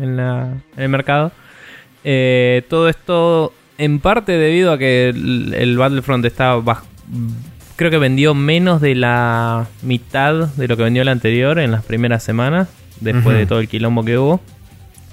el 0.76 0.88
mercado. 0.88 1.32
Eh, 2.04 2.62
todo 2.68 2.88
esto 2.88 3.52
en 3.78 3.98
parte 4.00 4.32
debido 4.32 4.72
a 4.72 4.78
que 4.78 5.08
el, 5.08 5.76
Battlefront 5.76 6.24
estaba 6.24 6.82
creo 7.76 7.90
que 7.90 7.98
vendió 7.98 8.34
menos 8.34 8.80
de 8.80 8.94
la 8.94 9.66
mitad 9.82 10.48
de 10.48 10.68
lo 10.68 10.76
que 10.76 10.84
vendió 10.84 11.02
el 11.02 11.08
anterior 11.08 11.58
en 11.58 11.72
las 11.72 11.84
primeras 11.84 12.22
semanas, 12.22 12.68
después 13.00 13.36
de 13.36 13.46
todo 13.46 13.60
el 13.60 13.68
quilombo 13.68 14.04
que 14.04 14.18
hubo. 14.18 14.40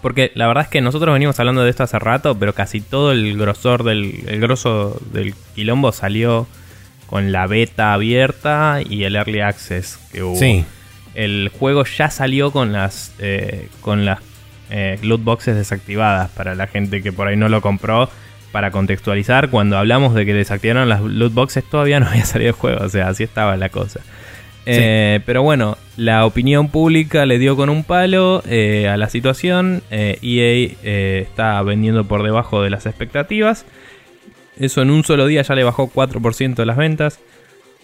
Porque 0.02 0.32
la 0.34 0.48
verdad 0.48 0.64
es 0.64 0.70
que 0.70 0.82
nosotros 0.82 1.14
venimos 1.14 1.40
hablando 1.40 1.64
de 1.64 1.70
esto 1.70 1.84
hace 1.84 2.00
rato, 2.00 2.38
pero 2.38 2.54
casi 2.54 2.82
todo 2.82 3.12
el 3.12 3.38
grosor 3.38 3.84
del 3.84 4.24
el 4.28 4.40
grosso 4.40 5.00
del 5.14 5.36
quilombo 5.54 5.92
salió 5.92 6.48
con 7.12 7.34
la 7.34 7.46
beta 7.46 7.94
abierta 7.94 8.80
y 8.90 9.04
el 9.04 9.18
early 9.18 9.42
access 9.42 10.00
que 10.14 10.24
hubo. 10.24 10.38
Sí. 10.38 10.64
El 11.14 11.52
juego 11.60 11.84
ya 11.84 12.10
salió 12.10 12.52
con 12.52 12.72
las 12.72 13.14
eh, 13.20 13.68
con 13.82 14.06
las 14.06 14.20
eh, 14.70 14.98
loot 15.04 15.22
boxes 15.22 15.58
desactivadas 15.58 16.30
para 16.32 16.56
la 16.56 16.68
gente 16.68 17.04
que 17.04 17.12
por 17.12 17.28
ahí 17.28 17.36
no 17.36 17.50
lo 17.50 17.62
compró. 17.62 18.10
Para 18.54 18.72
contextualizar, 18.72 19.50
cuando 19.50 19.78
hablamos 19.78 20.14
de 20.14 20.26
que 20.26 20.34
desactivaron 20.34 20.90
las 20.90 21.02
loot 21.02 21.34
boxes, 21.34 21.66
todavía 21.66 22.00
no 22.00 22.08
había 22.08 22.26
salido 22.26 22.50
el 22.50 22.56
juego, 22.56 22.84
o 22.84 22.90
sea, 22.90 23.10
así 23.10 23.24
estaba 23.24 23.58
la 23.58 23.70
cosa. 23.70 24.00
Eh, 24.66 25.20
pero 25.26 25.42
bueno, 25.42 25.78
la 25.98 26.26
opinión 26.26 26.70
pública 26.70 27.26
le 27.26 27.40
dio 27.40 27.58
con 27.58 27.70
un 27.70 27.84
palo 27.84 28.42
a 28.46 28.98
la 28.98 29.10
situación. 29.10 29.84
EA 29.92 30.72
está 31.22 31.62
vendiendo 31.62 32.06
por 32.06 32.24
debajo 32.24 32.62
de 32.62 32.70
las 32.70 32.86
expectativas. 32.86 33.66
Eso 34.58 34.82
en 34.82 34.92
un 34.92 35.04
solo 35.04 35.28
día 35.28 35.42
ya 35.42 35.56
le 35.56 35.64
bajó 35.64 35.92
4% 35.92 36.56
de 36.56 36.66
las 36.66 36.78
ventas. 36.78 37.20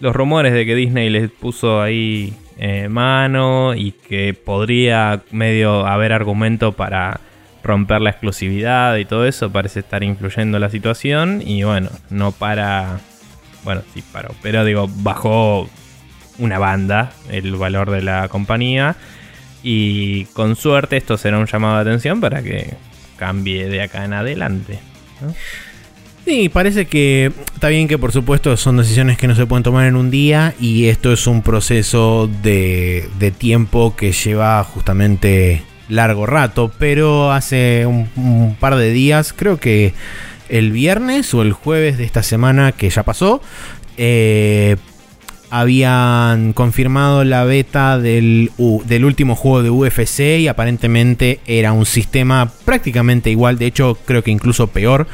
Los 0.00 0.14
rumores 0.14 0.52
de 0.52 0.64
que 0.64 0.74
Disney 0.74 1.10
les 1.10 1.30
puso 1.30 1.82
ahí 1.82 2.34
eh, 2.58 2.88
mano 2.88 3.74
y 3.74 3.92
que 3.92 4.34
podría 4.34 5.22
medio 5.30 5.86
haber 5.86 6.12
argumento 6.12 6.72
para 6.72 7.20
romper 7.62 8.00
la 8.00 8.10
exclusividad 8.10 8.96
y 8.96 9.04
todo 9.04 9.26
eso 9.26 9.50
parece 9.50 9.80
estar 9.80 10.02
influyendo 10.02 10.58
la 10.58 10.70
situación. 10.70 11.42
Y 11.44 11.64
bueno, 11.64 11.90
no 12.10 12.32
para. 12.32 13.00
Bueno, 13.64 13.82
sí 13.92 14.02
paró, 14.12 14.30
pero 14.42 14.64
digo, 14.64 14.88
bajó 14.88 15.68
una 16.38 16.58
banda 16.58 17.12
el 17.30 17.56
valor 17.56 17.90
de 17.90 18.02
la 18.02 18.28
compañía. 18.28 18.96
Y 19.62 20.26
con 20.26 20.54
suerte 20.56 20.96
esto 20.96 21.16
será 21.16 21.38
un 21.38 21.46
llamado 21.46 21.76
de 21.76 21.82
atención 21.82 22.20
para 22.20 22.42
que 22.42 22.74
cambie 23.16 23.68
de 23.68 23.82
acá 23.82 24.04
en 24.04 24.12
adelante. 24.12 24.78
Sí, 26.28 26.50
parece 26.50 26.86
que 26.86 27.32
está 27.54 27.68
bien 27.68 27.88
que 27.88 27.96
por 27.96 28.12
supuesto 28.12 28.54
son 28.58 28.76
decisiones 28.76 29.16
que 29.16 29.26
no 29.26 29.34
se 29.34 29.46
pueden 29.46 29.62
tomar 29.62 29.86
en 29.86 29.96
un 29.96 30.10
día 30.10 30.52
y 30.60 30.88
esto 30.88 31.10
es 31.10 31.26
un 31.26 31.40
proceso 31.40 32.28
de, 32.42 33.08
tiempo 33.38 33.96
que 33.96 34.12
lleva 34.12 34.62
justamente 34.62 35.62
largo 35.88 36.26
rato, 36.26 36.70
pero 36.78 37.32
hace 37.32 37.86
un, 37.86 38.54
par 38.60 38.76
de 38.76 38.90
días, 38.90 39.32
creo 39.32 39.56
que 39.56 39.94
el 40.50 40.70
viernes 40.70 41.32
o 41.32 41.40
el 41.40 41.54
jueves 41.54 41.96
de 41.96 42.04
esta 42.04 42.22
semana 42.22 42.72
que 42.72 42.90
ya 42.90 43.04
pasó, 43.04 43.40
eh, 43.96 44.76
habían 45.50 46.52
confirmado 46.52 47.24
la 47.24 47.44
beta 47.44 47.98
del, 47.98 48.50
del 48.86 49.04
último 49.04 49.34
juego 49.34 49.62
de 49.62 49.70
UFC 49.70 50.40
y 50.40 50.48
aparentemente 50.48 51.40
era 51.46 51.72
un 51.72 51.86
sistema 51.86 52.50
prácticamente 52.64 53.30
igual, 53.30 53.58
de 53.58 53.66
hecho 53.66 53.98
creo 54.04 54.22
que 54.22 54.30
incluso 54.30 54.68
peor, 54.68 55.06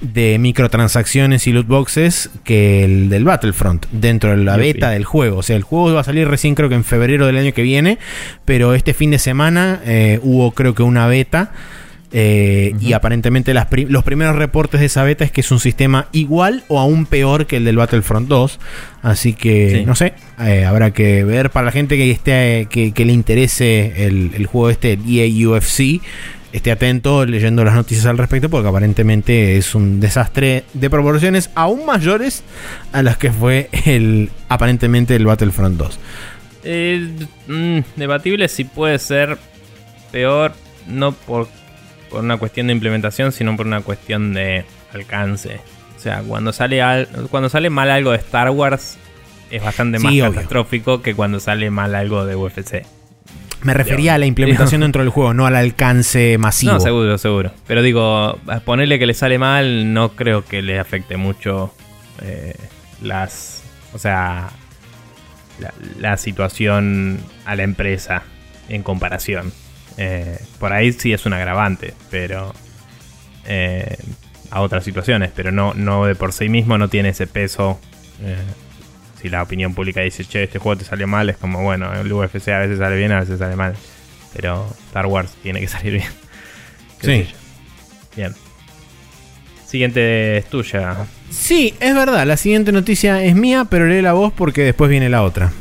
de 0.00 0.38
microtransacciones 0.38 1.46
y 1.46 1.52
loot 1.52 1.66
boxes 1.66 2.30
que 2.44 2.84
el 2.84 3.08
del 3.08 3.24
Battlefront 3.24 3.86
dentro 3.90 4.30
de 4.30 4.36
la 4.38 4.56
beta 4.56 4.90
del 4.90 5.04
juego. 5.04 5.38
O 5.38 5.42
sea, 5.42 5.56
el 5.56 5.62
juego 5.62 5.92
va 5.94 6.00
a 6.00 6.04
salir 6.04 6.28
recién 6.28 6.54
creo 6.54 6.68
que 6.68 6.74
en 6.74 6.84
febrero 6.84 7.26
del 7.26 7.36
año 7.36 7.52
que 7.52 7.62
viene, 7.62 7.98
pero 8.44 8.74
este 8.74 8.94
fin 8.94 9.10
de 9.10 9.18
semana 9.18 9.80
eh, 9.84 10.20
hubo 10.22 10.52
creo 10.52 10.74
que 10.74 10.82
una 10.82 11.06
beta. 11.06 11.52
Eh, 12.10 12.74
y 12.80 12.94
aparentemente 12.94 13.52
los 13.52 14.04
primeros 14.04 14.36
reportes 14.36 14.80
de 14.80 14.86
esa 14.86 15.04
beta 15.04 15.24
es 15.24 15.30
que 15.30 15.42
es 15.42 15.50
un 15.50 15.60
sistema 15.60 16.08
igual 16.12 16.64
o 16.68 16.80
aún 16.80 17.04
peor 17.04 17.46
que 17.46 17.56
el 17.56 17.64
del 17.64 17.76
Battlefront 17.76 18.28
2. 18.28 18.58
Así 19.02 19.34
que, 19.34 19.84
no 19.86 19.94
sé, 19.94 20.14
eh, 20.40 20.64
habrá 20.64 20.92
que 20.92 21.24
ver 21.24 21.50
para 21.50 21.66
la 21.66 21.72
gente 21.72 21.96
que, 21.96 22.10
esté, 22.10 22.66
que, 22.70 23.04
le 23.04 23.12
interese 23.12 24.06
el, 24.06 24.46
juego 24.46 24.70
este, 24.70 24.94
el 24.94 25.02
EA 25.06 25.48
UFC. 25.48 26.00
Esté 26.50 26.70
atento 26.70 27.26
leyendo 27.26 27.62
las 27.62 27.74
noticias 27.74 28.06
al 28.06 28.16
respecto 28.16 28.48
porque 28.48 28.68
aparentemente 28.68 29.58
es 29.58 29.74
un 29.74 30.00
desastre 30.00 30.64
de 30.72 30.88
proporciones 30.88 31.50
aún 31.54 31.84
mayores 31.84 32.42
a 32.92 33.02
las 33.02 33.18
que 33.18 33.30
fue 33.30 33.68
el 33.84 34.30
aparentemente 34.48 35.14
el 35.14 35.26
Battlefront 35.26 35.76
2. 35.76 35.98
Eh, 36.64 37.06
mm, 37.48 37.78
debatible 37.96 38.48
si 38.48 38.64
puede 38.64 38.98
ser 38.98 39.36
peor, 40.10 40.54
no 40.86 41.12
por 41.12 41.48
por 42.10 42.22
una 42.22 42.36
cuestión 42.36 42.68
de 42.68 42.72
implementación, 42.72 43.32
sino 43.32 43.56
por 43.56 43.66
una 43.66 43.80
cuestión 43.80 44.32
de 44.34 44.64
alcance. 44.92 45.60
O 45.96 46.00
sea, 46.00 46.22
cuando 46.22 46.52
sale, 46.52 47.06
cuando 47.30 47.48
sale 47.48 47.70
mal 47.70 47.90
algo 47.90 48.12
de 48.12 48.18
Star 48.18 48.50
Wars, 48.50 48.98
es 49.50 49.62
bastante 49.62 49.98
más 49.98 50.14
catastrófico 50.14 51.02
que 51.02 51.14
cuando 51.14 51.40
sale 51.40 51.70
mal 51.70 51.94
algo 51.94 52.24
de 52.24 52.36
UFC. 52.36 52.84
Me 53.62 53.74
refería 53.74 54.14
a 54.14 54.18
la 54.18 54.26
implementación 54.26 54.82
dentro 54.82 55.02
del 55.02 55.10
juego, 55.10 55.34
no 55.34 55.44
al 55.46 55.56
alcance 55.56 56.38
masivo. 56.38 56.74
No, 56.74 56.80
seguro, 56.80 57.18
seguro. 57.18 57.50
Pero 57.66 57.82
digo, 57.82 58.38
ponerle 58.64 59.00
que 59.00 59.06
le 59.06 59.14
sale 59.14 59.38
mal, 59.38 59.92
no 59.92 60.10
creo 60.10 60.44
que 60.44 60.62
le 60.62 60.78
afecte 60.78 61.16
mucho 61.16 61.74
eh, 62.22 62.54
las. 63.02 63.64
O 63.94 63.98
sea, 63.98 64.50
la 65.98 66.16
situación 66.18 67.18
a 67.44 67.56
la 67.56 67.64
empresa 67.64 68.22
en 68.68 68.84
comparación. 68.84 69.52
Eh, 69.98 70.38
por 70.60 70.72
ahí 70.72 70.92
sí 70.92 71.12
es 71.12 71.26
un 71.26 71.32
agravante, 71.32 71.92
pero 72.08 72.54
eh, 73.46 73.96
a 74.50 74.60
otras 74.60 74.84
situaciones, 74.84 75.32
pero 75.34 75.50
no, 75.50 75.74
no 75.74 76.06
de 76.06 76.14
por 76.14 76.32
sí 76.32 76.48
mismo 76.48 76.78
no 76.78 76.88
tiene 76.88 77.10
ese 77.10 77.26
peso. 77.26 77.80
Eh, 78.22 78.36
si 79.20 79.28
la 79.28 79.42
opinión 79.42 79.74
pública 79.74 80.00
dice, 80.00 80.24
che, 80.24 80.44
este 80.44 80.60
juego 80.60 80.78
te 80.78 80.84
salió 80.84 81.08
mal, 81.08 81.28
es 81.28 81.36
como, 81.36 81.62
bueno, 81.62 81.92
el 81.92 82.12
UFC 82.12 82.48
a 82.48 82.58
veces 82.58 82.78
sale 82.78 82.96
bien, 82.96 83.10
a 83.10 83.20
veces 83.20 83.40
sale 83.40 83.56
mal. 83.56 83.74
Pero 84.34 84.66
Star 84.86 85.06
Wars 85.06 85.34
tiene 85.42 85.60
que 85.60 85.68
salir 85.68 85.94
bien. 85.94 86.10
Sí. 87.00 87.26
Bien. 88.14 88.34
Siguiente 89.66 90.38
es 90.38 90.46
tuya. 90.46 90.96
Sí, 91.30 91.74
es 91.80 91.94
verdad, 91.94 92.24
la 92.24 92.36
siguiente 92.36 92.72
noticia 92.72 93.22
es 93.22 93.34
mía, 93.34 93.66
pero 93.68 93.86
lee 93.86 94.00
la 94.00 94.12
voz 94.12 94.32
porque 94.32 94.62
después 94.62 94.88
viene 94.88 95.08
la 95.08 95.22
otra. 95.22 95.52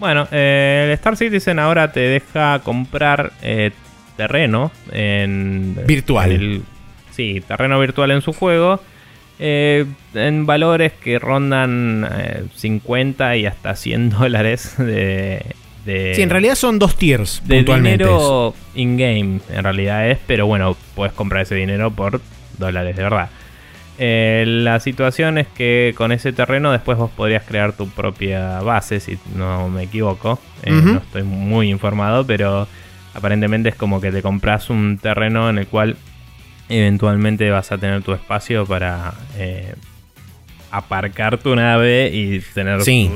Bueno, 0.00 0.26
eh, 0.32 0.84
el 0.86 0.92
Star 0.92 1.16
Citizen 1.16 1.58
ahora 1.58 1.92
te 1.92 2.00
deja 2.00 2.60
comprar 2.60 3.32
eh, 3.42 3.70
terreno 4.16 4.72
en... 4.90 5.76
Virtual. 5.86 6.62
sí, 7.10 7.42
terreno 7.46 7.78
virtual 7.78 8.10
en 8.10 8.22
su 8.22 8.32
juego. 8.32 8.80
Eh, 9.38 9.84
en 10.14 10.46
valores 10.46 10.92
que 10.94 11.18
rondan 11.18 12.08
50 12.54 13.36
y 13.36 13.46
hasta 13.46 13.76
100 13.76 14.10
dólares 14.18 14.74
de, 14.78 15.54
Sí, 15.84 16.22
en 16.22 16.30
realidad 16.30 16.54
son 16.54 16.78
dos 16.78 16.96
tiers. 16.96 17.42
De 17.46 17.62
dinero 17.62 18.54
in-game, 18.74 19.40
en 19.50 19.64
realidad 19.64 20.08
es, 20.08 20.18
pero 20.26 20.46
bueno, 20.46 20.76
puedes 20.94 21.12
comprar 21.14 21.42
ese 21.42 21.54
dinero 21.54 21.90
por 21.90 22.20
dólares 22.58 22.96
de 22.96 23.02
verdad. 23.02 23.30
Eh, 24.02 24.44
la 24.46 24.80
situación 24.80 25.36
es 25.36 25.46
que 25.46 25.92
con 25.94 26.10
ese 26.10 26.32
terreno 26.32 26.72
después 26.72 26.96
vos 26.96 27.10
podrías 27.10 27.44
crear 27.44 27.74
tu 27.74 27.86
propia 27.86 28.60
base, 28.60 28.98
si 28.98 29.18
no 29.36 29.68
me 29.68 29.82
equivoco. 29.82 30.38
Eh, 30.62 30.70
no 30.70 30.96
estoy 30.96 31.22
muy 31.22 31.68
informado, 31.68 32.26
pero 32.26 32.66
aparentemente 33.12 33.68
es 33.68 33.74
como 33.74 34.00
que 34.00 34.10
te 34.10 34.22
compras 34.22 34.70
un 34.70 34.96
terreno 34.96 35.50
en 35.50 35.58
el 35.58 35.66
cual 35.66 35.98
eventualmente 36.70 37.50
vas 37.50 37.72
a 37.72 37.76
tener 37.76 38.02
tu 38.02 38.14
espacio 38.14 38.64
para 38.64 39.12
eh, 39.36 39.74
aparcar 40.70 41.36
tu 41.36 41.54
nave 41.54 42.10
y 42.10 42.40
tener 42.54 42.80
sí. 42.80 43.10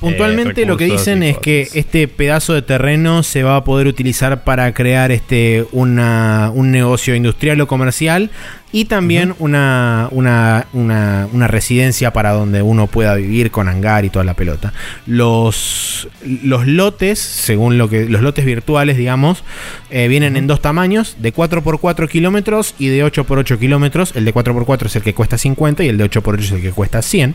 Puntualmente 0.00 0.64
lo 0.64 0.76
que 0.76 0.84
dicen 0.84 1.22
es 1.22 1.38
que 1.38 1.68
este 1.74 2.06
pedazo 2.06 2.54
de 2.54 2.62
terreno 2.62 3.24
se 3.24 3.42
va 3.42 3.56
a 3.56 3.64
poder 3.64 3.88
utilizar 3.88 4.44
para 4.44 4.72
crear 4.72 5.10
este 5.10 5.66
una, 5.72 6.52
un 6.54 6.70
negocio 6.70 7.16
industrial 7.16 7.60
o 7.60 7.66
comercial 7.66 8.30
y 8.70 8.84
también 8.84 9.34
una, 9.38 10.08
una, 10.10 10.66
una, 10.72 11.48
residencia 11.48 12.12
para 12.12 12.32
donde 12.32 12.60
uno 12.60 12.86
pueda 12.86 13.14
vivir 13.14 13.50
con 13.50 13.68
hangar 13.68 14.04
y 14.04 14.10
toda 14.10 14.24
la 14.24 14.34
pelota. 14.34 14.74
Los, 15.06 16.08
los 16.22 16.66
lotes, 16.66 17.18
según 17.18 17.78
lo 17.78 17.88
que 17.88 18.06
los 18.08 18.20
lotes 18.20 18.44
virtuales, 18.44 18.98
digamos, 18.98 19.42
eh, 19.90 20.08
vienen 20.08 20.36
en 20.36 20.46
dos 20.46 20.60
tamaños, 20.60 21.16
de 21.18 21.32
4x4 21.32 22.08
kilómetros 22.08 22.74
y 22.78 22.88
de 22.88 23.04
8x8 23.04 23.58
kilómetros. 23.58 24.14
El 24.14 24.26
de 24.26 24.34
4x4 24.34 24.86
es 24.86 24.96
el 24.96 25.02
que 25.02 25.14
cuesta 25.14 25.38
50 25.38 25.84
y 25.84 25.88
el 25.88 25.96
de 25.96 26.10
8x8 26.10 26.38
es 26.40 26.52
el 26.52 26.60
que 26.60 26.72
cuesta 26.72 27.00
100. 27.00 27.34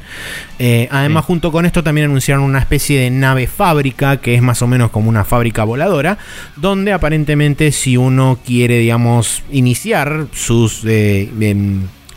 Eh, 0.59 0.87
además, 0.91 1.25
junto 1.25 1.51
con 1.51 1.65
esto 1.65 1.83
también 1.83 2.05
anunciaron 2.05 2.43
una 2.43 2.59
especie 2.59 2.99
de 2.99 3.09
nave 3.09 3.47
fábrica, 3.47 4.17
que 4.17 4.35
es 4.35 4.41
más 4.43 4.61
o 4.61 4.67
menos 4.67 4.91
como 4.91 5.09
una 5.09 5.25
fábrica 5.25 5.63
voladora, 5.63 6.19
donde 6.57 6.93
aparentemente 6.93 7.71
si 7.71 7.97
uno 7.97 8.37
quiere, 8.45 8.77
digamos, 8.77 9.41
iniciar 9.51 10.27
sus... 10.31 10.83
Eh, 10.85 11.22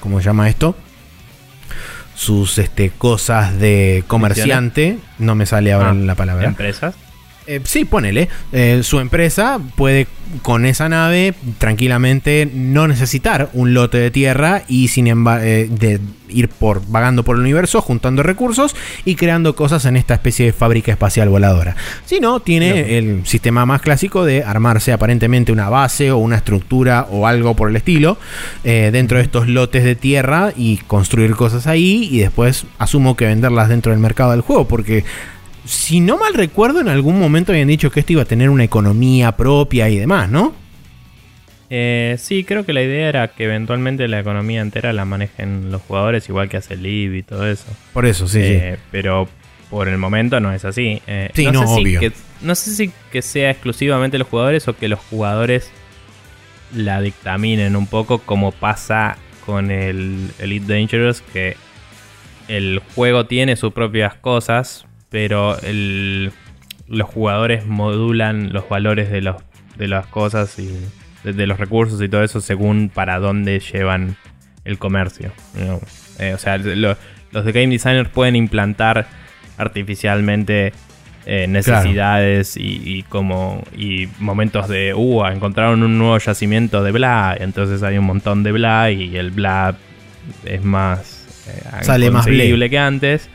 ¿cómo 0.00 0.20
se 0.20 0.24
llama 0.24 0.48
esto? 0.48 0.76
Sus 2.14 2.58
este, 2.58 2.90
cosas 2.90 3.58
de 3.58 4.04
comerciante. 4.06 4.98
No 5.18 5.34
me 5.34 5.46
sale 5.46 5.72
ahora 5.72 5.90
ah, 5.90 5.94
la 5.94 6.14
palabra. 6.14 6.46
¿Empresas? 6.46 6.94
Eh, 7.46 7.60
sí, 7.64 7.84
ponele. 7.84 8.28
Eh, 8.52 8.80
su 8.82 8.98
empresa 8.98 9.60
puede 9.76 10.08
con 10.42 10.66
esa 10.66 10.88
nave 10.88 11.34
tranquilamente 11.58 12.50
no 12.52 12.88
necesitar 12.88 13.48
un 13.52 13.74
lote 13.74 13.98
de 13.98 14.10
tierra 14.10 14.64
y 14.66 14.88
sin 14.88 15.06
embargo 15.06 15.44
eh, 15.46 15.68
de 15.70 16.00
ir 16.28 16.48
por 16.48 16.82
vagando 16.88 17.22
por 17.22 17.36
el 17.36 17.42
universo 17.42 17.80
juntando 17.80 18.24
recursos 18.24 18.74
y 19.04 19.14
creando 19.14 19.54
cosas 19.54 19.84
en 19.84 19.96
esta 19.96 20.14
especie 20.14 20.46
de 20.46 20.52
fábrica 20.52 20.90
espacial 20.90 21.28
voladora. 21.28 21.76
Si 22.04 22.18
no, 22.18 22.40
tiene 22.40 22.98
el 22.98 23.24
sistema 23.24 23.64
más 23.64 23.80
clásico 23.80 24.24
de 24.24 24.42
armarse 24.42 24.92
aparentemente 24.92 25.52
una 25.52 25.68
base 25.68 26.10
o 26.10 26.18
una 26.18 26.36
estructura 26.36 27.06
o 27.10 27.28
algo 27.28 27.54
por 27.54 27.70
el 27.70 27.76
estilo 27.76 28.18
dentro 28.64 29.18
de 29.18 29.24
estos 29.24 29.46
lotes 29.46 29.84
de 29.84 29.94
tierra 29.94 30.52
y 30.56 30.78
construir 30.78 31.36
cosas 31.36 31.68
ahí 31.68 32.08
y 32.10 32.18
después 32.18 32.66
asumo 32.78 33.16
que 33.16 33.26
venderlas 33.26 33.68
dentro 33.68 33.92
del 33.92 34.00
mercado 34.00 34.32
del 34.32 34.40
juego 34.40 34.66
porque 34.66 35.04
si 35.66 36.00
no 36.00 36.16
mal 36.16 36.34
recuerdo, 36.34 36.80
en 36.80 36.88
algún 36.88 37.18
momento 37.18 37.52
habían 37.52 37.68
dicho 37.68 37.90
que 37.90 38.00
esto 38.00 38.12
iba 38.12 38.22
a 38.22 38.26
tener 38.26 38.50
una 38.50 38.64
economía 38.64 39.32
propia 39.32 39.88
y 39.88 39.96
demás, 39.96 40.30
¿no? 40.30 40.54
Eh, 41.68 42.16
sí, 42.18 42.44
creo 42.44 42.64
que 42.64 42.72
la 42.72 42.82
idea 42.82 43.08
era 43.08 43.28
que 43.28 43.44
eventualmente 43.44 44.06
la 44.06 44.20
economía 44.20 44.60
entera 44.60 44.92
la 44.92 45.04
manejen 45.04 45.72
los 45.72 45.82
jugadores, 45.82 46.28
igual 46.28 46.48
que 46.48 46.56
hace 46.56 46.76
Liv 46.76 47.14
y 47.14 47.22
todo 47.22 47.48
eso. 47.48 47.66
Por 47.92 48.06
eso, 48.06 48.28
sí. 48.28 48.40
Eh, 48.42 48.78
pero 48.92 49.28
por 49.68 49.88
el 49.88 49.98
momento 49.98 50.38
no 50.38 50.52
es 50.52 50.64
así. 50.64 51.02
Eh, 51.06 51.30
sí, 51.34 51.46
no, 51.46 51.62
obvio. 51.62 52.00
no 52.40 52.54
sé 52.54 52.70
si 52.70 52.92
que 53.10 53.22
sea 53.22 53.50
exclusivamente 53.50 54.18
los 54.18 54.28
jugadores 54.28 54.68
o 54.68 54.76
que 54.76 54.88
los 54.88 55.00
jugadores 55.00 55.70
la 56.74 57.00
dictaminen 57.00 57.74
un 57.74 57.86
poco 57.86 58.18
como 58.18 58.52
pasa 58.52 59.16
con 59.44 59.70
el 59.70 60.30
Elite 60.38 60.72
Dangerous, 60.72 61.20
que 61.20 61.56
el 62.48 62.80
juego 62.94 63.26
tiene 63.26 63.56
sus 63.56 63.72
propias 63.72 64.14
cosas, 64.14 64.86
pero 65.10 65.56
los 66.88 67.08
jugadores 67.08 67.66
modulan 67.66 68.52
los 68.52 68.68
valores 68.68 69.10
de, 69.10 69.22
los, 69.22 69.36
de 69.76 69.88
las 69.88 70.06
cosas 70.06 70.58
y 70.58 70.70
de, 71.24 71.46
los 71.46 71.58
recursos 71.58 72.00
y 72.02 72.08
todo 72.08 72.22
eso 72.22 72.40
según 72.40 72.90
para 72.92 73.18
dónde 73.18 73.60
llevan 73.60 74.16
el 74.64 74.78
comercio. 74.78 75.32
Eh, 76.18 76.34
o 76.34 76.38
sea, 76.38 76.58
los 76.58 77.44
de 77.44 77.52
game 77.52 77.68
designers 77.68 78.08
pueden 78.08 78.36
implantar 78.36 79.06
artificialmente 79.58 80.72
eh, 81.28 81.48
necesidades 81.48 82.56
y, 82.56 83.04
como 83.08 83.64
y 83.76 84.08
momentos 84.20 84.68
de 84.68 84.94
uh 84.94 85.26
encontraron 85.26 85.82
un 85.82 85.98
nuevo 85.98 86.18
yacimiento 86.18 86.84
de 86.84 86.92
bla 86.92 87.36
entonces 87.36 87.82
hay 87.82 87.98
un 87.98 88.04
montón 88.04 88.44
de 88.44 88.52
bla 88.52 88.92
y 88.92 89.16
el 89.16 89.32
bla 89.32 89.74
es 90.44 90.62
más 90.62 91.26
eh, 91.48 91.82
sale 91.82 92.12
más 92.12 92.26
que 92.26 92.78
antes 92.78 93.28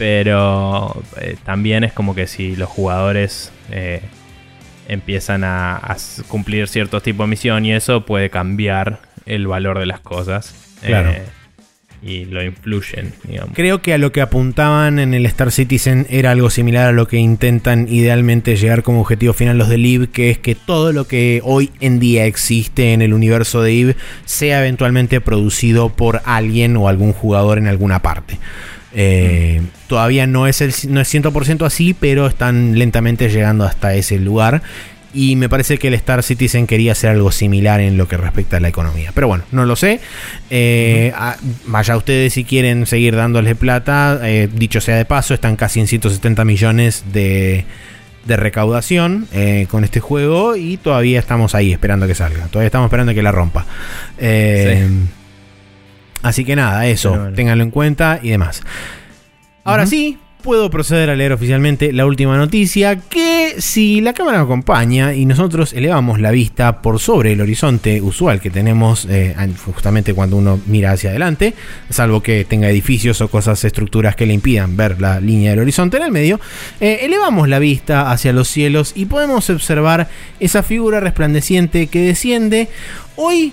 pero 0.00 1.02
eh, 1.20 1.36
también 1.44 1.84
es 1.84 1.92
como 1.92 2.14
que 2.14 2.26
si 2.26 2.56
los 2.56 2.70
jugadores 2.70 3.52
eh, 3.70 4.00
empiezan 4.88 5.44
a, 5.44 5.94
cumplir 6.26 6.68
ciertos 6.68 7.02
tipos 7.02 7.26
de 7.26 7.28
misión 7.28 7.66
y 7.66 7.74
eso 7.74 8.06
puede 8.06 8.30
cambiar 8.30 9.00
el 9.26 9.46
valor 9.46 9.78
de 9.78 9.84
las 9.84 10.00
cosas. 10.00 10.54
Claro. 10.80 11.10
Eh, 11.10 11.22
y 12.02 12.24
lo 12.24 12.42
influyen, 12.42 13.12
digamos. 13.24 13.50
Creo 13.54 13.82
que 13.82 13.92
a 13.92 13.98
lo 13.98 14.10
que 14.10 14.22
apuntaban 14.22 14.98
en 14.98 15.12
el 15.12 15.26
Star 15.26 15.52
Citizen 15.52 16.06
era 16.08 16.30
algo 16.30 16.48
similar 16.48 16.88
a 16.88 16.92
lo 16.92 17.06
que 17.06 17.18
intentan 17.18 17.86
idealmente 17.86 18.56
llegar 18.56 18.82
como 18.82 19.02
objetivo 19.02 19.34
final 19.34 19.58
los 19.58 19.68
de 19.68 19.76
Live, 19.76 20.06
que 20.06 20.30
es 20.30 20.38
que 20.38 20.54
todo 20.54 20.94
lo 20.94 21.06
que 21.06 21.42
hoy 21.44 21.72
en 21.80 22.00
día 22.00 22.24
existe 22.24 22.94
en 22.94 23.02
el 23.02 23.12
universo 23.12 23.60
de 23.60 23.78
Eve 23.78 23.96
sea 24.24 24.60
eventualmente 24.60 25.20
producido 25.20 25.90
por 25.90 26.22
alguien 26.24 26.74
o 26.78 26.88
algún 26.88 27.12
jugador 27.12 27.58
en 27.58 27.66
alguna 27.66 28.00
parte. 28.00 28.38
Eh, 28.92 29.62
todavía 29.86 30.26
no 30.26 30.46
es, 30.46 30.60
el, 30.60 30.72
no 30.88 31.00
es 31.00 31.14
100% 31.14 31.64
así, 31.64 31.94
pero 31.94 32.26
están 32.26 32.78
lentamente 32.78 33.28
llegando 33.28 33.64
hasta 33.64 33.94
ese 33.94 34.18
lugar. 34.18 34.62
Y 35.12 35.34
me 35.34 35.48
parece 35.48 35.78
que 35.78 35.88
el 35.88 35.94
Star 35.94 36.22
Citizen 36.22 36.68
quería 36.68 36.92
hacer 36.92 37.10
algo 37.10 37.32
similar 37.32 37.80
en 37.80 37.96
lo 37.96 38.06
que 38.06 38.16
respecta 38.16 38.58
a 38.58 38.60
la 38.60 38.68
economía. 38.68 39.10
Pero 39.12 39.26
bueno, 39.26 39.42
no 39.50 39.64
lo 39.64 39.74
sé. 39.74 39.98
Eh, 40.50 41.12
vaya 41.66 41.96
ustedes 41.96 42.32
si 42.34 42.44
quieren 42.44 42.86
seguir 42.86 43.16
dándoles 43.16 43.56
plata. 43.56 44.20
Eh, 44.22 44.48
dicho 44.52 44.80
sea 44.80 44.96
de 44.96 45.04
paso, 45.04 45.34
están 45.34 45.56
casi 45.56 45.80
en 45.80 45.88
170 45.88 46.44
millones 46.44 47.04
de, 47.12 47.64
de 48.24 48.36
recaudación 48.36 49.26
con 49.68 49.82
este 49.82 49.98
juego. 49.98 50.54
Y 50.54 50.76
todavía 50.76 51.18
estamos 51.18 51.56
ahí 51.56 51.72
esperando 51.72 52.06
que 52.06 52.14
salga. 52.14 52.46
Todavía 52.46 52.66
estamos 52.66 52.86
esperando 52.86 53.12
que 53.12 53.22
la 53.22 53.32
rompa. 53.32 53.66
Así 56.22 56.44
que 56.44 56.56
nada, 56.56 56.86
eso, 56.86 57.30
ténganlo 57.34 57.64
en 57.64 57.70
cuenta 57.70 58.20
y 58.22 58.30
demás. 58.30 58.62
Ahora 59.64 59.86
sí, 59.86 60.18
puedo 60.40 60.70
proceder 60.70 61.10
a 61.10 61.16
leer 61.16 61.32
oficialmente 61.32 61.92
la 61.92 62.06
última 62.06 62.36
noticia, 62.36 62.96
que 62.96 63.56
si 63.58 64.00
la 64.00 64.12
cámara 64.12 64.40
acompaña 64.40 65.14
y 65.14 65.26
nosotros 65.26 65.72
elevamos 65.72 66.20
la 66.20 66.30
vista 66.30 66.82
por 66.82 66.98
sobre 66.98 67.32
el 67.32 67.40
horizonte 67.40 68.00
usual 68.00 68.40
que 68.40 68.50
tenemos 68.50 69.06
eh, 69.08 69.34
justamente 69.64 70.14
cuando 70.14 70.36
uno 70.36 70.60
mira 70.66 70.92
hacia 70.92 71.10
adelante, 71.10 71.54
salvo 71.90 72.22
que 72.22 72.44
tenga 72.44 72.68
edificios 72.68 73.20
o 73.20 73.28
cosas, 73.28 73.62
estructuras 73.64 74.16
que 74.16 74.26
le 74.26 74.34
impidan 74.34 74.76
ver 74.76 75.00
la 75.00 75.20
línea 75.20 75.50
del 75.50 75.60
horizonte 75.60 75.98
en 75.98 76.04
el 76.04 76.10
medio, 76.10 76.40
eh, 76.80 77.00
elevamos 77.02 77.48
la 77.48 77.58
vista 77.58 78.10
hacia 78.10 78.32
los 78.32 78.48
cielos 78.48 78.92
y 78.94 79.06
podemos 79.06 79.50
observar 79.50 80.08
esa 80.38 80.62
figura 80.62 81.00
resplandeciente 81.00 81.88
que 81.88 82.00
desciende 82.00 82.68
hoy 83.16 83.52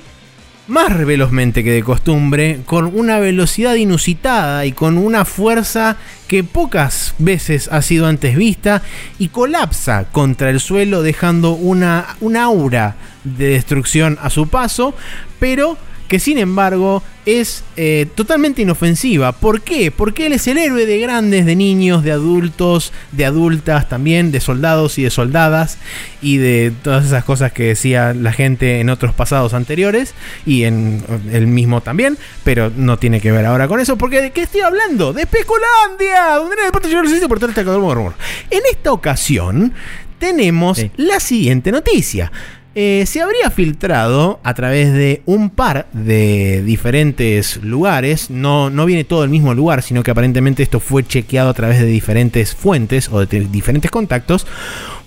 más 0.68 1.06
velozmente 1.06 1.64
que 1.64 1.72
de 1.72 1.84
costumbre, 1.84 2.61
con 2.65 2.85
una 2.98 3.19
velocidad 3.19 3.76
inusitada 3.76 4.65
y 4.65 4.72
con 4.72 4.98
una 4.98 5.26
fuerza 5.26 5.98
que 6.27 6.44
pocas 6.44 7.15
veces 7.18 7.69
ha 7.72 7.81
sido 7.81 8.07
antes 8.07 8.35
vista 8.35 8.81
y 9.18 9.30
colapsa 9.30 10.06
contra 10.11 10.49
el 10.49 10.60
suelo 10.60 11.02
dejando 11.02 11.52
una, 11.52 12.18
una 12.19 12.44
aura 12.44 12.95
de 13.23 13.49
destrucción 13.49 14.18
a 14.22 14.30
su 14.30 14.48
paso, 14.48 14.94
pero 15.39 15.77
que 16.07 16.19
sin 16.19 16.38
embargo 16.38 17.03
es 17.25 17.65
eh, 17.75 18.07
totalmente 18.15 18.61
inofensiva. 18.61 19.34
¿Por 19.34 19.61
qué? 19.61 19.91
Porque 19.91 20.27
él 20.27 20.34
es 20.34 20.47
el 20.47 20.57
héroe 20.57 20.85
de 20.85 20.97
grandes, 20.99 21.45
de 21.45 21.57
niños, 21.57 22.01
de 22.03 22.13
adultos, 22.13 22.93
de 23.11 23.25
adultas 23.25 23.89
también, 23.89 24.31
de 24.31 24.39
soldados 24.39 24.97
y 24.97 25.03
de 25.03 25.09
soldadas 25.09 25.77
y 26.21 26.38
de 26.38 26.71
todas 26.84 27.05
esas 27.05 27.25
cosas 27.25 27.51
que 27.51 27.63
decía 27.63 28.13
la 28.13 28.31
gente 28.31 28.79
en 28.79 28.89
otros 28.89 29.13
pasados 29.13 29.53
anteriores 29.53 30.13
y 30.45 30.63
en 30.63 31.03
el 31.31 31.47
mismo 31.47 31.81
también, 31.81 32.17
pero 32.45 32.71
no 32.75 32.97
tiene 32.97 33.19
que 33.19 33.31
ver 33.31 33.45
ahora 33.45 33.67
con 33.67 33.81
eso 33.81 33.97
porque 33.97 34.21
¿de 34.21 34.31
qué 34.31 34.43
estoy 34.43 34.61
hablando? 34.61 35.11
De 35.11 35.23
Especulandia, 35.23 36.35
donde 36.35 36.55
el 36.65 36.71
por 36.71 37.43
este 37.43 37.61
En 38.51 38.61
esta 38.71 38.91
ocasión 38.93 39.73
tenemos 40.19 40.84
la 40.95 41.19
siguiente 41.19 41.71
noticia. 41.71 42.31
Eh, 42.80 43.08
se 43.08 43.22
habría 43.22 43.49
filtrado 43.49 44.40
a 44.44 44.54
través 44.54 44.94
de 44.94 45.24
un 45.26 45.49
par 45.49 45.88
de 45.94 46.62
diferentes 46.62 47.58
lugares. 47.64 48.30
No, 48.30 48.70
no 48.70 48.86
viene 48.86 49.04
todo 49.04 49.22
del 49.22 49.32
mismo 49.32 49.56
lugar, 49.56 49.82
sino 49.82 50.04
que 50.04 50.12
aparentemente 50.12 50.62
esto 50.62 50.80
fue 50.80 51.04
chequeado 51.04 51.49
a 51.49 51.56
través 51.56 51.80
de 51.80 51.88
diferentes 51.88 52.54
fuentes 52.54 53.10
o 53.12 53.26
de 53.26 53.40
diferentes 53.48 53.90
contactos. 53.90 54.45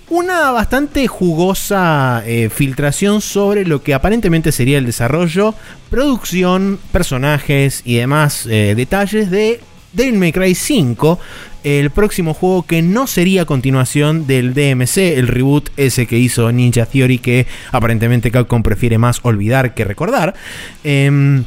Una 0.09 0.51
bastante 0.51 1.07
jugosa 1.07 2.23
eh, 2.25 2.49
filtración 2.49 3.21
sobre 3.21 3.63
lo 3.63 3.81
que 3.81 3.93
aparentemente 3.93 4.51
sería 4.51 4.77
el 4.77 4.85
desarrollo, 4.85 5.55
producción, 5.89 6.77
personajes 6.91 7.83
y 7.85 7.95
demás 7.95 8.47
eh, 8.47 8.73
detalles 8.75 9.31
de 9.31 9.61
Devil 9.93 10.17
May 10.17 10.33
Cry 10.33 10.55
5, 10.55 11.19
el 11.63 11.89
próximo 11.91 12.33
juego 12.33 12.63
que 12.63 12.81
no 12.81 13.07
sería 13.07 13.45
continuación 13.45 14.27
del 14.27 14.53
DMC, 14.53 14.97
el 14.97 15.27
reboot 15.27 15.69
ese 15.77 16.07
que 16.07 16.17
hizo 16.17 16.51
Ninja 16.51 16.85
Theory 16.85 17.19
que 17.19 17.47
aparentemente 17.71 18.31
Capcom 18.31 18.63
prefiere 18.63 18.97
más 18.97 19.19
olvidar 19.23 19.73
que 19.73 19.85
recordar. 19.85 20.33
Em, 20.83 21.43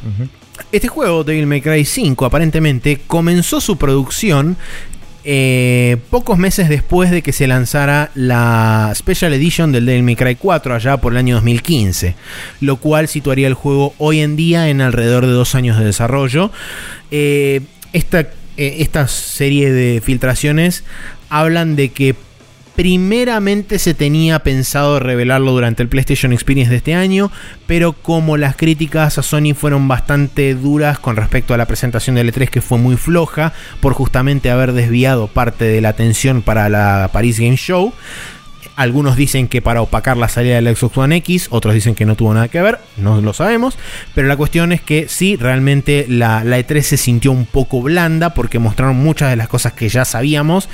este 0.71 0.87
juego, 0.87 1.23
Devil 1.23 1.47
May 1.47 1.61
Cry 1.61 1.85
5, 1.85 2.25
aparentemente 2.25 3.01
comenzó 3.07 3.59
su 3.59 3.77
producción 3.77 4.57
eh, 5.27 5.97
pocos 6.11 6.37
meses 6.37 6.69
después 6.69 7.09
de 7.09 7.23
que 7.23 7.33
se 7.33 7.47
lanzara 7.47 8.11
la 8.13 8.93
Special 8.95 9.33
Edition 9.33 9.71
del 9.71 9.87
Devil 9.87 10.03
May 10.03 10.15
Cry 10.15 10.35
4 10.35 10.75
allá 10.75 10.97
por 10.97 11.13
el 11.13 11.17
año 11.17 11.35
2015, 11.35 12.15
lo 12.61 12.75
cual 12.77 13.07
situaría 13.07 13.47
el 13.47 13.55
juego 13.55 13.95
hoy 13.97 14.19
en 14.19 14.35
día 14.35 14.69
en 14.69 14.81
alrededor 14.81 15.25
de 15.25 15.31
dos 15.31 15.55
años 15.55 15.79
de 15.79 15.85
desarrollo. 15.85 16.51
Eh, 17.09 17.61
esta, 17.91 18.27
eh, 18.57 18.77
esta 18.79 19.07
serie 19.07 19.71
de 19.71 20.01
filtraciones 20.01 20.83
hablan 21.29 21.75
de 21.75 21.89
que 21.89 22.15
Primeramente 22.75 23.79
se 23.79 23.93
tenía 23.93 24.39
pensado 24.39 24.99
revelarlo 24.99 25.53
durante 25.53 25.81
el 25.81 25.87
PlayStation 25.87 26.33
Experience 26.33 26.69
de 26.69 26.77
este 26.77 26.93
año, 26.93 27.31
pero 27.67 27.93
como 27.93 28.35
las 28.35 28.57
críticas 28.57 29.17
a 29.17 29.23
Sony 29.23 29.53
fueron 29.55 29.87
bastante 29.87 30.53
duras 30.55 30.99
con 30.99 31.15
respecto 31.15 31.53
a 31.53 31.57
la 31.57 31.67
presentación 31.67 32.17
del 32.17 32.33
E3 32.33 32.49
que 32.49 32.59
fue 32.59 32.77
muy 32.77 32.97
floja 32.97 33.53
por 33.79 33.93
justamente 33.93 34.51
haber 34.51 34.73
desviado 34.73 35.27
parte 35.27 35.63
de 35.63 35.79
la 35.79 35.89
atención 35.89 36.41
para 36.41 36.67
la 36.67 37.09
Paris 37.13 37.39
Game 37.39 37.55
Show, 37.55 37.93
algunos 38.75 39.15
dicen 39.15 39.47
que 39.47 39.61
para 39.61 39.81
opacar 39.81 40.17
la 40.17 40.29
salida 40.29 40.55
del 40.55 40.75
Xbox 40.75 40.97
One 40.97 41.15
X, 41.17 41.47
otros 41.49 41.73
dicen 41.73 41.95
que 41.95 42.05
no 42.05 42.15
tuvo 42.15 42.33
nada 42.33 42.47
que 42.47 42.61
ver, 42.61 42.79
no 42.97 43.21
lo 43.21 43.33
sabemos. 43.33 43.77
Pero 44.13 44.27
la 44.27 44.37
cuestión 44.37 44.71
es 44.71 44.81
que 44.81 45.07
sí, 45.07 45.35
realmente 45.35 46.05
la, 46.09 46.43
E3 46.43 46.81
se 46.81 46.97
sintió 46.97 47.31
un 47.31 47.45
poco 47.45 47.81
blanda 47.81 48.33
porque 48.33 48.59
mostraron 48.59 48.97
muchas 48.97 49.29
de 49.29 49.35
las 49.35 49.47
cosas 49.47 49.73
que 49.73 49.89
ya 49.89 50.05
sabíamos 50.05 50.69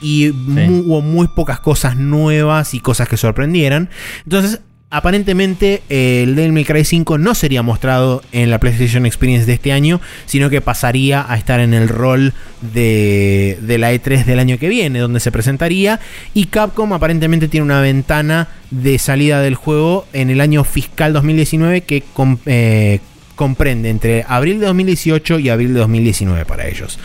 y 0.00 0.30
hubo 0.30 1.02
muy 1.02 1.28
pocas 1.28 1.60
cosas 1.60 1.96
nuevas 1.96 2.74
y 2.74 2.80
cosas 2.80 3.08
que 3.08 3.16
sorprendieran. 3.16 3.90
Entonces 4.24 4.60
aparentemente 4.90 5.82
el 5.88 6.36
Devil 6.36 6.52
May 6.52 6.64
Cry 6.64 6.84
5 6.84 7.18
no 7.18 7.34
sería 7.34 7.62
mostrado 7.62 8.22
en 8.32 8.50
la 8.50 8.58
PlayStation 8.58 9.04
Experience 9.06 9.46
de 9.46 9.54
este 9.54 9.72
año, 9.72 10.00
sino 10.26 10.48
que 10.48 10.60
pasaría 10.60 11.24
a 11.28 11.36
estar 11.36 11.60
en 11.60 11.74
el 11.74 11.88
rol 11.88 12.32
de, 12.60 13.58
de, 13.60 13.78
la 13.78 13.92
E3 13.92 14.24
del 14.24 14.38
año 14.38 14.58
que 14.58 14.68
viene, 14.68 14.98
donde 14.98 15.20
se 15.20 15.32
presentaría. 15.32 16.00
Y 16.34 16.46
Capcom 16.46 16.92
aparentemente 16.92 17.48
tiene 17.48 17.64
una 17.64 17.80
ventana 17.80 18.48
de 18.70 18.98
salida 18.98 19.40
del 19.40 19.54
juego 19.54 20.06
en 20.12 20.30
el 20.30 20.40
año 20.40 20.64
fiscal 20.64 21.12
2019 21.12 21.82
que 21.82 22.02
eh, 22.46 23.00
comprende 23.36 23.90
entre 23.90 24.24
abril 24.26 24.58
de 24.58 24.66
2018 24.66 25.38
y 25.38 25.50
abril 25.50 25.74
de 25.74 25.80
2019 25.80 26.44
para 26.44 26.66
ellos. 26.66 26.98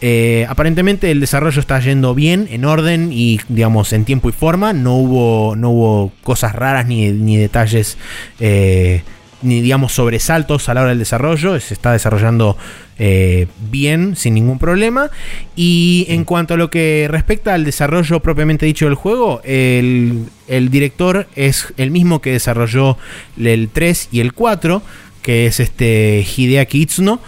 Eh, 0.00 0.46
aparentemente 0.48 1.10
el 1.10 1.20
desarrollo 1.20 1.60
está 1.60 1.78
yendo 1.78 2.14
bien, 2.14 2.48
en 2.50 2.64
orden 2.64 3.10
y 3.12 3.40
digamos 3.48 3.92
en 3.92 4.04
tiempo 4.04 4.28
y 4.28 4.32
forma. 4.32 4.72
No 4.72 4.96
hubo, 4.96 5.54
no 5.54 5.70
hubo 5.70 6.12
cosas 6.22 6.54
raras 6.54 6.86
ni, 6.86 7.36
detalles. 7.36 7.96
Eh, 8.40 9.02
ni 9.42 9.60
digamos 9.60 9.92
sobresaltos 9.92 10.68
a 10.68 10.74
la 10.74 10.80
hora 10.80 10.90
del 10.90 10.98
desarrollo, 10.98 11.60
se 11.60 11.74
está 11.74 11.92
desarrollando 11.92 12.56
eh, 12.98 13.46
bien, 13.70 14.16
sin 14.16 14.34
ningún 14.34 14.58
problema. 14.58 15.10
Y 15.54 16.06
en 16.08 16.24
cuanto 16.24 16.54
a 16.54 16.56
lo 16.56 16.70
que 16.70 17.06
respecta 17.10 17.54
al 17.54 17.64
desarrollo 17.64 18.20
propiamente 18.20 18.66
dicho 18.66 18.86
del 18.86 18.94
juego, 18.94 19.42
el, 19.44 20.24
el 20.48 20.70
director 20.70 21.28
es 21.36 21.72
el 21.76 21.90
mismo 21.90 22.20
que 22.20 22.32
desarrolló 22.32 22.96
el 23.38 23.68
3 23.68 24.08
y 24.10 24.20
el 24.20 24.32
4 24.32 24.82
que 25.26 25.46
es 25.46 25.58
este 25.58 26.24
Hideaki 26.24 26.82
Itsuno. 26.82 27.18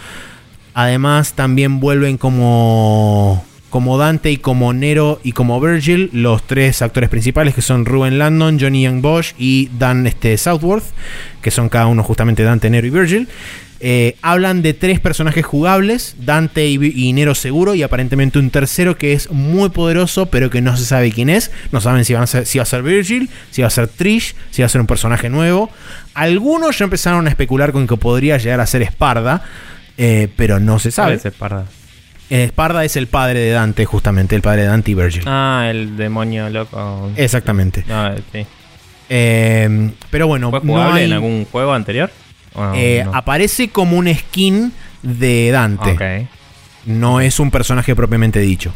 Además, 0.73 1.33
también 1.33 1.81
vuelven 1.81 2.17
como, 2.17 3.45
como 3.71 3.99
Dante 3.99 4.31
y 4.31 4.37
como 4.37 4.73
Nero 4.73 5.19
y 5.25 5.33
como 5.33 5.61
Virgil, 5.61 6.09
los 6.13 6.47
tres 6.47 6.81
actores 6.81 7.11
principales 7.11 7.57
que 7.57 7.61
son 7.61 7.87
Ruben 7.87 8.17
Landon, 8.21 8.61
Johnny 8.61 8.85
Young 8.85 9.03
Bosch 9.03 9.35
y 9.37 9.69
Dan 9.77 10.07
este, 10.07 10.39
Southworth, 10.39 10.85
que 11.43 11.51
son 11.51 11.69
cada 11.69 11.89
uno 11.89 12.05
justamente 12.05 12.45
Dante, 12.45 12.71
Nero 12.71 12.87
y 12.87 12.91
Virgil. 12.91 13.29
Eh, 13.81 14.17
hablan 14.23 14.63
de 14.63 14.75
tres 14.75 14.99
personajes 14.99 15.47
jugables, 15.47 16.17
Dante 16.19 16.67
y, 16.67 17.13
Nero 17.13 17.35
seguro, 17.35 17.75
y 17.75 17.83
aparentemente 17.83 18.39
un 18.39 18.51
tercero 18.51 18.97
que 18.99 19.13
es 19.13 19.31
muy 19.31 19.69
poderoso, 19.69 20.27
pero 20.27 20.51
que 20.51 20.61
no 20.61 20.77
se 20.77 20.85
sabe 20.85 21.13
quién 21.13 21.31
es. 21.31 21.53
No 21.71 21.81
saben 21.81 22.05
si, 22.05 22.13
van 22.15 22.25
a 22.25 22.27
si 22.27 22.59
va 22.59 22.63
a 22.63 22.67
ser 22.67 22.83
Virgil, 22.83 23.31
si 23.51 23.63
va 23.63 23.69
a 23.69 23.71
ser 23.71 23.87
Trish, 23.87 24.35
si 24.51 24.63
va 24.63 24.67
a 24.67 24.69
ser 24.69 24.81
un 24.81 24.87
personaje 24.89 25.29
nuevo. 25.29 25.71
Algunos 26.15 26.79
ya 26.79 26.85
empezaron 26.85 27.27
a 27.27 27.31
especular 27.31 27.71
con 27.73 27.87
que 27.87 27.97
podría 27.97 28.37
llegar 28.39 28.61
a 28.61 28.67
ser 28.67 28.83
Esparda, 28.83 29.43
eh, 29.97 30.29
pero 30.37 30.59
no 30.59 30.81
se 30.81 30.91
sabe. 30.91 31.15
es 31.15 31.25
Esparda? 31.25 31.67
Esparda 32.31 32.85
es 32.85 32.97
el 32.97 33.07
padre 33.07 33.41
de 33.41 33.53
Dante, 33.53 33.85
justamente, 33.85 34.35
el 34.35 34.43
padre 34.43 34.63
de 34.63 34.69
Dante 34.69 34.91
y 34.91 34.95
Virgil. 34.95 35.23
Ah, 35.27 35.69
el 35.71 35.97
demonio 35.97 36.51
loco. 36.51 37.11
Exactamente. 37.17 37.85
Ah, 37.89 38.15
sí. 38.33 38.45
Eh, 39.09 39.91
pero 40.11 40.27
bueno, 40.27 40.51
¿Fue 40.51 40.61
jugable 40.61 41.05
en 41.05 41.13
algún 41.13 41.47
juego 41.47 41.73
anterior? 41.73 42.11
Eh, 42.75 43.05
aparece 43.13 43.69
como 43.69 43.97
un 43.97 44.13
skin 44.13 44.73
de 45.03 45.51
Dante. 45.51 46.29
No 46.87 47.21
es 47.21 47.39
un 47.39 47.51
personaje 47.51 47.95
propiamente 47.95 48.41
dicho. 48.41 48.73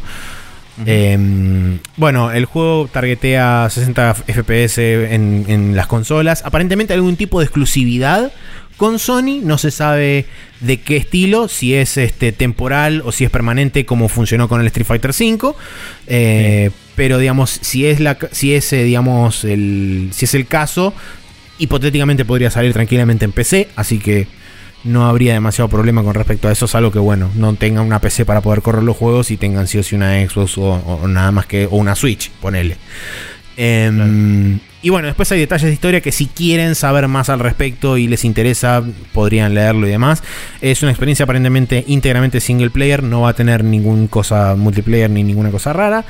Em, 0.85 1.79
bueno, 1.97 2.31
el 2.31 2.45
juego 2.45 2.89
targetea 2.91 3.67
60 3.69 4.13
FPS 4.15 4.79
en, 5.13 5.75
las 5.75 5.87
consolas. 5.87 6.43
Aparentemente 6.45 6.93
algún 6.93 7.15
tipo 7.15 7.39
de 7.39 7.45
exclusividad 7.45 8.31
con 8.77 8.99
Sony. 8.99 9.39
No 9.43 9.57
se 9.57 9.71
sabe 9.71 10.25
de 10.61 10.81
qué 10.81 10.97
estilo, 10.97 11.47
si 11.47 11.75
es 11.75 11.97
este 11.97 12.31
temporal 12.31 13.01
o 13.05 13.11
si 13.11 13.23
es 13.23 13.29
permanente, 13.29 13.85
como 13.85 14.09
funcionó 14.09 14.47
con 14.47 14.61
el 14.61 14.67
Street 14.67 14.87
Fighter 14.87 15.11
V. 15.11 15.55
Eh, 16.07 16.71
pero 16.95 17.17
digamos, 17.17 17.49
si 17.49 17.85
es 17.85 17.99
la, 17.99 18.17
si 18.31 18.53
es, 18.53 18.71
eh, 18.73 18.83
digamos, 18.83 19.43
el, 19.43 20.09
si 20.11 20.25
es 20.25 20.33
el 20.33 20.47
caso, 20.47 20.93
hipotéticamente 21.63 22.25
podría 22.25 22.51
salir 22.51 22.73
tranquilamente 22.73 23.25
en 23.25 23.31
PC, 23.31 23.69
así 23.75 23.99
que 23.99 24.27
no 24.83 25.07
habría 25.07 25.33
demasiado 25.33 25.69
problema 25.69 26.03
con 26.03 26.13
respecto 26.13 26.47
a 26.47 26.51
eso, 26.51 26.67
salvo 26.67 26.91
que 26.91 26.99
bueno, 26.99 27.29
no 27.35 27.53
tengan 27.55 27.85
una 27.85 27.99
PC 27.99 28.25
para 28.25 28.41
poder 28.41 28.61
correr 28.61 28.83
los 28.83 28.97
juegos 28.97 29.31
y 29.31 29.37
tengan 29.37 29.67
sí 29.67 29.77
o 29.77 29.83
sí 29.83 29.95
una 29.95 30.15
Xbox 30.27 30.57
o, 30.57 31.07
nada 31.07 31.31
más 31.31 31.45
que 31.45 31.65
o 31.65 31.77
una 31.77 31.95
Switch, 31.95 32.29
ponele. 32.31 32.77
Em, 33.55 34.59
y 34.81 34.89
bueno, 34.89 35.07
después 35.07 35.31
hay 35.31 35.39
detalles 35.39 35.67
de 35.67 35.73
historia 35.73 36.01
que 36.01 36.11
si 36.11 36.25
quieren 36.25 36.75
saber 36.75 37.07
más 37.07 37.29
al 37.29 37.39
respecto 37.39 37.97
y 37.97 38.07
les 38.07 38.25
interesa, 38.25 38.83
podrían 39.13 39.53
leerlo 39.53 39.87
y 39.87 39.91
demás. 39.91 40.21
Es 40.59 40.81
una 40.83 40.91
experiencia 40.91 41.23
aparentemente 41.23 41.85
íntegramente 41.87 42.41
single 42.41 42.71
player, 42.71 43.03
no 43.03 43.21
va 43.21 43.29
a 43.29 43.33
tener 43.33 43.63
ninguna 43.63 44.07
cosa 44.07 44.55
multiplayer 44.57 45.09
ni 45.09 45.23
ninguna 45.23 45.51
cosa 45.51 45.71
rara. 45.71 46.03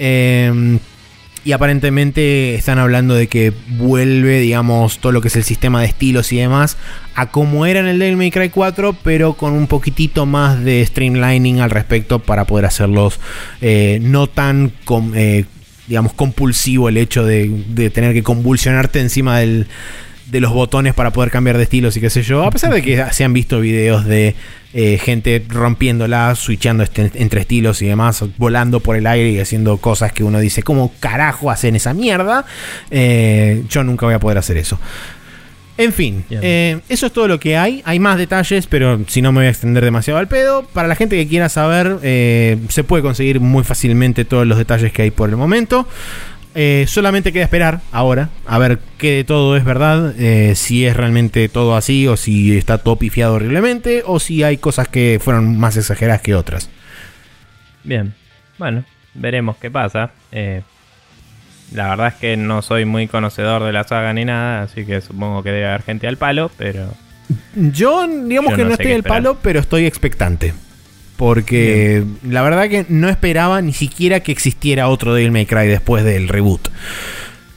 Eh, 0.00 0.78
y 1.48 1.52
aparentemente 1.52 2.56
están 2.56 2.78
hablando 2.78 3.14
de 3.14 3.26
que 3.26 3.54
vuelve, 3.78 4.38
digamos, 4.38 4.98
todo 4.98 5.12
lo 5.12 5.22
que 5.22 5.28
es 5.28 5.36
el 5.36 5.44
sistema 5.44 5.80
de 5.80 5.86
estilos 5.86 6.30
y 6.30 6.36
demás 6.36 6.76
a 7.14 7.30
como 7.30 7.64
era 7.64 7.80
en 7.80 7.86
el 7.86 7.98
Devil 7.98 8.18
May 8.18 8.30
Cry 8.30 8.50
4, 8.50 8.94
pero 9.02 9.32
con 9.32 9.54
un 9.54 9.66
poquitito 9.66 10.26
más 10.26 10.62
de 10.62 10.84
streamlining 10.84 11.62
al 11.62 11.70
respecto 11.70 12.18
para 12.18 12.44
poder 12.44 12.66
hacerlos 12.66 13.18
eh, 13.62 13.98
no 14.02 14.26
tan, 14.26 14.72
eh, 15.14 15.46
digamos, 15.86 16.12
compulsivo 16.12 16.90
el 16.90 16.98
hecho 16.98 17.24
de, 17.24 17.50
de 17.70 17.88
tener 17.88 18.12
que 18.12 18.22
convulsionarte 18.22 19.00
encima 19.00 19.38
del, 19.38 19.68
de 20.30 20.40
los 20.40 20.52
botones 20.52 20.94
para 20.94 21.10
poder 21.10 21.30
cambiar 21.30 21.56
de 21.56 21.62
estilos 21.64 21.96
y 21.96 22.00
qué 22.00 22.10
sé 22.10 22.22
yo. 22.22 22.44
A 22.44 22.50
pesar 22.50 22.72
de 22.72 22.82
que 22.82 23.04
se 23.12 23.24
han 23.24 23.32
visto 23.32 23.60
videos 23.60 24.04
de 24.04 24.34
eh, 24.74 24.98
gente 24.98 25.42
rompiéndola, 25.48 26.34
switchando 26.34 26.82
este, 26.82 27.10
entre 27.14 27.40
estilos 27.40 27.80
y 27.80 27.86
demás, 27.86 28.22
volando 28.36 28.80
por 28.80 28.96
el 28.96 29.06
aire 29.06 29.30
y 29.30 29.40
haciendo 29.40 29.78
cosas 29.78 30.12
que 30.12 30.24
uno 30.24 30.38
dice, 30.40 30.62
¿cómo 30.62 30.92
carajo 31.00 31.50
hacen 31.50 31.76
esa 31.76 31.94
mierda? 31.94 32.44
Eh, 32.90 33.64
yo 33.70 33.82
nunca 33.82 34.06
voy 34.06 34.14
a 34.14 34.20
poder 34.20 34.38
hacer 34.38 34.58
eso. 34.58 34.78
En 35.78 35.92
fin, 35.92 36.24
eh, 36.30 36.80
eso 36.88 37.06
es 37.06 37.12
todo 37.12 37.28
lo 37.28 37.38
que 37.38 37.56
hay. 37.56 37.82
Hay 37.84 38.00
más 38.00 38.18
detalles, 38.18 38.66
pero 38.66 39.00
si 39.06 39.22
no 39.22 39.30
me 39.30 39.38
voy 39.38 39.46
a 39.46 39.50
extender 39.50 39.84
demasiado 39.84 40.18
al 40.18 40.26
pedo. 40.26 40.64
Para 40.64 40.88
la 40.88 40.96
gente 40.96 41.16
que 41.16 41.28
quiera 41.28 41.48
saber, 41.48 41.98
se 42.00 42.84
puede 42.84 43.02
conseguir 43.02 43.38
muy 43.38 43.62
fácilmente 43.62 44.24
todos 44.24 44.44
los 44.44 44.58
detalles 44.58 44.92
que 44.92 45.02
hay 45.02 45.12
por 45.12 45.30
el 45.30 45.36
momento. 45.36 45.86
Eh, 46.54 46.86
solamente 46.88 47.32
queda 47.32 47.44
esperar 47.44 47.80
ahora 47.92 48.30
a 48.46 48.58
ver 48.58 48.78
qué 48.96 49.16
de 49.16 49.24
todo 49.24 49.56
es 49.56 49.64
verdad, 49.64 50.14
eh, 50.18 50.54
si 50.54 50.86
es 50.86 50.96
realmente 50.96 51.48
todo 51.48 51.76
así 51.76 52.06
o 52.08 52.16
si 52.16 52.56
está 52.56 52.78
todo 52.78 52.96
pifiado 52.96 53.34
horriblemente 53.34 54.02
o 54.04 54.18
si 54.18 54.42
hay 54.42 54.56
cosas 54.56 54.88
que 54.88 55.20
fueron 55.22 55.58
más 55.58 55.76
exageradas 55.76 56.22
que 56.22 56.34
otras. 56.34 56.70
Bien, 57.84 58.14
bueno, 58.58 58.84
veremos 59.14 59.56
qué 59.58 59.70
pasa. 59.70 60.10
Eh, 60.32 60.62
la 61.72 61.90
verdad 61.90 62.08
es 62.08 62.14
que 62.14 62.36
no 62.36 62.62
soy 62.62 62.86
muy 62.86 63.08
conocedor 63.08 63.62
de 63.64 63.72
la 63.72 63.84
saga 63.84 64.12
ni 64.14 64.24
nada, 64.24 64.62
así 64.62 64.84
que 64.84 65.00
supongo 65.00 65.42
que 65.42 65.50
debe 65.50 65.66
haber 65.66 65.82
gente 65.82 66.08
al 66.08 66.16
palo, 66.16 66.50
pero... 66.56 66.94
Yo 67.54 68.06
digamos 68.06 68.54
que 68.54 68.64
no 68.64 68.72
estoy 68.72 68.92
al 68.92 69.02
palo, 69.02 69.36
pero 69.42 69.60
estoy 69.60 69.84
expectante. 69.84 70.54
Porque 71.18 72.04
la 72.22 72.42
verdad 72.42 72.68
que 72.68 72.86
no 72.88 73.08
esperaba 73.08 73.60
ni 73.60 73.72
siquiera 73.72 74.20
que 74.20 74.30
existiera 74.30 74.86
otro 74.86 75.14
Devil 75.14 75.32
May 75.32 75.46
Cry 75.46 75.66
después 75.66 76.04
del 76.04 76.28
reboot. 76.28 76.68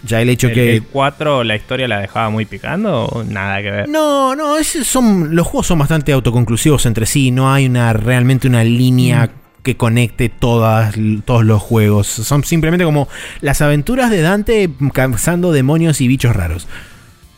Ya 0.03 0.19
el 0.19 0.29
hecho 0.29 0.49
que. 0.49 0.77
¿El 0.77 0.83
4 0.83 1.43
la 1.43 1.55
historia 1.55 1.87
la 1.87 1.99
dejaba 1.99 2.31
muy 2.31 2.45
picando 2.45 3.05
o 3.05 3.23
nada 3.23 3.61
que 3.61 3.69
ver? 3.69 3.87
No, 3.87 4.35
no, 4.35 4.55
son, 4.63 5.35
los 5.35 5.45
juegos 5.45 5.67
son 5.67 5.77
bastante 5.77 6.11
autoconclusivos 6.11 6.87
entre 6.87 7.05
sí. 7.05 7.29
No 7.29 7.53
hay 7.53 7.67
una 7.67 7.93
realmente 7.93 8.47
una 8.47 8.63
línea. 8.63 9.27
Mm. 9.27 9.41
que 9.61 9.77
conecte 9.77 10.29
todas, 10.29 10.95
todos 11.23 11.45
los 11.45 11.61
juegos. 11.61 12.07
Son 12.07 12.43
simplemente 12.43 12.83
como 12.83 13.07
las 13.41 13.61
aventuras 13.61 14.09
de 14.09 14.21
Dante 14.21 14.71
cazando 14.91 15.51
demonios 15.51 16.01
y 16.01 16.07
bichos 16.07 16.35
raros. 16.35 16.67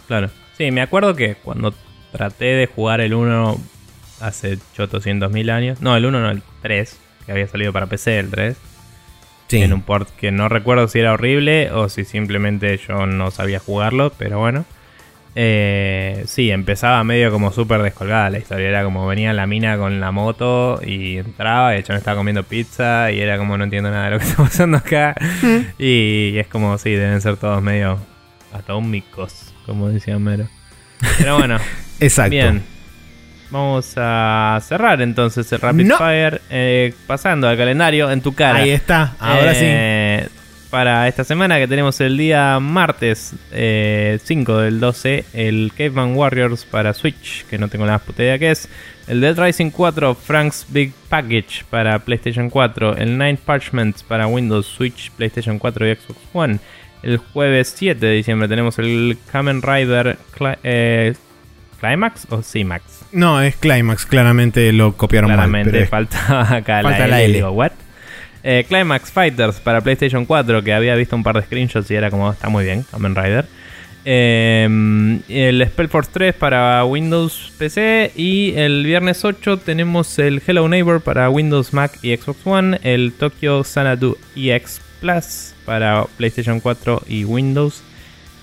Claro. 0.08 0.30
Sí, 0.58 0.72
me 0.72 0.82
acuerdo 0.82 1.18
que 1.18 1.36
cuando 1.36 1.74
traté 2.14 2.46
de 2.46 2.68
jugar 2.68 3.02
el 3.02 3.14
1 3.14 3.60
hace 4.20 4.60
800 4.78 5.32
mil 5.32 5.50
años. 5.50 5.82
No, 5.82 5.96
el 5.96 6.06
1 6.06 6.20
no, 6.20 6.30
el 6.30 6.42
3, 6.62 6.98
que 7.26 7.32
había 7.32 7.48
salido 7.48 7.74
para 7.74 7.88
PC, 7.88 8.20
el 8.20 8.30
3. 8.30 8.58
En 9.62 9.74
un 9.74 9.82
port 9.82 10.10
que 10.18 10.32
no 10.32 10.50
recuerdo 10.50 10.88
si 10.88 11.00
era 11.00 11.14
horrible 11.14 11.72
o 11.72 11.90
si 11.90 12.06
simplemente 12.06 12.80
yo 12.88 13.06
no 13.06 13.32
sabía 13.32 13.60
jugarlo, 13.60 14.12
pero 14.18 14.40
bueno. 14.40 14.66
Eh, 15.36 16.24
sí, 16.28 16.52
empezaba 16.52 17.04
medio 17.04 17.32
como 17.32 17.52
súper 17.52 17.82
descolgada 17.82 18.30
la 18.30 18.38
historia. 18.38 18.70
Era 18.70 18.84
como 18.84 19.06
venía 19.08 19.34
la 19.34 19.48
mina 19.48 19.78
con 19.78 20.00
la 20.00 20.12
moto 20.12 20.80
y 20.86 21.18
entraba 21.18 21.74
y 21.74 21.78
el 21.78 21.84
chabón 21.84 21.98
estaba 22.00 22.18
comiendo 22.18 22.44
pizza 22.44 23.12
y 23.12 23.20
era 23.20 23.38
como 23.38 23.58
no 23.58 23.64
entiendo 23.64 23.90
nada 23.90 24.06
de 24.06 24.12
lo 24.12 24.20
que 24.20 24.26
está 24.30 24.44
pasando 24.44 24.78
acá. 24.78 25.16
Mm. 25.42 25.58
y 25.78 26.38
es 26.38 26.48
como, 26.48 26.78
sí, 26.78 26.92
deben 26.92 27.22
ser 27.22 27.38
todos 27.38 27.62
medio 27.62 28.00
atómicos, 28.54 29.54
como 29.66 29.90
decía 29.90 30.18
Mero. 30.20 30.48
Pero 31.18 31.38
bueno. 31.38 31.58
Exacto. 32.00 32.32
Bien. 32.32 32.73
Vamos 33.54 33.94
a 33.98 34.60
cerrar 34.64 35.02
entonces 35.02 35.52
el 35.52 35.62
Rapid 35.62 35.92
Fire. 35.98 36.42
Eh, 36.50 36.94
pasando 37.08 37.48
al 37.48 37.56
calendario 37.56 38.10
en 38.12 38.22
tu 38.22 38.34
cara. 38.34 38.60
Ahí 38.60 38.72
está, 38.72 39.14
ahora 39.20 39.54
eh, 39.56 40.28
sí 40.28 40.40
para 40.74 41.08
esta 41.08 41.24
semana 41.24 41.60
que 41.60 41.68
tenemos 41.68 42.02
el 42.02 42.18
día 42.18 42.60
martes 42.60 43.36
5 43.52 43.52
eh, 43.52 44.20
del 44.26 44.80
12 44.80 45.26
el 45.34 45.72
Caveman 45.78 46.16
Warriors 46.16 46.66
para 46.66 46.96
Switch, 46.96 47.46
que 47.46 47.60
no 47.60 47.68
tengo 47.68 47.86
la 47.86 48.00
puta 48.00 48.24
idea 48.24 48.40
que 48.40 48.50
es. 48.50 48.68
El 49.06 49.22
Dead 49.22 49.38
Rising 49.38 49.70
4 49.70 50.16
Frank's 50.16 50.66
Big 50.70 50.92
Package 51.10 51.64
para 51.70 52.00
PlayStation 52.00 52.50
4. 52.50 52.98
El 52.98 53.20
Nine 53.20 53.38
Parchments 53.38 54.02
para 54.02 54.26
Windows, 54.26 54.66
Switch, 54.66 55.12
PlayStation 55.12 55.60
4 55.60 55.92
y 55.92 55.96
Xbox 55.96 56.20
One. 56.34 56.60
El 57.04 57.18
jueves 57.18 57.72
7 57.78 58.04
de 58.04 58.14
diciembre 58.14 58.48
tenemos 58.48 58.80
el 58.80 59.16
Kamen 59.32 59.62
Rider 59.62 60.18
eh, 60.64 61.14
Climax 61.80 62.26
o 62.32 62.42
C-Max. 62.42 62.93
No, 63.14 63.42
es 63.42 63.56
Climax, 63.56 64.06
claramente 64.06 64.74
lo 64.74 64.98
copiaron 64.98 65.30
claramente, 65.30 65.72
mal. 65.72 66.08
Claramente 66.08 66.18
falta 66.20 66.56
acá 66.56 66.82
la, 66.82 67.22
L. 67.22 67.44
¿what? 67.46 67.72
Eh, 68.44 68.66
Climax 68.68 69.12
Fighters 69.12 69.60
para 69.60 69.82
PlayStation 69.82 70.26
4, 70.26 70.64
que 70.64 70.74
había 70.74 70.96
visto 70.96 71.16
un 71.16 71.24
par 71.24 71.36
de 71.36 71.44
screenshots 71.44 71.90
y 71.92 71.96
era 71.96 72.10
como, 72.10 72.32
está 72.32 72.50
muy 72.50 72.66
bien, 72.66 72.84
Kamen 72.92 73.16
Rider. 73.16 73.46
Eh, 74.06 75.22
el 75.30 75.66
Spellforce 75.66 76.10
3 76.12 76.36
para 76.36 76.84
Windows 76.84 77.54
PC 77.58 78.12
y 78.18 78.54
el 78.56 78.86
viernes 78.86 79.24
8 79.24 79.58
tenemos 79.58 80.20
el 80.20 80.42
Hello 80.46 80.68
Neighbor 80.68 81.00
para 81.00 81.30
Windows, 81.30 81.72
Mac 81.72 81.98
y 82.02 82.14
Xbox 82.16 82.40
One, 82.46 82.80
el 82.84 83.14
Tokyo 83.14 83.64
Sanadu 83.64 84.18
EX 84.36 84.82
Plus 85.00 85.54
para 85.66 86.06
PlayStation 86.18 86.60
4 86.60 87.04
y 87.08 87.24
Windows 87.24 87.82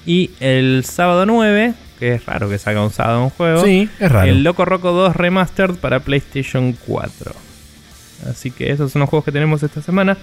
y 0.07 0.31
el 0.41 0.85
sábado 0.87 1.27
9, 1.27 1.75
que 2.01 2.15
es 2.15 2.27
raro 2.27 2.49
que 2.49 2.59
salga 2.59 2.83
un 2.83 2.91
sábado 2.91 3.23
un 3.23 3.31
juego, 3.31 3.63
sí, 3.63 3.89
es 4.01 4.11
raro. 4.11 4.29
el 4.29 4.43
Loco 4.43 4.65
Roco 4.65 4.91
2 4.91 5.15
Remastered 5.15 5.77
para 5.77 6.01
PlayStation 6.01 6.73
4. 6.87 7.33
Así 8.29 8.51
que 8.51 8.73
esos 8.73 8.91
son 8.91 9.01
los 9.01 9.09
juegos 9.09 9.27
que 9.27 9.33
tenemos 9.33 9.63
esta 9.63 9.83
semana. 9.83 10.17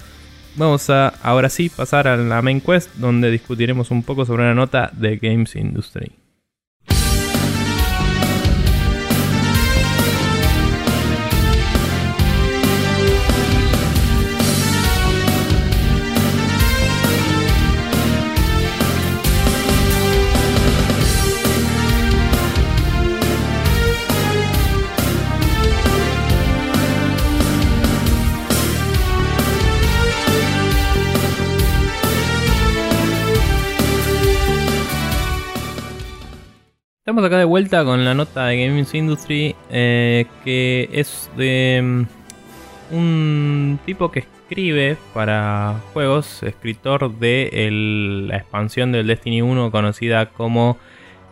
Vamos 0.56 0.90
a 0.90 1.08
ahora 1.22 1.48
sí 1.48 1.68
pasar 1.68 2.08
a 2.08 2.16
la 2.16 2.42
main 2.42 2.60
quest 2.60 2.90
donde 2.96 3.30
discutiremos 3.30 3.92
un 3.92 4.02
poco 4.02 4.26
sobre 4.26 4.42
una 4.42 4.54
nota 4.54 4.90
de 4.92 5.16
Games 5.16 5.54
Industry. 5.54 6.10
Estamos 37.08 37.24
acá 37.24 37.38
de 37.38 37.46
vuelta 37.46 37.86
con 37.86 38.04
la 38.04 38.12
nota 38.12 38.44
de 38.48 38.66
Games 38.66 38.92
Industry 38.92 39.56
eh, 39.70 40.26
que 40.44 40.90
es 40.92 41.30
de 41.38 41.80
mm, 41.82 42.94
un 42.94 43.78
tipo 43.86 44.10
que 44.10 44.18
escribe 44.18 44.98
para 45.14 45.76
juegos, 45.94 46.42
escritor 46.42 47.18
de 47.18 48.26
la 48.28 48.36
expansión 48.36 48.92
del 48.92 49.06
Destiny 49.06 49.40
1 49.40 49.70
conocida 49.70 50.26
como 50.28 50.76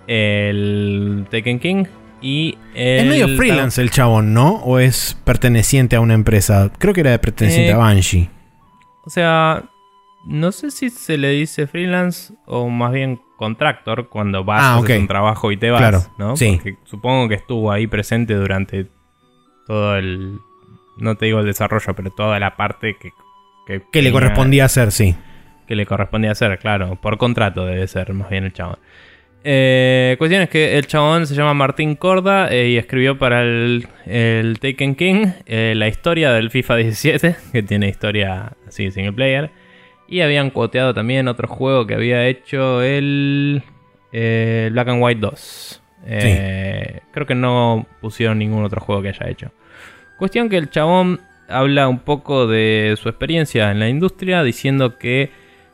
el 0.06 1.26
Tekken 1.28 1.58
King. 1.60 1.84
Y 2.22 2.56
es 2.74 3.04
medio 3.04 3.36
freelance 3.36 3.78
el 3.82 3.90
chabón, 3.90 4.32
¿no? 4.32 4.54
¿O 4.64 4.78
es 4.78 5.20
perteneciente 5.24 5.94
a 5.94 6.00
una 6.00 6.14
empresa? 6.14 6.72
Creo 6.78 6.94
que 6.94 7.02
era 7.02 7.20
perteneciente 7.20 7.72
a 7.72 7.74
eh, 7.74 7.78
Banshee. 7.78 8.30
O 9.04 9.10
sea, 9.10 9.64
no 10.24 10.52
sé 10.52 10.70
si 10.70 10.88
se 10.88 11.18
le 11.18 11.32
dice 11.32 11.66
freelance 11.66 12.32
o 12.46 12.70
más 12.70 12.92
bien 12.92 13.20
contractor 13.36 14.08
cuando 14.08 14.44
vas 14.44 14.62
a 14.62 14.74
ah, 14.74 14.80
un 14.80 15.06
trabajo 15.06 15.52
y 15.52 15.56
te 15.56 15.70
vas, 15.70 16.10
¿no? 16.18 16.34
Porque 16.34 16.76
supongo 16.84 17.28
que 17.28 17.34
estuvo 17.34 17.70
ahí 17.70 17.86
presente 17.86 18.34
durante 18.34 18.86
todo 19.66 19.96
el 19.96 20.38
no 20.96 21.14
te 21.16 21.26
digo 21.26 21.40
el 21.40 21.46
desarrollo, 21.46 21.94
pero 21.94 22.10
toda 22.10 22.38
la 22.40 22.56
parte 22.56 22.96
que 23.00 23.12
que, 23.66 24.02
le 24.02 24.12
correspondía 24.12 24.64
hacer, 24.64 24.92
sí. 24.92 25.16
Que 25.66 25.74
le 25.74 25.86
correspondía 25.86 26.30
hacer, 26.30 26.56
claro, 26.58 26.96
por 27.00 27.18
contrato 27.18 27.66
debe 27.66 27.86
ser 27.88 28.12
más 28.14 28.30
bien 28.30 28.44
el 28.44 28.52
chabón. 28.52 28.78
Eh, 29.42 30.16
cuestión 30.18 30.42
es 30.42 30.48
que 30.48 30.76
el 30.78 30.86
chabón 30.86 31.26
se 31.26 31.34
llama 31.34 31.54
Martín 31.54 31.94
Corda 31.94 32.48
eh, 32.50 32.68
y 32.70 32.78
escribió 32.78 33.18
para 33.18 33.42
el, 33.42 33.86
el 34.04 34.58
Taken 34.58 34.96
King 34.96 35.26
eh, 35.46 35.74
la 35.76 35.86
historia 35.88 36.32
del 36.32 36.50
FIFA 36.50 36.76
17, 36.76 37.36
que 37.52 37.62
tiene 37.62 37.88
historia 37.88 38.52
así 38.66 38.90
single 38.90 39.12
player. 39.12 39.50
Y 40.08 40.20
habían 40.20 40.50
cuoteado 40.50 40.94
también 40.94 41.28
otro 41.28 41.48
juego 41.48 41.86
que 41.86 41.94
había 41.94 42.26
hecho 42.26 42.82
el 42.82 43.62
eh, 44.12 44.68
Black 44.72 44.88
and 44.88 45.02
White 45.02 45.20
2. 45.20 45.82
Eh, 46.08 47.00
creo 47.10 47.26
que 47.26 47.34
no 47.34 47.86
pusieron 48.00 48.38
ningún 48.38 48.64
otro 48.64 48.80
juego 48.80 49.02
que 49.02 49.08
haya 49.08 49.28
hecho. 49.28 49.50
Cuestión 50.18 50.48
que 50.48 50.56
el 50.56 50.70
chabón 50.70 51.20
habla 51.48 51.88
un 51.88 51.98
poco 51.98 52.46
de 52.46 52.96
su 53.00 53.08
experiencia 53.08 53.70
en 53.70 53.80
la 53.80 53.88
industria, 53.88 54.42
diciendo 54.42 54.98
que 54.98 55.30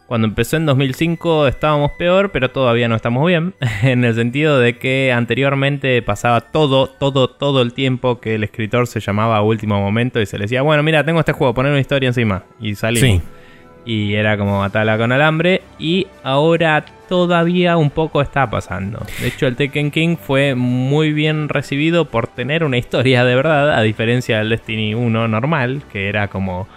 cuando 0.07 0.27
empezó 0.27 0.57
en 0.57 0.67
2005 0.67 1.47
estábamos 1.47 1.93
peor, 1.93 2.33
pero 2.33 2.51
todavía 2.51 2.89
no 2.89 2.97
estamos 2.97 3.27
bien. 3.27 3.55
en 3.83 4.05
el 4.05 4.15
sentido 4.15 4.59
de 4.59 4.79
que 4.79 5.13
anteriormente 5.13 6.01
pasaba 6.01 6.41
todo, 6.41 6.87
todo, 6.87 7.29
todo 7.29 7.61
el 7.61 7.75
tiempo 7.75 8.19
que 8.19 8.37
el 8.37 8.45
escritor 8.45 8.87
se 8.87 9.01
llamaba 9.01 9.37
a 9.37 9.43
último 9.43 9.79
momento 9.79 10.21
y 10.21 10.27
se 10.27 10.39
le 10.39 10.45
decía, 10.45 10.63
bueno, 10.63 10.83
mira, 10.83 11.05
tengo 11.05 11.21
este 11.21 11.33
juego, 11.33 11.53
poner 11.53 11.73
una 11.73 11.81
historia 11.81 12.09
encima. 12.09 12.45
Y 12.61 12.75
salimos. 12.75 13.23
Sí 13.23 13.42
y 13.85 14.15
era 14.15 14.37
como 14.37 14.61
matarla 14.61 14.97
con 14.97 15.13
alambre 15.13 15.63
y 15.79 16.07
ahora 16.23 16.85
todavía 17.09 17.77
un 17.77 17.91
poco 17.91 18.23
está 18.23 18.49
pasando. 18.49 19.05
De 19.21 19.29
hecho 19.29 19.47
el 19.47 19.57
Tekken 19.57 19.91
King 19.91 20.17
fue 20.17 20.55
muy 20.55 21.13
bien 21.13 21.49
recibido 21.49 22.07
por 22.07 22.27
tener 22.29 22.65
una 22.65 22.79
historia 22.79 23.25
de 23.25 23.35
verdad, 23.35 23.75
a 23.75 23.83
diferencia 23.83 24.39
del 24.39 24.51
Destiny 24.51 24.95
1 24.95 25.29
normal, 25.29 25.83
que 25.93 26.09
era 26.09 26.29
como 26.29 26.69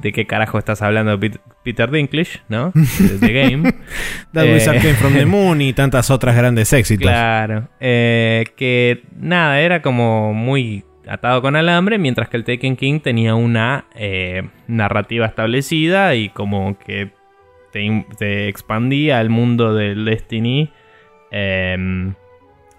de 0.00 0.12
qué 0.12 0.26
carajo 0.26 0.58
estás 0.58 0.82
hablando 0.82 1.18
Peter 1.62 1.90
Dinklage, 1.90 2.40
¿no? 2.48 2.72
The 3.20 3.32
Game. 3.32 3.72
That 4.32 4.44
Wizard 4.44 4.80
Came 4.82 4.94
from 4.94 5.14
the 5.14 5.26
Moon 5.26 5.60
y 5.60 5.72
tantas 5.74 6.10
otras 6.10 6.36
grandes 6.36 6.72
éxitos. 6.72 7.04
Claro. 7.04 7.68
Eh, 7.80 8.44
que 8.56 9.02
nada, 9.16 9.60
era 9.60 9.82
como 9.82 10.34
muy 10.34 10.84
atado 11.08 11.42
con 11.42 11.56
alambre, 11.56 11.98
mientras 11.98 12.28
que 12.28 12.36
el 12.36 12.44
Taken 12.44 12.76
King 12.76 13.00
tenía 13.00 13.34
una 13.34 13.86
eh, 13.94 14.48
narrativa 14.66 15.26
establecida 15.26 16.14
y 16.14 16.28
como 16.28 16.78
que 16.78 17.10
te, 17.72 18.48
expandía 18.48 19.20
el 19.20 19.30
mundo 19.30 19.74
del 19.74 20.04
Destiny 20.04 20.70
em, 21.30 22.14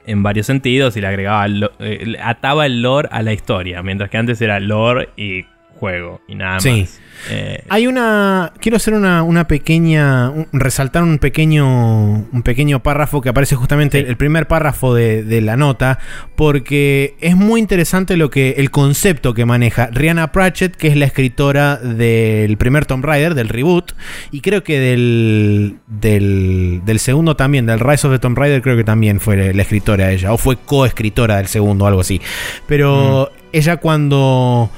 en 0.05 0.23
varios 0.23 0.45
sentidos 0.45 0.95
y 0.95 1.01
le 1.01 1.07
agregaba, 1.07 1.45
eh, 1.79 2.15
ataba 2.21 2.65
el 2.65 2.81
lore 2.81 3.09
a 3.11 3.21
la 3.21 3.33
historia, 3.33 3.83
mientras 3.83 4.09
que 4.09 4.17
antes 4.17 4.41
era 4.41 4.59
lore 4.59 5.09
y 5.17 5.45
juego 5.85 6.21
y 6.27 6.33
nada 6.33 6.55
más. 6.55 6.99
Eh, 7.29 7.63
Hay 7.69 7.85
una. 7.85 8.53
Quiero 8.59 8.77
hacer 8.77 8.93
una, 8.95 9.47
pequeña. 9.47 10.31
resaltar 10.51 11.03
un 11.03 11.19
pequeño. 11.19 12.25
Un 12.31 12.41
pequeño 12.43 12.81
párrafo 12.81 13.21
que 13.21 13.29
aparece 13.29 13.55
justamente 13.55 13.99
el 13.99 14.17
primer 14.17 14.47
párrafo 14.47 14.95
de, 14.95 15.41
la 15.41 15.57
nota. 15.57 15.99
Porque 16.35 17.15
es 17.21 17.35
muy 17.35 17.59
interesante 17.59 18.17
lo 18.17 18.31
que. 18.31 18.55
el 18.57 18.71
concepto 18.71 19.35
que 19.35 19.45
maneja 19.45 19.89
Rihanna 19.91 20.31
Pratchett, 20.31 20.75
que 20.75 20.87
es 20.87 20.97
la 20.97 21.05
escritora 21.05 21.77
del 21.77 22.57
primer 22.57 22.85
Tomb 22.85 23.05
Raider, 23.05 23.35
del 23.35 23.49
reboot. 23.49 23.93
Y 24.31 24.41
creo 24.41 24.63
que 24.63 24.79
del. 24.79 25.77
del, 25.87 26.81
del 26.83 26.99
segundo 26.99 27.35
también, 27.35 27.67
del 27.67 27.79
Rise 27.79 28.07
of 28.07 28.13
the 28.13 28.19
Tomb 28.19 28.37
Raider, 28.37 28.63
creo 28.63 28.75
que 28.75 28.83
también 28.83 29.19
fue 29.19 29.53
la 29.53 29.61
escritora 29.61 30.11
ella. 30.11 30.33
O 30.33 30.37
fue 30.37 30.57
coescritora 30.57 31.37
del 31.37 31.47
segundo, 31.47 31.85
algo 31.85 32.01
así. 32.01 32.19
Pero 32.67 33.29
mm. 33.31 33.47
ella 33.53 33.77
cuando 33.77 34.71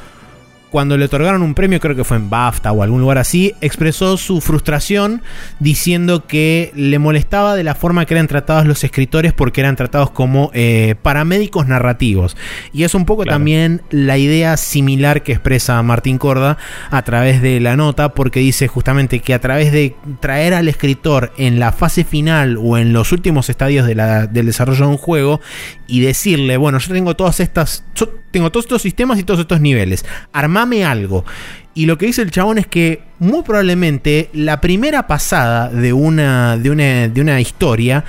cuando 0.69 0.97
le 0.97 1.05
otorgaron 1.05 1.41
un 1.41 1.53
premio, 1.53 1.79
creo 1.79 1.95
que 1.95 2.03
fue 2.03 2.17
en 2.17 2.29
BAFTA 2.29 2.71
o 2.71 2.83
algún 2.83 3.01
lugar 3.01 3.17
así, 3.17 3.53
expresó 3.61 4.17
su 4.17 4.41
frustración 4.41 5.21
diciendo 5.59 6.27
que 6.27 6.71
le 6.75 6.99
molestaba 6.99 7.55
de 7.55 7.63
la 7.63 7.75
forma 7.75 8.05
que 8.05 8.13
eran 8.13 8.27
tratados 8.27 8.65
los 8.65 8.83
escritores 8.83 9.33
porque 9.33 9.61
eran 9.61 9.75
tratados 9.75 10.11
como 10.11 10.51
eh, 10.53 10.95
paramédicos 11.01 11.67
narrativos. 11.67 12.35
Y 12.73 12.83
es 12.83 12.95
un 12.95 13.05
poco 13.05 13.25
también 13.25 13.81
la 13.89 14.17
idea 14.17 14.57
similar 14.57 15.23
que 15.23 15.33
expresa 15.33 15.81
Martín 15.83 16.17
Corda 16.17 16.57
a 16.89 17.01
través 17.03 17.41
de 17.41 17.59
la 17.59 17.77
nota, 17.77 18.13
porque 18.13 18.39
dice 18.39 18.67
justamente 18.67 19.19
que 19.19 19.33
a 19.33 19.39
través 19.39 19.71
de 19.71 19.95
traer 20.19 20.53
al 20.53 20.67
escritor 20.67 21.31
en 21.37 21.59
la 21.59 21.71
fase 21.71 22.03
final 22.03 22.57
o 22.61 22.77
en 22.77 22.93
los 22.93 23.11
últimos 23.11 23.49
estadios 23.49 23.87
del 23.87 24.45
desarrollo 24.45 24.85
de 24.85 24.91
un 24.91 24.97
juego 24.97 25.39
y 25.87 26.01
decirle, 26.01 26.57
bueno, 26.57 26.79
yo 26.79 26.93
tengo 26.93 27.15
todas 27.15 27.39
estas, 27.39 27.85
yo 27.95 28.09
tengo 28.31 28.51
todos 28.51 28.65
estos 28.65 28.81
sistemas 28.81 29.19
y 29.19 29.23
todos 29.23 29.39
estos 29.39 29.61
niveles, 29.61 30.05
armame 30.33 30.66
algo. 30.85 31.25
Y 31.73 31.85
lo 31.85 31.97
que 31.97 32.07
dice 32.07 32.23
el 32.23 32.31
chabón 32.31 32.57
es 32.57 32.67
que 32.67 33.01
muy 33.19 33.43
probablemente 33.43 34.29
la 34.33 34.61
primera 34.61 35.05
pasada 35.07 35.69
de 35.69 35.93
una, 35.93 36.57
de 36.57 36.71
una, 36.71 37.07
de 37.07 37.21
una 37.21 37.39
historia 37.39 38.03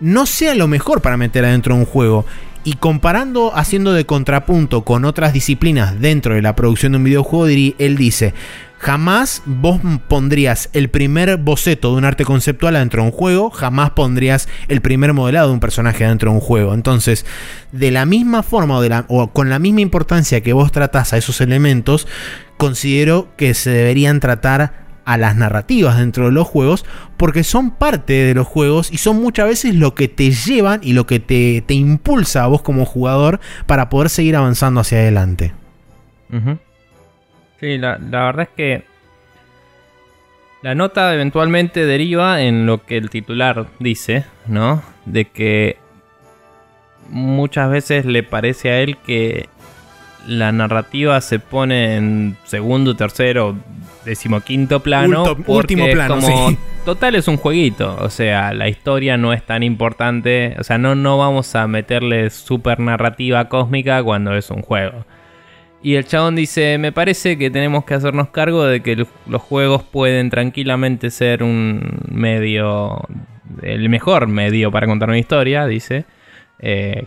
no 0.00 0.26
sea 0.26 0.54
lo 0.54 0.66
mejor 0.66 1.00
para 1.02 1.16
meter 1.16 1.44
adentro 1.44 1.74
de 1.74 1.80
un 1.80 1.86
juego. 1.86 2.24
Y 2.64 2.74
comparando, 2.74 3.52
haciendo 3.54 3.92
de 3.92 4.06
contrapunto 4.06 4.82
con 4.82 5.04
otras 5.04 5.32
disciplinas 5.32 6.00
dentro 6.00 6.34
de 6.34 6.42
la 6.42 6.54
producción 6.56 6.92
de 6.92 6.98
un 6.98 7.04
videojuego, 7.04 7.46
él 7.48 7.96
dice, 7.96 8.34
Jamás 8.82 9.42
vos 9.46 9.80
pondrías 10.08 10.68
el 10.72 10.90
primer 10.90 11.36
boceto 11.36 11.92
de 11.92 11.98
un 11.98 12.04
arte 12.04 12.24
conceptual 12.24 12.74
dentro 12.74 13.00
de 13.00 13.10
un 13.10 13.14
juego, 13.14 13.48
jamás 13.50 13.90
pondrías 13.90 14.48
el 14.66 14.80
primer 14.80 15.12
modelado 15.12 15.46
de 15.46 15.54
un 15.54 15.60
personaje 15.60 16.04
dentro 16.04 16.32
de 16.32 16.38
un 16.38 16.40
juego. 16.40 16.74
Entonces, 16.74 17.24
de 17.70 17.92
la 17.92 18.06
misma 18.06 18.42
forma 18.42 18.80
o, 19.06 19.28
con 19.28 19.50
la 19.50 19.60
misma 19.60 19.82
importancia 19.82 20.40
que 20.40 20.52
vos 20.52 20.72
tratás 20.72 21.12
a 21.12 21.16
esos 21.16 21.40
elementos, 21.40 22.08
considero 22.56 23.28
que 23.36 23.54
se 23.54 23.70
deberían 23.70 24.18
tratar 24.18 24.82
a 25.04 25.16
las 25.16 25.36
narrativas 25.36 25.98
dentro 25.98 26.24
de 26.24 26.32
los 26.32 26.48
juegos 26.48 26.84
porque 27.16 27.44
son 27.44 27.70
parte 27.70 28.14
de 28.14 28.34
los 28.34 28.48
juegos 28.48 28.92
y 28.92 28.98
son 28.98 29.22
muchas 29.22 29.46
veces 29.46 29.76
lo 29.76 29.94
que 29.94 30.08
te 30.08 30.32
llevan 30.32 30.80
y 30.82 30.94
lo 30.94 31.06
que 31.06 31.20
te, 31.20 31.62
impulsa 31.72 32.42
a 32.42 32.48
vos 32.48 32.62
como 32.62 32.84
jugador 32.84 33.38
para 33.66 33.88
poder 33.88 34.10
seguir 34.10 34.34
avanzando 34.34 34.80
hacia 34.80 34.98
adelante. 34.98 35.54
Sí, 37.62 37.78
la, 37.78 37.96
verdad 37.96 38.40
es 38.40 38.48
que 38.56 38.82
la 40.62 40.74
nota 40.74 41.14
eventualmente 41.14 41.86
deriva 41.86 42.42
en 42.42 42.66
lo 42.66 42.84
que 42.84 42.96
el 42.96 43.08
titular 43.08 43.66
dice, 43.78 44.24
¿no? 44.48 44.82
De 45.04 45.26
que 45.26 45.76
muchas 47.08 47.70
veces 47.70 48.04
le 48.04 48.24
parece 48.24 48.70
a 48.70 48.80
él 48.80 48.96
que 48.96 49.48
la 50.26 50.50
narrativa 50.50 51.20
se 51.20 51.38
pone 51.38 51.94
en 51.94 52.36
segundo, 52.42 52.96
tercero, 52.96 53.54
decimoquinto 54.04 54.80
plano. 54.80 55.22
último 55.46 55.86
plano, 55.92 56.16
como, 56.16 56.56
Total 56.84 57.14
es 57.14 57.28
un 57.28 57.36
jueguito, 57.36 57.96
o 58.00 58.10
sea, 58.10 58.52
la 58.54 58.68
historia 58.68 59.16
no 59.16 59.32
es 59.32 59.46
tan 59.46 59.62
importante, 59.62 60.56
o 60.58 60.64
sea, 60.64 60.78
no, 60.78 60.96
no 60.96 61.16
vamos 61.16 61.54
a 61.54 61.68
meterle 61.68 62.28
super 62.30 62.80
narrativa 62.80 63.48
cósmica 63.48 64.02
cuando 64.02 64.34
es 64.34 64.50
un 64.50 64.62
juego. 64.62 65.04
Y 65.82 65.96
el 65.96 66.04
chabón 66.04 66.36
dice, 66.36 66.78
me 66.78 66.92
parece 66.92 67.36
que 67.36 67.50
tenemos 67.50 67.84
que 67.84 67.94
hacernos 67.94 68.28
cargo 68.28 68.64
de 68.64 68.82
que 68.82 69.04
los 69.26 69.42
juegos 69.42 69.82
pueden 69.82 70.30
tranquilamente 70.30 71.10
ser 71.10 71.42
un 71.42 71.98
medio, 72.08 73.02
el 73.62 73.88
mejor 73.88 74.28
medio 74.28 74.70
para 74.70 74.86
contar 74.86 75.08
una 75.08 75.18
historia, 75.18 75.66
dice. 75.66 76.04
Eh, 76.60 77.06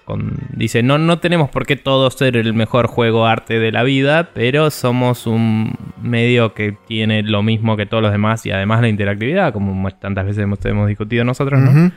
dice, 0.52 0.84
no, 0.84 0.98
no 0.98 1.20
tenemos 1.20 1.50
por 1.50 1.66
qué 1.66 1.78
todos 1.78 2.16
ser 2.16 2.36
el 2.36 2.54
mejor 2.54 2.88
juego 2.88 3.26
arte 3.26 3.60
de 3.60 3.72
la 3.72 3.84
vida, 3.84 4.32
pero 4.34 4.70
somos 4.70 5.26
un 5.26 5.74
medio 6.02 6.54
que 6.54 6.76
tiene 6.86 7.24
lo 7.24 7.42
mismo 7.44 7.78
que 7.78 7.86
todos 7.86 8.04
los 8.04 8.12
demás 8.12 8.46
y 8.46 8.52
además 8.52 8.82
la 8.82 8.90
interactividad, 8.90 9.54
como 9.54 9.90
tantas 9.92 10.26
veces 10.26 10.44
hemos, 10.44 10.88
discutido 10.88 11.24
nosotros, 11.24 11.62
¿no? 11.62 11.92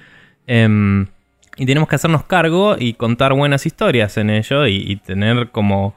Em, 0.46 1.06
y 1.56 1.66
tenemos 1.66 1.88
que 1.88 1.96
hacernos 1.96 2.22
cargo 2.22 2.76
y 2.78 2.92
contar 2.92 3.32
buenas 3.32 3.66
historias 3.66 4.16
en 4.16 4.30
ello 4.30 4.68
y 4.68 4.94
tener 4.94 5.48
como 5.48 5.96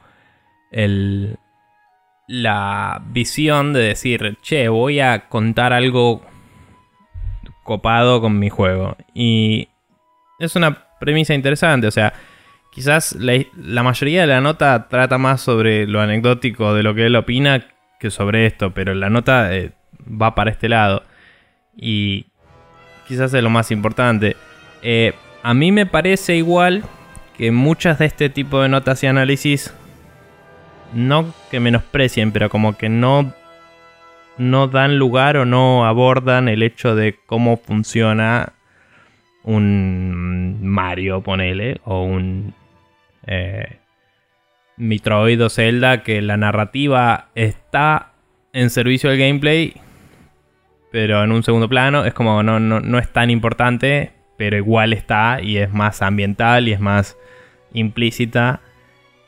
el, 0.72 1.38
la 2.26 3.02
visión 3.06 3.72
de 3.72 3.80
decir, 3.80 4.38
che, 4.42 4.68
voy 4.68 5.00
a 5.00 5.28
contar 5.28 5.72
algo 5.72 6.22
copado 7.62 8.20
con 8.20 8.38
mi 8.38 8.48
juego. 8.48 8.96
Y 9.14 9.68
es 10.38 10.56
una 10.56 10.86
premisa 10.98 11.34
interesante, 11.34 11.86
o 11.86 11.90
sea, 11.90 12.12
quizás 12.72 13.16
la, 13.16 13.82
mayoría 13.82 14.22
de 14.22 14.26
la 14.28 14.40
nota 14.40 14.88
trata 14.88 15.18
más 15.18 15.40
sobre 15.40 15.86
lo 15.86 16.00
anecdótico 16.00 16.74
de 16.74 16.82
lo 16.82 16.94
que 16.94 17.06
él 17.06 17.16
opina 17.16 17.66
que 18.00 18.10
sobre 18.10 18.46
esto, 18.46 18.72
pero 18.72 18.94
la 18.94 19.10
nota 19.10 19.54
eh, 19.54 19.72
va 20.00 20.34
para 20.34 20.50
este 20.50 20.68
lado. 20.68 21.04
Y 21.76 22.26
quizás 23.06 23.32
es 23.34 23.42
lo 23.42 23.50
más 23.50 23.70
importante. 23.70 24.36
Eh, 24.82 25.12
a 25.42 25.54
mí 25.54 25.70
me 25.70 25.86
parece 25.86 26.36
igual 26.36 26.82
que 27.36 27.50
muchas 27.52 27.98
de 27.98 28.06
este 28.06 28.28
tipo 28.28 28.60
de 28.60 28.68
notas 28.68 29.02
y 29.02 29.06
análisis 29.06 29.72
no 30.92 31.32
que 31.50 31.60
menosprecien, 31.60 32.32
pero 32.32 32.48
como 32.48 32.76
que 32.76 32.88
no, 32.88 33.32
no 34.38 34.68
dan 34.68 34.98
lugar 34.98 35.36
o 35.36 35.44
no 35.44 35.86
abordan 35.86 36.48
el 36.48 36.62
hecho 36.62 36.94
de 36.94 37.16
cómo 37.26 37.56
funciona 37.56 38.52
un 39.44 40.60
Mario, 40.62 41.22
ponele, 41.22 41.80
o 41.84 42.04
un 42.04 42.54
eh, 43.26 43.78
Metroid 44.76 45.44
o 45.44 45.50
Zelda, 45.50 46.02
que 46.02 46.22
la 46.22 46.36
narrativa 46.36 47.28
está 47.34 48.12
en 48.52 48.70
servicio 48.70 49.10
del 49.10 49.18
gameplay, 49.18 49.74
pero 50.90 51.22
en 51.24 51.32
un 51.32 51.42
segundo 51.42 51.68
plano 51.68 52.04
es 52.04 52.14
como 52.14 52.42
no, 52.42 52.60
no, 52.60 52.80
no 52.80 52.98
es 52.98 53.12
tan 53.12 53.30
importante, 53.30 54.12
pero 54.36 54.56
igual 54.56 54.92
está 54.92 55.40
y 55.40 55.56
es 55.58 55.72
más 55.72 56.02
ambiental 56.02 56.68
y 56.68 56.72
es 56.72 56.80
más 56.80 57.16
implícita. 57.72 58.60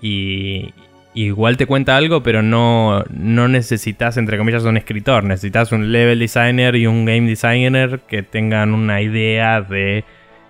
Y, 0.00 0.74
igual 1.14 1.56
te 1.56 1.66
cuenta 1.66 1.96
algo, 1.96 2.22
pero 2.22 2.42
no, 2.42 3.04
no 3.10 3.48
necesitas, 3.48 4.16
entre 4.16 4.36
comillas, 4.36 4.64
un 4.64 4.76
escritor. 4.76 5.24
Necesitas 5.24 5.72
un 5.72 5.92
level 5.92 6.18
designer 6.18 6.76
y 6.76 6.86
un 6.86 7.04
game 7.04 7.28
designer 7.28 8.00
que 8.00 8.22
tengan 8.22 8.74
una 8.74 9.00
idea 9.00 9.60
de 9.60 10.04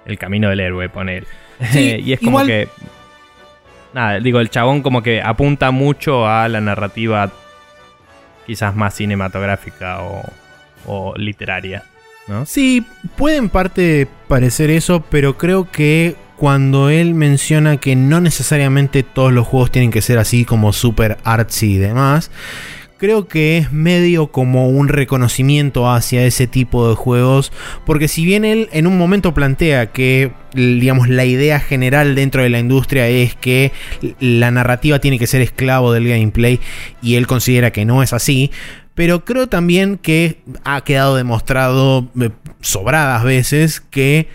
el 0.06 0.18
camino 0.18 0.48
del 0.48 0.60
héroe, 0.60 0.88
poner. 0.88 1.26
y 1.74 2.12
es 2.12 2.20
como 2.20 2.44
que. 2.44 2.68
Nada, 3.92 4.18
digo, 4.18 4.40
el 4.40 4.50
chabón 4.50 4.82
como 4.82 5.02
que 5.02 5.22
apunta 5.22 5.70
mucho 5.70 6.26
a 6.26 6.48
la 6.48 6.60
narrativa 6.60 7.30
quizás 8.44 8.74
más 8.74 8.94
cinematográfica 8.94 10.02
o, 10.02 10.22
o 10.86 11.14
literaria. 11.16 11.84
¿no? 12.26 12.44
Sí, 12.44 12.84
puede 13.16 13.36
en 13.36 13.48
parte 13.48 14.08
parecer 14.26 14.70
eso, 14.70 15.04
pero 15.10 15.36
creo 15.38 15.70
que 15.70 16.16
cuando 16.44 16.90
él 16.90 17.14
menciona 17.14 17.78
que 17.78 17.96
no 17.96 18.20
necesariamente 18.20 19.02
todos 19.02 19.32
los 19.32 19.46
juegos 19.46 19.70
tienen 19.70 19.90
que 19.90 20.02
ser 20.02 20.18
así 20.18 20.44
como 20.44 20.74
super 20.74 21.16
artsy 21.24 21.76
y 21.76 21.78
demás, 21.78 22.30
creo 22.98 23.28
que 23.28 23.56
es 23.56 23.72
medio 23.72 24.26
como 24.26 24.68
un 24.68 24.88
reconocimiento 24.88 25.90
hacia 25.90 26.22
ese 26.26 26.46
tipo 26.46 26.86
de 26.86 26.96
juegos, 26.96 27.50
porque 27.86 28.08
si 28.08 28.26
bien 28.26 28.44
él 28.44 28.68
en 28.72 28.86
un 28.86 28.98
momento 28.98 29.32
plantea 29.32 29.86
que 29.86 30.32
digamos 30.52 31.08
la 31.08 31.24
idea 31.24 31.60
general 31.60 32.14
dentro 32.14 32.42
de 32.42 32.50
la 32.50 32.58
industria 32.58 33.08
es 33.08 33.34
que 33.34 33.72
la 34.20 34.50
narrativa 34.50 34.98
tiene 34.98 35.18
que 35.18 35.26
ser 35.26 35.40
esclavo 35.40 35.94
del 35.94 36.06
gameplay 36.06 36.60
y 37.00 37.14
él 37.14 37.26
considera 37.26 37.70
que 37.70 37.86
no 37.86 38.02
es 38.02 38.12
así, 38.12 38.50
pero 38.94 39.24
creo 39.24 39.46
también 39.46 39.96
que 39.96 40.42
ha 40.62 40.82
quedado 40.82 41.16
demostrado 41.16 42.10
eh, 42.20 42.28
sobradas 42.60 43.24
veces 43.24 43.80
que 43.80 44.28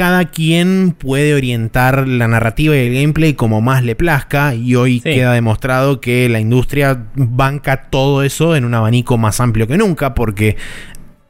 cada 0.00 0.24
quien 0.24 0.92
puede 0.98 1.34
orientar 1.34 2.08
la 2.08 2.26
narrativa 2.26 2.74
y 2.74 2.86
el 2.86 2.94
gameplay 2.94 3.34
como 3.34 3.60
más 3.60 3.84
le 3.84 3.94
plazca 3.94 4.54
y 4.54 4.74
hoy 4.74 5.02
queda 5.02 5.34
demostrado 5.34 6.00
que 6.00 6.26
la 6.30 6.40
industria 6.40 7.08
banca 7.16 7.90
todo 7.90 8.22
eso 8.22 8.56
en 8.56 8.64
un 8.64 8.72
abanico 8.72 9.18
más 9.18 9.42
amplio 9.42 9.66
que 9.66 9.76
nunca 9.76 10.14
porque 10.14 10.56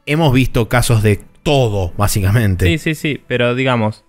hemos 0.06 0.32
visto 0.32 0.68
casos 0.68 1.02
de 1.02 1.18
todo, 1.42 1.92
básicamente. 1.96 2.64
Sí, 2.66 2.78
sí, 2.78 2.94
sí, 2.94 3.20
pero 3.26 3.56
digamos, 3.56 4.04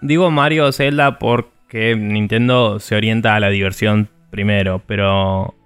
digo 0.00 0.30
Mario 0.30 0.70
Zelda 0.70 1.18
porque 1.18 1.96
Nintendo 1.96 2.78
se 2.78 2.94
orienta 2.94 3.34
a 3.34 3.40
la 3.40 3.48
diversión 3.48 4.10
primero, 4.30 4.80
pero... 4.86 5.56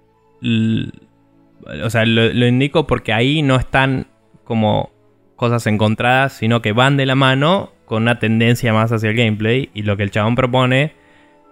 O 1.83 1.89
sea, 1.91 2.03
lo 2.07 2.47
indico 2.47 2.87
porque 2.87 3.13
ahí 3.13 3.43
no 3.43 3.57
están 3.57 4.07
como 4.43 4.94
cosas 5.35 5.67
encontradas, 5.67 6.33
sino 6.33 6.61
que 6.61 6.71
van 6.71 6.97
de 6.97 7.05
la 7.05 7.15
mano 7.15 7.71
con 7.85 8.03
una 8.03 8.19
tendencia 8.19 8.73
más 8.73 8.91
hacia 8.91 9.09
el 9.09 9.15
gameplay. 9.15 9.69
Y 9.73 9.83
lo 9.83 9.97
que 9.97 10.03
el 10.03 10.11
chabón 10.11 10.35
propone 10.35 10.93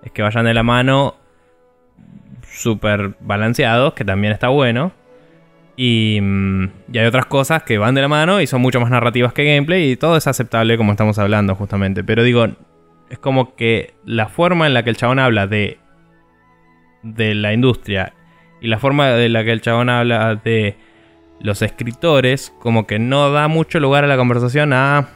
es 0.04 0.12
que 0.12 0.22
vayan 0.22 0.46
de 0.46 0.54
la 0.54 0.64
mano 0.64 1.16
súper 2.44 3.16
balanceados, 3.20 3.94
que 3.94 4.06
también 4.06 4.34
está 4.34 4.50
bueno. 4.50 4.92
Y, 5.76 6.20
mm, 6.22 6.64
y, 6.94 6.98
hay 7.00 7.06
otras 7.06 7.26
cosas 7.26 7.64
que 7.64 7.78
van 7.78 7.96
de 7.96 8.02
la 8.02 8.08
mano 8.08 8.42
y 8.42 8.48
son 8.48 8.62
mucho 8.62 8.80
más 8.80 8.92
narrativas 8.92 9.34
que 9.34 9.46
gameplay. 9.46 9.92
Y 9.92 9.96
todo 9.98 10.18
es 10.18 10.28
aceptable 10.28 10.78
como 10.78 10.92
estamos 10.92 11.18
hablando 11.20 11.56
justamente. 11.56 12.04
Pero 12.04 12.24
digo, 12.24 12.48
es 13.10 13.20
como 13.20 13.56
que 13.56 13.94
la 14.06 14.28
forma 14.28 14.68
en 14.68 14.74
la 14.74 14.84
que 14.84 14.90
el 14.90 14.98
chabón 14.98 15.20
habla 15.20 15.48
de, 15.48 15.78
de 17.04 17.36
la 17.36 17.54
industria 17.54 18.14
Y 18.62 18.68
la 18.68 18.80
forma 18.80 19.10
de 19.10 19.30
la 19.30 19.44
que 19.44 19.52
el 19.52 19.62
chabón 19.62 19.90
habla 19.90 20.36
de 20.36 20.78
los 21.44 21.62
escritores, 21.62 22.54
como 22.60 22.88
que 22.88 22.98
no 22.98 23.30
da 23.32 23.48
mucho 23.48 23.80
lugar 23.80 24.04
a 24.04 24.08
la 24.08 24.18
conversación 24.18 24.74
a. 24.74 25.10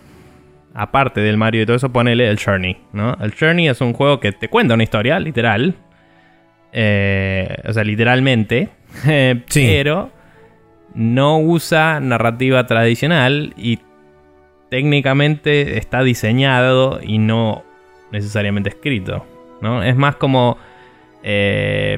Aparte 0.79 1.21
del 1.21 1.37
Mario 1.37 1.63
y 1.63 1.65
todo 1.65 1.77
eso, 1.77 1.91
ponele 1.91 2.29
el 2.29 2.37
Journey, 2.39 2.77
¿no? 2.93 3.17
El 3.19 3.33
Journey 3.33 3.67
es 3.67 3.81
un 3.81 3.93
juego 3.93 4.19
que 4.19 4.31
te 4.31 4.47
cuenta 4.47 4.75
una 4.75 4.83
historia, 4.83 5.19
literal. 5.19 5.73
Eh, 6.71 7.57
o 7.67 7.73
sea, 7.73 7.83
literalmente. 7.83 8.69
Pero 9.53 10.11
no 10.93 11.39
usa 11.39 11.99
narrativa 11.99 12.67
tradicional 12.67 13.55
y 13.57 13.79
técnicamente 14.69 15.79
está 15.79 16.03
diseñado 16.03 16.99
y 17.01 17.17
no 17.17 17.63
necesariamente 18.11 18.69
escrito. 18.69 19.25
¿no? 19.61 19.81
Es 19.81 19.95
más 19.95 20.15
como. 20.17 20.57
Eh, 21.23 21.97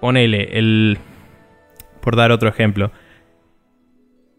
ponele, 0.00 0.58
el. 0.58 0.98
Por 2.02 2.16
dar 2.16 2.32
otro 2.32 2.50
ejemplo. 2.50 2.90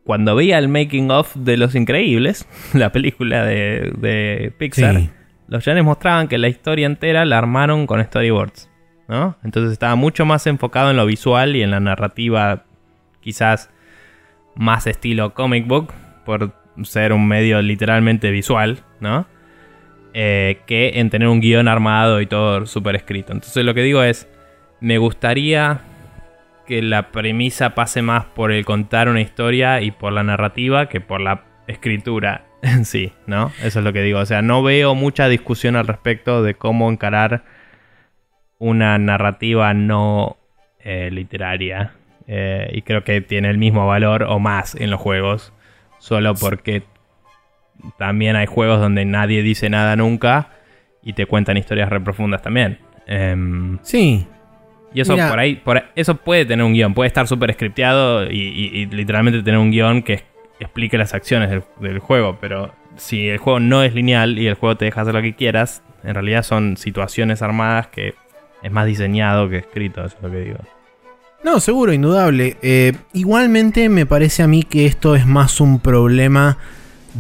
Cuando 0.09 0.33
veía 0.33 0.57
el 0.57 0.69
making 0.69 1.11
of 1.11 1.35
de 1.35 1.55
Los 1.55 1.75
Increíbles, 1.75 2.47
la 2.73 2.91
película 2.91 3.45
de, 3.45 4.51
Pixar, 4.57 5.01
los 5.47 5.63
chanes 5.63 5.83
mostraban 5.83 6.27
que 6.27 6.39
la 6.39 6.47
historia 6.47 6.87
entera 6.87 7.25
la 7.25 7.37
armaron 7.37 7.85
con 7.85 8.03
storyboards. 8.03 8.71
¿no? 9.07 9.37
Entonces 9.43 9.71
estaba 9.71 9.93
mucho 9.93 10.25
más 10.25 10.47
enfocado 10.47 10.89
en 10.89 10.97
lo 10.97 11.05
visual 11.05 11.55
y 11.55 11.61
en 11.61 11.69
la 11.69 11.79
narrativa, 11.79 12.63
quizás 13.21 13.69
más 14.55 14.87
estilo 14.87 15.35
comic 15.35 15.67
book, 15.67 15.93
por 16.25 16.55
ser 16.81 17.13
un 17.13 17.27
medio 17.27 17.61
literalmente 17.61 18.31
visual, 18.31 18.79
¿no? 18.99 19.27
Eh, 20.15 20.61
que 20.65 20.93
en 20.95 21.11
tener 21.11 21.27
un 21.27 21.39
guion 21.39 21.67
armado 21.67 22.19
y 22.19 22.25
todo 22.25 22.65
súper 22.65 22.95
escrito. 22.95 23.31
Entonces 23.31 23.63
lo 23.63 23.75
que 23.75 23.83
digo 23.83 24.01
es, 24.01 24.27
me 24.81 24.97
gustaría 24.97 25.81
que 26.69 26.83
la 26.83 27.11
premisa 27.11 27.73
pase 27.73 28.03
más 28.03 28.25
por 28.25 28.51
el 28.51 28.63
contar 28.63 29.09
una 29.09 29.21
historia 29.21 29.81
y 29.81 29.89
por 29.89 30.13
la 30.13 30.21
narrativa 30.21 30.87
que 30.87 31.01
por 31.01 31.19
la 31.19 31.45
escritura 31.67 32.45
en 32.61 32.85
sí, 32.85 33.11
¿no? 33.25 33.51
Eso 33.63 33.79
es 33.79 33.85
lo 33.85 33.91
que 33.91 34.03
digo. 34.03 34.19
O 34.19 34.25
sea, 34.27 34.43
no 34.43 34.61
veo 34.61 34.93
mucha 34.93 35.27
discusión 35.27 35.75
al 35.75 35.87
respecto 35.87 36.43
de 36.43 36.53
cómo 36.53 36.91
encarar 36.91 37.43
una 38.59 38.99
narrativa 38.99 39.73
no 39.73 40.37
eh, 40.79 41.09
literaria. 41.11 41.93
Eh, 42.27 42.69
y 42.71 42.83
creo 42.83 43.03
que 43.03 43.19
tiene 43.21 43.49
el 43.49 43.57
mismo 43.57 43.87
valor 43.87 44.21
o 44.29 44.37
más 44.37 44.75
en 44.75 44.91
los 44.91 45.01
juegos. 45.01 45.51
Solo 45.97 46.35
porque 46.35 46.83
también 47.97 48.35
hay 48.35 48.45
juegos 48.45 48.79
donde 48.79 49.05
nadie 49.05 49.41
dice 49.41 49.71
nada 49.71 49.95
nunca 49.95 50.51
y 51.01 51.13
te 51.13 51.25
cuentan 51.25 51.57
historias 51.57 51.89
re 51.89 51.99
profundas 51.99 52.43
también. 52.43 52.77
Em, 53.07 53.79
sí. 53.81 54.27
Y 54.93 55.01
eso 55.01 55.15
por 55.15 55.39
ahí, 55.39 55.55
por 55.55 55.83
eso 55.95 56.15
puede 56.15 56.45
tener 56.45 56.65
un 56.65 56.73
guion, 56.73 56.93
puede 56.93 57.07
estar 57.07 57.27
súper 57.27 57.53
scripteado 57.53 58.25
y, 58.29 58.87
literalmente 58.87 59.43
tener 59.43 59.59
un 59.59 59.71
guion 59.71 60.01
que 60.01 60.23
explique 60.59 60.97
las 60.97 61.13
acciones 61.13 61.63
del, 61.79 61.99
juego, 61.99 62.37
pero 62.41 62.73
si 62.97 63.29
el 63.29 63.37
juego 63.37 63.59
no 63.59 63.83
es 63.83 63.93
lineal 63.93 64.37
y 64.39 64.47
el 64.47 64.55
juego 64.55 64.75
te 64.77 64.85
deja 64.85 65.01
hacer 65.01 65.13
lo 65.13 65.21
que 65.21 65.35
quieras, 65.35 65.83
en 66.03 66.13
realidad 66.15 66.43
son 66.43 66.75
situaciones 66.75 67.41
armadas 67.41 67.87
que 67.87 68.15
es 68.61 68.71
más 68.71 68.85
diseñado 68.85 69.49
que 69.49 69.57
escrito, 69.57 70.03
eso 70.03 70.17
es 70.17 70.23
lo 70.23 70.31
que 70.31 70.39
digo. 70.39 70.59
No, 71.43 71.61
seguro, 71.61 71.93
indudable. 71.93 72.57
Eh, 72.61 72.93
igualmente 73.13 73.87
me 73.87 74.05
parece 74.05 74.43
a 74.43 74.47
mí 74.47 74.63
que 74.63 74.85
esto 74.85 75.15
es 75.15 75.25
más 75.25 75.61
un 75.61 75.79
problema 75.79 76.57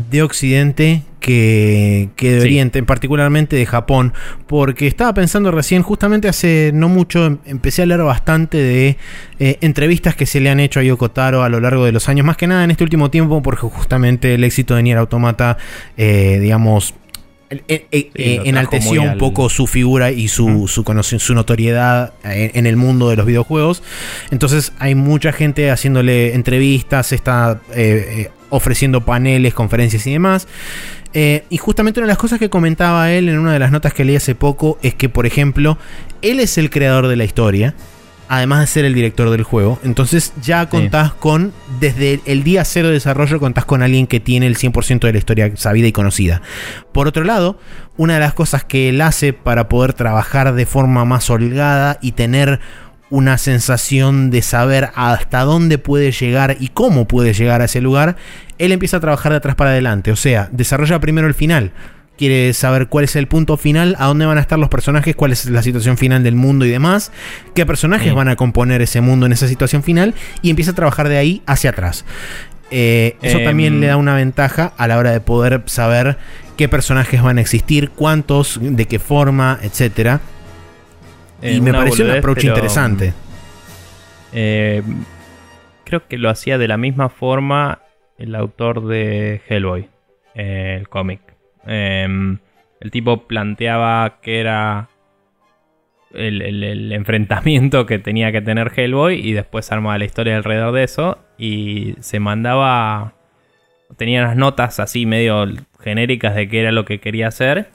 de 0.09 0.21
Occidente 0.21 1.03
que, 1.19 2.09
de 2.17 2.41
Oriente, 2.41 2.81
particularmente 2.83 3.55
de 3.55 3.65
Japón, 3.65 4.13
porque 4.47 4.87
estaba 4.87 5.13
pensando 5.13 5.51
recién, 5.51 5.83
justamente 5.83 6.27
hace 6.27 6.71
no 6.73 6.89
mucho 6.89 7.25
em, 7.25 7.37
empecé 7.45 7.83
a 7.83 7.85
leer 7.85 8.01
bastante 8.01 8.57
de 8.57 8.97
eh, 9.39 9.57
entrevistas 9.61 10.15
que 10.15 10.25
se 10.25 10.39
le 10.39 10.49
han 10.49 10.59
hecho 10.59 10.79
a 10.79 10.83
Yoko 10.83 11.11
Taro 11.11 11.43
a 11.43 11.49
lo 11.49 11.59
largo 11.59 11.85
de 11.85 11.91
los 11.91 12.09
años, 12.09 12.25
más 12.25 12.37
que 12.37 12.47
nada 12.47 12.63
en 12.63 12.71
este 12.71 12.83
último 12.83 13.11
tiempo, 13.11 13.41
porque 13.41 13.61
justamente 13.61 14.33
el 14.33 14.43
éxito 14.43 14.75
de 14.75 14.83
Nier 14.83 14.97
Automata, 14.97 15.57
eh, 15.97 16.39
digamos, 16.41 16.95
enalteció 17.67 19.01
un 19.01 19.17
poco 19.17 19.49
su 19.49 19.65
figura 19.65 20.11
y 20.11 20.27
su, 20.27 20.67
su, 20.67 21.33
notoriedad 21.33 22.13
en, 22.23 22.67
el 22.67 22.75
mundo 22.75 23.09
de 23.09 23.15
los 23.15 23.25
videojuegos. 23.25 23.81
Entonces 24.29 24.71
hay 24.77 24.93
mucha 24.93 25.31
gente 25.31 25.71
haciéndole 25.71 26.35
entrevistas, 26.35 27.11
está 27.11 27.59
eh, 27.73 28.29
ofreciendo 28.49 29.05
paneles, 29.05 29.53
conferencias 29.53 30.05
y 30.07 30.11
demás. 30.11 30.47
Eh, 31.13 31.43
y 31.49 31.57
justamente 31.57 31.99
una 31.99 32.05
de 32.05 32.11
las 32.11 32.17
cosas 32.17 32.39
que 32.39 32.49
comentaba 32.49 33.11
él 33.11 33.29
en 33.29 33.39
una 33.39 33.53
de 33.53 33.59
las 33.59 33.71
notas 33.71 33.93
que 33.93 34.05
leí 34.05 34.15
hace 34.15 34.35
poco 34.35 34.77
es 34.83 34.93
que, 34.93 35.09
por 35.09 35.25
ejemplo, 35.25 35.77
él 36.21 36.39
es 36.39 36.57
el 36.57 36.69
creador 36.69 37.07
de 37.07 37.15
la 37.15 37.23
historia, 37.23 37.73
además 38.27 38.59
de 38.59 38.67
ser 38.67 38.85
el 38.85 38.93
director 38.93 39.31
del 39.31 39.41
juego. 39.43 39.79
Entonces 39.83 40.33
ya 40.41 40.69
contás 40.69 41.13
con, 41.13 41.51
desde 41.79 42.21
el 42.25 42.43
día 42.43 42.63
cero 42.63 42.89
de 42.89 42.93
desarrollo, 42.93 43.39
contás 43.39 43.65
con 43.65 43.81
alguien 43.81 44.05
que 44.05 44.19
tiene 44.19 44.45
el 44.45 44.55
100% 44.55 44.99
de 44.99 45.11
la 45.11 45.17
historia 45.17 45.51
sabida 45.55 45.87
y 45.87 45.91
conocida. 45.91 46.43
Por 46.91 47.07
otro 47.07 47.23
lado, 47.23 47.57
una 47.97 48.13
de 48.13 48.19
las 48.19 48.33
cosas 48.33 48.63
que 48.63 48.89
él 48.89 49.01
hace 49.01 49.33
para 49.33 49.67
poder 49.67 49.93
trabajar 49.93 50.53
de 50.53 50.67
forma 50.67 51.05
más 51.05 51.29
holgada 51.31 51.97
y 52.01 52.11
tener 52.11 52.59
una 53.09 53.37
sensación 53.37 54.29
de 54.29 54.41
saber 54.41 54.89
hasta 54.95 55.41
dónde 55.41 55.77
puede 55.77 56.11
llegar 56.11 56.57
y 56.59 56.69
cómo 56.69 57.07
puede 57.07 57.33
llegar 57.33 57.61
a 57.61 57.65
ese 57.65 57.81
lugar, 57.81 58.15
él 58.57 58.71
empieza 58.71 58.97
a 58.97 58.99
trabajar 58.99 59.31
de 59.31 59.37
atrás 59.37 59.55
para 59.55 59.71
adelante. 59.71 60.11
O 60.11 60.15
sea, 60.15 60.49
desarrolla 60.51 60.99
primero 60.99 61.27
el 61.27 61.33
final. 61.33 61.71
Quiere 62.17 62.53
saber 62.53 62.87
cuál 62.87 63.05
es 63.05 63.15
el 63.15 63.27
punto 63.27 63.55
final, 63.55 63.95
a 63.97 64.07
dónde 64.07 64.25
van 64.25 64.37
a 64.37 64.41
estar 64.41 64.59
los 64.59 64.67
personajes, 64.67 65.15
cuál 65.15 65.31
es 65.31 65.45
la 65.45 65.63
situación 65.63 65.97
final 65.97 66.21
del 66.21 66.35
mundo 66.35 66.65
y 66.65 66.69
demás, 66.69 67.13
qué 67.55 67.65
personajes 67.65 68.13
van 68.13 68.27
a 68.27 68.35
componer 68.35 68.81
ese 68.81 68.99
mundo 68.99 69.25
en 69.25 69.31
esa 69.31 69.47
situación 69.47 69.83
final 69.83 70.13
y 70.41 70.49
empieza 70.49 70.71
a 70.71 70.75
trabajar 70.75 71.07
de 71.07 71.17
ahí 71.17 71.41
hacia 71.45 71.69
atrás. 71.69 72.03
Eh, 72.71 73.15
eso 73.21 73.39
también 73.39 73.75
em. 73.75 73.79
le 73.79 73.87
da 73.87 73.97
una 73.97 74.15
ventaja 74.15 74.73
a 74.77 74.87
la 74.87 74.97
hora 74.97 75.11
de 75.11 75.21
poder 75.21 75.63
saber 75.65 76.17
qué 76.57 76.67
personajes 76.67 77.21
van 77.21 77.37
a 77.37 77.41
existir, 77.41 77.89
cuántos, 77.89 78.59
de 78.61 78.85
qué 78.85 78.99
forma, 78.99 79.57
etcétera 79.63 80.19
y 81.41 81.61
me 81.61 81.73
pareció 81.73 82.05
un 82.05 82.11
approach 82.11 82.43
interesante. 82.43 83.13
Eh, 84.33 84.83
creo 85.85 86.07
que 86.07 86.17
lo 86.17 86.29
hacía 86.29 86.57
de 86.57 86.67
la 86.67 86.77
misma 86.77 87.09
forma 87.09 87.79
el 88.17 88.35
autor 88.35 88.85
de 88.85 89.41
Hellboy, 89.47 89.89
eh, 90.35 90.77
el 90.79 90.89
cómic. 90.89 91.21
Em, 91.65 92.39
el 92.79 92.91
tipo 92.91 93.27
planteaba 93.27 94.19
que 94.21 94.39
era 94.39 94.89
el, 96.13 96.41
enfrentamiento 96.93 97.85
que 97.85 97.99
tenía 97.99 98.31
que 98.31 98.41
tener 98.41 98.71
Hellboy 98.75 99.19
y 99.19 99.33
después 99.33 99.71
armaba 99.71 99.97
la 99.97 100.05
historia 100.05 100.35
alrededor 100.37 100.73
de 100.73 100.83
eso 100.83 101.17
y 101.37 101.95
se 101.99 102.19
mandaba... 102.19 103.13
Tenía 103.97 104.21
unas 104.21 104.35
notas 104.35 104.79
así 104.79 105.07
medio 105.07 105.47
genéricas 105.79 106.35
de 106.35 106.47
qué 106.47 106.59
era 106.59 106.71
lo 106.71 106.85
que 106.85 106.99
quería 106.99 107.27
hacer 107.27 107.71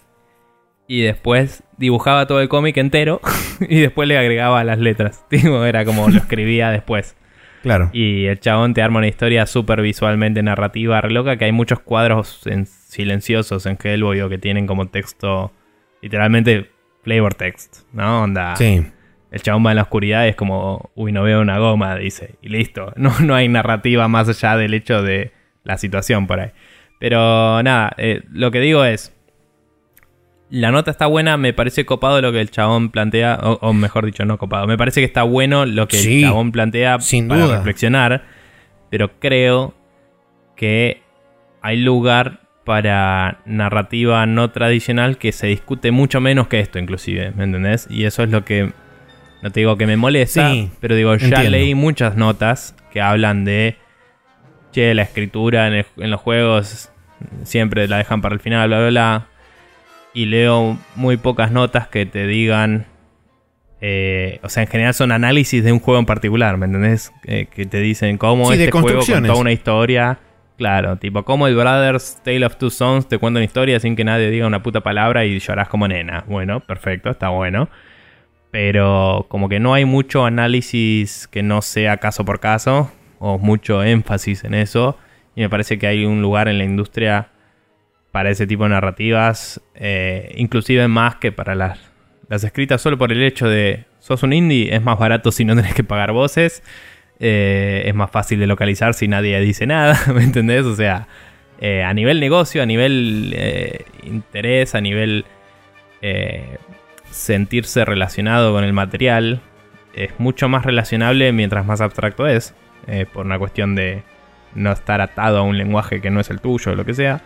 y 0.87 1.03
después 1.03 1.63
dibujaba 1.77 2.27
todo 2.27 2.41
el 2.41 2.49
cómic 2.49 2.77
entero 2.77 3.21
y 3.61 3.81
después 3.81 4.09
le 4.09 4.19
agregaba 4.19 4.65
las 4.65 4.79
letras. 4.79 5.25
era 5.31 5.85
como 5.85 6.09
lo 6.09 6.19
escribía 6.19 6.71
después. 6.71 7.17
Claro. 7.63 7.89
Y 7.95 8.27
el 8.27 8.39
chabón 8.41 8.75
te 8.75 8.83
arma 8.83 8.99
una 8.99 9.09
historia 9.09 9.47
súper 9.47 9.81
visualmente 9.81 10.43
narrativa, 10.43 11.01
re 11.01 11.11
loca, 11.11 11.39
que 11.39 11.47
hay 11.47 11.53
muchos 11.53 11.81
cuadros 11.81 12.43
silenciosos 12.89 13.65
en 13.65 13.79
Hellboy 13.83 14.21
o 14.21 14.29
que 14.29 14.37
tienen 14.37 14.67
como 14.67 14.89
texto, 14.89 15.51
literalmente 16.03 16.71
flavor 17.03 17.35
text, 17.35 17.79
¿no? 17.93 18.25
Onda. 18.25 18.55
Sí. 18.57 18.85
El 19.31 19.43
chabón 19.43 19.65
va 19.67 19.71
en 19.71 19.77
la 19.77 19.83
oscuridad 19.83 20.27
y 20.27 20.29
es 20.29 20.37
como, 20.37 20.91
uy, 20.95 21.11
no 21.11 21.23
veo 21.23 21.41
una 21.41 21.59
goma, 21.59 21.97
dice. 21.97 22.35
Y 22.43 22.51
listo. 22.51 22.93
No, 22.97 23.19
no 23.21 23.35
hay 23.35 23.49
narrativa 23.49 24.09
más 24.09 24.29
allá 24.29 24.57
del 24.57 24.75
hecho 24.75 25.03
de 25.03 25.33
la 25.65 25.79
situación 25.79 26.27
por 26.27 26.41
ahí. 26.41 26.51
Pero 27.01 27.63
nada, 27.63 27.95
eh, 27.97 28.23
lo 28.31 28.51
que 28.51 28.61
digo 28.61 28.85
es, 28.85 29.15
la 30.55 30.71
nota 30.71 30.93
está 30.93 31.07
buena, 31.07 31.37
me 31.37 31.53
parece 31.53 31.85
copado 31.85 32.21
lo 32.23 32.31
que 32.31 32.41
el 32.41 32.49
chabón 32.49 32.91
plantea, 32.91 33.41
o, 33.43 33.73
mejor 33.73 34.07
dicho, 34.07 34.25
no 34.25 34.39
copado, 34.39 34.69
me 34.69 34.79
parece 34.79 35.01
que 35.01 35.05
está 35.05 35.25
bueno 35.25 35.67
lo 35.67 35.89
que 35.89 35.99
el 35.99 36.23
chabón 36.23 36.53
plantea 36.53 37.01
sin 37.01 37.27
para 37.27 37.45
duda. 37.45 37.57
reflexionar, 37.57 38.23
pero 38.89 39.19
creo 39.19 39.75
que 40.55 41.03
hay 41.61 41.79
lugar 41.79 42.43
para 42.65 43.41
narrativa 43.47 44.27
no 44.27 44.53
tradicional 44.53 45.19
que 45.19 45.33
se 45.33 45.49
discute 45.49 45.91
mucho 45.91 46.21
menos 46.21 46.47
que 46.47 46.61
esto 46.61 46.79
inclusive, 46.79 47.33
¿me 47.33 47.43
entendés? 47.43 47.89
Y 47.91 48.05
eso 48.05 48.23
es 48.23 48.31
lo 48.31 48.45
que, 48.45 48.71
no 49.43 49.51
te 49.51 49.59
digo 49.59 49.77
que 49.77 49.89
me 49.89 49.97
molesta, 49.97 50.53
pero 50.79 50.95
digo, 50.95 51.17
ya 51.17 51.43
leí 51.43 51.75
muchas 51.75 52.15
notas 52.15 52.77
que 52.93 53.01
hablan 53.01 53.45
de, 53.45 53.77
che, 54.71 54.95
la 54.95 55.03
escritura 55.03 55.67
en, 55.67 55.85
en 55.97 56.11
los 56.13 56.21
juegos 56.21 56.93
siempre 57.43 57.89
la 57.89 57.99
dejan 57.99 58.21
para 58.21 58.37
el 58.37 58.41
final, 58.41 58.69
bla, 58.69 58.79
bla, 58.79 58.89
bla 58.91 59.34
y 60.15 60.27
leo 60.27 60.79
muy 60.97 61.19
pocas 61.19 61.51
notas 61.51 61.89
que 61.89 62.07
te 62.07 62.27
digan. 62.27 62.87
Eh, 63.81 64.41
o 64.43 64.49
sea, 64.49 64.63
en 64.63 64.69
general 64.69 64.95
son 64.95 65.13
análisis 65.13 65.63
de 65.63 65.71
un 65.71 65.81
juego 65.81 66.01
en 66.01 66.07
particular, 66.07 66.57
¿me 66.57 66.65
entendés? 66.65 67.13
Eh, 67.25 67.49
que 67.55 67.67
te 67.67 67.81
dicen 67.81 68.17
cómo 68.17 68.51
este 68.51 68.71
juego 68.71 69.01
contó 69.05 69.37
una 69.37 69.53
historia. 69.53 70.19
Claro, 70.57 70.97
tipo, 70.97 71.25
cómo 71.25 71.49
el 71.49 71.57
Brothers 71.57 72.21
Tale 72.23 72.47
of 72.47 72.57
Two 72.57 72.71
Sons 72.71 73.09
te 73.09 73.19
cuenta 73.19 73.39
una 73.39 73.45
historia 73.45 73.81
sin 73.81 73.97
que 73.97 74.05
nadie 74.05 74.31
diga 74.31 74.47
una 74.47 74.63
puta 74.63 74.81
palabra 74.83 75.25
y 75.25 75.39
llorás 75.41 75.69
como 75.69 75.89
nena. 75.89 76.25
Bueno, 76.29 76.61
perfecto, 76.61 77.11
está 77.11 77.29
bueno. 77.31 77.69
pero 78.55 79.27
como 79.31 79.49
que 79.49 79.59
no 79.59 79.75
hay 79.75 79.85
mucho 79.85 80.25
análisis 80.25 81.27
que 81.27 81.43
no 81.43 81.61
sea 81.61 81.97
caso 81.97 82.25
por 82.25 82.39
caso, 82.39 82.89
o 83.19 83.37
mucho 83.37 83.83
énfasis 83.83 84.45
en 84.45 84.55
eso, 84.55 84.97
y 85.35 85.41
me 85.41 85.51
parece 85.51 85.77
que 85.77 85.89
hay 85.89 86.05
un 86.05 86.23
lugar 86.23 86.47
en 86.47 86.59
la 86.59 86.65
industria 86.65 87.31
para 88.15 88.31
ese 88.31 88.47
tipo 88.47 88.63
de 88.63 88.71
narrativas, 88.71 89.61
eh, 89.75 90.33
inclusive 90.37 90.87
más 90.87 91.17
que 91.17 91.33
para 91.33 91.57
las, 91.57 91.81
escritas 92.45 92.81
solo 92.81 92.97
por 92.97 93.11
el 93.11 93.21
hecho 93.21 93.49
de 93.49 93.87
sos 93.99 94.23
un 94.23 94.33
indie, 94.33 94.73
es 94.73 94.81
más 94.81 95.01
barato 95.01 95.33
si 95.33 95.45
no 95.45 95.57
tenés 95.57 95.75
que 95.75 95.83
pagar 95.83 96.13
voces, 96.13 96.63
eh, 97.19 97.83
es 97.87 97.95
más 97.97 98.13
fácil 98.13 98.39
de 98.39 98.47
localizar 98.47 98.95
si 98.95 99.09
nadie 99.09 99.41
dice 99.41 99.67
nada, 99.67 99.99
¿me 100.15 100.23
entendés? 100.23 100.65
O 100.65 100.77
sea, 100.77 101.09
eh, 101.61 101.83
a 101.83 101.93
nivel 101.93 102.21
negocio, 102.21 102.63
a 102.63 102.67
nivel 102.67 103.37
interés, 104.05 104.77
a 104.77 104.81
nivel 104.81 105.25
sentirse 107.11 107.85
relacionado 107.85 108.53
con 108.53 108.63
el 108.63 108.73
material, 108.73 109.41
es 109.93 110.13
mucho 110.19 110.49
más 110.49 110.65
relacionable 110.65 111.33
mientras 111.33 111.67
más 111.67 111.81
abstracto 111.81 112.29
es, 112.29 112.55
por 113.13 113.27
una 113.27 113.41
cuestión 113.41 113.75
de 113.75 114.05
no 114.55 114.71
estar 114.71 115.01
atado 115.01 115.39
a 115.39 115.43
un 115.43 115.59
lenguaje 115.59 116.01
que 116.01 116.13
no 116.13 116.21
es 116.21 116.31
el 116.31 116.41
tuyo 116.41 116.71
o 116.71 116.75
lo 116.77 116.85
que 116.85 116.95
sea. 116.95 117.21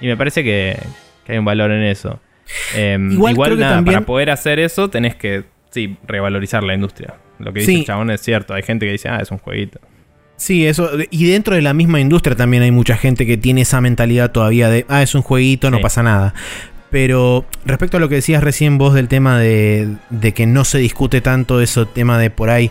Y 0.00 0.06
me 0.06 0.16
parece 0.16 0.44
que, 0.44 0.78
hay 1.26 1.38
un 1.38 1.44
valor 1.44 1.70
en 1.70 1.82
eso. 1.82 2.20
Em, 2.74 3.12
igual, 3.12 3.36
para 3.84 4.00
poder 4.02 4.30
hacer 4.30 4.58
eso 4.58 4.88
tenés 4.88 5.14
que, 5.14 5.44
sí, 5.70 5.96
revalorizar 6.06 6.62
la 6.62 6.74
industria. 6.74 7.14
Lo 7.38 7.52
que 7.52 7.60
dice 7.60 7.74
el 7.74 7.84
chabón 7.84 8.10
es 8.10 8.20
cierto. 8.20 8.54
Hay 8.54 8.62
gente 8.62 8.86
que 8.86 8.92
dice, 8.92 9.08
ah, 9.08 9.18
es 9.20 9.30
un 9.30 9.38
jueguito. 9.38 9.80
Sí, 10.36 10.66
eso. 10.66 10.90
Y 11.10 11.30
dentro 11.30 11.54
de 11.54 11.62
la 11.62 11.74
misma 11.74 12.00
industria 12.00 12.36
también 12.36 12.62
hay 12.62 12.70
mucha 12.70 12.96
gente 12.96 13.26
que 13.26 13.36
tiene 13.36 13.62
esa 13.62 13.80
mentalidad 13.80 14.30
todavía 14.30 14.68
de, 14.70 14.86
ah, 14.88 15.02
es 15.02 15.14
un 15.14 15.22
jueguito, 15.22 15.70
no 15.70 15.80
pasa 15.80 16.02
nada. 16.02 16.34
Pero 16.90 17.44
respecto 17.66 17.98
a 17.98 18.00
lo 18.00 18.08
que 18.08 18.14
decías 18.16 18.42
recién 18.42 18.78
vos 18.78 18.94
del 18.94 19.08
tema 19.08 19.38
de, 19.38 19.96
de 20.10 20.32
que 20.32 20.46
no 20.46 20.64
se 20.64 20.78
discute 20.78 21.20
tanto 21.20 21.60
eso, 21.60 21.86
tema 21.86 22.18
de 22.18 22.30
por 22.30 22.50
ahí 22.50 22.70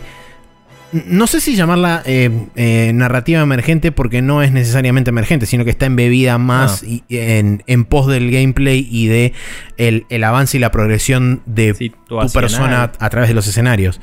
no 0.92 1.26
sé 1.26 1.40
si 1.40 1.54
llamarla 1.54 2.02
eh, 2.06 2.30
eh, 2.56 2.92
narrativa 2.94 3.40
emergente 3.40 3.92
porque 3.92 4.22
no 4.22 4.42
es 4.42 4.52
necesariamente 4.52 5.10
emergente, 5.10 5.46
sino 5.46 5.64
que 5.64 5.70
está 5.70 5.86
embebida 5.86 6.38
más 6.38 6.82
ah. 6.82 7.02
en, 7.10 7.84
pos 7.84 8.06
del 8.06 8.30
gameplay 8.30 8.86
y 8.90 9.06
de 9.06 9.32
el, 9.76 10.24
avance 10.24 10.56
y 10.56 10.60
la 10.60 10.70
progresión 10.70 11.42
de 11.46 11.92
tu 12.06 12.18
persona 12.32 12.92
a, 12.98 13.10
través 13.10 13.28
de 13.28 13.34
los 13.34 13.46
escenarios. 13.46 14.00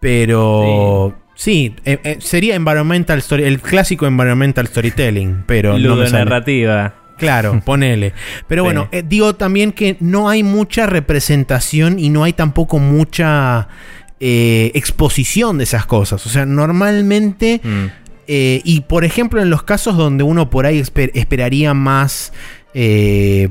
Pero 0.00 1.16
sí, 1.34 1.74
eh, 1.84 2.18
sería 2.20 2.54
environmental 2.54 3.18
story, 3.20 3.44
el 3.44 3.60
clásico 3.60 4.06
environmental 4.06 4.66
storytelling, 4.66 5.44
pero 5.46 5.78
no 5.78 5.96
narrativa. 5.96 6.94
Claro, 7.16 7.60
ponele. 7.64 8.12
Pero 8.48 8.64
bueno, 8.64 8.88
digo 9.04 9.36
también 9.36 9.72
que 9.72 9.96
no 10.00 10.28
hay 10.28 10.42
mucha 10.42 10.86
representación 10.86 11.98
y 11.98 12.10
no 12.10 12.24
hay 12.24 12.32
tampoco 12.32 12.78
mucha 12.78 13.68
eh, 14.24 14.70
exposición 14.74 15.58
de 15.58 15.64
esas 15.64 15.84
cosas. 15.84 16.24
O 16.24 16.30
sea, 16.30 16.46
normalmente... 16.46 17.60
Mm. 17.62 17.86
Eh, 18.28 18.60
y 18.64 18.82
por 18.82 19.04
ejemplo, 19.04 19.42
en 19.42 19.50
los 19.50 19.64
casos 19.64 19.96
donde 19.96 20.22
uno 20.22 20.48
por 20.48 20.64
ahí 20.64 20.78
esperaría 20.78 21.74
más... 21.74 22.32
Eh, 22.72 23.48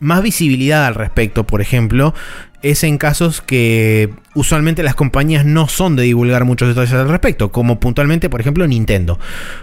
más 0.00 0.22
visibilidad 0.22 0.86
al 0.86 0.94
respecto, 0.94 1.44
por 1.44 1.60
ejemplo, 1.60 2.14
es 2.60 2.82
en 2.82 2.98
casos 2.98 3.40
que 3.40 4.10
usualmente 4.34 4.82
las 4.82 4.96
compañías 4.96 5.44
no 5.44 5.68
son 5.68 5.94
de 5.94 6.02
divulgar 6.02 6.44
muchos 6.44 6.68
detalles 6.68 6.92
al 6.92 7.08
respecto, 7.08 7.52
como 7.52 7.78
puntualmente, 7.78 8.28
por 8.28 8.40
ejemplo, 8.40 8.66
Nintendo. 8.66 9.18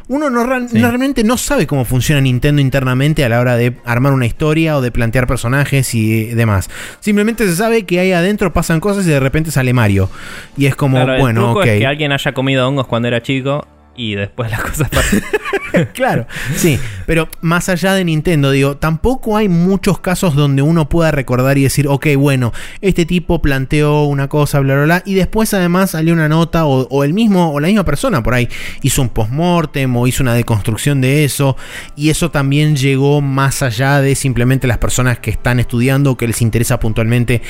Uno 0.08 0.30
no, 0.30 0.46
realmente 0.46 1.24
no 1.24 1.38
sabe 1.38 1.68
cómo 1.68 1.84
funciona 1.84 2.22
Nintendo 2.22 2.62
internamente 2.62 3.26
a 3.26 3.30
la 3.30 3.40
hora 3.42 3.58
de 3.58 3.76
armar 3.84 4.14
una 4.14 4.26
historia 4.26 4.78
o 4.78 4.82
de 4.82 4.92
plantear 4.92 5.28
personajes 5.28 5.94
y 5.94 6.26
demás. 6.26 6.70
Simplemente 7.02 7.46
se 7.48 7.56
sabe 7.56 7.84
que 7.84 8.00
ahí 8.00 8.14
adentro 8.14 8.54
pasan 8.54 8.80
cosas 8.80 9.06
y 9.06 9.10
de 9.10 9.20
repente 9.20 9.52
sale 9.52 9.74
Mario. 9.74 10.10
Y 10.58 10.66
es 10.66 10.76
como, 10.76 11.06
bueno, 11.18 11.52
ok. 11.52 11.66
Es 11.66 11.80
que 11.80 11.86
alguien 11.86 12.14
haya 12.14 12.34
comido 12.34 12.68
hongos 12.68 12.88
cuando 12.88 13.10
era 13.10 13.22
chico 13.22 13.68
y 13.96 14.16
después 14.16 14.52
las 14.52 14.62
cosas 14.62 14.90
claro, 15.94 16.28
sí. 16.56 16.80
Pero 17.06 17.28
más 17.42 17.70
allá 17.70 17.94
de 17.94 18.04
Nintendo, 18.04 18.52
digo, 18.52 18.78
tampoco 18.78 19.38
hay 19.38 19.50
muchos 19.50 20.00
casos 20.00 20.36
donde 20.36 20.62
uno 20.62 20.90
pueda 20.90 21.12
recordar 21.12 21.58
y 21.58 21.64
decir, 21.64 21.88
ok, 21.88 22.08
bueno, 22.18 22.54
este 22.82 23.06
tipo 23.06 23.42
planteó 23.42 24.04
una 24.04 24.28
cosa, 24.28 24.60
bla, 24.60 24.76
bla, 24.76 24.84
bla, 24.84 25.04
y 25.06 25.14
después 25.16 25.54
además 25.54 25.92
salió 25.92 26.14
una 26.14 26.30
nota, 26.30 26.66
o, 26.66 27.04
el 27.04 27.14
mismo, 27.14 27.54
o 27.54 27.60
la 27.60 27.68
misma 27.68 27.86
persona 27.86 28.24
por 28.24 28.34
ahí, 28.34 28.50
hizo 28.82 29.02
un 29.02 29.10
postmortem 29.10 29.96
o 29.96 30.08
hizo 30.08 30.24
una 30.24 30.34
deconstrucción 30.34 31.02
de 31.02 31.26
eso, 31.26 31.56
y 31.96 32.10
eso 32.10 32.32
también 32.32 32.76
llegó 32.76 33.22
más 33.22 33.62
allá 33.62 34.02
de 34.02 34.16
simplemente 34.16 34.68
las 34.68 34.78
personas 34.78 35.20
que 35.20 35.32
están 35.32 35.60
estudiando 35.60 36.12
o 36.12 36.18
que 36.18 36.28
les 36.28 36.42
interesa 36.42 36.80
puntualmente 36.80 37.42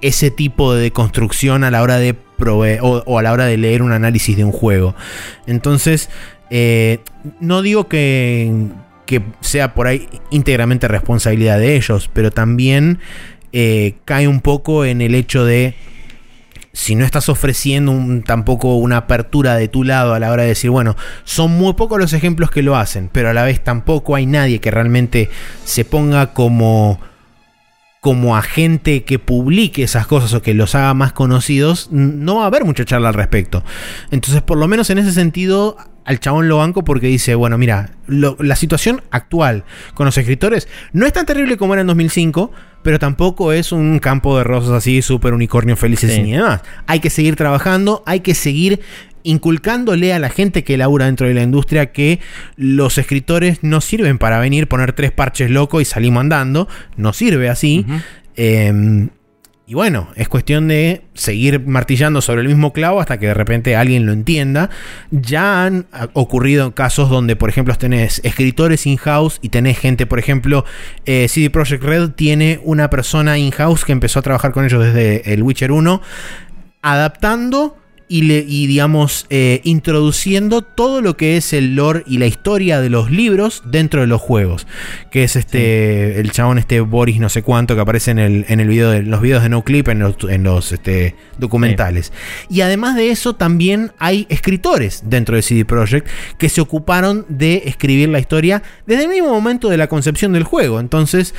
ese 0.00 0.30
tipo 0.30 0.74
de 0.74 0.82
deconstrucción 0.82 1.64
a 1.64 1.70
la 1.70 1.82
hora 1.82 1.98
de 1.98 2.16
o, 2.40 3.18
a 3.18 3.22
la 3.22 3.32
hora 3.32 3.46
de 3.46 3.56
leer 3.56 3.82
un 3.82 3.92
análisis 3.92 4.36
de 4.36 4.44
un 4.44 4.52
juego. 4.52 4.94
Entonces, 5.46 6.08
eh, 6.50 7.00
no 7.40 7.62
digo 7.62 7.88
que, 7.88 8.68
que, 9.06 9.22
sea 9.40 9.74
por 9.74 9.86
ahí 9.86 10.08
íntegramente 10.30 10.88
responsabilidad 10.88 11.58
de 11.58 11.76
ellos, 11.76 12.10
pero 12.12 12.30
también 12.30 12.98
eh, 13.52 13.94
cae 14.04 14.28
un 14.28 14.40
poco 14.40 14.84
en 14.84 15.00
el 15.00 15.14
hecho 15.14 15.44
de 15.44 15.74
si 16.72 16.94
no 16.94 17.04
estás 17.04 17.28
ofreciendo 17.28 17.92
tampoco 18.24 18.76
una 18.76 18.98
apertura 18.98 19.56
de 19.56 19.66
tu 19.66 19.82
lado 19.82 20.14
a 20.14 20.20
la 20.20 20.30
hora 20.30 20.42
de 20.44 20.50
decir, 20.50 20.70
bueno, 20.70 20.96
son 21.24 21.50
muy 21.50 21.72
pocos 21.72 21.98
los 21.98 22.12
ejemplos 22.12 22.52
que 22.52 22.62
lo 22.62 22.76
hacen, 22.76 23.08
pero 23.10 23.30
a 23.30 23.32
la 23.32 23.42
vez 23.42 23.64
tampoco 23.64 24.14
hay 24.14 24.26
nadie 24.26 24.60
que 24.60 24.70
realmente 24.70 25.28
se 25.64 25.84
ponga 25.84 26.34
como 26.34 27.00
como 28.00 28.36
agente 28.36 29.04
que 29.04 29.18
publique 29.18 29.82
esas 29.82 30.06
cosas 30.06 30.32
o 30.34 30.42
que 30.42 30.54
los 30.54 30.74
haga 30.74 30.94
más 30.94 31.12
conocidos, 31.12 31.88
no 31.90 32.36
va 32.36 32.44
a 32.44 32.46
haber 32.46 32.64
mucha 32.64 32.84
charla 32.84 33.08
al 33.08 33.14
respecto. 33.14 33.64
Entonces, 34.10 34.42
por 34.42 34.58
lo 34.58 34.68
menos 34.68 34.90
en 34.90 34.98
ese 34.98 35.12
sentido, 35.12 35.76
al 36.04 36.20
chabón 36.20 36.48
lo 36.48 36.58
banco 36.58 36.84
porque 36.84 37.08
dice, 37.08 37.34
bueno, 37.34 37.58
mira, 37.58 37.90
la 38.06 38.56
situación 38.56 39.02
actual 39.10 39.64
con 39.94 40.06
los 40.06 40.16
escritores 40.16 40.68
no 40.92 41.06
es 41.06 41.12
tan 41.12 41.26
terrible 41.26 41.56
como 41.56 41.74
era 41.74 41.82
en 41.82 41.86
2005, 41.88 42.50
pero 42.82 42.98
tampoco 42.98 43.52
es 43.52 43.72
un 43.72 43.98
campo 43.98 44.38
de 44.38 44.44
rosas 44.44 44.70
así, 44.70 45.02
súper 45.02 45.34
unicornio 45.34 45.76
felices 45.76 46.16
y 46.16 46.30
demás. 46.30 46.62
Hay 46.86 47.00
que 47.00 47.10
seguir 47.10 47.36
trabajando, 47.36 48.02
hay 48.06 48.20
que 48.20 48.34
seguir 48.34 48.80
inculcándole 49.28 50.14
a 50.14 50.18
la 50.18 50.30
gente 50.30 50.64
que 50.64 50.78
labura 50.78 51.04
dentro 51.04 51.28
de 51.28 51.34
la 51.34 51.42
industria 51.42 51.92
que 51.92 52.18
los 52.56 52.96
escritores 52.96 53.58
no 53.60 53.82
sirven 53.82 54.16
para 54.16 54.40
venir, 54.40 54.68
poner 54.68 54.94
tres 54.94 55.12
parches 55.12 55.50
locos 55.50 55.82
y 55.82 55.84
salimos 55.84 56.22
andando. 56.22 56.66
No 56.96 57.12
sirve 57.12 57.50
así. 57.50 57.84
Em, 58.36 59.10
y 59.66 59.74
bueno, 59.74 60.08
es 60.16 60.30
cuestión 60.30 60.66
de 60.68 61.02
seguir 61.12 61.60
martillando 61.60 62.22
sobre 62.22 62.40
el 62.40 62.48
mismo 62.48 62.72
clavo 62.72 63.02
hasta 63.02 63.18
que 63.18 63.26
de 63.26 63.34
repente 63.34 63.76
alguien 63.76 64.06
lo 64.06 64.12
entienda. 64.12 64.70
Ya 65.10 65.66
han 65.66 65.88
ocurrido 66.14 66.74
casos 66.74 67.10
donde, 67.10 67.36
por 67.36 67.50
ejemplo, 67.50 67.74
tenés 67.74 68.22
escritores 68.24 68.86
in-house 68.86 69.40
y 69.42 69.50
tenés 69.50 69.78
gente, 69.78 70.06
por 70.06 70.18
ejemplo, 70.18 70.64
eh, 71.04 71.28
CD 71.28 71.50
Projekt 71.50 71.84
Red 71.84 72.12
tiene 72.12 72.60
una 72.64 72.88
persona 72.88 73.36
in-house 73.36 73.84
que 73.84 73.92
empezó 73.92 74.20
a 74.20 74.22
trabajar 74.22 74.52
con 74.52 74.64
ellos 74.64 74.82
desde 74.82 75.34
el 75.34 75.42
Witcher 75.42 75.70
1, 75.70 76.00
adaptando 76.80 77.76
y, 78.08 78.22
le, 78.22 78.44
y 78.46 78.66
digamos, 78.66 79.26
eh, 79.30 79.60
introduciendo 79.64 80.62
todo 80.62 81.02
lo 81.02 81.16
que 81.16 81.36
es 81.36 81.52
el 81.52 81.76
lore 81.76 82.02
y 82.06 82.18
la 82.18 82.26
historia 82.26 82.80
de 82.80 82.90
los 82.90 83.10
libros 83.10 83.62
dentro 83.66 84.00
de 84.00 84.06
los 84.06 84.20
juegos. 84.20 84.66
Que 85.10 85.24
es 85.24 85.36
este, 85.36 86.18
el 86.18 86.32
chabón 86.32 86.58
este 86.58 86.80
Boris 86.80 87.20
no 87.20 87.28
sé 87.28 87.42
cuánto 87.42 87.74
que 87.74 87.80
aparece 87.80 88.10
en 88.10 88.18
el, 88.18 88.46
en 88.48 88.60
el 88.60 88.68
video 88.68 88.90
de 88.90 89.02
los 89.02 89.20
videos 89.20 89.42
de 89.42 89.50
No 89.50 89.62
Clip, 89.62 89.88
en 89.88 89.98
los, 90.00 90.16
en 90.28 90.42
los 90.42 90.72
este, 90.72 91.14
documentales. 91.38 92.12
Y 92.48 92.62
además 92.62 92.96
de 92.96 93.10
eso, 93.10 93.34
también 93.34 93.92
hay 93.98 94.26
escritores 94.30 95.02
dentro 95.06 95.36
de 95.36 95.42
CD 95.42 95.64
Projekt 95.64 96.08
que 96.38 96.48
se 96.48 96.60
ocuparon 96.60 97.26
de 97.28 97.62
escribir 97.66 98.08
la 98.08 98.18
historia 98.18 98.62
desde 98.86 99.04
el 99.04 99.10
mismo 99.10 99.28
momento 99.28 99.68
de 99.68 99.76
la 99.76 99.86
concepción 99.86 100.32
del 100.32 100.44
juego. 100.44 100.80
Entonces, 100.80 101.34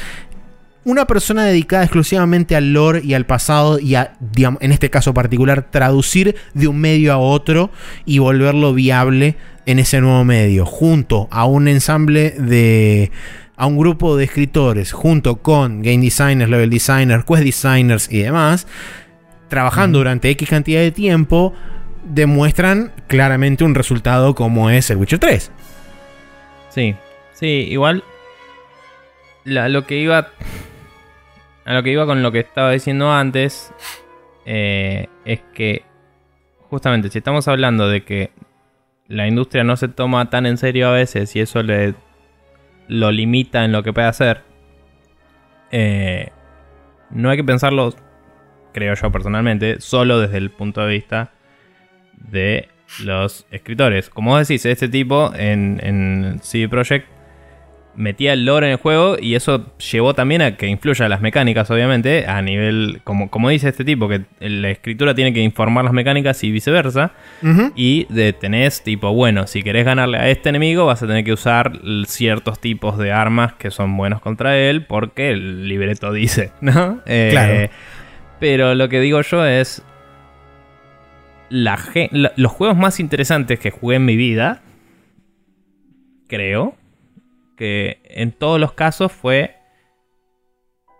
una 0.85 1.05
persona 1.05 1.45
dedicada 1.45 1.83
exclusivamente 1.83 2.55
al 2.55 2.73
lore 2.73 3.01
y 3.03 3.13
al 3.13 3.25
pasado 3.25 3.79
y 3.79 3.95
a, 3.95 4.13
en 4.59 4.71
este 4.71 4.89
caso 4.89 5.13
particular, 5.13 5.69
traducir 5.69 6.35
de 6.53 6.67
un 6.67 6.79
medio 6.79 7.13
a 7.13 7.17
otro 7.17 7.71
y 8.05 8.19
volverlo 8.19 8.73
viable 8.73 9.35
en 9.65 9.79
ese 9.79 10.01
nuevo 10.01 10.23
medio, 10.23 10.65
junto 10.65 11.27
a 11.31 11.45
un 11.45 11.67
ensamble 11.67 12.31
de 12.31 13.11
a 13.55 13.65
un 13.65 13.77
grupo 13.77 14.15
de 14.15 14.23
escritores, 14.23 14.93
junto 14.93 15.41
con 15.41 15.81
game 15.81 15.97
designers, 15.97 16.49
level 16.49 16.69
designers, 16.69 17.25
quest 17.25 17.43
designers 17.43 18.09
y 18.09 18.19
demás, 18.19 18.67
trabajando 19.49 19.97
durante 19.97 20.29
X 20.29 20.47
cantidad 20.47 20.79
de 20.79 20.91
tiempo, 20.91 21.53
demuestran 22.05 22.93
claramente 23.07 23.65
un 23.65 23.75
resultado 23.75 24.33
como 24.33 24.69
es 24.69 24.89
el 24.89 24.97
Witcher 24.97 25.19
3. 25.19 25.51
Sí, 26.69 26.95
sí, 27.33 27.67
igual 27.69 28.05
lo 29.43 29.85
que 29.85 29.97
iba 29.97 30.29
a 31.69 31.73
lo 31.75 31.83
que 31.83 31.91
iba 31.91 32.07
con 32.07 32.23
lo 32.23 32.31
que 32.31 32.39
estaba 32.39 32.71
diciendo 32.71 33.11
antes, 33.11 33.71
eh, 34.47 35.05
es 35.23 35.39
que 35.53 35.83
justamente 36.61 37.09
si 37.09 37.19
estamos 37.19 37.47
hablando 37.47 37.87
de 37.87 38.03
que 38.03 38.31
la 39.07 39.27
industria 39.27 39.63
no 39.63 39.77
se 39.77 39.87
toma 39.87 40.31
tan 40.31 40.47
en 40.47 40.57
serio 40.57 40.87
a 40.87 40.93
veces 40.93 41.35
y 41.35 41.41
eso 41.41 41.61
le 41.61 41.93
lo 42.87 43.11
limita 43.11 43.65
en 43.65 43.71
lo 43.71 43.83
que 43.83 43.93
puede 43.93 44.07
hacer, 44.07 44.41
eh, 45.69 46.29
no 47.11 47.29
hay 47.29 47.37
que 47.37 47.43
pensarlo 47.43 47.93
creo 48.73 48.95
yo 48.95 49.11
personalmente, 49.11 49.79
solo 49.79 50.19
desde 50.19 50.37
el 50.37 50.49
punto 50.49 50.81
de 50.81 50.91
vista 50.91 51.33
de 52.15 52.67
los 53.03 53.45
escritores. 53.51 54.09
Como 54.09 54.39
decís, 54.39 54.65
este 54.65 54.89
tipo 54.89 55.31
en, 55.35 55.79
en 55.83 56.39
CD 56.41 56.67
metía 57.99 58.31
el 58.31 58.45
lore 58.45 58.67
en 58.67 58.71
el 58.71 58.77
juego 58.77 59.17
y 59.19 59.35
eso 59.35 59.75
llevó 59.91 60.13
también 60.13 60.41
a 60.41 60.55
que 60.55 60.67
influya 60.67 61.09
las 61.09 61.19
mecánicas, 61.19 61.69
obviamente, 61.69 62.25
a 62.27 62.41
nivel, 62.41 63.01
como, 63.03 63.29
como 63.29 63.49
dice 63.49 63.67
este 63.67 63.83
tipo, 63.83 64.07
que 64.07 64.21
la 64.39 64.69
escritura 64.69 65.13
tiene 65.13 65.33
que 65.33 65.41
informar 65.41 65.83
las 65.83 65.93
mecánicas 65.93 66.41
y 66.45 66.51
viceversa. 66.51 67.11
Y 67.75 68.07
de, 68.09 68.31
tenés 68.31 68.83
tipo, 68.83 69.13
bueno, 69.13 69.47
si 69.47 69.63
querés 69.63 69.83
ganarle 69.85 70.17
a 70.17 70.29
este 70.29 70.47
enemigo 70.47 70.85
vas 70.85 71.03
a 71.03 71.07
tener 71.07 71.25
que 71.25 71.33
usar 71.33 71.73
ciertos 72.05 72.59
tipos 72.59 72.97
de 72.97 73.11
armas 73.11 73.53
que 73.53 73.69
son 73.69 73.95
buenos 73.97 74.21
contra 74.21 74.57
él 74.57 74.85
porque 74.85 75.31
el 75.31 75.67
libreto 75.67 76.13
dice, 76.13 76.51
¿no? 76.61 77.01
Eh, 77.05 77.29
claro. 77.31 77.69
Pero 78.39 78.75
lo 78.75 78.87
que 78.87 79.01
digo 79.01 79.19
yo 79.21 79.45
es... 79.45 79.83
los 81.49 82.51
juegos 82.53 82.77
más 82.77 83.01
interesantes 83.01 83.59
que 83.59 83.71
jugué 83.71 83.97
en 83.97 84.05
mi 84.05 84.15
vida, 84.15 84.61
creo, 86.29 86.75
que 87.59 88.01
en 88.05 88.31
todos 88.31 88.57
los 88.57 88.71
casos 88.71 89.11
fue... 89.11 89.57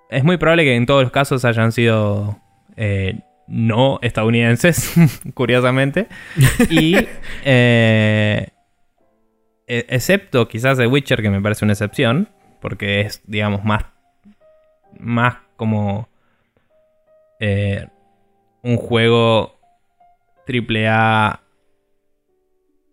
Es 0.09 0.25
muy 0.25 0.35
probable 0.35 0.65
que 0.65 0.75
en 0.75 0.85
todos 0.85 1.03
los 1.03 1.11
casos 1.11 1.45
hayan 1.45 1.71
sido 1.71 2.37
eh, 2.75 3.21
no 3.47 3.99
estadounidenses, 4.01 4.93
curiosamente. 5.33 6.07
Y... 6.69 6.95
Eh, 7.45 8.49
e-, 9.67 9.85
excepto 9.87 10.49
quizás 10.49 10.77
The 10.77 10.87
Witcher, 10.87 11.21
que 11.21 11.29
me 11.29 11.41
parece 11.41 11.63
una 11.63 11.73
excepción, 11.73 12.27
porque 12.59 13.01
es, 13.01 13.21
digamos, 13.25 13.63
más, 13.63 13.85
más 14.99 15.37
como 15.55 16.09
eh, 17.39 17.87
un 18.63 18.75
juego 18.75 19.57
AAA 20.45 21.39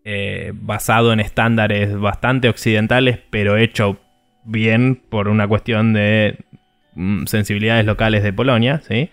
eh, 0.09 0.53
basado 0.55 1.13
en 1.13 1.19
estándares 1.19 1.99
bastante 1.99 2.49
occidentales, 2.49 3.19
pero 3.29 3.57
hecho 3.57 3.99
bien 4.45 4.95
por 4.95 5.27
una 5.27 5.49
cuestión 5.49 5.93
de 5.95 6.39
mm, 6.95 7.27
sensibilidades 7.27 7.85
locales 7.85 8.23
de 8.23 8.33
Polonia, 8.33 8.81
¿sí? 8.87 9.11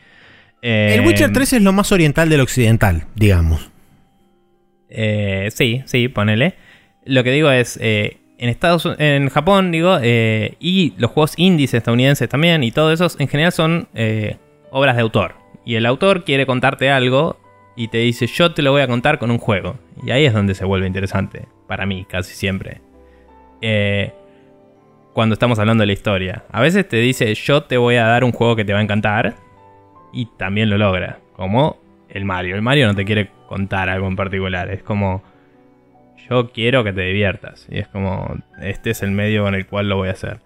el 0.61 1.02
Witcher 1.02 1.34
3 1.34 1.52
eh, 1.52 1.56
es 1.57 1.64
lo 1.64 1.74
más 1.74 1.91
oriental 1.91 2.30
del 2.30 2.41
occidental, 2.41 3.06
digamos. 3.15 3.72
Eh, 4.88 5.49
sí, 5.52 5.82
sí, 5.88 6.10
ponele. 6.10 6.53
Lo 7.06 7.24
que 7.24 7.32
digo 7.32 7.49
es, 7.49 7.80
en 7.82 8.20
Estados 8.38 8.88
en 8.99 9.30
Japón, 9.30 9.72
digo, 9.72 9.98
y 9.99 10.94
los 10.98 11.10
juegos 11.10 11.34
indies 11.38 11.74
estadounidenses 11.74 12.30
también, 12.30 12.64
y 12.64 12.72
todos 12.72 12.94
esos 12.94 13.20
en 13.20 13.30
general 13.30 13.52
son 13.52 13.88
obras 14.70 14.95
de 14.95 15.02
autor. 15.02 15.34
Y 15.65 15.74
el 15.74 15.88
autor 15.88 16.24
quiere 16.24 16.45
contarte 16.45 16.91
algo 16.91 17.43
y 17.76 17.88
te 17.88 18.00
dice 18.00 18.28
yo 18.28 18.54
te 18.54 18.62
lo 18.62 18.72
voy 18.72 18.82
a 18.82 18.88
contar 18.88 19.20
con 19.20 19.32
un 19.32 19.38
juego. 19.38 19.78
Y 20.06 20.12
ahí 20.12 20.26
es 20.26 20.34
donde 20.34 20.56
se 20.56 20.66
vuelve 20.66 20.88
interesante, 20.88 21.48
para 21.68 21.86
mí, 21.86 22.06
casi 22.06 22.34
siempre. 22.34 22.82
Eh, 23.62 24.14
cuando 25.14 25.34
estamos 25.34 25.60
hablando 25.60 25.82
de 25.82 25.88
la 25.88 25.94
historia. 25.94 26.44
A 26.52 26.62
veces 26.62 26.88
te 26.88 26.98
dice 26.98 27.34
yo 27.36 27.64
te 27.64 27.78
voy 27.78 27.95
a 27.95 28.06
dar 28.06 28.24
un 28.24 28.32
juego 28.32 28.56
que 28.56 28.66
te 28.66 28.74
va 28.74 28.80
a 28.80 28.84
encantar 28.84 29.36
y 30.12 30.28
también 30.38 30.70
lo 30.70 30.78
logra. 30.78 31.20
Como 31.36 31.80
el 32.10 32.26
Mario. 32.26 32.56
El 32.56 32.62
Mario 32.62 32.88
no 32.88 32.95
te 32.95 33.06
quiere 33.06 33.30
contar 33.48 33.90
algo 33.90 34.08
en 34.08 34.16
particular, 34.16 34.70
es 34.70 34.84
como 34.84 35.24
yo 36.30 36.52
quiero 36.52 36.84
que 36.84 36.94
te 36.94 37.02
diviertas. 37.02 37.68
Y 37.70 37.80
es 37.80 37.88
como 37.88 38.38
este 38.62 38.91
es 38.91 39.04
el 39.04 39.12
medio 39.12 39.44
con 39.44 39.56
el 39.56 39.66
cual 39.68 39.90
lo 39.90 39.98
voy 39.98 40.10
a 40.10 40.14
hacer. 40.14 40.40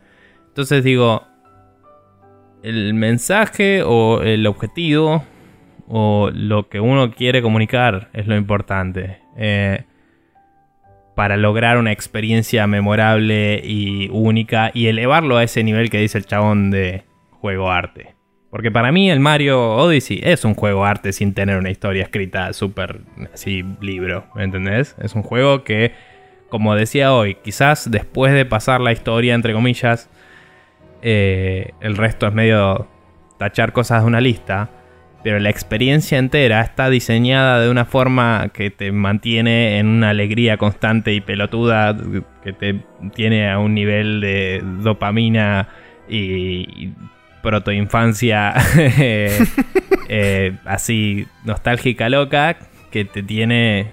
Entonces 0.48 0.84
digo, 0.84 1.24
el 2.64 2.94
mensaje 2.94 3.84
o 3.84 4.22
el 4.22 4.48
objetivo 4.48 5.24
o 5.88 6.30
lo 6.34 6.70
que 6.70 6.80
uno 6.80 7.12
quiere 7.12 7.42
comunicar 7.42 8.10
es 8.14 8.28
lo 8.28 8.36
importante. 8.36 9.20
Eh, 9.38 9.84
para 11.16 11.36
lograr 11.36 11.80
una 11.80 11.92
experiencia 11.92 12.68
memorable 12.68 13.60
y 13.64 14.08
única 14.12 14.70
y 14.74 14.86
elevarlo 14.86 15.38
a 15.38 15.44
ese 15.44 15.64
nivel 15.64 15.90
que 15.90 16.00
dice 16.00 16.20
el 16.20 16.28
chabón 16.28 16.70
de 16.70 17.06
juego 17.32 17.72
arte. 17.72 18.14
Porque 18.52 18.70
para 18.70 18.92
mí 18.92 19.10
el 19.10 19.20
Mario 19.20 19.76
Odyssey 19.78 20.22
es 20.24 20.46
un 20.46 20.54
juego 20.54 20.86
arte 20.86 21.12
sin 21.14 21.34
tener 21.34 21.58
una 21.58 21.72
historia 21.72 22.04
escrita 22.04 22.54
súper 22.54 23.02
así 23.34 23.66
libro, 23.82 24.26
¿me 24.36 24.44
entendés? 24.44 24.96
Es 25.02 25.16
un 25.16 25.24
juego 25.24 25.64
que, 25.64 25.94
como 26.50 26.76
decía 26.76 27.14
hoy, 27.14 27.36
quizás 27.44 27.90
después 27.90 28.32
de 28.34 28.46
pasar 28.46 28.80
la 28.80 28.92
historia, 28.92 29.34
entre 29.34 29.54
comillas, 29.54 30.10
eh, 31.02 31.72
el 31.82 31.98
resto 31.98 32.28
es 32.28 32.34
medio 32.34 32.88
tachar 33.40 33.74
cosas 33.74 34.04
de 34.04 34.08
una 34.08 34.22
lista 34.22 34.70
pero 35.28 35.42
la 35.42 35.50
experiencia 35.50 36.20
entera 36.20 36.62
está 36.62 36.90
diseñada 36.90 37.60
de 37.60 37.70
una 37.70 37.84
forma 37.84 38.48
que 38.54 38.72
te 38.72 38.94
mantiene 38.94 39.78
en 39.78 39.88
una 39.88 40.12
alegría 40.12 40.56
constante 40.56 41.12
y 41.12 41.20
pelotuda, 41.20 41.98
que 42.42 42.54
te 42.54 42.80
tiene 43.14 43.52
a 43.52 43.60
un 43.60 43.74
nivel 43.74 44.22
de 44.22 44.64
dopamina 44.64 45.68
y, 46.08 46.94
protoinfancia 47.44 48.54
eh, 48.78 50.56
así 50.64 51.28
nostálgica 51.44 52.08
loca 52.08 52.60
que 52.90 53.04
te 53.04 53.22
tiene 53.22 53.92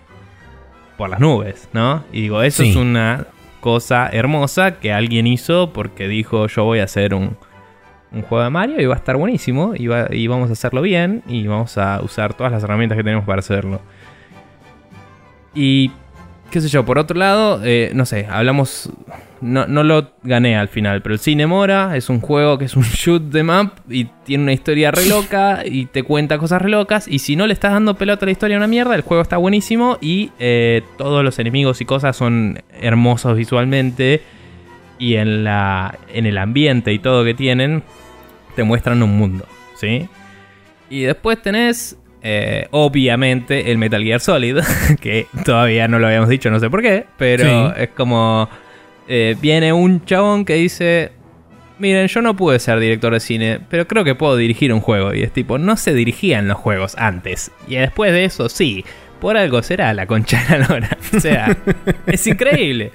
por 0.97 1.11
las 1.11 1.19
nubes, 1.19 1.69
¿no? 1.73 2.05
Y 2.13 2.21
digo, 2.21 2.45
eso 2.45 2.63
es 2.63 2.77
una 2.77 3.27
cosa 3.59 4.09
hermosa 4.09 4.79
que 4.79 4.93
alguien 4.93 5.27
hizo 5.27 5.73
porque 5.73 6.07
dijo 6.07 6.47
yo 6.47 6.63
voy 6.63 6.79
a 6.79 6.85
hacer 6.85 7.13
un 7.13 7.37
un 8.15 8.23
juego 8.23 8.45
de 8.45 8.51
Mario 8.51 8.81
y 8.81 8.87
va 8.87 8.95
a 8.95 8.99
estar 8.99 9.17
buenísimo 9.17 9.75
y, 9.77 9.87
vamos 10.27 10.51
a 10.51 10.53
hacerlo 10.53 10.83
bien 10.83 11.23
y 11.27 11.47
vamos 11.47 11.77
a 11.79 12.01
usar 12.03 12.35
todas 12.35 12.53
las 12.53 12.63
herramientas 12.63 12.97
que 12.97 13.05
tenemos 13.05 13.25
para 13.25 13.41
hacerlo. 13.41 13.81
Y 15.55 15.91
qué 16.51 16.61
sé 16.61 16.69
yo, 16.69 16.85
por 16.85 16.99
otro 16.99 17.19
lado, 17.19 17.61
eh, 17.65 17.91
no 17.95 18.07
sé, 18.07 18.27
hablamos, 18.31 18.91
no, 19.41 19.67
no, 19.67 19.83
lo 19.83 20.13
gané 20.23 20.57
al 20.57 20.69
final, 20.69 21.03
pero 21.03 21.15
el 21.15 21.19
Cine 21.19 21.47
Mora 21.47 21.97
es 21.97 22.09
un 22.09 22.21
juego 22.21 22.59
que 22.59 22.67
es 22.67 22.77
un 22.77 22.83
shoot 22.95 23.23
de 23.23 23.43
map 23.43 23.79
y 23.89 24.05
tiene 24.25 24.45
una 24.45 24.53
historia 24.53 24.91
re 24.91 25.07
loca 25.07 25.63
y 25.65 25.87
te 25.87 26.03
cuenta 26.03 26.39
cosas 26.39 26.63
re 26.63 26.71
locas 26.71 27.09
y 27.09 27.19
si 27.19 27.37
no 27.37 27.47
le 27.47 27.53
estás 27.53 27.73
dando 27.73 27.95
pelota 27.95 28.25
a 28.25 28.27
la 28.27 28.33
historia 28.33 28.57
una 28.57 28.69
mierda, 28.69 28.95
el 28.95 29.03
juego 29.03 29.23
está 29.23 29.37
buenísimo 29.37 29.99
y 30.01 30.31
eh, 30.39 30.83
todos 30.99 31.25
los 31.25 31.39
enemigos 31.39 31.81
y 31.81 31.85
cosas 31.85 32.17
son 32.17 32.63
hermosos 32.81 33.37
visualmente 33.37 34.23
y 34.99 35.17
en, 35.17 35.45
la, 35.45 35.99
en 36.13 36.27
el 36.27 36.39
ambiente 36.39 36.93
y 36.93 36.99
todo 36.99 37.25
que 37.25 37.35
tienen 37.35 37.83
te 38.55 38.65
muestran 38.65 39.03
un 39.03 39.17
mundo, 39.17 39.47
¿sí? 39.77 40.09
Y 40.91 41.03
después 41.03 41.41
tenés, 41.43 41.97
eh, 42.23 42.69
obviamente, 42.71 43.71
el 43.71 43.79
Metal 43.79 44.03
Gear 44.03 44.21
Solid, 44.21 44.59
que 45.01 45.27
todavía 45.45 45.89
no 45.89 45.99
lo 45.99 46.07
habíamos 46.07 46.29
dicho, 46.29 46.51
no 46.51 46.61
sé 46.61 46.71
por 46.71 46.83
qué, 46.83 47.07
pero 47.17 47.75
es 47.75 47.91
como... 47.91 48.49
Eh, 49.07 49.37
viene 49.39 49.71
un 49.71 50.03
chabón 50.07 50.47
que 50.47 50.55
dice, 50.55 51.13
miren, 51.79 52.09
yo 52.09 52.23
no 52.23 52.35
pude 52.37 52.59
ser 52.59 52.79
director 52.79 53.13
de 53.13 53.21
cine, 53.21 53.61
pero 53.69 53.87
creo 53.87 54.05
que 54.05 54.15
puedo 54.15 54.37
dirigir 54.37 54.73
un 54.73 54.81
juego. 54.81 55.15
Y 55.15 55.23
es 55.23 55.33
tipo, 55.33 55.59
no 55.59 55.77
se 55.77 55.95
dirigían 55.95 56.49
los 56.49 56.57
juegos 56.57 56.95
antes. 56.97 57.51
Y 57.69 57.77
después 57.77 58.13
de 58.13 58.25
eso, 58.25 58.49
sí, 58.49 58.85
por 59.25 59.39
algo 59.39 59.63
será 59.63 59.95
la 59.95 60.07
concha 60.07 60.45
de 60.51 60.59
la 60.59 60.69
lora. 60.69 60.99
O 61.17 61.19
sea, 61.19 61.57
es 62.07 62.27
increíble. 62.27 62.93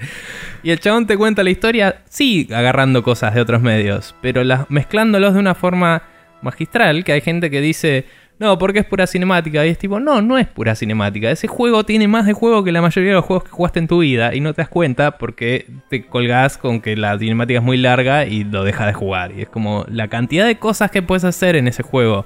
Y 0.62 0.70
el 0.70 0.78
chabón 0.78 1.08
te 1.08 1.16
cuenta 1.16 1.42
la 1.42 1.50
historia, 1.50 2.02
sí, 2.08 2.46
agarrando 2.54 3.02
cosas 3.02 3.34
de 3.34 3.40
otros 3.40 3.60
medios, 3.60 4.14
pero 4.22 4.44
las, 4.44 4.70
mezclándolos 4.70 5.34
de 5.34 5.40
una 5.40 5.56
forma 5.56 6.04
magistral, 6.40 7.02
que 7.02 7.10
hay 7.10 7.20
gente 7.20 7.50
que 7.50 7.60
dice, 7.60 8.04
no, 8.38 8.58
porque 8.58 8.78
es 8.78 8.84
pura 8.86 9.08
cinemática. 9.08 9.66
Y 9.66 9.70
es 9.70 9.78
tipo, 9.78 9.98
no, 9.98 10.22
no 10.22 10.38
es 10.38 10.46
pura 10.46 10.76
cinemática. 10.76 11.32
Ese 11.32 11.48
juego 11.48 11.82
tiene 11.82 12.06
más 12.06 12.26
de 12.26 12.32
juego 12.32 12.62
que 12.62 12.70
la 12.70 12.80
mayoría 12.80 13.10
de 13.10 13.16
los 13.16 13.24
juegos 13.24 13.42
que 13.42 13.50
jugaste 13.50 13.80
en 13.80 13.88
tu 13.88 13.98
vida 13.98 14.32
y 14.32 14.40
no 14.40 14.54
te 14.54 14.62
das 14.62 14.68
cuenta 14.68 15.18
porque 15.18 15.66
te 15.88 16.06
colgás 16.06 16.58
con 16.58 16.80
que 16.80 16.94
la 16.96 17.18
cinemática 17.18 17.58
es 17.58 17.64
muy 17.64 17.76
larga 17.76 18.24
y 18.26 18.44
lo 18.44 18.62
dejas 18.62 18.86
de 18.86 18.92
jugar. 18.92 19.32
Y 19.36 19.42
es 19.42 19.48
como 19.48 19.84
la 19.88 20.06
cantidad 20.06 20.46
de 20.46 20.60
cosas 20.60 20.92
que 20.92 21.02
puedes 21.02 21.24
hacer 21.24 21.56
en 21.56 21.66
ese 21.66 21.82
juego 21.82 22.24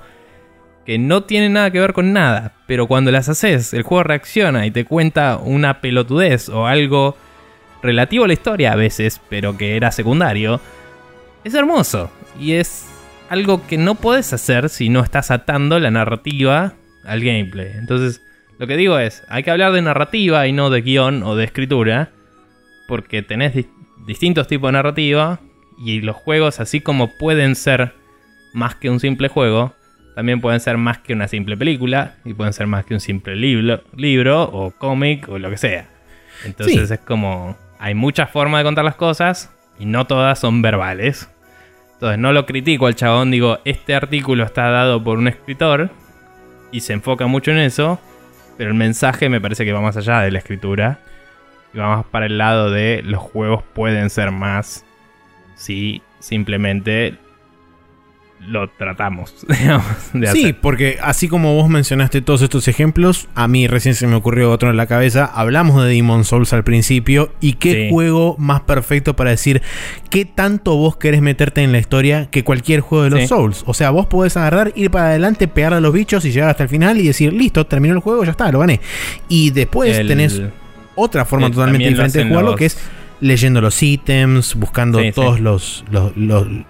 que 0.85 0.99
no 0.99 1.23
tienen 1.25 1.55
nada 1.55 1.71
que 1.71 1.81
ver 1.81 1.93
con 1.93 2.13
nada, 2.13 2.53
pero 2.67 2.87
cuando 2.87 3.11
las 3.11 3.29
haces, 3.29 3.73
el 3.73 3.83
juego 3.83 4.05
reacciona 4.05 4.67
y 4.67 4.71
te 4.71 4.85
cuenta 4.85 5.39
una 5.39 5.81
pelotudez 5.81 6.49
o 6.49 6.67
algo 6.67 7.17
relativo 7.83 8.25
a 8.25 8.27
la 8.27 8.33
historia 8.35 8.73
a 8.73 8.77
veces, 8.77 9.21
pero 9.29 9.57
que 9.57 9.77
era 9.77 9.93
secundario, 9.93 10.61
es 11.45 11.55
hermoso. 11.55 12.11
Y 12.39 12.53
es 12.53 12.87
algo 13.29 13.67
que 13.67 13.79
no 13.79 13.95
puedes 13.95 14.33
hacer 14.33 14.69
si 14.69 14.89
no 14.89 15.01
estás 15.01 15.31
atando 15.31 15.79
la 15.79 15.91
narrativa 15.91 16.75
al 17.05 17.21
gameplay. 17.21 17.73
Entonces, 17.75 18.23
lo 18.59 18.67
que 18.67 18.77
digo 18.77 18.99
es, 18.99 19.23
hay 19.29 19.43
que 19.43 19.51
hablar 19.51 19.73
de 19.73 19.83
narrativa 19.83 20.47
y 20.47 20.53
no 20.53 20.71
de 20.71 20.83
guion 20.83 21.23
o 21.23 21.37
de 21.37 21.45
escritura, 21.45 22.11
porque 22.89 23.23
tenés 23.23 23.55
distintos 24.07 24.47
tipos 24.47 24.69
de 24.69 24.73
narrativa 24.73 25.41
y 25.79 26.01
los 26.01 26.17
juegos, 26.17 26.61
así 26.61 26.81
como 26.81 27.17
pueden 27.19 27.55
ser 27.55 27.95
más 28.53 28.77
que 28.77 28.91
un 28.91 29.01
simple 29.01 29.29
juego, 29.29 29.75
también 30.15 30.41
pueden 30.41 30.61
ser 30.61 30.79
más 30.79 30.99
que 30.99 31.13
una 31.13 31.29
simple 31.29 31.57
película 31.57 32.15
y 32.25 32.35
pueden 32.35 32.53
ser 32.53 32.67
más 32.67 32.85
que 32.85 32.95
un 32.95 33.01
simple 33.01 33.35
libro, 33.35 33.83
libro 33.97 34.43
o 34.43 34.71
cómic 34.71 35.29
o 35.29 35.39
lo 35.39 35.51
que 35.51 35.57
sea. 35.57 35.89
Entonces 36.45 36.91
es 36.91 37.01
como 37.01 37.57
hay 37.79 37.95
muchas 37.95 38.31
formas 38.31 38.61
de 38.61 38.65
contar 38.65 38.85
las 38.85 38.95
cosas 38.95 39.53
y 39.79 39.87
no 39.87 40.07
todas 40.07 40.39
son 40.39 40.63
verbales. 40.63 41.29
Entonces 41.95 42.19
no 42.19 42.33
lo 42.33 42.47
critico 42.47 42.87
al 42.87 42.95
chabón, 42.95 43.31
digo, 43.31 43.59
este 43.65 43.95
artículo 43.95 44.45
está 44.45 44.71
dado 44.71 45.03
por 45.03 45.19
un 45.19 45.29
escritor 45.29 45.91
y 46.71 46.81
se 46.81 46.93
enfoca 46.93 47.27
mucho 47.27 47.51
en 47.51 47.59
eso, 47.59 48.01
pero 48.57 48.71
el 48.71 48.77
mensaje 48.77 49.29
me 49.29 49.41
parece 49.41 49.65
que 49.65 49.73
va 49.73 49.81
más 49.81 49.97
allá 49.97 50.21
de 50.21 50.31
la 50.31 50.39
escritura 50.39 50.99
y 51.73 51.79
va 51.79 51.97
más 51.97 52.07
para 52.07 52.27
el 52.27 52.39
lado 52.39 52.71
de 52.71 53.03
los 53.05 53.21
juegos 53.21 53.63
pueden 53.75 54.11
ser 54.11 54.31
más 54.31 54.85
si 55.57 56.03
simplemente 56.21 57.17
lo 58.47 58.69
tratamos, 58.69 59.35
digamos. 59.61 59.87
De 60.13 60.29
sí, 60.29 60.53
porque 60.53 60.99
así 61.03 61.29
como 61.29 61.55
vos 61.55 61.69
mencionaste 61.69 62.21
todos 62.21 62.43
estos 62.43 62.69
ejemplos, 62.69 63.29
a 63.35 63.49
mí 63.49 63.67
recién 63.67 63.95
se 63.95 64.07
me 64.07 64.15
ocurrió 64.15 64.51
otro 64.51 64.71
en 64.71 64.77
la 64.77 64.87
cabeza. 64.87 65.25
Hablamos 65.25 65.83
de 65.83 65.91
Demon 65.91 66.25
Souls 66.25 66.53
al 66.53 66.65
principio 66.65 67.33
y 67.41 67.55
qué 67.55 67.89
juego 67.91 68.37
más 68.39 68.63
perfecto 68.63 69.17
para 69.17 69.31
decir 69.31 69.63
qué 70.11 70.25
tanto 70.25 70.77
vos 70.77 70.97
querés 70.97 71.23
meterte 71.23 71.63
en 71.63 71.73
la 71.73 71.79
historia 71.79 72.29
que 72.31 72.45
cualquier 72.45 72.81
juego 72.81 73.05
de 73.05 73.11
los 73.11 73.29
Souls. 73.29 73.65
O 73.67 73.75
sea, 73.75 73.91
vos 73.91 74.07
podés 74.07 74.37
agarrar, 74.37 74.73
ir 74.75 74.91
para 74.91 75.07
adelante, 75.07 75.49
pegar 75.49 75.75
a 75.75 75.81
los 75.81 75.93
bichos 75.93 76.25
y 76.25 76.33
llegar 76.33 76.51
hasta 76.51 76.63
el 76.63 76.69
final 76.69 76.99
y 76.99 77.07
decir, 77.07 77.33
listo, 77.33 77.67
terminó 77.67 77.95
el 77.95 78.01
juego, 78.01 78.25
ya 78.25 78.33
está, 78.33 78.51
lo 78.51 78.61
gané. 78.61 78.81
Y 79.29 79.51
después 79.51 79.97
tenés 80.07 80.43
otra 80.95 81.25
forma 81.25 81.51
totalmente 81.51 81.89
diferente 81.89 82.19
de 82.19 82.29
jugarlo 82.29 82.57
que 82.57 82.67
es 82.67 82.79
leyendo 83.21 83.61
los 83.61 83.83
ítems, 83.83 84.55
buscando 84.55 85.01
todos 85.13 85.41
Los, 85.41 85.85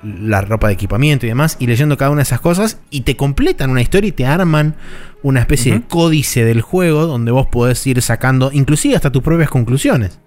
la 0.03 0.41
ropa 0.43 0.69
de 0.69 0.75
equipamiento 0.75 1.27
y 1.27 1.31
demás, 1.31 1.57
y 1.59 1.67
leyendo 1.67 1.97
cada 1.97 2.11
una 2.11 2.19
de 2.19 2.25
esas 2.25 2.41
cosas, 2.41 2.81
y 2.91 3.03
te 3.03 3.17
completan 3.17 3.71
una 3.71 3.83
historia 3.83 4.09
y 4.09 4.13
te 4.13 4.27
arman 4.27 4.77
una 5.23 5.41
especie 5.41 5.73
de 5.73 5.83
códice 5.83 6.45
del 6.45 6.61
juego 6.61 7.07
donde 7.07 7.33
vos 7.33 7.47
podés 7.47 7.87
ir 7.87 8.01
sacando, 8.03 8.51
inclusive 8.53 8.97
hasta 8.97 9.11
tus 9.11 9.23
propias 9.23 9.51
conclusiones. 9.51 10.21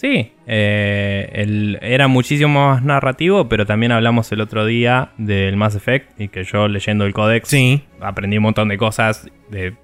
Sí, 0.00 0.32
eh, 0.46 1.78
era 1.82 2.08
muchísimo 2.08 2.70
más 2.70 2.82
narrativo, 2.82 3.50
pero 3.50 3.66
también 3.66 3.92
hablamos 3.92 4.32
el 4.32 4.40
otro 4.40 4.64
día 4.64 5.10
del 5.18 5.56
Mass 5.56 5.74
Effect 5.74 6.18
y 6.18 6.28
que 6.28 6.44
yo 6.44 6.68
leyendo 6.68 7.04
el 7.04 7.12
códex 7.12 7.54
aprendí 8.00 8.38
un 8.38 8.44
montón 8.44 8.68
de 8.68 8.78
cosas 8.78 9.28
de 9.50 9.74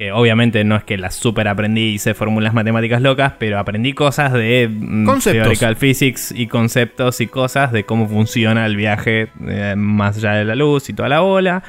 que 0.00 0.12
obviamente 0.12 0.64
no 0.64 0.76
es 0.76 0.84
que 0.84 0.96
las 0.96 1.14
super 1.14 1.46
aprendí 1.46 1.82
y 1.82 1.94
hice 1.96 2.14
fórmulas 2.14 2.54
matemáticas 2.54 3.02
locas, 3.02 3.34
pero 3.38 3.58
aprendí 3.58 3.92
cosas 3.92 4.32
de 4.32 4.66
mm, 4.66 5.06
theoretical 5.22 5.76
physics 5.76 6.32
y 6.34 6.46
conceptos 6.46 7.20
y 7.20 7.26
cosas 7.26 7.70
de 7.70 7.84
cómo 7.84 8.08
funciona 8.08 8.64
el 8.64 8.76
viaje 8.76 9.28
eh, 9.46 9.74
más 9.76 10.16
allá 10.16 10.36
de 10.36 10.46
la 10.46 10.54
luz 10.54 10.88
y 10.88 10.94
toda 10.94 11.10
la 11.10 11.20
bola. 11.20 11.62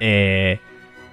Eh, 0.00 0.58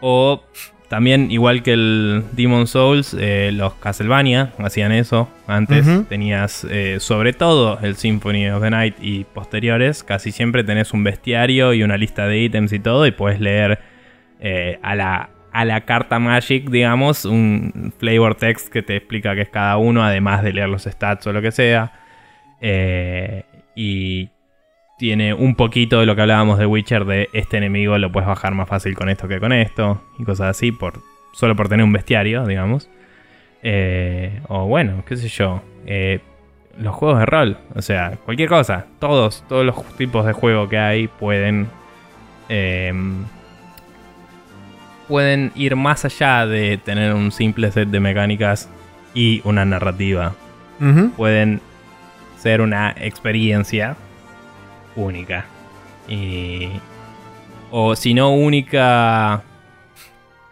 o 0.01 0.43
también, 0.89 1.29
igual 1.29 1.61
que 1.61 1.73
el 1.73 2.23
Demon 2.31 2.65
Souls, 2.65 3.15
eh, 3.19 3.51
los 3.53 3.75
Castlevania 3.75 4.53
hacían 4.57 4.91
eso 4.93 5.29
antes. 5.45 5.85
Tenías, 6.09 6.65
sobre 6.97 7.33
todo, 7.33 7.77
el 7.83 7.97
Symphony 7.97 8.49
of 8.49 8.63
the 8.63 8.71
Night 8.71 8.95
y 8.99 9.25
posteriores. 9.25 10.03
Casi 10.03 10.31
siempre 10.31 10.63
tenés 10.63 10.91
un 10.91 11.03
bestiario 11.03 11.75
y 11.75 11.83
una 11.83 11.97
lista 11.97 12.25
de 12.25 12.39
ítems 12.39 12.73
y 12.73 12.79
todo. 12.79 13.05
Y 13.05 13.11
puedes 13.11 13.39
leer 13.39 13.77
a 14.81 14.95
la 14.95 15.29
a 15.51 15.65
la 15.65 15.81
carta 15.81 16.19
Magic, 16.19 16.69
digamos, 16.69 17.25
un 17.25 17.93
flavor 17.97 18.35
text 18.35 18.71
que 18.71 18.81
te 18.81 18.97
explica 18.97 19.35
qué 19.35 19.41
es 19.41 19.49
cada 19.49 19.77
uno, 19.77 20.03
además 20.03 20.43
de 20.43 20.53
leer 20.53 20.69
los 20.69 20.83
stats 20.83 21.25
o 21.27 21.33
lo 21.33 21.41
que 21.41 21.51
sea. 21.51 21.91
Eh, 22.61 23.43
y 23.75 24.29
tiene 24.97 25.33
un 25.33 25.55
poquito 25.55 25.99
de 25.99 26.05
lo 26.05 26.15
que 26.15 26.21
hablábamos 26.21 26.59
de 26.59 26.65
Witcher, 26.65 27.05
de 27.05 27.29
este 27.33 27.57
enemigo 27.57 27.97
lo 27.97 28.11
puedes 28.11 28.27
bajar 28.27 28.53
más 28.53 28.67
fácil 28.67 28.95
con 28.95 29.09
esto 29.09 29.27
que 29.27 29.39
con 29.39 29.53
esto, 29.53 30.01
y 30.17 30.23
cosas 30.23 30.49
así, 30.49 30.71
por, 30.71 31.01
solo 31.33 31.55
por 31.55 31.69
tener 31.69 31.83
un 31.83 31.93
bestiario, 31.93 32.45
digamos. 32.45 32.89
Eh, 33.63 34.41
o 34.47 34.65
bueno, 34.65 35.03
qué 35.05 35.15
sé 35.17 35.27
yo. 35.27 35.61
Eh, 35.85 36.19
los 36.77 36.95
juegos 36.95 37.19
de 37.19 37.25
rol, 37.25 37.57
o 37.73 37.81
sea, 37.81 38.17
cualquier 38.25 38.49
cosa, 38.49 38.85
todos, 38.99 39.43
todos 39.49 39.65
los 39.65 39.83
tipos 39.97 40.25
de 40.25 40.33
juego 40.33 40.69
que 40.69 40.77
hay 40.77 41.07
pueden 41.07 41.67
pueden 45.07 45.51
ir 45.55 45.75
más 45.75 46.05
allá 46.05 46.45
de 46.45 46.77
tener 46.77 47.13
un 47.13 47.31
simple 47.31 47.71
set 47.71 47.89
de 47.89 47.99
mecánicas 47.99 48.69
y 49.13 49.41
una 49.43 49.65
narrativa. 49.65 50.33
Pueden 51.15 51.59
ser 52.37 52.61
una 52.61 52.91
experiencia 52.91 53.95
única. 54.95 55.45
Y, 56.07 56.69
o 57.71 57.95
si 57.95 58.13
no 58.13 58.31
única, 58.31 59.41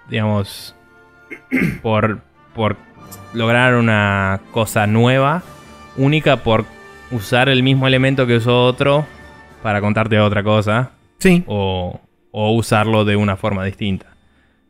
digamos, 0.10 0.76
por, 1.84 2.22
por 2.56 2.78
lograr 3.34 3.76
una 3.76 4.42
cosa 4.52 4.88
nueva, 4.88 5.44
única 5.96 6.38
por 6.38 6.66
usar 7.12 7.50
el 7.50 7.62
mismo 7.62 7.86
elemento 7.86 8.26
que 8.26 8.38
usó 8.38 8.66
otro 8.66 9.06
para 9.62 9.80
contarte 9.80 10.20
otra 10.20 10.42
cosa. 10.42 10.92
Sí. 11.20 11.44
O, 11.46 12.00
o 12.32 12.52
usarlo 12.54 13.06
de 13.06 13.16
una 13.16 13.38
forma 13.38 13.64
distinta. 13.64 14.15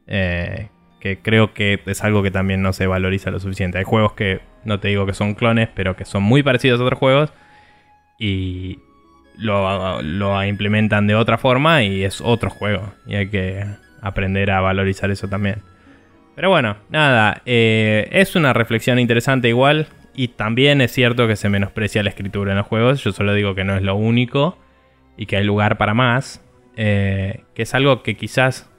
Eh, 0.08 0.70
que 1.00 1.20
creo 1.20 1.54
que 1.54 1.80
es 1.86 2.04
algo 2.04 2.24
que 2.24 2.32
también 2.32 2.62
no 2.62 2.74
se 2.74 2.88
valoriza 2.88 3.30
lo 3.30 3.40
suficiente. 3.40 3.78
Hay 3.78 3.84
juegos 3.84 4.14
que 4.14 4.42
no 4.64 4.80
te 4.80 4.88
digo 4.88 5.06
que 5.06 5.14
son 5.14 5.36
clones, 5.36 5.70
pero 5.76 5.96
que 5.96 6.04
son 6.04 6.24
muy 6.24 6.42
parecidos 6.42 6.80
a 6.80 6.84
otros 6.84 6.98
juegos 6.98 7.34
y 8.18 8.80
lo, 9.38 10.44
implementan 10.44 11.08
de 11.08 11.16
otra 11.16 11.38
forma 11.38 11.84
y 11.84 12.04
es 12.04 12.22
otro 12.22 12.50
juego. 12.50 12.94
Y 13.06 13.16
hay 13.16 13.30
que 13.30 13.66
aprender 14.02 14.52
a 14.52 14.62
valorizar 14.62 15.12
eso 15.12 15.28
también. 15.28 15.62
Pero 16.36 16.50
bueno, 16.50 16.78
nada, 16.90 17.42
eh, 17.46 18.10
es 18.12 18.36
una 18.36 18.54
reflexión 18.54 19.00
interesante 19.00 19.48
igual. 19.48 19.88
Y 20.16 20.30
también 20.30 20.80
es 20.82 20.92
cierto 20.92 21.28
que 21.28 21.36
se 21.36 21.50
menosprecia 21.50 22.02
la 22.02 22.10
escritura 22.10 22.52
en 22.52 22.58
los 22.58 22.68
juegos. 22.68 23.04
Yo 23.04 23.12
solo 23.12 23.34
digo 23.34 23.54
que 23.54 23.64
no 23.64 23.76
es 23.76 23.84
lo 23.84 23.96
único 23.96 24.58
y 25.18 25.26
que 25.26 25.38
hay 25.38 25.44
lugar 25.44 25.78
para 25.78 25.94
más. 25.94 26.42
Eh, 26.78 27.44
que 27.54 27.64
es 27.64 27.74
algo 27.74 28.02
que 28.02 28.16
quizás 28.16 28.70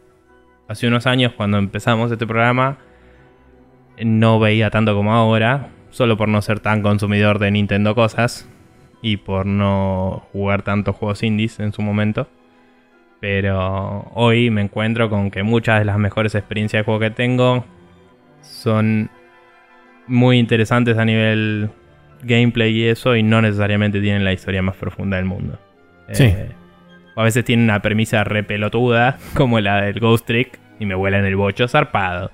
hace 0.68 0.86
unos 0.86 1.06
años 1.06 1.32
cuando 1.36 1.58
empezamos 1.58 2.10
este 2.10 2.26
programa 2.26 2.78
no 4.04 4.38
veía 4.38 4.70
tanto 4.70 4.94
como 4.94 5.14
ahora, 5.14 5.70
solo 5.90 6.16
por 6.16 6.28
no 6.28 6.42
ser 6.42 6.60
tan 6.60 6.82
consumidor 6.82 7.38
de 7.38 7.50
Nintendo 7.50 7.94
cosas 7.94 8.48
y 9.02 9.18
por 9.18 9.46
no 9.46 10.26
jugar 10.32 10.62
tantos 10.62 10.96
juegos 10.96 11.22
indies 11.22 11.60
en 11.60 11.72
su 11.72 11.82
momento. 11.82 12.28
Pero 13.20 14.10
hoy 14.14 14.50
me 14.50 14.60
encuentro 14.60 15.08
con 15.08 15.30
que 15.30 15.42
muchas 15.42 15.78
de 15.78 15.86
las 15.86 15.98
mejores 15.98 16.34
experiencias 16.34 16.80
de 16.80 16.84
juego 16.84 17.00
que 17.00 17.10
tengo 17.10 17.64
son 18.42 19.10
muy 20.06 20.38
interesantes 20.38 20.98
a 20.98 21.04
nivel 21.04 21.70
gameplay 22.22 22.76
y 22.76 22.84
eso, 22.88 23.16
y 23.16 23.22
no 23.22 23.40
necesariamente 23.40 24.00
tienen 24.00 24.24
la 24.24 24.32
historia 24.32 24.62
más 24.62 24.76
profunda 24.76 25.16
del 25.16 25.26
mundo. 25.26 25.58
Sí. 26.12 26.24
Eh, 26.24 26.50
a 27.16 27.22
veces 27.22 27.44
tiene 27.44 27.64
una 27.64 27.80
premisa 27.80 28.22
repelotuda, 28.24 29.18
como 29.34 29.58
la 29.60 29.80
del 29.80 29.98
Ghost 29.98 30.26
Trick, 30.26 30.58
y 30.78 30.86
me 30.86 30.94
vuela 30.94 31.18
en 31.18 31.24
el 31.24 31.36
bocho 31.36 31.66
zarpado. 31.66 32.30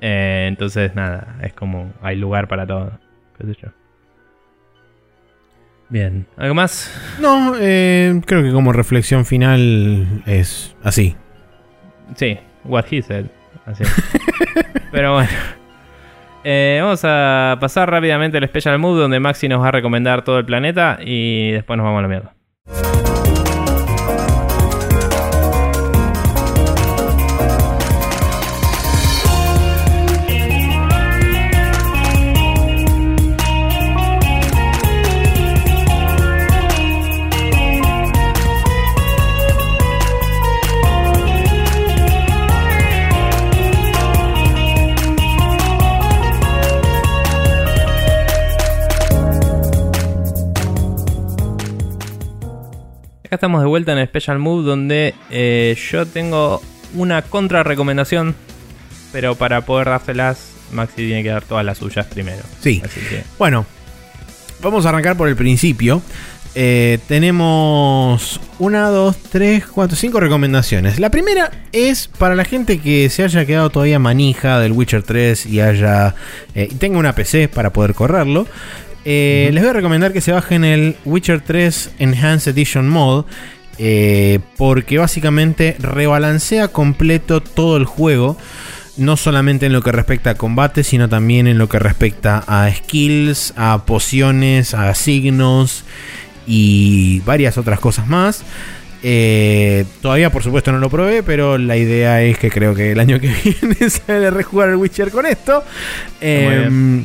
Eh, 0.00 0.46
entonces, 0.48 0.94
nada, 0.94 1.36
es 1.42 1.52
como 1.54 1.92
hay 2.02 2.16
lugar 2.16 2.48
para 2.48 2.66
todo. 2.66 2.98
¿Qué 3.38 3.46
sé 3.46 3.56
yo? 3.62 3.68
Bien, 5.88 6.26
¿algo 6.36 6.54
más? 6.54 6.92
No, 7.20 7.54
eh, 7.60 8.20
creo 8.26 8.42
que 8.42 8.50
como 8.50 8.72
reflexión 8.72 9.24
final 9.24 10.22
es 10.26 10.76
así. 10.82 11.14
Sí, 12.16 12.38
what 12.64 12.86
he 12.90 13.02
said. 13.02 13.26
Así. 13.66 13.84
Pero 14.92 15.14
bueno. 15.14 15.30
Eh, 16.42 16.78
vamos 16.80 17.00
a 17.04 17.56
pasar 17.60 17.90
rápidamente 17.90 18.38
al 18.38 18.46
Special 18.48 18.78
Mood 18.78 19.00
donde 19.00 19.18
Maxi 19.18 19.48
nos 19.48 19.60
va 19.60 19.68
a 19.68 19.72
recomendar 19.72 20.22
todo 20.22 20.38
el 20.38 20.44
planeta 20.44 20.98
y 21.04 21.50
después 21.50 21.76
nos 21.76 21.84
vamos 21.84 21.98
a 21.98 22.02
la 22.02 22.08
mierda. 22.08 22.34
Vuelta 53.76 53.92
en 53.92 54.06
Special 54.06 54.38
Move 54.38 54.64
donde 54.64 55.14
eh, 55.30 55.76
yo 55.90 56.06
tengo 56.06 56.62
una 56.94 57.20
contra 57.20 57.62
recomendación, 57.62 58.34
pero 59.12 59.34
para 59.34 59.66
poder 59.66 59.88
dárselas, 59.88 60.52
Maxi 60.72 60.96
tiene 60.96 61.22
que 61.22 61.28
dar 61.28 61.44
todas 61.44 61.62
las 61.62 61.76
suyas 61.76 62.06
primero. 62.06 62.42
Sí. 62.62 62.80
Bueno, 63.38 63.66
vamos 64.62 64.86
a 64.86 64.88
arrancar 64.88 65.14
por 65.14 65.28
el 65.28 65.36
principio. 65.36 66.00
Eh, 66.54 66.98
tenemos 67.06 68.40
una, 68.58 68.88
dos, 68.88 69.18
tres, 69.30 69.66
cuatro, 69.66 69.94
cinco 69.94 70.20
recomendaciones. 70.20 70.98
La 70.98 71.10
primera 71.10 71.50
es 71.72 72.08
para 72.08 72.34
la 72.34 72.46
gente 72.46 72.78
que 72.78 73.10
se 73.10 73.24
haya 73.24 73.44
quedado 73.44 73.68
todavía 73.68 73.98
manija 73.98 74.58
del 74.58 74.72
Witcher 74.72 75.02
3 75.02 75.44
y 75.44 75.60
haya 75.60 76.14
eh, 76.54 76.70
tenga 76.78 76.98
una 76.98 77.14
PC 77.14 77.48
para 77.48 77.74
poder 77.74 77.92
correrlo. 77.92 78.46
Les 79.04 79.60
voy 79.60 79.70
a 79.70 79.72
recomendar 79.72 80.12
que 80.12 80.20
se 80.20 80.32
bajen 80.32 80.64
el 80.64 80.96
Witcher 81.04 81.40
3 81.40 81.90
Enhanced 82.00 82.50
Edition 82.50 82.88
Mod. 82.88 83.26
Porque 84.56 84.98
básicamente 84.98 85.76
rebalancea 85.78 86.68
completo 86.68 87.40
todo 87.40 87.76
el 87.76 87.84
juego 87.84 88.36
no 88.96 89.16
solamente 89.16 89.66
en 89.66 89.72
lo 89.72 89.82
que 89.82 89.92
respecta 89.92 90.30
a 90.30 90.34
combate, 90.34 90.82
sino 90.82 91.08
también 91.08 91.46
en 91.46 91.58
lo 91.58 91.68
que 91.68 91.78
respecta 91.78 92.42
a 92.46 92.70
skills, 92.72 93.52
a 93.56 93.84
pociones, 93.84 94.74
a 94.74 94.94
signos 94.94 95.84
y 96.46 97.20
varias 97.20 97.58
otras 97.58 97.78
cosas 97.80 98.06
más. 98.06 98.42
Eh, 99.02 99.84
todavía, 100.00 100.30
por 100.30 100.42
supuesto, 100.42 100.72
no 100.72 100.78
lo 100.78 100.88
probé, 100.88 101.22
pero 101.22 101.58
la 101.58 101.76
idea 101.76 102.22
es 102.22 102.38
que 102.38 102.50
creo 102.50 102.74
que 102.74 102.92
el 102.92 103.00
año 103.00 103.20
que 103.20 103.28
viene 103.44 103.90
sale 103.90 104.26
a 104.26 104.30
rejugar 104.30 104.70
el 104.70 104.76
Witcher 104.76 105.10
con 105.10 105.26
esto. 105.26 105.62
Em, 106.20 107.04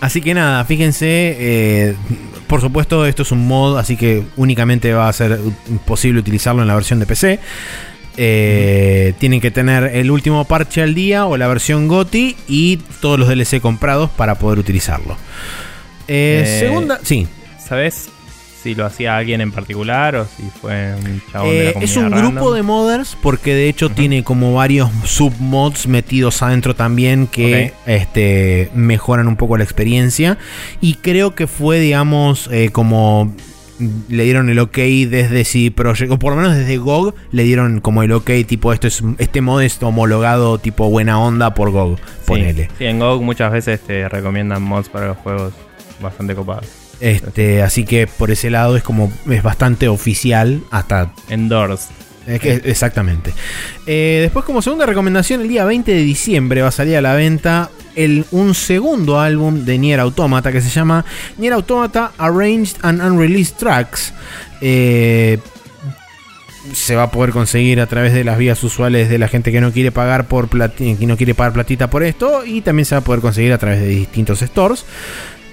así 0.00 0.20
que 0.20 0.34
nada, 0.34 0.64
fíjense. 0.64 1.36
Eh, 1.38 1.94
por 2.48 2.60
supuesto, 2.60 3.06
esto 3.06 3.22
es 3.22 3.30
un 3.30 3.46
mod, 3.46 3.78
así 3.78 3.96
que 3.96 4.24
únicamente 4.36 4.92
va 4.92 5.08
a 5.08 5.12
ser 5.12 5.38
posible 5.86 6.20
utilizarlo 6.20 6.62
en 6.62 6.68
la 6.68 6.74
versión 6.74 6.98
de 6.98 7.06
PC. 7.06 7.38
Eh, 8.16 9.14
tienen 9.18 9.40
que 9.40 9.52
tener 9.52 9.84
el 9.94 10.10
último 10.10 10.44
parche 10.44 10.82
al 10.82 10.94
día 10.94 11.26
o 11.26 11.36
la 11.36 11.46
versión 11.46 11.86
GOTI 11.86 12.36
y 12.48 12.78
todos 13.00 13.16
los 13.16 13.28
DLC 13.28 13.60
comprados 13.60 14.10
para 14.10 14.36
poder 14.36 14.58
utilizarlo. 14.58 15.16
Eh, 16.08 16.42
eh, 16.44 16.58
segunda, 16.58 16.98
sí. 17.04 17.28
¿Sabes 17.64 18.10
si 18.62 18.74
lo 18.74 18.84
hacía 18.84 19.16
alguien 19.16 19.40
en 19.40 19.52
particular 19.52 20.16
o 20.16 20.24
si 20.24 20.42
fue 20.60 20.94
un 20.94 21.22
chabón 21.30 21.50
de 21.50 21.72
la 21.74 21.80
Es 21.80 21.96
un 21.96 22.10
grupo 22.10 22.52
de 22.52 22.62
modders 22.62 23.16
porque 23.22 23.54
de 23.54 23.68
hecho 23.68 23.90
tiene 23.90 24.24
como 24.24 24.54
varios 24.54 24.90
submods 25.04 25.86
metidos 25.86 26.42
adentro 26.42 26.74
también 26.74 27.26
que 27.26 27.72
este, 27.86 28.70
mejoran 28.74 29.28
un 29.28 29.36
poco 29.36 29.56
la 29.56 29.64
experiencia. 29.64 30.38
Y 30.80 30.94
creo 30.94 31.34
que 31.34 31.46
fue, 31.46 31.78
digamos, 31.80 32.50
como 32.72 33.32
le 34.08 34.24
dieron 34.24 34.48
el 34.48 34.58
ok 34.58 34.76
desde 35.08 35.44
si 35.44 35.70
Project, 35.70 36.10
o 36.10 36.18
por 36.18 36.32
lo 36.34 36.40
menos 36.40 36.56
desde 36.56 36.78
GOG 36.78 37.14
le 37.30 37.44
dieron 37.44 37.80
como 37.80 38.02
el 38.02 38.12
ok, 38.12 38.30
tipo 38.46 38.72
esto 38.72 38.88
es 38.88 39.02
este 39.18 39.40
mod 39.40 39.62
es 39.62 39.80
homologado 39.82 40.58
tipo 40.58 40.90
buena 40.90 41.20
onda 41.20 41.54
por 41.54 41.70
GOG, 41.70 41.98
ponele. 42.26 42.68
Sí, 42.78 42.86
en 42.86 42.98
GOG 42.98 43.22
muchas 43.22 43.52
veces 43.52 43.80
te 43.80 44.08
recomiendan 44.08 44.62
mods 44.62 44.88
para 44.88 45.08
los 45.08 45.16
juegos 45.18 45.52
bastante 46.00 46.34
copados. 46.34 46.87
Este, 47.00 47.62
así 47.62 47.84
que 47.84 48.06
por 48.06 48.30
ese 48.30 48.50
lado 48.50 48.76
es 48.76 48.82
como 48.82 49.12
es 49.30 49.42
bastante 49.42 49.88
oficial 49.88 50.62
hasta 50.70 51.12
endorsed. 51.28 51.90
exactamente. 52.26 53.32
Eh, 53.86 54.18
después, 54.22 54.44
como 54.44 54.60
segunda 54.62 54.84
recomendación, 54.84 55.40
el 55.40 55.48
día 55.48 55.64
20 55.64 55.92
de 55.92 56.02
diciembre 56.02 56.62
va 56.62 56.68
a 56.68 56.72
salir 56.72 56.96
a 56.96 57.00
la 57.00 57.14
venta 57.14 57.70
un 58.30 58.54
segundo 58.54 59.18
álbum 59.18 59.64
de 59.64 59.76
Nier 59.76 59.98
Automata 59.98 60.52
que 60.52 60.60
se 60.60 60.70
llama 60.70 61.04
Nier 61.36 61.52
Automata 61.52 62.12
Arranged 62.18 62.76
and 62.82 63.02
Unreleased 63.02 63.56
Tracks. 63.56 64.12
Eh, 64.60 65.38
se 66.72 66.94
va 66.94 67.04
a 67.04 67.10
poder 67.10 67.30
conseguir 67.30 67.80
a 67.80 67.86
través 67.86 68.12
de 68.12 68.24
las 68.24 68.38
vías 68.38 68.62
usuales 68.62 69.08
de 69.08 69.18
la 69.18 69.28
gente 69.28 69.50
que 69.50 69.60
no 69.60 69.72
quiere 69.72 69.90
pagar 69.90 70.26
por 70.26 70.48
que 70.48 70.96
no 71.00 71.16
quiere 71.16 71.34
pagar 71.34 71.54
platita 71.54 71.88
por 71.88 72.02
esto 72.02 72.44
y 72.44 72.60
también 72.60 72.84
se 72.84 72.94
va 72.94 73.00
a 73.00 73.04
poder 73.04 73.20
conseguir 73.20 73.52
a 73.52 73.58
través 73.58 73.80
de 73.80 73.88
distintos 73.88 74.40
stores. 74.40 74.84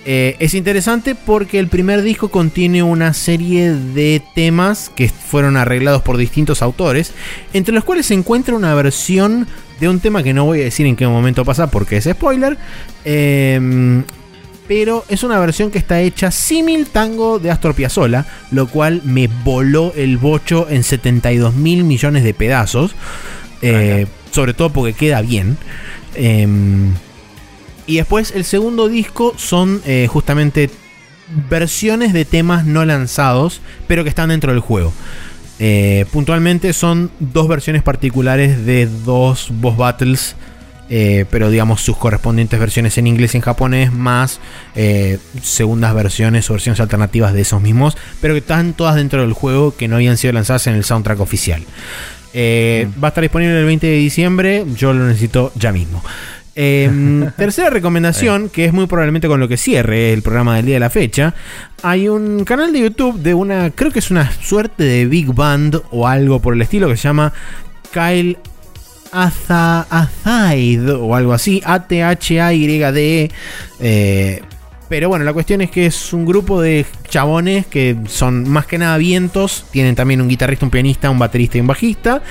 Eh, 0.07 0.35
es 0.37 0.53
interesante 0.53 1.15
porque 1.15 1.57
el 1.57 1.67
primer 1.67 2.03
disco 2.03 2.29
contiene 2.29 2.83
una 2.83 3.13
serie 3.13 3.71
de 3.73 4.21
temas 4.35 4.91
que 4.95 5.09
fueron 5.09 5.57
arreglados 5.57 6.03
por 6.03 6.17
distintos 6.17 6.61
autores, 6.61 7.11
entre 7.53 7.73
los 7.73 7.83
cuales 7.83 8.05
se 8.05 8.13
encuentra 8.13 8.55
una 8.55 8.75
versión 8.75 9.47
de 9.79 9.89
un 9.89 9.99
tema 9.99 10.21
que 10.21 10.33
no 10.33 10.45
voy 10.45 10.61
a 10.61 10.65
decir 10.65 10.85
en 10.85 10.95
qué 10.95 11.07
momento 11.07 11.43
pasa 11.43 11.71
porque 11.71 11.97
es 11.97 12.05
spoiler. 12.05 12.55
Em, 13.03 14.03
pero 14.67 15.03
es 15.09 15.23
una 15.23 15.39
versión 15.39 15.71
que 15.71 15.79
está 15.79 15.99
hecha 16.01 16.29
símil 16.29 16.87
tango 16.87 17.39
de 17.39 17.49
Astor 17.49 17.73
Piazzolla, 17.73 18.27
lo 18.51 18.67
cual 18.67 19.01
me 19.03 19.27
voló 19.27 19.91
el 19.95 20.17
bocho 20.17 20.67
en 20.69 20.83
72 20.83 21.55
mil 21.55 21.83
millones 21.83 22.23
de 22.23 22.33
pedazos. 22.35 22.95
Eh, 23.63 24.05
sobre 24.29 24.53
todo 24.53 24.69
porque 24.69 24.93
queda 24.93 25.21
bien. 25.21 25.57
Y 27.87 27.97
después 27.97 28.31
el 28.35 28.45
segundo 28.45 28.87
disco 28.89 29.33
son 29.37 29.81
eh, 29.85 30.07
justamente 30.09 30.69
versiones 31.49 32.13
de 32.13 32.25
temas 32.25 32.65
no 32.65 32.85
lanzados, 32.85 33.61
pero 33.87 34.03
que 34.03 34.09
están 34.09 34.29
dentro 34.29 34.51
del 34.51 34.61
juego. 34.61 34.93
Eh, 35.59 36.05
puntualmente 36.11 36.73
son 36.73 37.11
dos 37.19 37.47
versiones 37.47 37.81
particulares 37.81 38.65
de 38.65 38.87
dos 38.87 39.49
boss 39.51 39.77
battles. 39.77 40.35
Eh, 40.87 41.25
pero 41.31 41.49
digamos 41.49 41.81
sus 41.81 41.97
correspondientes 41.97 42.59
versiones 42.59 42.95
en 42.99 43.07
inglés 43.07 43.33
y 43.33 43.37
en 43.37 43.41
japonés, 43.41 43.91
más 43.91 44.39
eh, 44.75 45.17
segundas 45.41 45.95
versiones 45.95 46.47
o 46.47 46.53
versiones 46.53 46.79
alternativas 46.79 47.33
de 47.33 47.41
esos 47.41 47.59
mismos, 47.59 47.97
pero 48.21 48.35
que 48.35 48.41
están 48.41 48.73
todas 48.73 48.93
dentro 48.93 49.21
del 49.21 49.33
juego 49.33 49.75
que 49.75 49.87
no 49.87 49.95
habían 49.95 50.15
sido 50.15 50.33
lanzadas 50.33 50.67
en 50.67 50.75
el 50.75 50.83
soundtrack 50.83 51.19
oficial. 51.21 51.61
Mm. 52.35 53.01
Va 53.03 53.07
a 53.07 53.09
estar 53.09 53.23
disponible 53.23 53.57
el 53.57 53.65
20 53.65 53.87
de 53.87 53.97
diciembre, 53.97 54.63
yo 54.75 54.93
lo 54.93 55.07
necesito 55.07 55.51
ya 55.55 55.71
mismo. 55.71 56.03
Em, 56.55 57.29
tercera 57.37 57.69
recomendación, 57.69 58.49
que 58.49 58.65
es 58.65 58.73
muy 58.73 58.87
probablemente 58.87 59.27
con 59.27 59.39
lo 59.39 59.47
que 59.47 59.57
cierre 59.57 60.13
el 60.13 60.21
programa 60.21 60.55
del 60.55 60.65
día 60.65 60.75
de 60.75 60.79
la 60.79 60.89
fecha. 60.89 61.33
Hay 61.83 62.07
un 62.07 62.45
canal 62.45 62.71
de 62.71 62.79
YouTube 62.79 63.19
de 63.19 63.33
una, 63.33 63.69
creo 63.71 63.91
que 63.91 63.99
es 63.99 64.09
una 64.09 64.31
suerte 64.31 64.83
de 64.83 65.05
big 65.05 65.33
band 65.33 65.81
o 65.91 66.07
algo 66.07 66.39
por 66.39 66.53
el 66.53 66.61
estilo 66.61 66.87
que 66.87 66.97
se 66.97 67.03
llama 67.03 67.33
Kyle 67.91 68.37
Azaid 69.11 70.89
o 70.89 71.15
algo 71.15 71.33
así, 71.33 71.61
A-T-H-A-Y-D-E. 71.65 73.31
Eh, 73.79 74.41
pero 74.87 75.09
bueno, 75.09 75.25
la 75.25 75.33
cuestión 75.33 75.61
es 75.61 75.71
que 75.71 75.87
es 75.87 76.13
un 76.13 76.25
grupo 76.25 76.61
de 76.61 76.85
chabones 77.09 77.65
que 77.65 77.97
son 78.07 78.47
más 78.47 78.65
que 78.65 78.77
nada 78.77 78.97
vientos. 78.97 79.65
Tienen 79.71 79.95
también 79.95 80.21
un 80.21 80.27
guitarrista, 80.27 80.65
un 80.65 80.71
pianista, 80.71 81.09
un 81.09 81.17
baterista 81.17 81.57
y 81.57 81.61
un 81.61 81.67
bajista. 81.67 82.21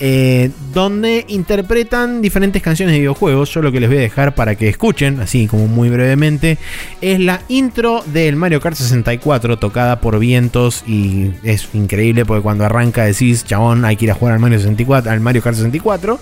Eh, 0.00 0.52
donde 0.72 1.24
interpretan 1.26 2.22
diferentes 2.22 2.62
canciones 2.62 2.92
de 2.92 3.00
videojuegos. 3.00 3.52
Yo 3.52 3.62
lo 3.62 3.72
que 3.72 3.80
les 3.80 3.88
voy 3.88 3.98
a 3.98 4.02
dejar 4.02 4.32
para 4.36 4.54
que 4.54 4.68
escuchen, 4.68 5.18
así 5.18 5.48
como 5.48 5.66
muy 5.66 5.90
brevemente, 5.90 6.56
es 7.00 7.18
la 7.18 7.40
intro 7.48 8.04
del 8.06 8.36
Mario 8.36 8.60
Kart 8.60 8.76
64 8.76 9.58
tocada 9.58 10.00
por 10.00 10.20
vientos 10.20 10.84
y 10.86 11.32
es 11.42 11.68
increíble 11.72 12.24
porque 12.24 12.42
cuando 12.42 12.64
arranca 12.64 13.06
decís, 13.06 13.44
chabón, 13.44 13.84
hay 13.84 13.96
que 13.96 14.04
ir 14.04 14.12
a 14.12 14.14
jugar 14.14 14.34
al 14.34 14.40
Mario, 14.40 14.58
64, 14.58 15.10
al 15.10 15.18
Mario 15.18 15.42
Kart 15.42 15.56
64 15.56 16.20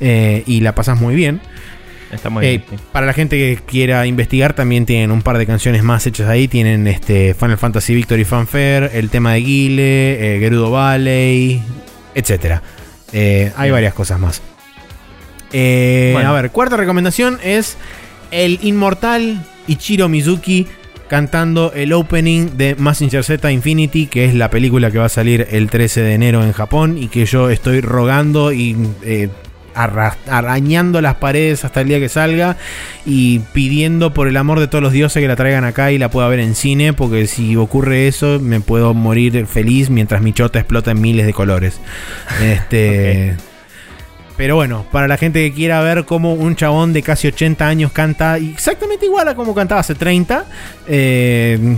eh, 0.00 0.42
y 0.46 0.60
la 0.60 0.74
pasas 0.74 1.00
muy 1.00 1.14
bien. 1.14 1.40
Está 2.12 2.28
muy 2.28 2.44
eh, 2.44 2.62
bien. 2.68 2.80
Para 2.92 3.06
la 3.06 3.14
gente 3.14 3.38
que 3.38 3.62
quiera 3.64 4.06
investigar, 4.06 4.52
también 4.52 4.84
tienen 4.84 5.10
un 5.10 5.22
par 5.22 5.38
de 5.38 5.46
canciones 5.46 5.82
más 5.82 6.06
hechas 6.06 6.28
ahí. 6.28 6.46
Tienen 6.46 6.86
este 6.86 7.32
Final 7.32 7.56
Fantasy 7.56 7.94
Victory 7.94 8.26
Fanfare, 8.26 8.90
el 8.92 9.08
tema 9.08 9.32
de 9.32 9.40
Guile, 9.40 10.36
Gerudo 10.40 10.70
Valley, 10.70 11.62
etcétera. 12.14 12.62
Eh, 13.14 13.52
hay 13.56 13.70
varias 13.70 13.94
cosas 13.94 14.18
más. 14.18 14.42
Eh, 15.52 16.20
a 16.22 16.32
ver, 16.32 16.50
cuarta 16.50 16.76
recomendación 16.76 17.38
es 17.42 17.76
el 18.32 18.58
inmortal 18.62 19.40
Ichiro 19.68 20.08
Mizuki 20.08 20.66
cantando 21.08 21.72
el 21.74 21.92
opening 21.92 22.56
de 22.56 22.74
Massinger 22.74 23.22
Z 23.22 23.52
Infinity, 23.52 24.08
que 24.08 24.24
es 24.24 24.34
la 24.34 24.50
película 24.50 24.90
que 24.90 24.98
va 24.98 25.04
a 25.04 25.10
salir 25.10 25.46
el 25.50 25.70
13 25.70 26.00
de 26.00 26.14
enero 26.14 26.42
en 26.42 26.52
Japón 26.52 26.98
y 26.98 27.06
que 27.06 27.24
yo 27.24 27.50
estoy 27.50 27.80
rogando 27.80 28.52
y 28.52 28.76
eh, 29.04 29.28
arañando 29.74 31.00
las 31.00 31.16
paredes 31.16 31.64
hasta 31.64 31.80
el 31.80 31.88
día 31.88 31.98
que 32.00 32.08
salga 32.08 32.56
y 33.04 33.40
pidiendo 33.52 34.14
por 34.14 34.28
el 34.28 34.36
amor 34.36 34.60
de 34.60 34.68
todos 34.68 34.82
los 34.82 34.92
dioses 34.92 35.20
que 35.20 35.28
la 35.28 35.36
traigan 35.36 35.64
acá 35.64 35.92
y 35.92 35.98
la 35.98 36.10
pueda 36.10 36.28
ver 36.28 36.40
en 36.40 36.54
cine, 36.54 36.92
porque 36.92 37.26
si 37.26 37.56
ocurre 37.56 38.08
eso 38.08 38.38
me 38.40 38.60
puedo 38.60 38.94
morir 38.94 39.46
feliz 39.46 39.90
mientras 39.90 40.22
mi 40.22 40.32
chota 40.32 40.58
explota 40.58 40.92
en 40.92 41.00
miles 41.00 41.26
de 41.26 41.32
colores. 41.32 41.80
Este... 42.42 43.36
Pero 44.36 44.56
bueno, 44.56 44.84
para 44.90 45.06
la 45.06 45.16
gente 45.16 45.40
que 45.40 45.54
quiera 45.54 45.80
ver 45.80 46.04
cómo 46.04 46.34
un 46.34 46.56
chabón 46.56 46.92
de 46.92 47.02
casi 47.02 47.28
80 47.28 47.68
años 47.68 47.92
canta 47.92 48.36
exactamente 48.36 49.06
igual 49.06 49.28
a 49.28 49.36
como 49.36 49.54
cantaba 49.54 49.80
hace 49.80 49.94
30, 49.94 50.44
eh, 50.88 51.76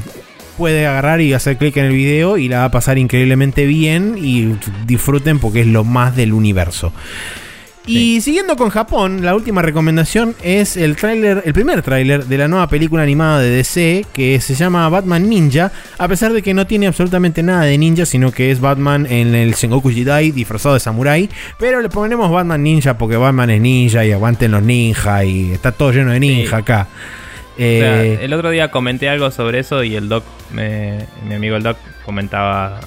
puede 0.56 0.86
agarrar 0.86 1.20
y 1.20 1.35
hacer 1.35 1.59
clic 1.59 1.77
en 1.77 1.86
el 1.86 1.93
video 1.93 2.39
y 2.39 2.48
la 2.48 2.60
va 2.60 2.64
a 2.64 2.70
pasar 2.70 2.98
increíblemente 2.98 3.66
bien 3.66 4.16
y 4.18 4.56
disfruten 4.86 5.39
porque 5.39 5.60
es 5.60 5.66
lo 5.66 5.85
más 5.85 6.16
del 6.16 6.32
universo. 6.32 6.93
Y 7.86 8.20
siguiendo 8.20 8.56
con 8.56 8.70
Japón, 8.70 9.24
la 9.24 9.34
última 9.34 9.62
recomendación 9.62 10.34
es 10.42 10.76
el 10.76 10.96
tráiler, 10.96 11.42
el 11.44 11.52
primer 11.52 11.82
tráiler 11.82 12.24
de 12.24 12.38
la 12.38 12.48
nueva 12.48 12.68
película 12.68 13.02
animada 13.02 13.40
de 13.40 13.50
DC 13.50 14.06
que 14.12 14.40
se 14.40 14.54
llama 14.54 14.88
Batman 14.88 15.28
Ninja, 15.28 15.70
a 15.96 16.08
pesar 16.08 16.32
de 16.32 16.42
que 16.42 16.52
no 16.52 16.66
tiene 16.66 16.88
absolutamente 16.88 17.42
nada 17.44 17.62
de 17.62 17.78
ninja, 17.78 18.04
sino 18.04 18.32
que 18.32 18.50
es 18.50 18.60
Batman 18.60 19.06
en 19.06 19.34
el 19.34 19.54
Sengoku 19.54 19.90
Jidai 19.90 20.32
disfrazado 20.32 20.74
de 20.74 20.80
samurai, 20.80 21.30
pero 21.58 21.80
le 21.80 21.88
ponemos 21.88 22.30
Batman 22.30 22.62
Ninja 22.62 22.98
porque 22.98 23.16
Batman 23.16 23.50
es 23.50 23.60
ninja 23.60 24.04
y 24.04 24.10
aguanten 24.10 24.50
los 24.50 24.62
ninja 24.62 25.24
y 25.24 25.52
está 25.52 25.70
todo 25.70 25.92
lleno 25.92 26.10
de 26.10 26.20
ninja 26.20 26.58
acá. 26.58 26.88
Eh, 27.58 28.18
el 28.20 28.32
otro 28.32 28.50
día 28.50 28.70
comenté 28.70 29.08
algo 29.08 29.30
sobre 29.30 29.60
eso 29.60 29.82
y 29.82 29.94
el 29.94 30.08
doc, 30.08 30.24
mi 30.52 31.34
amigo 31.34 31.56
el 31.56 31.62
doc 31.62 31.78
comentaba 32.04 32.80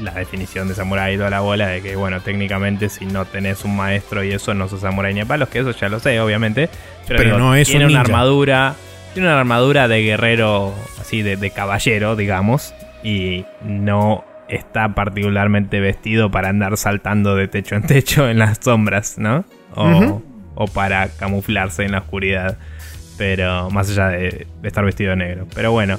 la 0.00 0.12
definición 0.12 0.68
de 0.68 0.74
samurái 0.74 1.16
toda 1.16 1.30
la 1.30 1.40
bola 1.40 1.68
de 1.68 1.82
que, 1.82 1.96
bueno, 1.96 2.20
técnicamente 2.20 2.88
si 2.88 3.06
no 3.06 3.24
tenés 3.24 3.64
un 3.64 3.76
maestro 3.76 4.24
y 4.24 4.32
eso 4.32 4.54
no 4.54 4.68
sos 4.68 4.80
samurái 4.80 5.14
ni 5.14 5.20
a 5.20 5.26
palos, 5.26 5.48
que 5.48 5.60
eso 5.60 5.72
ya 5.72 5.88
lo 5.88 6.00
sé, 6.00 6.20
obviamente. 6.20 6.68
Pero, 7.06 7.38
no 7.38 7.54
es 7.54 7.68
tiene 7.68 7.86
una 7.86 8.00
armadura 8.00 8.74
Tiene 9.14 9.28
una 9.28 9.40
armadura 9.40 9.88
de 9.88 10.02
guerrero, 10.02 10.74
así 11.00 11.22
de, 11.22 11.50
caballero, 11.50 12.16
digamos, 12.16 12.74
y 13.02 13.44
no 13.62 14.24
está 14.48 14.94
particularmente 14.94 15.80
vestido 15.80 16.30
para 16.30 16.48
andar 16.48 16.76
saltando 16.76 17.36
de 17.36 17.48
techo 17.48 17.76
en 17.76 17.82
techo 17.82 18.28
en 18.28 18.38
las 18.38 18.58
sombras, 18.60 19.18
¿no? 19.18 19.44
O, 19.74 20.22
o 20.54 20.66
para 20.66 21.08
camuflarse 21.08 21.84
en 21.84 21.92
la 21.92 21.98
oscuridad. 21.98 22.58
Pero 23.20 23.70
más 23.70 23.90
allá 23.90 24.08
de, 24.08 24.46
estar 24.62 24.82
vestido 24.82 25.10
de 25.10 25.16
negro. 25.16 25.46
Pero 25.54 25.72
bueno, 25.72 25.98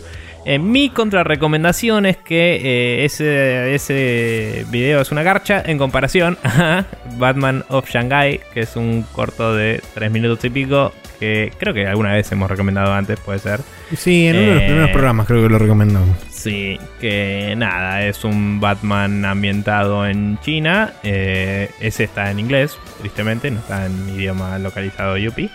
mi 0.60 0.90
contrarrecomendación 0.90 2.06
es 2.06 2.18
que 2.18 2.56
eh, 2.56 3.06
ese, 3.06 3.76
ese 3.76 4.66
video 4.70 5.02
es 5.02 5.12
una 5.12 5.24
garcha 5.24 5.62
en 5.66 5.78
comparación 5.78 6.38
a 6.44 6.86
Batman 7.18 7.64
of 7.70 7.90
Shanghai, 7.90 8.40
que 8.54 8.62
es 8.62 8.76
un 8.76 9.04
corto 9.12 9.56
de 9.56 9.82
3 9.94 10.12
minutos 10.12 10.44
y 10.46 10.50
pico, 10.50 10.94
que 11.20 11.54
creo 11.60 11.74
que 11.74 11.86
alguna 11.86 12.14
vez 12.14 12.32
hemos 12.32 12.50
recomendado 12.50 12.94
antes, 12.94 13.20
puede 13.20 13.40
ser. 13.40 13.60
Sí, 13.96 14.28
en 14.28 14.38
uno 14.38 14.48
de 14.48 14.56
los 14.56 14.64
primeros 14.64 14.90
eh, 14.90 14.94
programas 14.94 15.28
creo 15.28 15.44
que 15.44 15.50
lo 15.50 15.60
recomendamos. 15.60 16.18
Sí, 16.32 16.80
que 17.00 17.54
nada, 17.56 18.04
es 18.04 18.24
un 18.24 18.60
Batman 18.60 19.24
ambientado 19.26 20.08
en 20.08 20.40
China. 20.40 20.94
Eh, 21.04 21.70
ese 21.80 22.06
está 22.06 22.32
en 22.32 22.40
inglés, 22.40 22.80
tristemente, 23.00 23.52
no 23.52 23.60
está 23.60 23.86
en 23.86 24.10
idioma 24.10 24.58
localizado 24.58 25.18
yuppie. 25.18 25.52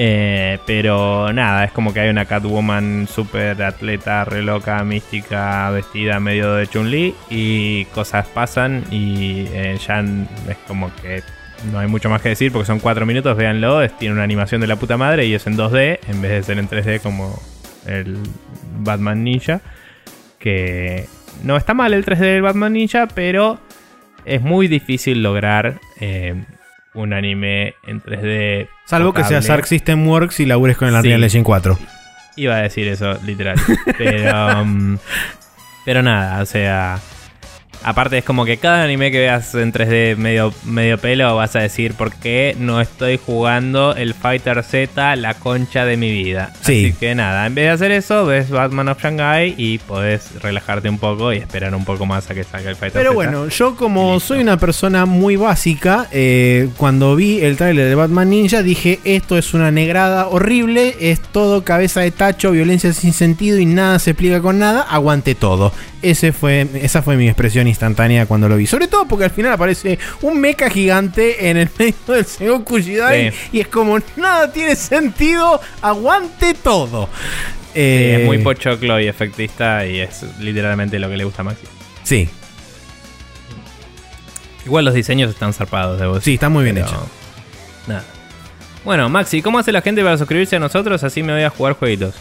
Eh, 0.00 0.60
pero 0.64 1.32
nada, 1.32 1.64
es 1.64 1.72
como 1.72 1.92
que 1.92 1.98
hay 1.98 2.08
una 2.08 2.24
Catwoman 2.24 3.08
super 3.08 3.60
atleta, 3.60 4.24
re 4.24 4.42
loca, 4.42 4.84
mística, 4.84 5.70
vestida 5.70 6.20
medio 6.20 6.54
de 6.54 6.68
Chun-Li 6.68 7.16
y 7.30 7.84
cosas 7.86 8.28
pasan 8.28 8.84
y 8.92 9.46
eh, 9.48 9.76
ya 9.84 9.98
es 9.98 10.56
como 10.68 10.94
que 11.02 11.24
no 11.72 11.80
hay 11.80 11.88
mucho 11.88 12.08
más 12.08 12.22
que 12.22 12.28
decir 12.28 12.52
porque 12.52 12.66
son 12.66 12.78
cuatro 12.78 13.06
minutos, 13.06 13.36
véanlo, 13.36 13.88
tiene 13.90 14.14
una 14.14 14.22
animación 14.22 14.60
de 14.60 14.68
la 14.68 14.76
puta 14.76 14.96
madre 14.96 15.26
y 15.26 15.34
es 15.34 15.48
en 15.48 15.56
2D 15.56 15.98
en 16.06 16.22
vez 16.22 16.30
de 16.30 16.42
ser 16.44 16.58
en 16.60 16.68
3D 16.68 17.00
como 17.00 17.36
el 17.84 18.18
Batman 18.78 19.24
Ninja. 19.24 19.60
Que 20.38 21.06
no 21.42 21.56
está 21.56 21.74
mal 21.74 21.92
el 21.92 22.04
3D 22.04 22.18
del 22.18 22.42
Batman 22.42 22.74
Ninja, 22.74 23.08
pero 23.08 23.58
es 24.24 24.42
muy 24.42 24.68
difícil 24.68 25.24
lograr 25.24 25.80
eh, 25.98 26.44
un 26.94 27.12
anime 27.12 27.74
en 27.86 28.02
3D. 28.02 28.68
Salvo 28.84 29.12
que 29.12 29.24
sea 29.24 29.38
Arc 29.52 29.66
System 29.66 30.06
Works 30.06 30.40
y 30.40 30.46
labures 30.46 30.76
con 30.76 30.88
el 30.88 30.94
Unreal 30.94 31.22
Engine 31.22 31.44
4. 31.44 31.78
Iba 32.36 32.56
a 32.56 32.62
decir 32.62 32.88
eso, 32.88 33.18
literal. 33.24 33.58
pero, 33.96 34.62
um, 34.62 34.98
pero 35.84 36.02
nada, 36.02 36.42
o 36.42 36.46
sea, 36.46 36.98
Aparte 37.82 38.18
es 38.18 38.24
como 38.24 38.44
que 38.44 38.56
cada 38.56 38.84
anime 38.84 39.10
que 39.10 39.18
veas 39.18 39.54
en 39.54 39.72
3D 39.72 40.16
medio, 40.16 40.52
medio 40.64 40.98
pelo 40.98 41.36
vas 41.36 41.56
a 41.56 41.60
decir 41.60 41.94
por 41.94 42.12
qué 42.12 42.56
no 42.58 42.80
estoy 42.80 43.18
jugando 43.24 43.94
el 43.94 44.14
Fighter 44.14 44.62
Z 44.62 45.16
la 45.16 45.34
concha 45.34 45.84
de 45.84 45.96
mi 45.96 46.10
vida. 46.10 46.52
Así 46.60 46.94
que 46.98 47.14
nada, 47.14 47.46
en 47.46 47.54
vez 47.54 47.66
de 47.66 47.70
hacer 47.70 47.92
eso, 47.92 48.26
ves 48.26 48.50
Batman 48.50 48.88
of 48.88 49.02
Shanghai 49.02 49.54
y 49.56 49.78
podés 49.78 50.40
relajarte 50.42 50.88
un 50.88 50.98
poco 50.98 51.32
y 51.32 51.38
esperar 51.38 51.74
un 51.74 51.84
poco 51.84 52.06
más 52.06 52.30
a 52.30 52.34
que 52.34 52.44
salga 52.44 52.70
el 52.70 52.76
Fighter 52.76 53.00
Pero 53.00 53.14
bueno, 53.14 53.48
yo 53.48 53.76
como 53.76 54.18
soy 54.20 54.40
una 54.40 54.56
persona 54.56 55.06
muy 55.06 55.36
básica, 55.36 56.08
eh, 56.12 56.68
cuando 56.76 57.16
vi 57.16 57.40
el 57.40 57.56
tráiler 57.56 57.88
de 57.88 57.94
Batman 57.94 58.30
Ninja 58.30 58.62
dije 58.62 59.00
esto 59.04 59.38
es 59.38 59.54
una 59.54 59.70
negrada 59.70 60.28
horrible, 60.28 60.96
es 61.00 61.20
todo 61.20 61.64
cabeza 61.64 62.00
de 62.00 62.10
tacho, 62.10 62.50
violencia 62.50 62.92
sin 62.92 63.12
sentido 63.12 63.58
y 63.58 63.66
nada 63.66 63.98
se 63.98 64.10
explica 64.10 64.40
con 64.40 64.58
nada, 64.58 64.82
aguante 64.82 65.34
todo. 65.34 65.72
Ese 66.00 66.32
fue, 66.32 66.66
esa 66.74 67.02
fue 67.02 67.16
mi 67.16 67.26
expresión 67.26 67.66
instantánea 67.66 68.26
cuando 68.26 68.48
lo 68.48 68.56
vi. 68.56 68.66
Sobre 68.66 68.86
todo 68.86 69.06
porque 69.06 69.24
al 69.24 69.30
final 69.30 69.52
aparece 69.52 69.98
un 70.22 70.40
mecha 70.40 70.70
gigante 70.70 71.50
en 71.50 71.56
el 71.56 71.68
medio 71.78 71.94
del 72.06 72.24
Sengoku 72.24 72.78
Jidai 72.78 73.32
y 73.52 73.60
es 73.60 73.68
como 73.68 73.98
nada 74.16 74.52
tiene 74.52 74.76
sentido, 74.76 75.60
aguante 75.82 76.54
todo. 76.54 77.08
es 77.74 78.24
muy 78.24 78.36
eh, 78.36 78.40
pochoclo 78.40 79.00
y 79.00 79.08
efectista 79.08 79.86
y 79.86 80.00
es 80.00 80.24
literalmente 80.38 80.98
lo 80.98 81.08
que 81.08 81.16
le 81.16 81.24
gusta 81.24 81.42
a 81.42 81.46
Maxi. 81.46 81.66
Sí. 82.04 82.28
Igual 84.64 84.84
los 84.84 84.94
diseños 84.94 85.30
están 85.30 85.52
zarpados, 85.52 85.98
de 85.98 86.20
Sí, 86.20 86.34
están 86.34 86.52
muy 86.52 86.62
bien 86.62 86.78
hechos. 86.78 86.94
Nada. 87.86 88.04
Bueno, 88.84 89.08
Maxi, 89.08 89.42
¿cómo 89.42 89.58
hace 89.58 89.72
la 89.72 89.82
gente 89.82 90.02
para 90.02 90.16
suscribirse 90.16 90.56
a 90.56 90.58
nosotros? 90.60 91.02
Así 91.02 91.22
me 91.22 91.32
voy 91.32 91.42
a 91.42 91.50
jugar 91.50 91.74
jueguitos. 91.74 92.14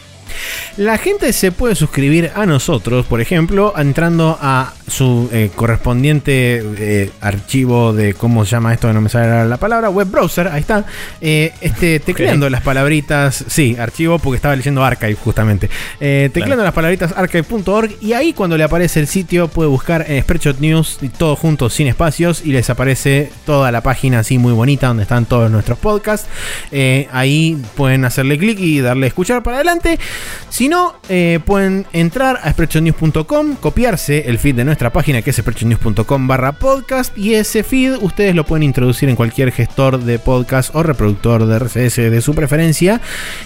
La 0.77 0.97
gente 0.97 1.33
se 1.33 1.51
puede 1.51 1.75
suscribir 1.75 2.31
a 2.35 2.45
nosotros, 2.45 3.05
por 3.05 3.21
ejemplo, 3.21 3.73
entrando 3.77 4.37
a 4.41 4.73
su 4.87 5.29
eh, 5.33 5.49
correspondiente 5.53 6.63
eh, 6.77 7.11
archivo 7.19 7.93
de 7.93 8.13
cómo 8.13 8.45
se 8.45 8.51
llama 8.51 8.73
esto, 8.73 8.91
no 8.93 9.01
me 9.01 9.09
sale 9.09 9.47
la 9.47 9.57
palabra, 9.57 9.89
web 9.89 10.07
browser, 10.09 10.47
ahí 10.47 10.61
está, 10.61 10.85
eh, 11.19 11.51
este, 11.61 11.99
tecleando 11.99 12.49
las 12.49 12.61
palabritas, 12.61 13.43
sí, 13.47 13.75
archivo 13.77 14.17
porque 14.19 14.37
estaba 14.37 14.55
leyendo 14.55 14.83
archive 14.83 15.15
justamente, 15.15 15.69
tecleando 15.99 16.63
las 16.63 16.73
palabritas 16.73 17.13
archive.org 17.15 17.97
y 18.01 18.13
ahí 18.13 18.33
cuando 18.33 18.57
le 18.57 18.63
aparece 18.63 18.99
el 18.99 19.07
sitio 19.07 19.47
puede 19.47 19.69
buscar 19.69 20.05
en 20.07 20.21
Spreadshot 20.21 20.59
News 20.59 20.99
todo 21.17 21.35
junto 21.35 21.69
sin 21.69 21.87
espacios 21.87 22.41
y 22.45 22.51
les 22.51 22.69
aparece 22.69 23.31
toda 23.45 23.71
la 23.71 23.81
página 23.81 24.19
así 24.19 24.37
muy 24.37 24.53
bonita 24.53 24.87
donde 24.87 25.03
están 25.03 25.25
todos 25.25 25.51
nuestros 25.51 25.77
podcasts. 25.79 26.27
ahí 27.11 27.57
pueden 27.75 28.05
hacerle 28.05 28.37
clic 28.37 28.59
y 28.59 28.79
darle 28.79 29.07
a 29.07 29.09
escuchar 29.09 29.43
para 29.43 29.57
adelante. 29.57 29.99
Si 30.49 30.69
no, 30.69 30.95
eh, 31.09 31.39
pueden 31.45 31.85
entrar 31.93 32.39
a 32.41 32.51
spreadshotnews.com, 32.51 33.55
copiarse 33.55 34.29
el 34.29 34.39
feed 34.39 34.55
de 34.55 34.65
nuestra 34.65 34.91
página 34.91 35.21
que 35.21 35.29
es 35.29 35.35
spreadshotnews.com 35.35 36.27
barra 36.27 36.53
podcast 36.53 37.15
y 37.17 37.35
ese 37.35 37.63
feed 37.63 37.97
ustedes 38.01 38.33
lo 38.33 38.45
pueden 38.45 38.63
introducir 38.63 39.07
en 39.09 39.15
cualquier 39.15 39.51
gestor 39.51 39.99
de 39.99 40.19
podcast 40.19 40.73
o 40.73 40.83
reproductor 40.83 41.45
de 41.45 41.55
RCS 41.59 41.97
de 41.97 42.21
su 42.21 42.33
preferencia 42.33 43.01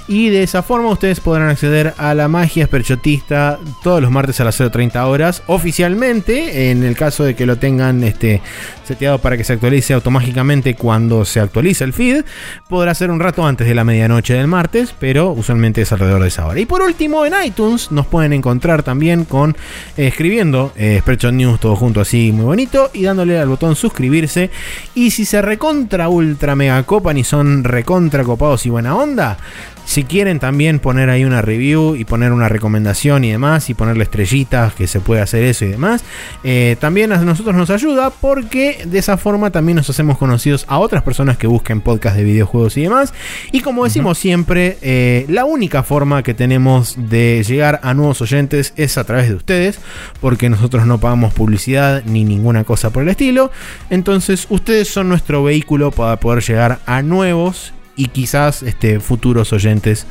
y 0.08 0.30
de 0.30 0.44
esa 0.44 0.64
forma 0.64 0.90
ustedes 0.90 1.20
podrán 1.20 1.50
acceder 1.50 1.94
a 1.98 2.14
la 2.14 2.28
magia 2.28 2.66
spreadshotista 2.66 3.60
todos 3.84 4.02
los 4.02 4.12
martes 4.12 4.40
a 4.40 4.46
las 4.46 4.60
0.30 4.60 5.04
horas 5.06 5.44
oficialmente 5.48 6.72
en 6.72 6.84
el 6.84 6.96
caso 6.96 7.24
de 7.24 7.36
que 7.36 7.46
lo 7.46 7.58
tengan 7.58 8.04
este, 8.04 8.42
seteado 8.86 9.20
para 9.20 9.36
que 9.38 9.44
se 9.44 9.54
actualice 9.54 9.94
automáticamente 9.94 10.76
cuando 10.76 11.26
se 11.26 11.40
actualiza 11.40 11.84
el 11.84 11.94
feed 11.94 12.24
podrá 12.70 12.94
ser 12.96 13.12
un 13.12 13.20
rato 13.20 13.46
antes 13.46 13.68
de 13.68 13.76
la 13.76 13.84
medianoche 13.84 14.34
del 14.34 14.48
martes 14.48 14.96
pero 14.98 15.32
usualmente 15.32 15.82
es 15.82 15.92
alrededor 15.92 16.22
de 16.22 16.28
esa 16.30 16.46
hora 16.46 16.61
y 16.62 16.68
por 16.68 16.84
último, 16.84 17.26
en 17.26 17.34
iTunes 17.44 17.92
nos 17.92 18.06
pueden 18.06 18.34
encontrar 18.34 18.84
también 18.84 19.26
con 19.26 19.58
eh, 19.98 20.06
escribiendo 20.06 20.72
eh, 20.76 21.02
News 21.34 21.60
todo 21.60 21.76
junto 21.76 22.02
así 22.02 22.32
muy 22.32 22.46
bonito 22.46 22.92
y 22.94 23.02
dándole 23.02 23.40
al 23.40 23.50
botón 23.50 23.76
suscribirse. 23.76 24.52
Y 24.94 25.10
si 25.10 25.26
se 25.26 25.42
recontra 25.42 26.08
ultra 26.08 26.56
mega 26.56 26.84
copan 26.84 27.18
y 27.18 27.24
son 27.24 27.64
recontra 27.64 28.24
copados 28.24 28.64
y 28.68 28.70
buena 28.70 28.96
onda, 28.96 29.40
si 29.86 30.04
quieren 30.04 30.40
también 30.40 30.80
poner 30.80 31.10
ahí 31.10 31.26
una 31.26 31.42
review 31.42 31.96
y 31.96 32.06
poner 32.06 32.32
una 32.32 32.50
recomendación 32.50 33.24
y 33.24 33.32
demás 33.32 33.70
y 33.70 33.74
ponerle 33.74 34.04
estrellitas 34.04 34.74
que 34.74 34.88
se 34.88 35.00
puede 35.00 35.22
hacer 35.22 35.44
eso 35.44 35.66
y 35.66 35.70
demás, 35.70 36.04
eh, 36.44 36.78
también 36.80 37.12
a 37.12 37.18
nosotros 37.18 37.56
nos 37.56 37.70
ayuda 37.70 38.10
porque 38.10 38.84
de 38.86 39.00
esa 39.00 39.18
forma 39.18 39.52
también 39.52 39.76
nos 39.76 39.90
hacemos 39.90 40.18
conocidos 40.18 40.66
a 40.68 40.80
otras 40.80 41.04
personas 41.04 41.38
que 41.38 41.48
busquen 41.48 41.82
podcast 41.82 42.16
de 42.16 42.24
videojuegos 42.24 42.78
y 42.78 42.84
demás. 42.84 43.14
Y 43.52 43.62
como 43.62 43.84
decimos 43.84 44.18
siempre, 44.18 44.78
eh, 44.82 45.26
la 45.28 45.46
única 45.46 45.84
forma 45.84 46.24
que 46.24 46.34
tenemos 46.34 46.96
de 46.98 47.44
llegar 47.48 47.80
a 47.84 47.94
nuevos 47.94 48.22
oyentes 48.22 48.74
es 48.76 48.98
a 48.98 49.04
través 49.04 49.30
de 49.30 49.36
ustedes, 49.36 49.80
porque 50.20 50.50
nosotros 50.50 50.86
no 50.86 51.00
pagamos 51.00 51.34
publicidad 51.34 52.04
ni 52.06 52.24
ninguna 52.24 52.64
cosa 52.64 52.92
por 52.92 53.04
el 53.04 53.10
estilo. 53.10 53.52
Entonces 53.90 54.48
ustedes 54.50 54.88
son 54.88 55.10
nuestro 55.10 55.44
vehículo 55.44 55.92
para 55.92 56.18
poder 56.20 56.44
llegar 56.44 56.80
a 56.86 57.02
nuevos 57.02 57.74
y 58.02 58.08
quizás 58.08 58.64
este, 58.64 59.00
futuros 59.00 59.54
oyentes 59.54 60.08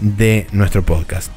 de 0.00 0.48
nuestro 0.50 0.82
podcast. 0.82 1.30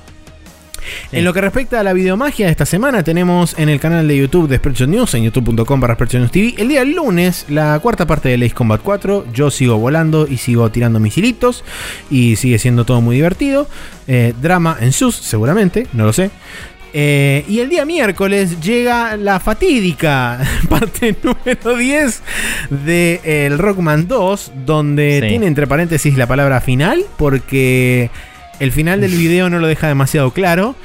En 1.11 1.23
lo 1.23 1.31
que 1.31 1.41
respecta 1.41 1.79
a 1.79 1.83
la 1.83 1.93
videomagia 1.93 2.47
de 2.47 2.51
esta 2.51 2.65
semana, 2.65 3.03
tenemos 3.03 3.53
en 3.59 3.69
el 3.69 3.79
canal 3.79 4.07
de 4.07 4.17
YouTube 4.17 4.49
de 4.49 4.57
Spreadshot 4.57 4.89
News, 4.89 5.13
en 5.13 5.25
youtube.com 5.25 5.79
para 5.79 5.95
News 5.95 6.31
TV, 6.31 6.55
el 6.57 6.69
día 6.69 6.83
lunes, 6.83 7.45
la 7.49 7.79
cuarta 7.79 8.07
parte 8.07 8.29
de 8.29 8.43
Ace 8.43 8.55
Combat 8.55 8.81
4. 8.81 9.27
Yo 9.31 9.51
sigo 9.51 9.77
volando 9.77 10.25
y 10.27 10.37
sigo 10.37 10.71
tirando 10.71 10.99
misilitos 10.99 11.63
y 12.09 12.35
sigue 12.35 12.57
siendo 12.57 12.83
todo 12.83 12.99
muy 12.99 13.17
divertido. 13.17 13.67
Eh, 14.07 14.33
drama 14.41 14.75
en 14.81 14.91
sus, 14.91 15.15
seguramente, 15.15 15.85
no 15.93 16.05
lo 16.05 16.13
sé. 16.13 16.31
Eh, 16.93 17.45
y 17.47 17.59
el 17.59 17.69
día 17.69 17.85
miércoles 17.85 18.59
llega 18.59 19.15
la 19.15 19.39
fatídica 19.39 20.39
parte 20.69 21.15
número 21.23 21.77
10 21.77 22.21
de 22.69 23.45
el 23.45 23.57
Rockman 23.57 24.07
2, 24.07 24.51
donde 24.65 25.23
tiene 25.27 25.47
entre 25.47 25.67
paréntesis 25.67 26.17
la 26.17 26.27
palabra 26.27 26.59
final, 26.59 27.05
porque 27.17 28.09
el 28.59 28.71
final 28.71 29.01
del 29.01 29.11
video 29.11 29.49
no 29.49 29.59
lo 29.59 29.67
deja 29.67 29.87
demasiado 29.87 30.31
claro. 30.31 30.75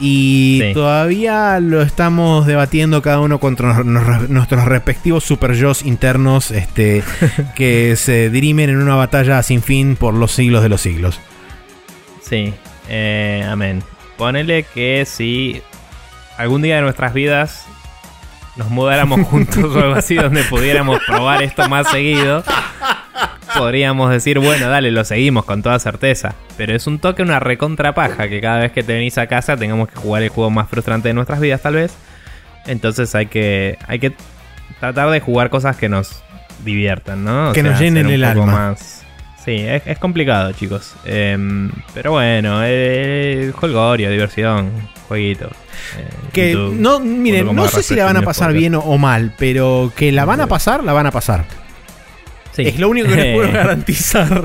Y 0.00 0.72
todavía 0.74 1.60
lo 1.60 1.80
estamos 1.80 2.46
debatiendo 2.46 3.00
cada 3.00 3.20
uno 3.20 3.38
contra 3.38 3.84
nuestros 3.84 4.64
respectivos 4.64 5.22
super 5.22 5.54
internos 5.84 6.50
este, 6.50 7.04
que 7.54 7.94
se 7.96 8.28
dirimen 8.28 8.70
en 8.70 8.78
una 8.78 8.96
batalla 8.96 9.40
sin 9.44 9.62
fin 9.62 9.94
por 9.94 10.14
los 10.14 10.32
siglos 10.32 10.64
de 10.64 10.68
los 10.68 10.80
siglos. 10.80 11.20
Sí, 12.22 12.52
eh, 12.88 13.46
amén. 13.48 13.84
Ponele 14.16 14.62
que 14.62 15.04
si 15.06 15.62
algún 16.36 16.62
día 16.62 16.76
de 16.76 16.82
nuestras 16.82 17.14
vidas 17.14 17.66
nos 18.56 18.70
mudáramos 18.70 19.20
juntos 19.28 19.64
o 19.74 19.78
algo 19.78 19.94
así 19.94 20.14
donde 20.14 20.44
pudiéramos 20.44 21.00
probar 21.06 21.42
esto 21.42 21.68
más 21.68 21.90
seguido. 21.90 22.44
podríamos 23.56 24.10
decir, 24.10 24.38
bueno, 24.38 24.68
dale, 24.68 24.90
lo 24.90 25.04
seguimos 25.04 25.44
con 25.44 25.62
toda 25.62 25.78
certeza. 25.78 26.34
Pero 26.56 26.74
es 26.74 26.86
un 26.86 26.98
toque, 26.98 27.22
una 27.22 27.40
recontra 27.40 27.94
paja, 27.94 28.28
que 28.28 28.40
cada 28.40 28.60
vez 28.60 28.72
que 28.72 28.82
te 28.82 28.94
venís 28.94 29.18
a 29.18 29.26
casa 29.26 29.56
tengamos 29.56 29.88
que 29.88 29.96
jugar 29.96 30.22
el 30.22 30.28
juego 30.28 30.50
más 30.50 30.68
frustrante 30.68 31.08
de 31.08 31.14
nuestras 31.14 31.40
vidas, 31.40 31.62
tal 31.62 31.74
vez. 31.74 31.94
Entonces 32.66 33.14
hay 33.14 33.26
que, 33.26 33.78
hay 33.86 33.98
que 33.98 34.12
tratar 34.80 35.10
de 35.10 35.20
jugar 35.20 35.50
cosas 35.50 35.76
que 35.76 35.88
nos 35.88 36.22
diviertan, 36.64 37.24
¿no? 37.24 37.52
que 37.52 37.62
nos 37.62 37.78
llenen 37.78 38.08
el 38.08 38.24
alma. 38.24 38.46
Más... 38.46 39.03
Sí, 39.44 39.56
es, 39.58 39.98
complicado, 39.98 40.52
chicos. 40.52 40.94
Em, 41.04 41.70
pero 41.92 42.12
bueno, 42.12 42.60
eh, 42.64 43.52
holgorio, 43.60 44.10
diversión, 44.10 44.70
jueguito. 45.06 45.50
Eh, 45.98 46.08
que 46.32 46.54
no, 46.54 46.98
miren, 47.00 47.54
no 47.54 47.68
sé 47.68 47.82
si 47.82 47.94
la 47.94 48.06
van 48.06 48.16
a 48.16 48.22
pasar 48.22 48.54
bien 48.54 48.74
o, 48.74 48.96
mal, 48.96 49.34
pero 49.36 49.92
que 49.94 50.12
la 50.12 50.24
van 50.24 50.40
a 50.40 50.46
pasar, 50.46 50.82
la 50.82 50.94
van 50.94 51.06
a 51.06 51.10
pasar. 51.10 51.44
Es 52.56 52.78
lo 52.78 52.88
único 52.88 53.08
que 53.08 53.16
les 53.16 53.34
puedo 53.34 53.52
garantizar. 53.52 54.44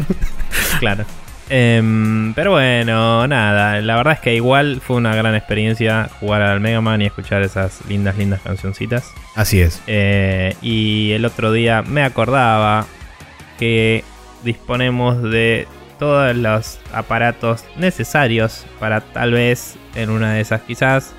claro. 0.80 1.06
Em, 1.52 2.34
pero 2.36 2.52
bueno, 2.52 3.26
nada, 3.28 3.82
la 3.82 3.96
verdad 3.96 4.14
es 4.14 4.20
que 4.20 4.36
igual 4.36 4.82
fue 4.86 4.98
una 4.98 5.16
gran 5.16 5.34
experiencia 5.34 6.10
jugar 6.20 6.44
al 6.44 6.60
Mega 6.60 6.80
Man 6.82 7.02
y 7.02 7.08
escuchar 7.08 7.42
esas 7.42 7.80
lindas, 7.88 8.18
lindas 8.18 8.42
cancioncitas. 8.42 9.12
Así 9.36 9.62
es. 9.62 9.82
Eh, 9.88 10.56
y 10.62 11.12
el 11.12 11.26
otro 11.26 11.52
día 11.52 11.82
me 11.82 12.04
acordaba 12.04 12.86
que 13.58 14.04
disponemos 14.44 15.22
de 15.22 15.68
todos 16.00 16.36
los 16.36 16.80
aparatos 16.94 17.66
necesarios 17.78 18.66
para 18.80 19.02
tal 19.02 19.34
vez 19.34 19.76
en 19.96 20.10
una 20.10 20.34
de 20.34 20.42
esas 20.42 20.62
quizás 20.62 21.14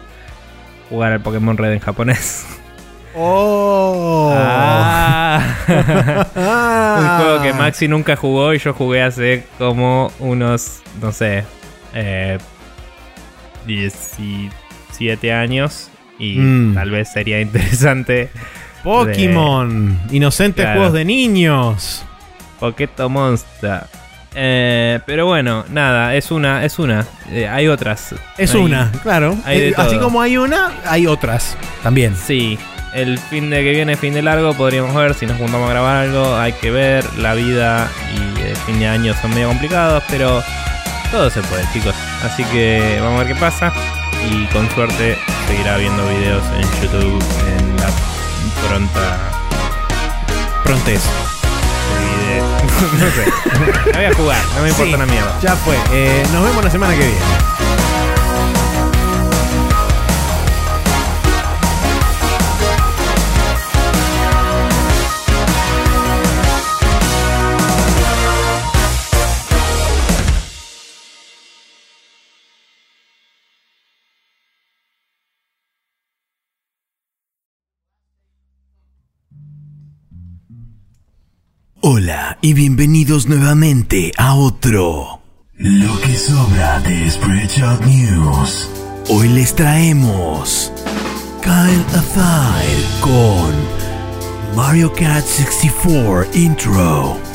jugar 0.88 1.12
al 1.12 1.20
Pokémon 1.20 1.56
Red 1.56 1.72
en 1.72 1.80
japonés. 1.80 2.46
¡Oh! 3.14 4.32
Ah. 4.36 5.40
Un 5.68 7.24
juego 7.24 7.42
que 7.42 7.52
Maxi 7.52 7.88
nunca 7.88 8.16
jugó 8.16 8.54
y 8.54 8.58
yo 8.58 8.72
jugué 8.72 9.02
hace 9.02 9.44
como 9.58 10.12
unos, 10.18 10.82
no 11.00 11.12
sé, 11.12 11.44
eh, 11.94 12.38
17 13.66 15.32
años. 15.32 15.90
Y 16.18 16.38
mm. 16.38 16.74
tal 16.74 16.90
vez 16.90 17.12
sería 17.12 17.40
interesante. 17.40 18.30
Pokémon, 18.84 20.00
inocentes 20.10 20.66
juegos 20.66 20.92
de 20.92 21.04
niños. 21.04 22.04
Poqueto 22.60 23.08
Monster. 23.08 23.82
Eh, 24.34 25.00
pero 25.06 25.26
bueno, 25.26 25.64
nada, 25.70 26.14
es 26.14 26.30
una, 26.30 26.64
es 26.64 26.78
una. 26.78 27.04
Eh, 27.30 27.48
hay 27.48 27.66
otras. 27.66 28.14
Es 28.38 28.54
una, 28.54 28.92
claro. 29.02 29.36
Eh, 29.48 29.72
así 29.76 29.98
como 29.98 30.20
hay 30.20 30.36
una, 30.36 30.72
hay 30.84 31.06
otras 31.06 31.56
también. 31.82 32.14
Sí, 32.14 32.58
el 32.94 33.18
fin 33.18 33.50
de 33.50 33.62
que 33.62 33.70
viene, 33.72 33.96
fin 33.96 34.14
de 34.14 34.22
largo, 34.22 34.54
podríamos 34.54 34.94
ver 34.94 35.14
si 35.14 35.26
nos 35.26 35.36
juntamos 35.38 35.68
a 35.68 35.72
grabar 35.72 35.96
algo. 35.96 36.36
Hay 36.36 36.52
que 36.52 36.70
ver, 36.70 37.04
la 37.18 37.34
vida 37.34 37.88
y 38.14 38.40
el 38.42 38.56
fin 38.56 38.78
de 38.78 38.86
año 38.86 39.14
son 39.20 39.30
medio 39.34 39.48
complicados, 39.48 40.02
pero 40.08 40.42
todo 41.10 41.28
se 41.30 41.40
puede, 41.42 41.64
chicos. 41.72 41.94
Así 42.22 42.44
que 42.44 42.98
vamos 43.00 43.20
a 43.20 43.24
ver 43.24 43.34
qué 43.34 43.40
pasa. 43.40 43.72
Y 44.30 44.44
con 44.52 44.68
suerte 44.70 45.16
seguirá 45.48 45.78
viendo 45.78 46.06
videos 46.06 46.44
en 46.54 46.82
YouTube 46.82 47.24
en 47.48 47.76
la 47.78 47.88
pronta. 48.68 49.18
Prontes. 50.62 51.39
no 52.98 53.10
sé. 53.10 53.92
voy 53.92 54.04
a 54.04 54.14
jugar, 54.14 54.42
no 54.56 54.62
me 54.62 54.68
importa 54.70 54.96
una 54.96 55.06
mierda. 55.06 55.38
Ya 55.40 55.56
fue. 55.56 55.76
Eh, 55.92 56.22
nos 56.32 56.42
vemos 56.44 56.64
la 56.64 56.70
semana 56.70 56.94
que 56.94 57.00
viene. 57.00 57.69
Y 82.42 82.54
bienvenidos 82.54 83.28
nuevamente 83.28 84.12
a 84.16 84.34
otro 84.34 85.20
Lo 85.54 86.00
que 86.00 86.16
sobra 86.16 86.80
de 86.80 87.10
Spreadshot 87.10 87.84
News. 87.84 88.68
Hoy 89.08 89.28
les 89.28 89.54
traemos 89.54 90.72
Kyle 91.42 91.84
Afire 91.94 92.82
con 93.00 94.56
Mario 94.56 94.92
Kart 94.94 95.24
64 95.24 96.26
Intro. 96.34 97.29